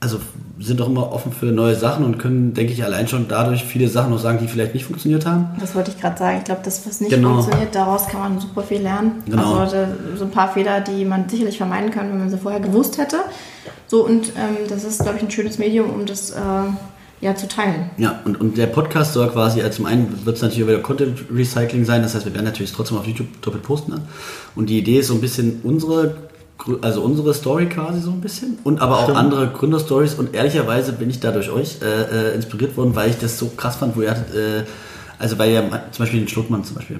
also 0.00 0.18
sind 0.58 0.78
doch 0.80 0.88
immer 0.88 1.12
offen 1.12 1.32
für 1.32 1.46
neue 1.46 1.74
Sachen 1.74 2.04
und 2.04 2.18
können, 2.18 2.54
denke 2.54 2.72
ich, 2.72 2.84
allein 2.84 3.08
schon 3.08 3.26
dadurch 3.28 3.64
viele 3.64 3.88
Sachen 3.88 4.10
noch 4.10 4.18
sagen, 4.18 4.38
die 4.40 4.46
vielleicht 4.48 4.74
nicht 4.74 4.84
funktioniert 4.84 5.26
haben. 5.26 5.48
Das 5.60 5.74
wollte 5.74 5.90
ich 5.90 6.00
gerade 6.00 6.18
sagen. 6.18 6.38
Ich 6.38 6.44
glaube, 6.44 6.60
das, 6.64 6.86
was 6.86 7.00
nicht 7.00 7.10
Genau. 7.10 7.34
funktioniert, 7.34 7.74
daraus 7.74 8.06
kann 8.06 8.20
man 8.20 8.40
super 8.40 8.62
viel 8.62 8.80
lernen. 8.80 9.22
Genau. 9.26 9.58
Also 9.58 9.76
so 10.16 10.24
ein 10.24 10.30
paar 10.30 10.52
Fehler, 10.52 10.80
die 10.80 11.04
man 11.04 11.28
sicherlich 11.28 11.56
vermeiden 11.56 11.90
kann, 11.90 12.08
wenn 12.10 12.18
man 12.18 12.30
sie 12.30 12.38
vorher 12.38 12.60
gewusst 12.60 12.98
hätte. 12.98 13.16
So, 13.88 14.04
und 14.06 14.28
ähm, 14.36 14.68
das 14.68 14.84
ist, 14.84 15.02
glaube 15.02 15.18
ich, 15.18 15.24
ein 15.24 15.30
schönes 15.30 15.58
Medium, 15.58 15.90
um 15.90 16.06
das 16.06 16.30
äh, 16.30 16.34
ja 17.22 17.34
zu 17.34 17.48
teilen. 17.48 17.88
Ja, 17.96 18.20
und, 18.26 18.38
und 18.38 18.58
der 18.58 18.66
Podcast 18.66 19.14
soll 19.14 19.28
quasi, 19.30 19.62
also 19.62 19.76
zum 19.76 19.86
einen 19.86 20.26
wird 20.26 20.36
es 20.36 20.42
natürlich 20.42 20.66
wieder 20.68 20.78
Content 20.80 21.18
Recycling 21.34 21.84
sein, 21.86 22.02
das 22.02 22.14
heißt, 22.14 22.26
wir 22.26 22.34
werden 22.34 22.44
natürlich 22.44 22.72
trotzdem 22.72 22.98
auf 22.98 23.06
YouTube 23.06 23.28
doppelt 23.40 23.62
posten. 23.62 23.92
Dann. 23.92 24.02
Und 24.54 24.68
die 24.68 24.78
Idee 24.78 24.98
ist 24.98 25.06
so 25.06 25.14
ein 25.14 25.20
bisschen 25.22 25.60
unsere, 25.62 26.16
Grü- 26.58 26.82
also 26.82 27.00
unsere 27.00 27.32
Story 27.32 27.66
quasi 27.66 28.00
so 28.00 28.10
ein 28.10 28.20
bisschen 28.20 28.58
und 28.64 28.80
aber 28.82 28.98
auch 28.98 29.04
Stimmt. 29.04 29.18
andere 29.18 29.48
Gründerstories 29.48 30.14
und 30.14 30.34
ehrlicherweise 30.34 30.92
bin 30.92 31.08
ich 31.08 31.18
da 31.20 31.30
durch 31.32 31.48
euch 31.50 31.78
äh, 31.80 32.30
äh, 32.32 32.34
inspiriert 32.34 32.76
worden, 32.76 32.94
weil 32.94 33.08
ich 33.10 33.18
das 33.18 33.38
so 33.38 33.46
krass 33.56 33.76
fand, 33.76 33.96
wo 33.96 34.02
ihr 34.02 34.10
hattet, 34.10 34.34
äh, 34.34 34.64
also 35.18 35.38
weil 35.38 35.50
ihr 35.52 35.62
zum 35.92 36.02
Beispiel 36.02 36.20
den 36.20 36.28
Schluckmann 36.28 36.64
zum 36.64 36.74
Beispiel. 36.76 36.98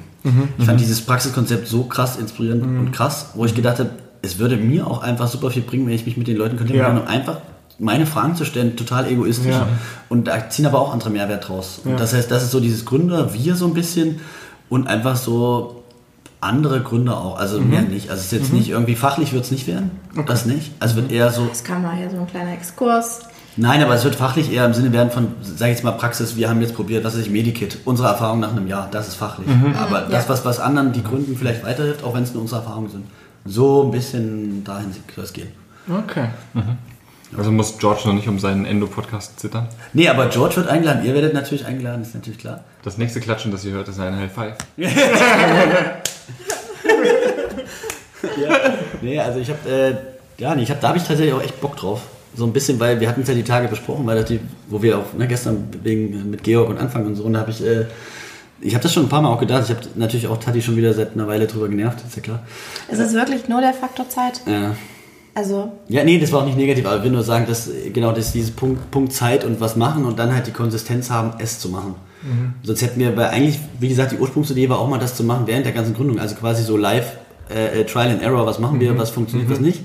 ich 0.56 0.64
fand 0.64 0.80
dieses 0.80 1.00
Praxiskonzept 1.00 1.66
so 1.66 1.82
krass 1.84 2.16
inspirierend 2.16 2.62
und 2.62 2.92
krass, 2.92 3.30
wo 3.34 3.44
ich 3.44 3.54
gedacht 3.54 3.80
habe, 3.80 3.90
es 4.22 4.38
würde 4.38 4.56
mir 4.56 4.86
auch 4.86 5.02
einfach 5.02 5.26
super 5.26 5.50
viel 5.50 5.62
bringen, 5.62 5.86
wenn 5.88 5.94
ich 5.94 6.06
mich 6.06 6.16
mit 6.16 6.28
den 6.28 6.36
Leuten 6.36 6.56
kontaktieren 6.56 6.86
Ja. 6.86 6.92
kann 6.92 7.02
und 7.02 7.08
einfach 7.08 7.38
meine 7.82 8.06
Fragen 8.06 8.36
zu 8.36 8.44
stellen, 8.44 8.76
total 8.76 9.06
egoistisch. 9.10 9.54
Ja. 9.54 9.66
Und 10.08 10.28
da 10.28 10.48
ziehen 10.48 10.66
aber 10.66 10.80
auch 10.80 10.92
andere 10.92 11.10
Mehrwert 11.10 11.48
draus. 11.48 11.80
Und 11.84 11.98
das 11.98 12.14
heißt, 12.14 12.30
das 12.30 12.42
ist 12.44 12.50
so 12.52 12.60
dieses 12.60 12.84
Gründer, 12.84 13.34
wir 13.34 13.56
so 13.56 13.66
ein 13.66 13.74
bisschen 13.74 14.20
und 14.68 14.86
einfach 14.88 15.16
so 15.16 15.82
andere 16.40 16.80
Gründer 16.80 17.16
auch. 17.18 17.38
Also 17.38 17.60
Mhm. 17.60 17.70
mehr 17.70 17.82
nicht. 17.82 18.08
Also 18.10 18.20
es 18.20 18.26
ist 18.26 18.32
jetzt 18.32 18.52
nicht 18.52 18.68
irgendwie 18.70 18.94
fachlich 18.96 19.32
wird 19.32 19.44
es 19.44 19.50
nicht 19.50 19.66
werden. 19.66 19.90
Das 20.26 20.46
nicht. 20.46 20.72
Also 20.80 20.96
es 20.96 21.02
wird 21.02 21.12
eher 21.12 21.30
so. 21.30 21.46
Das 21.46 21.62
kam 21.64 21.82
mal 21.82 21.94
hier 21.96 22.10
so 22.10 22.16
ein 22.18 22.26
kleiner 22.26 22.52
Exkurs. 22.52 23.20
Nein, 23.56 23.82
aber 23.82 23.94
es 23.94 24.02
wird 24.02 24.14
fachlich 24.14 24.50
eher 24.50 24.64
im 24.64 24.72
Sinne 24.72 24.92
werden 24.92 25.10
von, 25.10 25.28
sag 25.42 25.68
ich 25.68 25.74
jetzt 25.74 25.84
mal, 25.84 25.90
Praxis, 25.92 26.36
wir 26.36 26.48
haben 26.48 26.62
jetzt 26.62 26.74
probiert, 26.74 27.04
was 27.04 27.14
ist 27.16 27.30
Medikit? 27.30 27.78
Unsere 27.84 28.08
Erfahrung 28.08 28.40
nach 28.40 28.50
einem 28.52 28.66
Jahr, 28.66 28.88
das 28.90 29.08
ist 29.08 29.16
fachlich. 29.16 29.46
Mhm. 29.46 29.74
Aber 29.76 30.00
das, 30.02 30.24
Ja. 30.24 30.28
was, 30.30 30.44
was 30.46 30.58
anderen 30.58 30.92
die 30.92 31.02
Gründen 31.04 31.36
vielleicht 31.36 31.62
weiterhilft, 31.62 32.02
auch 32.02 32.14
wenn 32.14 32.22
es 32.22 32.32
nur 32.32 32.42
unsere 32.42 32.60
Erfahrungen 32.62 32.88
sind. 32.88 33.04
So 33.44 33.82
ein 33.84 33.90
bisschen 33.90 34.64
dahin 34.64 34.86
soll 35.14 35.24
es 35.24 35.32
gehen. 35.34 35.48
Okay. 35.88 36.28
Also 37.36 37.50
muss 37.50 37.78
George 37.78 38.02
noch 38.04 38.12
nicht 38.12 38.28
um 38.28 38.38
seinen 38.38 38.66
Endo-Podcast 38.66 39.40
zittern. 39.40 39.68
Nee, 39.92 40.08
aber 40.08 40.26
George 40.26 40.56
wird 40.56 40.68
eingeladen. 40.68 41.04
Ihr 41.04 41.14
werdet 41.14 41.32
natürlich 41.32 41.64
eingeladen, 41.64 42.02
ist 42.02 42.14
natürlich 42.14 42.38
klar. 42.38 42.64
Das 42.82 42.98
nächste 42.98 43.20
Klatschen, 43.20 43.50
das 43.50 43.64
ihr 43.64 43.72
hört, 43.72 43.88
ist 43.88 43.98
ein 43.98 44.16
High 44.16 44.32
Five. 44.32 44.56
Nee, 49.02 49.18
also 49.18 49.40
ich 49.40 49.50
habe, 49.50 49.68
äh, 49.68 49.94
ja, 50.40 50.54
nee, 50.54 50.62
ich 50.62 50.70
hab, 50.70 50.80
da 50.80 50.88
habe 50.88 50.98
ich 50.98 51.04
tatsächlich 51.04 51.34
auch 51.34 51.42
echt 51.42 51.60
Bock 51.60 51.76
drauf. 51.76 52.02
So 52.34 52.46
ein 52.46 52.52
bisschen, 52.52 52.80
weil 52.80 52.98
wir 53.00 53.08
hatten 53.08 53.22
es 53.22 53.28
ja 53.28 53.34
die 53.34 53.42
Tage 53.42 53.68
besprochen, 53.68 54.06
weil 54.06 54.16
das 54.16 54.26
die, 54.26 54.40
wo 54.68 54.80
wir 54.80 54.98
auch 54.98 55.12
ne, 55.12 55.26
gestern 55.26 55.68
wegen 55.82 56.14
äh, 56.14 56.24
mit 56.24 56.42
Georg 56.44 56.70
und 56.70 56.78
Anfang 56.78 57.04
und 57.04 57.16
so, 57.16 57.24
und 57.24 57.34
da 57.34 57.40
habe 57.40 57.50
ich, 57.50 57.62
äh, 57.62 57.86
ich 58.60 58.74
habe 58.74 58.82
das 58.82 58.94
schon 58.94 59.04
ein 59.04 59.08
paar 59.08 59.20
Mal 59.20 59.30
auch 59.30 59.40
gedacht. 59.40 59.64
Ich 59.64 59.70
habe 59.70 59.80
natürlich 59.96 60.28
auch 60.28 60.38
Tati 60.38 60.62
schon 60.62 60.76
wieder 60.76 60.94
seit 60.94 61.14
einer 61.14 61.26
Weile 61.26 61.46
drüber 61.46 61.68
genervt, 61.68 61.98
ist 62.06 62.16
ja 62.16 62.22
klar. 62.22 62.40
Es 62.88 63.00
ist 63.00 63.12
wirklich 63.12 63.48
nur 63.48 63.60
der 63.60 63.74
Faktor 63.74 64.08
Zeit. 64.08 64.40
Ja. 64.46 64.76
Also, 65.34 65.72
Ja, 65.88 66.04
nee, 66.04 66.18
das 66.18 66.30
war 66.32 66.42
auch 66.42 66.46
nicht 66.46 66.58
negativ, 66.58 66.84
aber 66.86 66.98
ich 66.98 67.04
will 67.04 67.10
nur 67.10 67.22
sagen, 67.22 67.46
dass 67.46 67.68
äh, 67.68 67.90
genau 67.90 68.12
das 68.12 68.32
dieses 68.32 68.50
Punkt, 68.50 68.90
Punkt 68.90 69.12
Zeit 69.12 69.44
und 69.44 69.60
was 69.60 69.76
machen 69.76 70.04
und 70.04 70.18
dann 70.18 70.34
halt 70.34 70.46
die 70.46 70.52
Konsistenz 70.52 71.10
haben, 71.10 71.34
es 71.38 71.58
zu 71.58 71.68
machen. 71.68 71.94
Sonst 72.62 72.82
hätten 72.82 73.00
wir, 73.00 73.16
weil 73.16 73.30
eigentlich, 73.30 73.58
wie 73.80 73.88
gesagt, 73.88 74.12
die 74.12 74.16
Ursprungsidee 74.18 74.68
war 74.68 74.78
auch 74.78 74.88
mal 74.88 74.98
das 75.00 75.16
zu 75.16 75.24
machen 75.24 75.48
während 75.48 75.66
der 75.66 75.72
ganzen 75.72 75.92
Gründung, 75.92 76.20
also 76.20 76.36
quasi 76.36 76.62
so 76.62 76.76
live 76.76 77.16
äh, 77.50 77.80
äh, 77.80 77.84
Trial 77.84 78.10
and 78.10 78.22
Error, 78.22 78.46
was 78.46 78.60
machen 78.60 78.78
wir, 78.78 78.96
was 78.96 79.10
funktioniert, 79.10 79.50
was 79.50 79.58
nicht. 79.58 79.80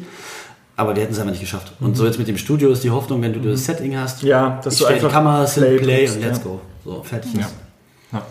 Aber 0.75 0.95
wir 0.95 1.01
hätten 1.01 1.13
es 1.13 1.19
einfach 1.19 1.31
nicht 1.31 1.41
geschafft. 1.41 1.73
Und 1.79 1.97
so 1.97 2.05
jetzt 2.05 2.19
mit 2.19 2.27
dem 2.27 2.37
Studio 2.37 2.69
ist 2.69 2.83
die 2.83 2.91
Hoffnung, 2.91 3.23
wenn 3.23 3.33
du 3.33 3.39
das 3.39 3.65
Setting 3.65 3.97
hast, 3.97 4.21
Ja, 4.21 4.61
dass 4.63 4.75
ich 4.75 4.79
du 4.79 4.85
stell 4.85 4.99
die 4.99 5.05
einfach 5.05 5.17
Kamera, 5.17 5.45
Play, 5.45 5.77
Play 5.79 6.09
und 6.09 6.21
let's 6.21 6.37
ja. 6.37 6.43
go. 6.43 6.61
So, 6.85 7.01
fertig. 7.01 7.33
Ja. 7.33 8.21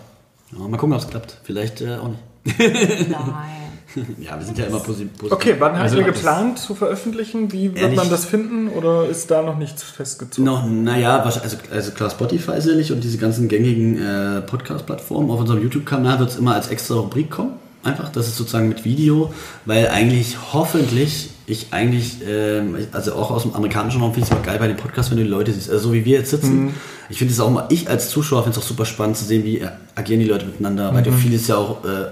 Ja, 0.53 0.67
mal 0.67 0.77
gucken, 0.77 0.93
ob 0.93 1.01
es 1.01 1.09
klappt. 1.09 1.37
Vielleicht 1.43 1.81
äh, 1.81 1.97
auch 1.97 2.07
nicht. 2.07 3.09
nein. 3.09 3.66
Ja, 4.19 4.37
wir 4.37 4.45
sind 4.45 4.57
ja 4.57 4.65
immer 4.65 4.77
posi- 4.77 5.07
positiv. 5.07 5.31
Okay, 5.31 5.55
wann 5.59 5.73
habt 5.73 5.81
Also 5.83 5.97
ihr 5.97 6.03
geplant 6.03 6.59
zu 6.59 6.75
veröffentlichen? 6.75 7.51
Wie 7.51 7.69
wird 7.73 7.77
Ehrlich? 7.77 7.97
man 7.97 8.09
das 8.09 8.25
finden 8.25 8.69
oder 8.69 9.07
ist 9.07 9.29
da 9.31 9.41
noch 9.41 9.57
nichts 9.57 9.83
festgezogen? 9.83 10.45
Noch, 10.45 10.65
naja, 10.67 11.19
also, 11.21 11.57
also 11.71 11.91
klar, 11.91 12.09
Spotify 12.09 12.59
sicherlich 12.61 12.91
und 12.91 13.03
diese 13.03 13.17
ganzen 13.17 13.47
gängigen 13.47 13.97
äh, 14.01 14.41
Podcast-Plattformen. 14.41 15.29
Auf 15.31 15.39
unserem 15.39 15.61
YouTube-Kanal 15.61 16.19
wird 16.19 16.29
es 16.31 16.37
immer 16.37 16.53
als 16.55 16.67
extra 16.69 16.95
Rubrik 16.95 17.29
kommen. 17.29 17.51
Einfach, 17.83 18.09
das 18.09 18.27
ist 18.27 18.37
sozusagen 18.37 18.67
mit 18.67 18.83
Video, 18.83 19.33
weil 19.65 19.87
eigentlich 19.87 20.35
hoffentlich 20.53 21.29
ich 21.49 21.67
eigentlich, 21.71 22.17
ähm, 22.27 22.75
also 22.91 23.13
auch 23.13 23.31
aus 23.31 23.43
dem 23.43 23.53
amerikanischen 23.55 24.01
Raum 24.01 24.13
finde 24.13 24.25
ich 24.27 24.31
es 24.33 24.37
immer 24.37 24.45
geil 24.45 24.59
bei 24.59 24.67
den 24.67 24.75
Podcasts, 24.75 25.09
wenn 25.11 25.17
du 25.17 25.23
die 25.23 25.29
Leute 25.29 25.53
siehst. 25.53 25.69
Also 25.71 25.89
so 25.89 25.93
wie 25.93 26.03
wir 26.03 26.17
jetzt 26.17 26.31
sitzen. 26.31 26.73
Ich 27.09 27.19
finde 27.19 27.33
es 27.33 27.39
auch 27.39 27.49
mal, 27.49 27.67
ich 27.69 27.89
als 27.89 28.09
Zuschauer 28.09 28.43
finde 28.43 28.59
es 28.59 28.65
auch 28.65 28.67
super 28.67 28.83
spannend 28.83 29.15
zu 29.15 29.23
sehen, 29.23 29.45
wie 29.45 29.61
agieren 29.95 30.19
die 30.19 30.25
Leute 30.25 30.45
miteinander, 30.45 30.93
weil 30.93 31.03
du 31.03 31.13
vieles 31.13 31.47
ja 31.47 31.55
auch 31.55 31.85
äh, 31.85 32.07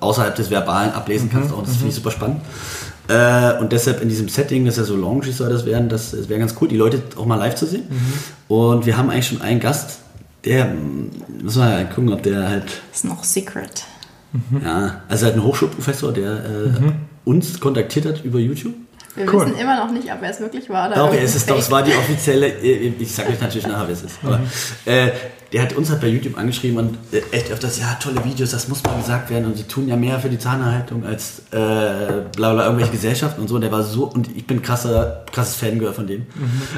außerhalb 0.00 0.34
des 0.34 0.50
Verbalen 0.50 0.92
ablesen 0.92 1.30
kannst. 1.30 1.52
Auch 1.52 1.62
das 1.62 1.72
finde 1.72 1.88
ich 1.88 1.94
super 1.94 2.10
spannend. 2.10 2.40
Äh, 3.08 3.58
und 3.58 3.72
deshalb 3.72 4.02
in 4.02 4.08
diesem 4.08 4.28
Setting, 4.28 4.64
das 4.64 4.74
ist 4.74 4.80
ja 4.80 4.84
so 4.84 4.96
loungy 4.96 5.32
soll 5.32 5.50
das 5.50 5.66
werden, 5.66 5.88
das, 5.88 6.12
das 6.12 6.28
wäre 6.28 6.38
ganz 6.38 6.54
cool, 6.60 6.68
die 6.68 6.76
Leute 6.76 7.02
auch 7.16 7.26
mal 7.26 7.36
live 7.36 7.54
zu 7.54 7.66
sehen. 7.66 7.84
Und 8.48 8.86
wir 8.86 8.96
haben 8.96 9.10
eigentlich 9.10 9.26
schon 9.26 9.42
einen 9.42 9.58
Gast, 9.60 9.98
der, 10.44 10.70
hm, 10.70 11.10
müssen 11.42 11.60
wir 11.60 11.68
mal 11.68 11.88
gucken, 11.88 12.12
ob 12.12 12.22
der 12.22 12.48
halt, 12.48 12.80
Ist 12.92 13.04
noch 13.04 13.24
Secret. 13.24 13.84
ja, 14.64 15.02
also 15.08 15.26
halt 15.26 15.34
ein 15.34 15.42
Hochschulprofessor, 15.42 16.12
der 16.12 16.32
äh, 16.32 16.92
uns 17.24 17.58
kontaktiert 17.58 18.06
hat 18.06 18.24
über 18.24 18.38
YouTube. 18.38 18.74
Wir 19.24 19.32
Cool. 19.34 19.46
wissen 19.46 19.58
immer 19.58 19.76
noch 19.84 19.90
nicht, 19.92 20.12
ob 20.12 20.22
er 20.22 20.30
es 20.30 20.40
wirklich 20.40 20.68
war. 20.70 20.88
Oder 20.88 20.96
Doch, 20.96 21.14
es 21.14 21.34
ist 21.34 21.48
doch, 21.48 21.54
Fake. 21.54 21.64
es 21.64 21.70
war 21.70 21.82
die 21.82 21.92
offizielle, 21.92 22.48
äh, 22.48 22.92
ich 22.98 23.12
sag 23.14 23.28
euch 23.28 23.40
natürlich 23.40 23.66
nachher, 23.66 23.86
wer 23.86 23.94
es 23.94 24.02
ist. 24.02 24.18
Aber 24.22 24.40
äh, 24.86 25.10
der 25.52 25.62
hat 25.62 25.72
uns 25.72 25.90
halt 25.90 26.00
bei 26.00 26.06
YouTube 26.06 26.38
angeschrieben 26.38 26.78
und 26.78 26.98
äh, 27.12 27.22
echt 27.36 27.50
öfters, 27.50 27.78
ja, 27.80 27.94
tolle 28.00 28.24
Videos, 28.24 28.50
das 28.52 28.68
muss 28.68 28.82
mal 28.84 28.96
gesagt 28.96 29.30
werden 29.30 29.46
und 29.46 29.56
sie 29.56 29.64
tun 29.64 29.88
ja 29.88 29.96
mehr 29.96 30.20
für 30.20 30.28
die 30.28 30.38
Zahnerhaltung 30.38 31.04
als 31.04 31.40
äh, 31.50 32.22
bla 32.36 32.52
bla 32.52 32.64
irgendwelche 32.66 32.92
Gesellschaften 32.92 33.40
und 33.40 33.48
so. 33.48 33.56
Und 33.56 33.62
der 33.62 33.72
war 33.72 33.82
so, 33.82 34.04
und 34.04 34.28
ich 34.36 34.46
bin 34.46 34.62
krasser, 34.62 35.24
krasses 35.32 35.56
Fangirl 35.56 35.92
von 35.92 36.06
dem. 36.06 36.26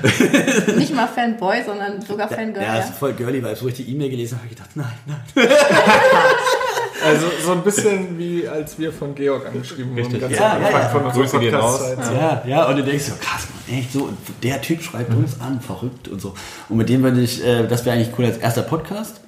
Nicht 0.79 0.95
mal 0.95 1.07
Fanboy, 1.07 1.63
sondern 1.67 2.01
sogar 2.03 2.29
Fangirl. 2.29 2.63
Ja, 2.63 2.77
Ja, 2.77 2.81
ist 2.81 2.95
voll 2.95 3.13
girly. 3.13 3.43
Wo 3.61 3.69
ich 3.69 3.75
die 3.75 3.91
E-Mail 3.91 4.09
gelesen 4.11 4.39
habe, 4.39 4.45
habe 4.45 4.53
ich 4.53 4.57
gedacht, 4.57 4.71
nein, 4.75 4.93
nein. 5.07 5.49
Also 7.05 7.27
so 7.45 7.53
ein 7.53 7.63
bisschen 7.63 8.19
wie 8.19 8.47
als 8.47 8.79
wir 8.79 8.93
von 8.93 9.15
Georg 9.15 9.47
angeschrieben 9.47 9.93
wurden, 9.93 10.01
Richtig. 10.03 10.21
ganz 10.21 10.37
Ja, 10.37 10.53
am 10.55 10.63
ja, 10.63 10.67
Anfang 10.69 10.83
ja. 10.83 10.89
von 10.89 11.05
unserer 11.05 11.23
Grüße 11.23 11.39
gehen 11.41 11.55
raus. 11.55 11.79
Podcast-Zeit. 11.79 12.17
Ja, 12.17 12.43
ja, 12.47 12.69
und 12.69 12.77
du 12.77 12.85
denkst 12.85 13.05
so, 13.05 13.13
krass, 13.21 13.47
Mann, 13.69 13.79
echt 13.79 13.93
so, 13.93 14.05
und 14.05 14.17
der 14.43 14.61
Typ 14.61 14.83
schreibt 14.83 15.15
uns 15.15 15.41
an, 15.41 15.61
verrückt 15.61 16.09
und 16.09 16.21
so. 16.21 16.35
Und 16.69 16.77
mit 16.77 16.89
dem 16.89 17.03
würde 17.03 17.21
ich, 17.21 17.45
äh, 17.45 17.67
das 17.67 17.85
wäre 17.85 17.97
eigentlich 17.97 18.11
cool 18.19 18.25
als 18.27 18.39
erster 18.39 18.63
Podcast. 18.63 19.21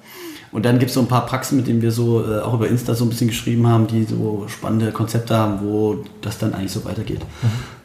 Und 0.51 0.63
dann 0.65 0.79
gibt 0.79 0.89
es 0.89 0.95
so 0.95 1.01
ein 1.01 1.07
paar 1.07 1.25
Praxen, 1.25 1.57
mit 1.57 1.67
denen 1.67 1.81
wir 1.81 1.91
so 1.91 2.23
äh, 2.23 2.39
auch 2.39 2.53
über 2.53 2.67
Insta 2.69 2.93
so 2.95 3.03
ein 3.03 3.09
bisschen 3.09 3.27
geschrieben 3.27 3.67
haben, 3.67 3.87
die 3.87 4.05
so 4.05 4.45
spannende 4.47 4.91
Konzepte 4.93 5.35
haben, 5.35 5.59
wo 5.61 6.03
das 6.21 6.37
dann 6.37 6.53
eigentlich 6.53 6.71
so 6.71 6.85
weitergeht. 6.85 7.19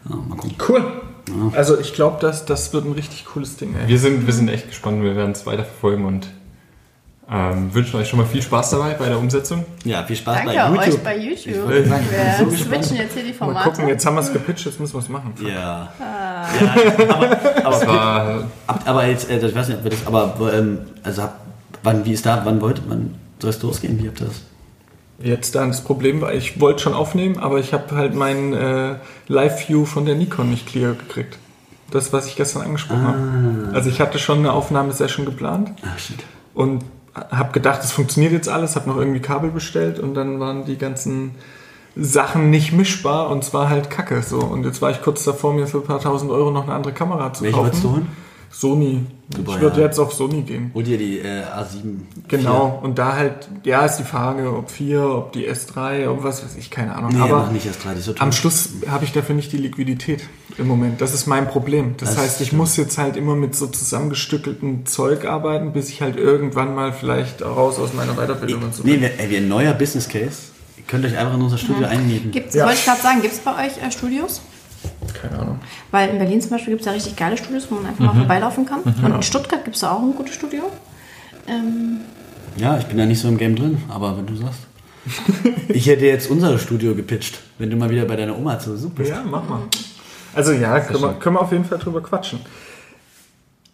Ja, 0.08 0.14
mal 0.14 0.36
gucken. 0.36 0.54
Cool. 0.68 0.84
Also 1.52 1.78
ich 1.78 1.94
glaube, 1.94 2.18
das, 2.20 2.44
das 2.44 2.72
wird 2.72 2.84
ein 2.84 2.92
richtig 2.92 3.24
cooles 3.24 3.56
Ding. 3.56 3.74
Ey. 3.74 3.88
Wir 3.88 3.98
sind, 3.98 4.26
wir 4.26 4.32
sind 4.32 4.48
echt 4.48 4.68
gespannt, 4.68 5.02
wir 5.02 5.16
werden 5.16 5.32
es 5.32 5.46
weiterverfolgen 5.46 6.04
und 6.04 6.28
Ähm, 7.32 7.72
wünschen 7.72 8.00
euch 8.00 8.08
schon 8.08 8.18
mal 8.18 8.26
viel 8.26 8.42
Spaß 8.42 8.70
dabei 8.70 8.94
bei 8.94 9.06
der 9.08 9.16
Umsetzung. 9.18 9.64
Ja, 9.84 10.02
viel 10.02 10.16
Spaß 10.16 10.38
Danke 10.38 10.52
bei 10.52 10.68
euch 10.80 10.86
YouTube. 10.86 11.04
bei 11.04 11.16
YouTube. 11.18 11.46
Ich 11.46 11.62
wollte 11.62 11.88
sagen, 11.88 12.06
Wir 12.10 12.50
so 12.50 12.56
switchen 12.64 12.96
jetzt 12.96 13.14
hier 13.14 13.22
die 13.22 13.28
Mal 13.30 13.34
Formate. 13.38 13.70
gucken, 13.70 13.88
jetzt 13.88 14.04
haben 14.04 14.14
wir 14.16 14.20
es 14.22 14.32
gepitcht, 14.32 14.66
jetzt 14.66 14.80
müssen 14.80 14.94
wir 14.94 14.98
es 14.98 15.08
machen. 15.08 15.32
Ja. 15.46 15.92
Ah. 16.00 16.46
ja 16.60 17.14
aber, 17.14 17.26
Das 17.26 17.82
aber, 17.82 17.86
war 17.86 18.44
ab- 18.66 18.82
aber 18.84 19.06
jetzt, 19.06 19.30
äh, 19.30 19.38
ich 19.46 19.54
weiß 19.54 19.68
nicht, 19.68 19.78
ob 19.78 19.84
wir 19.84 19.90
das, 19.92 20.06
aber 20.06 20.34
ähm, 20.52 20.78
also 21.04 21.28
wann, 21.84 22.04
wie 22.04 22.12
ist 22.12 22.26
da, 22.26 22.40
wann 22.44 22.60
wollt, 22.60 22.82
wann 22.88 23.14
soll 23.38 23.50
es 23.50 23.62
losgehen? 23.62 24.02
Wie 24.02 24.08
habt 24.08 24.20
ihr 24.20 24.26
das? 24.26 24.42
Jetzt 25.22 25.54
dann 25.54 25.68
das 25.68 25.82
Problem 25.84 26.20
war, 26.22 26.32
ich 26.32 26.60
wollte 26.60 26.82
schon 26.82 26.94
aufnehmen, 26.94 27.38
aber 27.38 27.58
ich 27.60 27.72
habe 27.72 27.94
halt 27.94 28.14
meinen 28.14 28.54
äh, 28.54 28.94
Live-View 29.28 29.84
von 29.84 30.04
der 30.04 30.16
Nikon 30.16 30.50
nicht 30.50 30.66
clear 30.66 30.94
gekriegt. 30.94 31.38
Das, 31.92 32.12
was 32.12 32.26
ich 32.26 32.34
gestern 32.36 32.62
angesprochen 32.62 33.02
habe. 33.06 33.70
Also 33.74 33.88
ich 33.90 34.00
hatte 34.00 34.18
schon 34.18 34.38
eine 34.38 34.52
Aufnahmesession 34.52 35.26
geplant 35.26 35.70
Ah, 35.82 35.96
shit. 35.98 36.16
und 36.54 36.82
habe 37.14 37.52
gedacht, 37.52 37.82
es 37.82 37.92
funktioniert 37.92 38.32
jetzt 38.32 38.48
alles, 38.48 38.76
habe 38.76 38.88
noch 38.88 38.96
irgendwie 38.96 39.20
Kabel 39.20 39.50
bestellt 39.50 39.98
und 39.98 40.14
dann 40.14 40.40
waren 40.40 40.64
die 40.64 40.78
ganzen 40.78 41.34
Sachen 41.96 42.50
nicht 42.50 42.72
mischbar 42.72 43.30
und 43.30 43.44
zwar 43.44 43.68
halt 43.68 43.90
Kacke 43.90 44.22
so. 44.22 44.38
Und 44.38 44.64
jetzt 44.64 44.80
war 44.80 44.90
ich 44.90 45.02
kurz 45.02 45.24
davor, 45.24 45.52
mir 45.52 45.66
für 45.66 45.78
ein 45.78 45.84
paar 45.84 46.00
tausend 46.00 46.30
Euro 46.30 46.50
noch 46.50 46.64
eine 46.64 46.74
andere 46.74 46.92
Kamera 46.92 47.32
zu 47.32 47.44
Welche 47.44 47.56
kaufen. 47.56 47.64
wolltest 47.66 47.84
du 47.84 47.90
holen? 47.90 48.08
Sony. 48.52 49.06
Super, 49.34 49.52
ich 49.54 49.60
würde 49.60 49.80
ja. 49.80 49.86
jetzt 49.86 49.98
auf 50.00 50.12
Sony 50.12 50.42
gehen. 50.42 50.72
Hol 50.74 50.82
dir 50.82 50.98
die 50.98 51.20
äh, 51.20 51.44
A7. 51.44 52.00
Genau, 52.26 52.80
und 52.82 52.98
da 52.98 53.14
halt, 53.14 53.48
ja, 53.62 53.84
ist 53.86 53.98
die 53.98 54.02
Frage, 54.04 54.52
ob 54.52 54.70
4, 54.72 55.02
ob 55.08 55.32
die 55.32 55.48
S3, 55.48 56.08
ob 56.08 56.24
was 56.24 56.42
weiß 56.42 56.56
ich, 56.58 56.68
keine 56.68 56.96
Ahnung. 56.96 57.12
Nee, 57.14 57.20
Aber 57.20 57.48
nicht 57.52 57.64
erst 57.66 57.84
3, 57.84 57.92
die 57.94 58.00
ist 58.00 58.06
so 58.06 58.14
am 58.18 58.32
Schluss 58.32 58.70
habe 58.88 59.04
ich 59.04 59.12
dafür 59.12 59.36
nicht 59.36 59.52
die 59.52 59.56
Liquidität 59.58 60.24
im 60.58 60.66
Moment. 60.66 61.00
Das 61.00 61.14
ist 61.14 61.26
mein 61.28 61.46
Problem. 61.46 61.94
Das, 61.96 62.10
Das 62.10 62.18
heißt, 62.18 62.40
ich 62.40 62.48
stimmt. 62.48 62.58
muss 62.60 62.76
jetzt 62.76 62.98
halt 62.98 63.16
immer 63.16 63.36
mit 63.36 63.54
so 63.54 63.68
zusammengestückeltem 63.68 64.84
Zeug 64.84 65.26
arbeiten, 65.26 65.72
bis 65.72 65.88
ich 65.88 66.02
halt 66.02 66.16
irgendwann 66.16 66.74
mal 66.74 66.92
vielleicht 66.92 67.42
raus 67.42 67.78
aus 67.78 67.92
meiner 67.94 68.14
Weiterbildung 68.14 68.64
und 68.64 68.74
so 68.74 68.82
Nee, 68.82 68.92
bin. 68.94 69.02
wir, 69.02 69.20
ey, 69.20 69.30
wir 69.30 69.38
ein 69.38 69.48
neuer 69.48 69.74
Business 69.74 70.08
Case. 70.08 70.48
Ihr 70.76 70.84
könnt 70.88 71.04
euch 71.04 71.16
einfach 71.16 71.34
in 71.34 71.42
unser 71.42 71.58
Studio 71.58 71.86
einmieten. 71.86 72.32
Gibt's, 72.32 72.54
Ja. 72.56 72.64
Wollte 72.64 72.78
ich 72.80 72.84
gerade 72.84 73.00
sagen, 73.00 73.22
gibt 73.22 73.34
es 73.34 73.38
bei 73.40 73.52
euch 73.66 73.80
äh, 73.80 73.92
Studios? 73.92 74.42
Keine 75.14 75.38
Ahnung. 75.38 75.60
Weil 75.90 76.10
in 76.10 76.18
Berlin 76.18 76.40
zum 76.40 76.50
Beispiel 76.50 76.72
gibt 76.72 76.80
es 76.82 76.86
ja 76.86 76.92
richtig 76.92 77.16
geile 77.16 77.36
Studios, 77.36 77.66
wo 77.70 77.76
man 77.76 77.86
einfach 77.86 78.04
mal 78.04 78.14
vorbeilaufen 78.14 78.66
kann. 78.66 78.80
Und 78.82 79.14
in 79.14 79.22
Stuttgart 79.22 79.64
gibt 79.64 79.76
es 79.76 79.80
da 79.82 79.92
auch 79.92 80.00
ein 80.02 80.14
gutes 80.14 80.34
Studio. 80.34 80.64
Ähm, 81.48 82.00
Ja, 82.56 82.78
ich 82.78 82.86
bin 82.86 82.98
da 82.98 83.06
nicht 83.06 83.20
so 83.20 83.28
im 83.28 83.38
Game 83.38 83.56
drin, 83.56 83.82
aber 83.88 84.16
wenn 84.16 84.26
du 84.26 84.36
sagst. 84.36 84.60
ich 85.68 85.86
hätte 85.86 86.04
jetzt 86.06 86.30
unser 86.30 86.58
Studio 86.58 86.94
gepitcht, 86.94 87.40
wenn 87.58 87.70
du 87.70 87.76
mal 87.76 87.88
wieder 87.90 88.04
bei 88.04 88.16
deiner 88.16 88.36
Oma 88.36 88.58
zu 88.58 88.72
Besuch 88.72 88.90
bist. 88.90 89.10
Ja, 89.10 89.22
mach 89.24 89.48
mal. 89.48 89.60
Also 90.34 90.52
ja, 90.52 90.78
können 90.80 91.00
wir, 91.02 91.12
können 91.14 91.36
wir 91.36 91.40
auf 91.40 91.52
jeden 91.52 91.64
Fall 91.64 91.78
drüber 91.78 92.02
quatschen. 92.02 92.40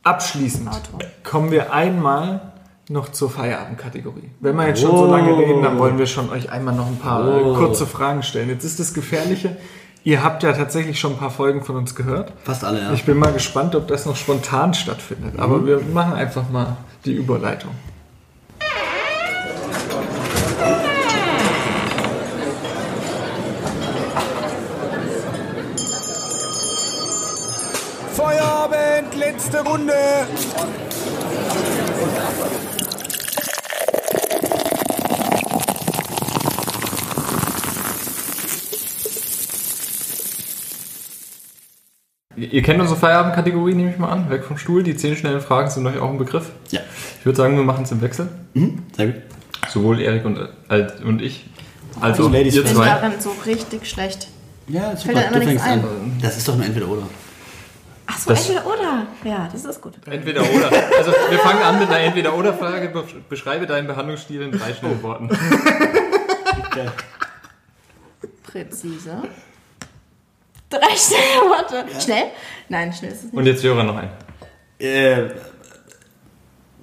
Abschließend 0.02 0.68
Auto. 0.68 0.98
kommen 1.24 1.50
wir 1.50 1.72
einmal 1.72 2.52
noch 2.88 3.10
zur 3.10 3.28
Feierabendkategorie. 3.28 4.30
Wenn 4.38 4.54
wir 4.54 4.68
jetzt 4.68 4.80
schon 4.80 4.96
so 4.96 5.06
lange 5.06 5.36
reden, 5.36 5.62
dann 5.62 5.78
wollen 5.78 5.98
wir 5.98 6.06
schon 6.06 6.30
euch 6.30 6.50
einmal 6.52 6.74
noch 6.76 6.86
ein 6.86 6.98
paar 6.98 7.26
Oh. 7.26 7.54
kurze 7.56 7.86
Fragen 7.86 8.22
stellen. 8.22 8.48
Jetzt 8.48 8.62
ist 8.64 8.78
das 8.78 8.94
Gefährliche, 8.94 9.56
ihr 10.06 10.22
habt 10.22 10.44
ja 10.44 10.52
tatsächlich 10.52 11.00
schon 11.00 11.14
ein 11.14 11.18
paar 11.18 11.32
Folgen 11.32 11.64
von 11.64 11.74
uns 11.74 11.96
gehört. 11.96 12.32
Fast 12.44 12.62
alle, 12.62 12.80
ja. 12.80 12.92
Ich 12.92 13.04
bin 13.04 13.18
mal 13.18 13.32
gespannt, 13.32 13.74
ob 13.74 13.88
das 13.88 14.06
noch 14.06 14.14
spontan 14.14 14.72
stattfindet. 14.72 15.34
Aber 15.36 15.66
wir 15.66 15.80
machen 15.80 16.12
einfach 16.12 16.48
mal 16.48 16.76
die 17.04 17.12
Überleitung. 17.12 17.72
Feierabend, 28.14 29.14
letzte 29.16 29.64
Runde. 29.64 29.92
Ihr 42.36 42.62
kennt 42.62 42.80
unsere 42.80 42.98
Feierabendkategorie, 42.98 43.74
nehme 43.74 43.90
ich 43.90 43.98
mal 43.98 44.10
an. 44.10 44.28
Weg 44.30 44.44
vom 44.44 44.58
Stuhl. 44.58 44.82
Die 44.82 44.94
zehn 44.96 45.16
schnellen 45.16 45.40
Fragen 45.40 45.70
sind 45.70 45.86
euch 45.86 45.98
auch 45.98 46.10
ein 46.10 46.18
Begriff. 46.18 46.50
Ja. 46.70 46.80
Ich 47.18 47.24
würde 47.24 47.36
sagen, 47.36 47.56
wir 47.56 47.64
machen 47.64 47.84
es 47.84 47.92
im 47.92 48.02
Wechsel. 48.02 48.28
Mhm, 48.54 48.82
sehr 48.96 49.06
gut. 49.06 49.22
Sowohl 49.70 50.00
Erik 50.00 50.24
und, 50.24 50.38
als- 50.68 51.00
und 51.00 51.22
ich. 51.22 51.48
Also 52.00 52.24
Also 52.24 52.28
Ladies 52.36 52.54
ihr 52.54 52.60
ich 52.62 52.66
bin 52.68 52.76
zwei. 52.76 52.84
darin 52.86 53.12
so 53.18 53.30
richtig 53.46 53.86
schlecht. 53.86 54.28
Ja, 54.68 54.82
Fällt 54.96 55.00
super. 55.00 55.12
immer 55.28 55.40
Du 55.40 55.46
fängst 55.46 55.64
an. 55.66 55.84
Das 56.20 56.36
ist 56.36 56.46
doch 56.46 56.56
nur 56.56 56.66
entweder 56.66 56.88
oder. 56.88 57.02
Ach 58.06 58.18
so, 58.18 58.30
Das- 58.30 58.48
entweder 58.50 58.66
oder. 58.66 59.06
Ja, 59.24 59.48
das 59.50 59.64
ist 59.64 59.80
gut. 59.80 59.94
Entweder 60.06 60.42
oder. 60.42 60.70
Also 60.98 61.12
wir 61.30 61.38
fangen 61.38 61.62
an 61.62 61.78
mit 61.78 61.88
einer 61.88 62.00
Entweder-oder-Frage. 62.00 62.88
Be- 62.90 63.04
Beschreibe 63.30 63.66
deinen 63.66 63.86
Behandlungsstil 63.86 64.42
in 64.42 64.52
drei 64.52 64.74
schnellen 64.74 65.02
Worten. 65.02 65.30
Präzise. 68.42 69.22
Drei 70.70 70.96
schnelle 70.96 71.48
Worte. 71.48 71.84
Schnell? 72.00 72.24
Nein, 72.68 72.92
schnell 72.92 73.12
ist 73.12 73.18
es 73.18 73.24
nicht. 73.24 73.34
Und 73.34 73.46
jetzt 73.46 73.62
höre 73.62 73.84
noch 73.84 73.96
ein. 73.96 74.10
Äh, 74.78 75.28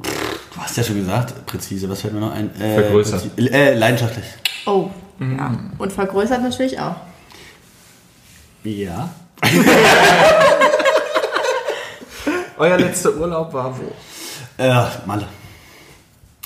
du 0.01 0.57
hast 0.57 0.77
ja 0.77 0.83
schon 0.83 0.95
gesagt, 0.95 1.45
präzise, 1.45 1.89
was 1.89 2.01
fällt 2.01 2.13
mir 2.13 2.21
noch 2.21 2.31
ein? 2.31 2.49
Äh, 2.59 2.81
Vergrößert. 2.81 3.37
Äh, 3.37 3.73
leidenschaftlich. 3.75 4.25
Oh, 4.65 4.89
ja. 5.19 5.57
Und 5.77 5.91
vergrößert 5.91 6.41
natürlich 6.41 6.79
auch. 6.79 6.95
Ja. 8.63 9.09
Euer 12.57 12.77
letzter 12.77 13.13
Urlaub 13.17 13.51
war 13.53 13.77
wo? 13.77 13.91
Äh, 14.61 14.85
Malle. 15.05 15.27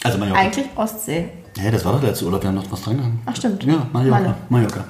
Also 0.03 0.17
Mallorca. 0.17 0.41
Eigentlich 0.41 0.65
Ostsee. 0.75 1.29
Ja, 1.57 1.69
das 1.71 1.85
war 1.85 1.93
doch 1.93 1.99
der 1.99 2.09
letzte 2.09 2.25
Urlaub, 2.25 2.41
wir 2.41 2.47
haben 2.49 2.55
noch 2.55 2.71
was 2.71 2.81
dran 2.81 2.97
gehangen. 2.97 3.21
Ach, 3.25 3.35
stimmt. 3.35 3.63
Ja, 3.63 3.87
Mallorca. 3.91 4.19
Malle. 4.19 4.35
Mallorca. 4.49 4.85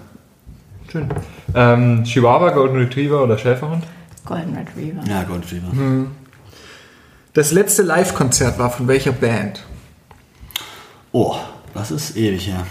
Schön. 0.91 1.07
Ähm, 1.55 2.03
Chihuahua, 2.03 2.51
Golden 2.51 2.77
Retriever 2.77 3.23
oder 3.23 3.38
Schäferhund? 3.38 3.83
Golden 4.25 4.55
Retriever. 4.55 5.01
Ja, 5.07 5.23
Gold 5.23 5.43
Retriever. 5.45 5.71
Hm. 5.71 6.11
Das 7.33 7.51
letzte 7.51 7.83
Live-Konzert 7.83 8.57
war 8.57 8.69
von 8.71 8.88
welcher 8.88 9.11
Band? 9.11 9.63
Oh, 11.11 11.35
das 11.73 11.91
ist 11.91 12.15
ewig 12.17 12.47
her. 12.47 12.65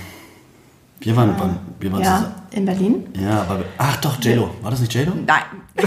Wir 1.01 1.15
waren, 1.17 1.37
beim- 1.37 1.59
wir 1.79 1.93
waren 1.93 2.03
Ja, 2.03 2.17
zusammen. 2.17 2.35
in 2.53 2.65
Berlin? 2.67 3.07
Ja, 3.21 3.43
aber. 3.43 3.61
Ach 3.79 3.97
doch, 3.99 4.21
JLo. 4.23 4.51
War 4.63 4.71
das 4.71 4.81
nicht 4.81 4.93
JLo? 4.95 5.13
Nein. 5.27 5.43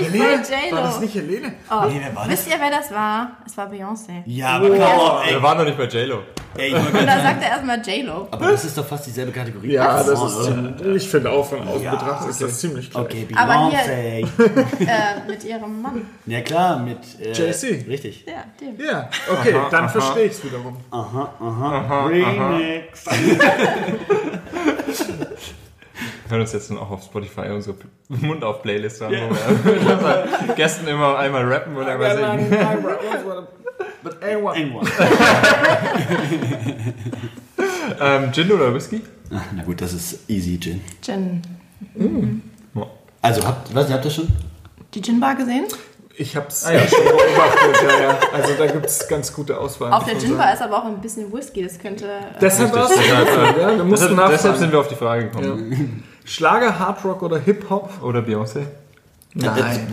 Nicht 0.00 0.12
bei 0.12 0.18
J-Lo. 0.34 0.76
War 0.76 0.82
das 0.84 1.00
nicht 1.00 1.14
Helene? 1.14 1.52
Oh, 1.70 1.84
Nee, 1.88 2.00
wer 2.04 2.16
war 2.16 2.24
das? 2.24 2.32
wisst 2.32 2.48
ihr, 2.48 2.56
wer 2.60 2.70
das 2.70 2.90
war? 2.90 3.30
Es 3.46 3.56
war 3.56 3.68
Beyoncé. 3.70 4.22
Ja, 4.26 4.48
aber 4.56 4.70
on, 4.70 5.22
ey. 5.26 5.34
Wir 5.34 5.42
waren 5.42 5.58
noch 5.58 5.64
nicht 5.64 5.78
bei 5.78 5.84
JLo. 5.84 6.18
ey 6.58 6.74
Und 6.90 6.94
da 6.94 7.20
sagt 7.20 7.42
er 7.42 7.48
erstmal 7.50 7.80
J-Lo. 7.86 8.28
aber 8.30 8.50
das 8.52 8.64
ist 8.64 8.76
doch 8.78 8.86
fast 8.86 9.06
dieselbe 9.06 9.32
Kategorie. 9.32 9.72
Ja, 9.72 10.02
das 10.02 10.08
on, 10.20 10.26
ist 10.26 10.36
oder? 10.36 10.44
ziemlich, 10.78 11.04
ich 11.04 11.10
finde 11.10 11.30
auch 11.30 11.46
von 11.48 11.66
außen 11.68 11.82
Ja, 11.82 11.90
betrachtet 11.92 12.30
ist 12.30 12.36
okay. 12.36 12.44
das 12.50 12.58
ziemlich 12.60 12.90
klar. 12.90 13.04
Okay, 13.04 13.28
Aber 13.36 13.52
Beyoncé. 13.52 14.26
Äh, 14.80 15.28
mit 15.28 15.44
ihrem 15.44 15.82
Mann. 15.82 16.06
Ja 16.26 16.40
klar, 16.40 16.78
mit 16.78 16.98
äh, 17.20 17.32
JC. 17.32 17.86
Richtig. 17.88 18.24
Ja, 18.26 18.44
dem. 18.60 18.76
Ja, 18.84 19.08
okay, 19.30 19.54
dann 19.70 19.88
verstehe 19.88 20.24
ich 20.26 20.32
es 20.32 20.44
wiederum. 20.44 20.76
Aha, 20.90 21.32
aha. 21.40 22.06
Remix. 22.06 23.04
Wir 26.24 26.30
hören 26.30 26.40
uns 26.42 26.52
jetzt 26.52 26.70
dann 26.70 26.78
auch 26.78 26.90
auf 26.90 27.02
Spotify 27.04 27.48
unsere 27.50 27.76
Mund 28.08 28.44
auf 28.44 28.62
Playlist 28.62 29.02
an, 29.02 29.12
wo 29.12 29.34
wir 29.34 30.54
Gästen 30.56 30.86
immer 30.86 31.18
einmal 31.18 31.44
rappen 31.44 31.76
und 31.76 31.86
einmal 31.86 32.16
singen. 32.16 32.50
But 34.02 34.22
anyone. 34.22 34.58
Irgendwann. 34.58 34.88
Ähm, 38.00 38.32
Gin 38.32 38.50
oder 38.52 38.74
Whisky? 38.74 39.02
Ah, 39.30 39.40
Na 39.54 39.62
gut, 39.62 39.80
das 39.80 39.92
ist 39.92 40.28
easy 40.30 40.58
Gin. 40.58 40.80
Gin. 41.02 41.42
Also 43.20 43.46
habt, 43.46 43.74
was, 43.74 43.90
habt 43.90 44.04
ihr 44.04 44.10
schon? 44.10 44.28
Die 44.94 45.02
Gin-Bar 45.02 45.34
gesehen? 45.34 45.64
Ich 46.20 46.36
habe 46.36 46.48
es 46.48 46.64
ja 46.64 46.86
schon 46.86 47.02
beobachtet, 47.02 47.82
ja, 47.82 48.02
ja. 48.02 48.18
Also 48.34 48.52
da 48.58 48.66
gibt 48.66 48.84
es 48.84 49.08
ganz 49.08 49.32
gute 49.32 49.58
Auswahl. 49.58 49.90
Auf 49.90 50.04
der 50.04 50.18
Gin-Bar 50.18 50.52
ist 50.52 50.60
aber 50.60 50.82
auch 50.82 50.84
ein 50.84 51.00
bisschen 51.00 51.32
Whisky. 51.32 51.62
Das 51.62 51.78
könnte... 51.78 52.04
Äh, 52.04 52.38
Deshalb 52.38 52.76
Richtig. 52.76 53.08
ja, 53.08 53.76
wir 53.76 53.84
mussten 53.84 54.08
Deshalb, 54.10 54.30
deshalb 54.30 54.56
sind 54.58 54.70
wir 54.70 54.80
auf 54.80 54.88
die 54.88 54.96
Frage 54.96 55.30
gekommen. 55.30 56.02
Schlager, 56.26 56.78
Hardrock 56.78 57.22
oder 57.22 57.38
Hip-Hop? 57.38 58.02
Oder 58.02 58.20
Beyoncé? 58.20 58.58
Äh, 58.60 58.66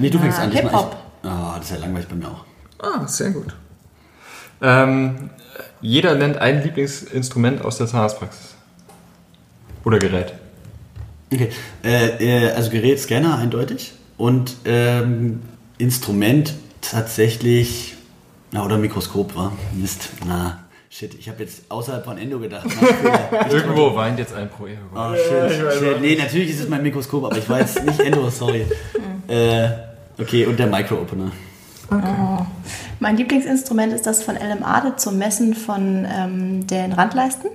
nee, 0.02 0.10
du 0.10 0.20
fängst 0.20 0.38
Ah, 0.40 0.44
an. 0.44 0.52
Hip-Hop. 0.52 0.98
Ah, 1.24 1.56
das 1.60 1.72
ist 1.72 1.78
ja 1.78 1.78
langweilig 1.78 2.10
bei 2.10 2.16
mir 2.16 2.28
auch. 2.28 2.44
Ah, 2.80 3.08
sehr 3.08 3.30
gut. 3.30 3.56
Ähm, 4.62 5.30
jeder 5.80 6.16
nennt 6.16 6.40
ein 6.40 6.62
Lieblingsinstrument 6.62 7.64
aus 7.64 7.78
der 7.78 7.88
Zahnarztpraxis. 7.88 8.56
Oder 9.86 9.98
Gerät. 10.00 10.34
Okay. 11.32 11.52
Äh, 11.86 12.48
äh, 12.48 12.52
also 12.52 12.70
Gerät, 12.70 13.00
Scanner 13.00 13.38
eindeutig. 13.38 13.94
Und 14.18 14.58
ähm, 14.66 15.42
Instrument 15.78 16.54
tatsächlich. 16.82 17.96
Na, 18.52 18.64
oder 18.66 18.78
Mikroskop 18.78 19.36
war. 19.36 19.52
Mist. 19.74 20.10
Na, 20.26 20.60
shit. 20.90 21.14
Ich 21.16 21.28
habe 21.30 21.44
jetzt 21.44 21.70
außerhalb 21.70 22.06
von 22.06 22.18
Endo 22.18 22.40
gedacht. 22.40 22.68
Na, 23.32 23.48
Irgendwo 23.52 23.94
weint 23.95 24.20
jetzt 24.20 24.34
ein 24.34 24.49
Pro 24.49 24.68
Ego. 24.68 24.80
Oh, 24.95 25.14
shit, 25.16 25.52
shit. 25.80 26.02
Nee, 26.02 26.16
natürlich 26.16 26.49
ist 26.52 26.62
es 26.62 26.70
mein 26.70 26.82
Mikroskop, 26.84 27.26
aber 27.26 27.38
ich 27.38 27.49
war 27.49 27.60
jetzt 27.60 27.84
nicht 27.84 27.99
Endo, 27.99 28.30
sorry. 28.30 28.66
äh, 29.28 29.70
okay, 30.18 30.45
und 30.45 30.58
der 30.58 30.68
Micro-Opener. 30.68 31.32
Mein 31.90 32.48
Mein 32.99 33.18
Lieblingsinstrument 33.18 33.94
ist 33.94 34.06
das 34.08 34.24
von 34.24 34.36
LM 34.36 34.64
Ade 34.64 34.95
zum 34.98 35.18
Messen 35.18 35.54
von 35.54 36.06
ähm, 36.10 36.68
den 36.68 36.94
Randleisten. 36.94 37.49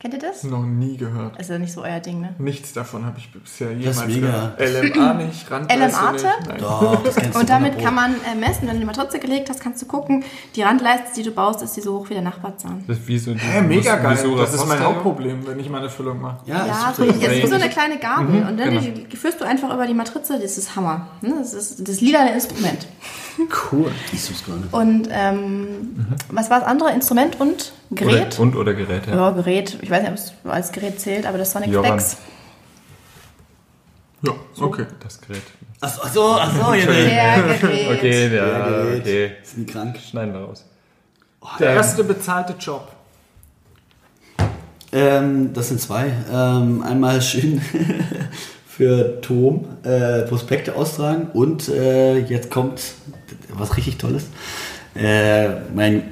Kennt 0.00 0.14
ihr 0.14 0.20
das? 0.20 0.44
Noch 0.44 0.64
nie 0.64 0.96
gehört. 0.96 1.38
Ist 1.38 1.50
ja 1.50 1.58
nicht 1.58 1.74
so 1.74 1.82
euer 1.82 2.00
Ding, 2.00 2.22
ne? 2.22 2.34
Nichts 2.38 2.72
davon 2.72 3.04
habe 3.04 3.18
ich 3.18 3.30
bisher 3.30 3.70
jemals 3.72 4.06
gehört. 4.06 4.58
LMA 4.58 5.12
nicht, 5.12 5.50
Randleiste 5.50 6.00
LMA? 6.00 6.12
nicht. 6.12 6.24
Nein. 6.48 6.56
Doch, 6.58 7.02
das 7.02 7.16
kennst 7.16 7.34
du 7.34 7.40
Und 7.40 7.50
damit 7.50 7.72
100 7.72 7.84
kann 7.84 7.94
man 7.94 8.14
äh, 8.14 8.34
messen, 8.34 8.66
wenn 8.66 8.76
du 8.76 8.78
die 8.78 8.86
Matrize 8.86 9.18
gelegt 9.18 9.50
hast, 9.50 9.60
kannst 9.60 9.82
du 9.82 9.86
gucken, 9.86 10.24
die 10.56 10.62
Randleiste, 10.62 11.08
die 11.16 11.22
du 11.22 11.32
baust, 11.32 11.60
ist 11.60 11.76
die 11.76 11.82
so 11.82 11.98
hoch 11.98 12.08
wie 12.08 12.14
der 12.14 12.22
Nachbarzahn. 12.22 12.82
Das 12.86 12.96
ist 12.96 13.08
wie 13.08 13.18
so 13.18 13.34
die 13.34 13.40
Hä, 13.40 13.60
mega 13.60 13.96
geil. 13.96 14.16
Das 14.38 14.54
ist 14.54 14.66
mein. 14.66 14.80
Hauptproblem, 14.80 15.46
wenn 15.46 15.60
ich 15.60 15.68
meine 15.68 15.90
Füllung 15.90 16.18
mache. 16.18 16.38
Ja, 16.46 16.66
Ja, 16.66 16.88
ist 16.88 16.96
so, 16.96 17.04
ist 17.04 17.20
wie 17.20 17.46
so 17.46 17.56
eine 17.56 17.68
kleine 17.68 17.98
Gabel 17.98 18.42
und 18.48 18.56
dann 18.56 18.70
genau. 18.70 18.80
die, 18.80 19.04
die 19.04 19.16
führst 19.18 19.38
du 19.38 19.44
einfach 19.44 19.70
über 19.70 19.86
die 19.86 19.92
Matrize, 19.92 20.38
das 20.40 20.56
ist 20.56 20.74
Hammer. 20.76 21.08
Ne? 21.20 21.34
Das 21.38 21.52
ist 21.52 21.86
das 21.86 22.00
lila 22.00 22.26
Instrument. 22.28 22.86
Cool. 23.72 23.90
ich 24.12 24.22
such's 24.22 24.44
gerade. 24.44 24.62
Und 24.70 25.08
ähm, 25.10 26.06
was 26.30 26.50
war 26.50 26.60
das 26.60 26.68
andere? 26.68 26.92
Instrument 26.92 27.40
und 27.40 27.72
Gerät? 27.90 28.34
Oder, 28.34 28.40
und 28.40 28.56
oder 28.56 28.74
Gerät, 28.74 29.06
ja. 29.06 29.14
ja, 29.14 29.30
Gerät. 29.30 29.78
Ich 29.80 29.90
weiß 29.90 30.02
nicht, 30.02 30.10
ob 30.10 30.16
es 30.16 30.32
als 30.44 30.72
Gerät 30.72 31.00
zählt, 31.00 31.26
aber 31.26 31.38
das 31.38 31.52
Sonic 31.52 31.70
Joran. 31.70 31.98
Flex. 31.98 32.16
Ja, 34.22 34.32
okay. 34.60 34.86
Das 35.02 35.20
Gerät. 35.20 35.42
Ach 35.80 35.88
so, 35.88 36.00
ach 36.02 36.12
so, 36.12 36.36
ach 36.38 36.54
so 36.66 36.74
ja, 36.74 36.84
Gerät. 37.40 37.90
Okay, 37.98 38.34
ja, 38.34 38.68
Gerät. 38.68 39.00
okay. 39.00 39.32
Sind 39.42 39.68
die 39.68 39.72
krank? 39.72 39.98
Schneiden 39.98 40.34
wir 40.34 40.40
raus. 40.40 40.64
Der 41.58 41.70
erste 41.70 42.04
bezahlte 42.04 42.54
Job. 42.58 42.92
Ähm, 44.92 45.52
das 45.54 45.68
sind 45.68 45.80
zwei. 45.80 46.12
Ähm, 46.30 46.82
einmal 46.82 47.22
schön 47.22 47.60
für 48.80 49.20
Tom 49.20 49.66
äh, 49.82 50.22
Prospekte 50.22 50.74
austragen 50.74 51.26
und 51.34 51.68
äh, 51.68 52.16
jetzt 52.20 52.50
kommt 52.50 52.80
was 53.52 53.76
richtig 53.76 53.98
Tolles. 53.98 54.28
Äh, 54.94 55.50
mein 55.74 56.04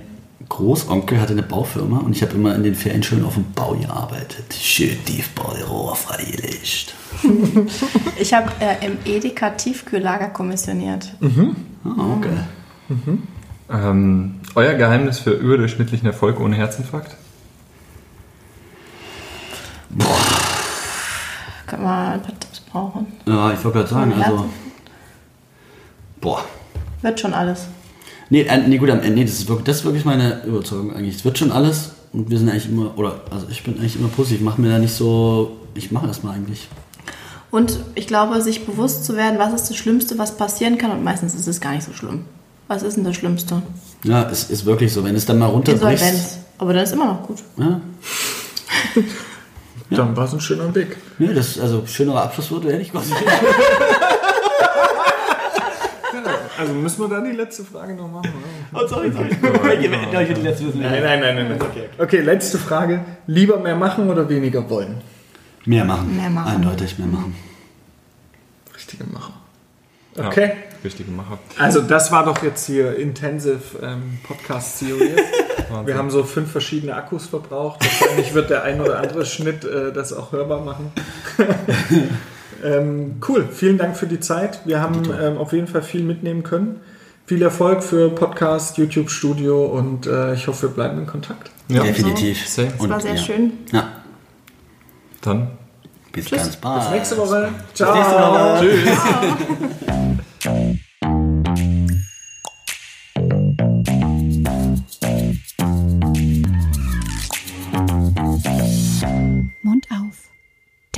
Großonkel 0.51 1.19
hatte 1.19 1.32
eine 1.32 1.43
Baufirma 1.43 2.01
und 2.01 2.15
ich 2.15 2.20
habe 2.20 2.35
immer 2.35 2.55
in 2.55 2.62
den 2.62 2.74
Ferien 2.74 3.03
schön 3.03 3.24
auf 3.24 3.36
dem 3.36 3.51
Bau 3.55 3.73
gearbeitet. 3.73 4.53
Schön 4.53 5.03
Tiefbau, 5.07 5.55
die 5.57 5.62
Rohr 5.62 5.97
freigelegt. 5.97 6.95
Ich 8.20 8.35
habe 8.35 8.51
äh, 8.61 8.85
im 8.85 8.99
Edeka 9.07 9.51
Tiefkühllager 9.51 10.28
kommissioniert. 10.28 11.15
Ah, 11.85 12.16
okay. 12.19 12.36
Ähm, 13.70 14.40
euer 14.55 14.74
Geheimnis 14.74 15.20
für 15.20 15.31
überdurchschnittlichen 15.31 16.07
Erfolg 16.07 16.39
ohne 16.39 16.57
Herzinfarkt? 16.57 17.16
Kann 21.69 21.82
man 21.82 22.12
ein 22.15 22.23
paar 22.23 22.39
Tipps 22.40 22.47
brauchen. 22.70 23.07
Ja, 23.27 23.53
ich 23.53 23.65
wollte 23.65 23.78
gerade 23.78 23.90
sagen, 23.90 24.12
also. 24.12 24.45
Boah. 26.20 26.45
Wird 27.03 27.20
schon 27.20 27.35
alles. 27.35 27.66
Nee, 28.31 28.43
äh, 28.43 28.59
nee 28.66 28.78
gut, 28.78 28.90
am 28.90 29.01
Ende, 29.01 29.20
nee, 29.20 29.24
das 29.24 29.35
ist 29.35 29.49
wirklich, 29.49 29.65
das 29.66 29.77
ist 29.78 29.85
wirklich 29.85 30.05
meine 30.05 30.43
Überzeugung 30.45 30.95
eigentlich. 30.95 31.16
Es 31.16 31.24
wird 31.24 31.39
schon 31.39 31.53
alles 31.53 31.93
und 32.12 32.28
wir 32.28 32.39
sind 32.39 32.49
eigentlich 32.49 32.69
immer, 32.69 32.97
oder, 32.99 33.20
also 33.31 33.47
ich 33.51 33.62
bin 33.62 33.78
eigentlich 33.78 33.97
immer 33.97 34.09
positiv, 34.09 34.40
mach 34.43 34.59
mir 34.59 34.70
da 34.70 34.78
nicht 34.78 34.93
so, 34.93 35.57
ich 35.74 35.93
mache 35.93 36.07
das 36.07 36.23
mal 36.23 36.35
eigentlich. 36.35 36.69
Und 37.51 37.78
ich 37.95 38.07
glaube, 38.07 38.40
sich 38.43 38.66
bewusst 38.66 39.05
zu 39.05 39.16
werden, 39.16 39.39
was 39.39 39.55
ist 39.55 39.70
das 39.70 39.77
Schlimmste, 39.77 40.19
was 40.19 40.36
passieren 40.36 40.77
kann. 40.77 40.90
Und 40.90 41.03
meistens 41.03 41.35
ist 41.35 41.47
es 41.47 41.61
gar 41.61 41.73
nicht 41.73 41.85
so 41.85 41.93
schlimm. 41.93 42.27
Was 42.66 42.82
ist 42.82 42.99
denn 42.99 43.05
das 43.05 43.16
Schlimmste? 43.16 43.62
Ja, 44.05 44.28
es 44.28 44.51
ist 44.51 44.66
wirklich 44.66 44.93
so, 44.93 45.03
wenn 45.03 45.15
es 45.16 45.24
dann 45.24 45.39
mal 45.39 45.47
runterbrichst. 45.47 46.05
Insolvenz. 46.05 46.39
Aber 46.59 46.74
dann 46.74 46.85
ist 46.85 46.93
immer 46.93 47.07
noch 47.07 47.27
gut. 47.27 47.39
Ja, 47.57 47.81
Dann 49.90 50.16
war 50.16 50.24
es 50.24 50.32
ein 50.32 50.40
schöner 50.40 50.74
Weg. 50.74 50.97
nee, 51.19 51.32
das, 51.32 51.59
also 51.59 51.86
schönerer 51.86 52.24
Abschlussworte 52.24 52.69
hätte 52.69 52.82
ich 52.82 52.93
quasi. 52.93 53.12
Also 56.59 56.73
müssen 56.74 57.01
wir 57.02 57.09
da 57.09 57.20
die 57.20 57.36
letzte 57.36 57.62
Frage 57.62 57.94
noch 57.94 58.10
machen? 58.10 58.32
Oder? 58.73 58.82
oh, 58.82 58.89
sorry, 58.89 59.12
sorry. 59.12 59.28
ich 59.31 60.35
die 60.35 60.43
letzte 60.43 60.66
wissen. 60.66 60.81
Nein, 60.81 61.05
nein, 61.05 61.20
nein, 61.20 61.36
nein. 61.36 61.56
nein. 61.56 61.60
Okay, 61.98 62.20
letzte 62.20 62.59
Frage. 62.59 63.05
Lieber 63.28 63.60
mehr 63.60 63.77
machen 63.77 64.10
oder 64.10 64.28
weniger 64.28 64.69
wollen? 64.69 65.01
Mehr 65.66 65.85
machen. 65.85 66.16
Mehr 66.16 66.31
machen. 66.31 66.56
Eindeutig 66.56 66.98
mehr 66.98 67.06
machen. 67.06 67.36
Richtige 68.74 69.05
Macher. 69.05 69.35
Okay. 70.16 70.48
Ja, 70.48 70.55
richtige 70.82 71.12
Macher. 71.12 71.39
Also 71.59 71.81
das 71.81 72.10
war 72.10 72.24
doch 72.24 72.43
jetzt 72.43 72.66
hier 72.66 72.97
Intensive 72.97 73.78
ähm, 73.81 74.19
Podcast 74.27 74.81
Series. 74.81 75.20
Wir 75.85 75.97
haben 75.97 76.11
so 76.11 76.24
fünf 76.24 76.51
verschiedene 76.51 76.95
Akkus 76.95 77.27
verbraucht. 77.27 77.81
Wahrscheinlich 77.81 78.35
wird 78.35 78.51
der 78.51 78.62
ein 78.65 78.81
oder 78.81 78.99
andere 79.01 79.24
Schnitt 79.27 79.65
äh, 79.65 79.93
das 79.93 80.12
auch 80.12 80.32
hörbar 80.32 80.61
machen. 80.61 80.93
ähm, 82.65 83.16
cool, 83.28 83.49
vielen 83.53 83.78
Dank 83.78 83.97
für 83.97 84.07
die 84.07 84.20
Zeit. 84.20 84.61
Wir 84.65 84.81
haben 84.81 85.03
ähm, 85.20 85.39
auf 85.39 85.53
jeden 85.53 85.66
Fall 85.66 85.82
viel 85.82 86.03
mitnehmen 86.03 86.43
können. 86.43 86.81
Viel 87.27 87.43
Erfolg 87.43 87.82
für 87.82 88.11
Podcast, 88.11 88.78
YouTube 88.78 89.11
Studio 89.11 89.66
und 89.66 90.07
äh, 90.07 90.35
ich 90.35 90.47
hoffe, 90.47 90.69
wir 90.69 90.74
bleiben 90.74 90.99
in 90.99 91.07
Kontakt. 91.07 91.51
Ja. 91.69 91.82
Definitiv. 91.82 92.49
Same. 92.49 92.73
Das 92.78 92.89
war 92.89 93.01
sehr 93.01 93.15
ja. 93.15 93.19
schön. 93.19 93.53
Ja, 93.70 93.93
Dann 95.20 95.51
bis 96.12 96.24
Tschüss. 96.24 96.39
ganz 96.39 96.57
bald. 96.57 96.82
Bis 96.82 96.90
nächste 96.90 97.16
Woche. 97.19 97.51
Ciao. 97.74 97.93
Bis 97.93 98.01
nächste 98.01 98.19
Woche. 98.19 98.61
Tschüss. 98.61 100.09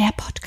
der 0.00 0.12
Podcast. 0.12 0.39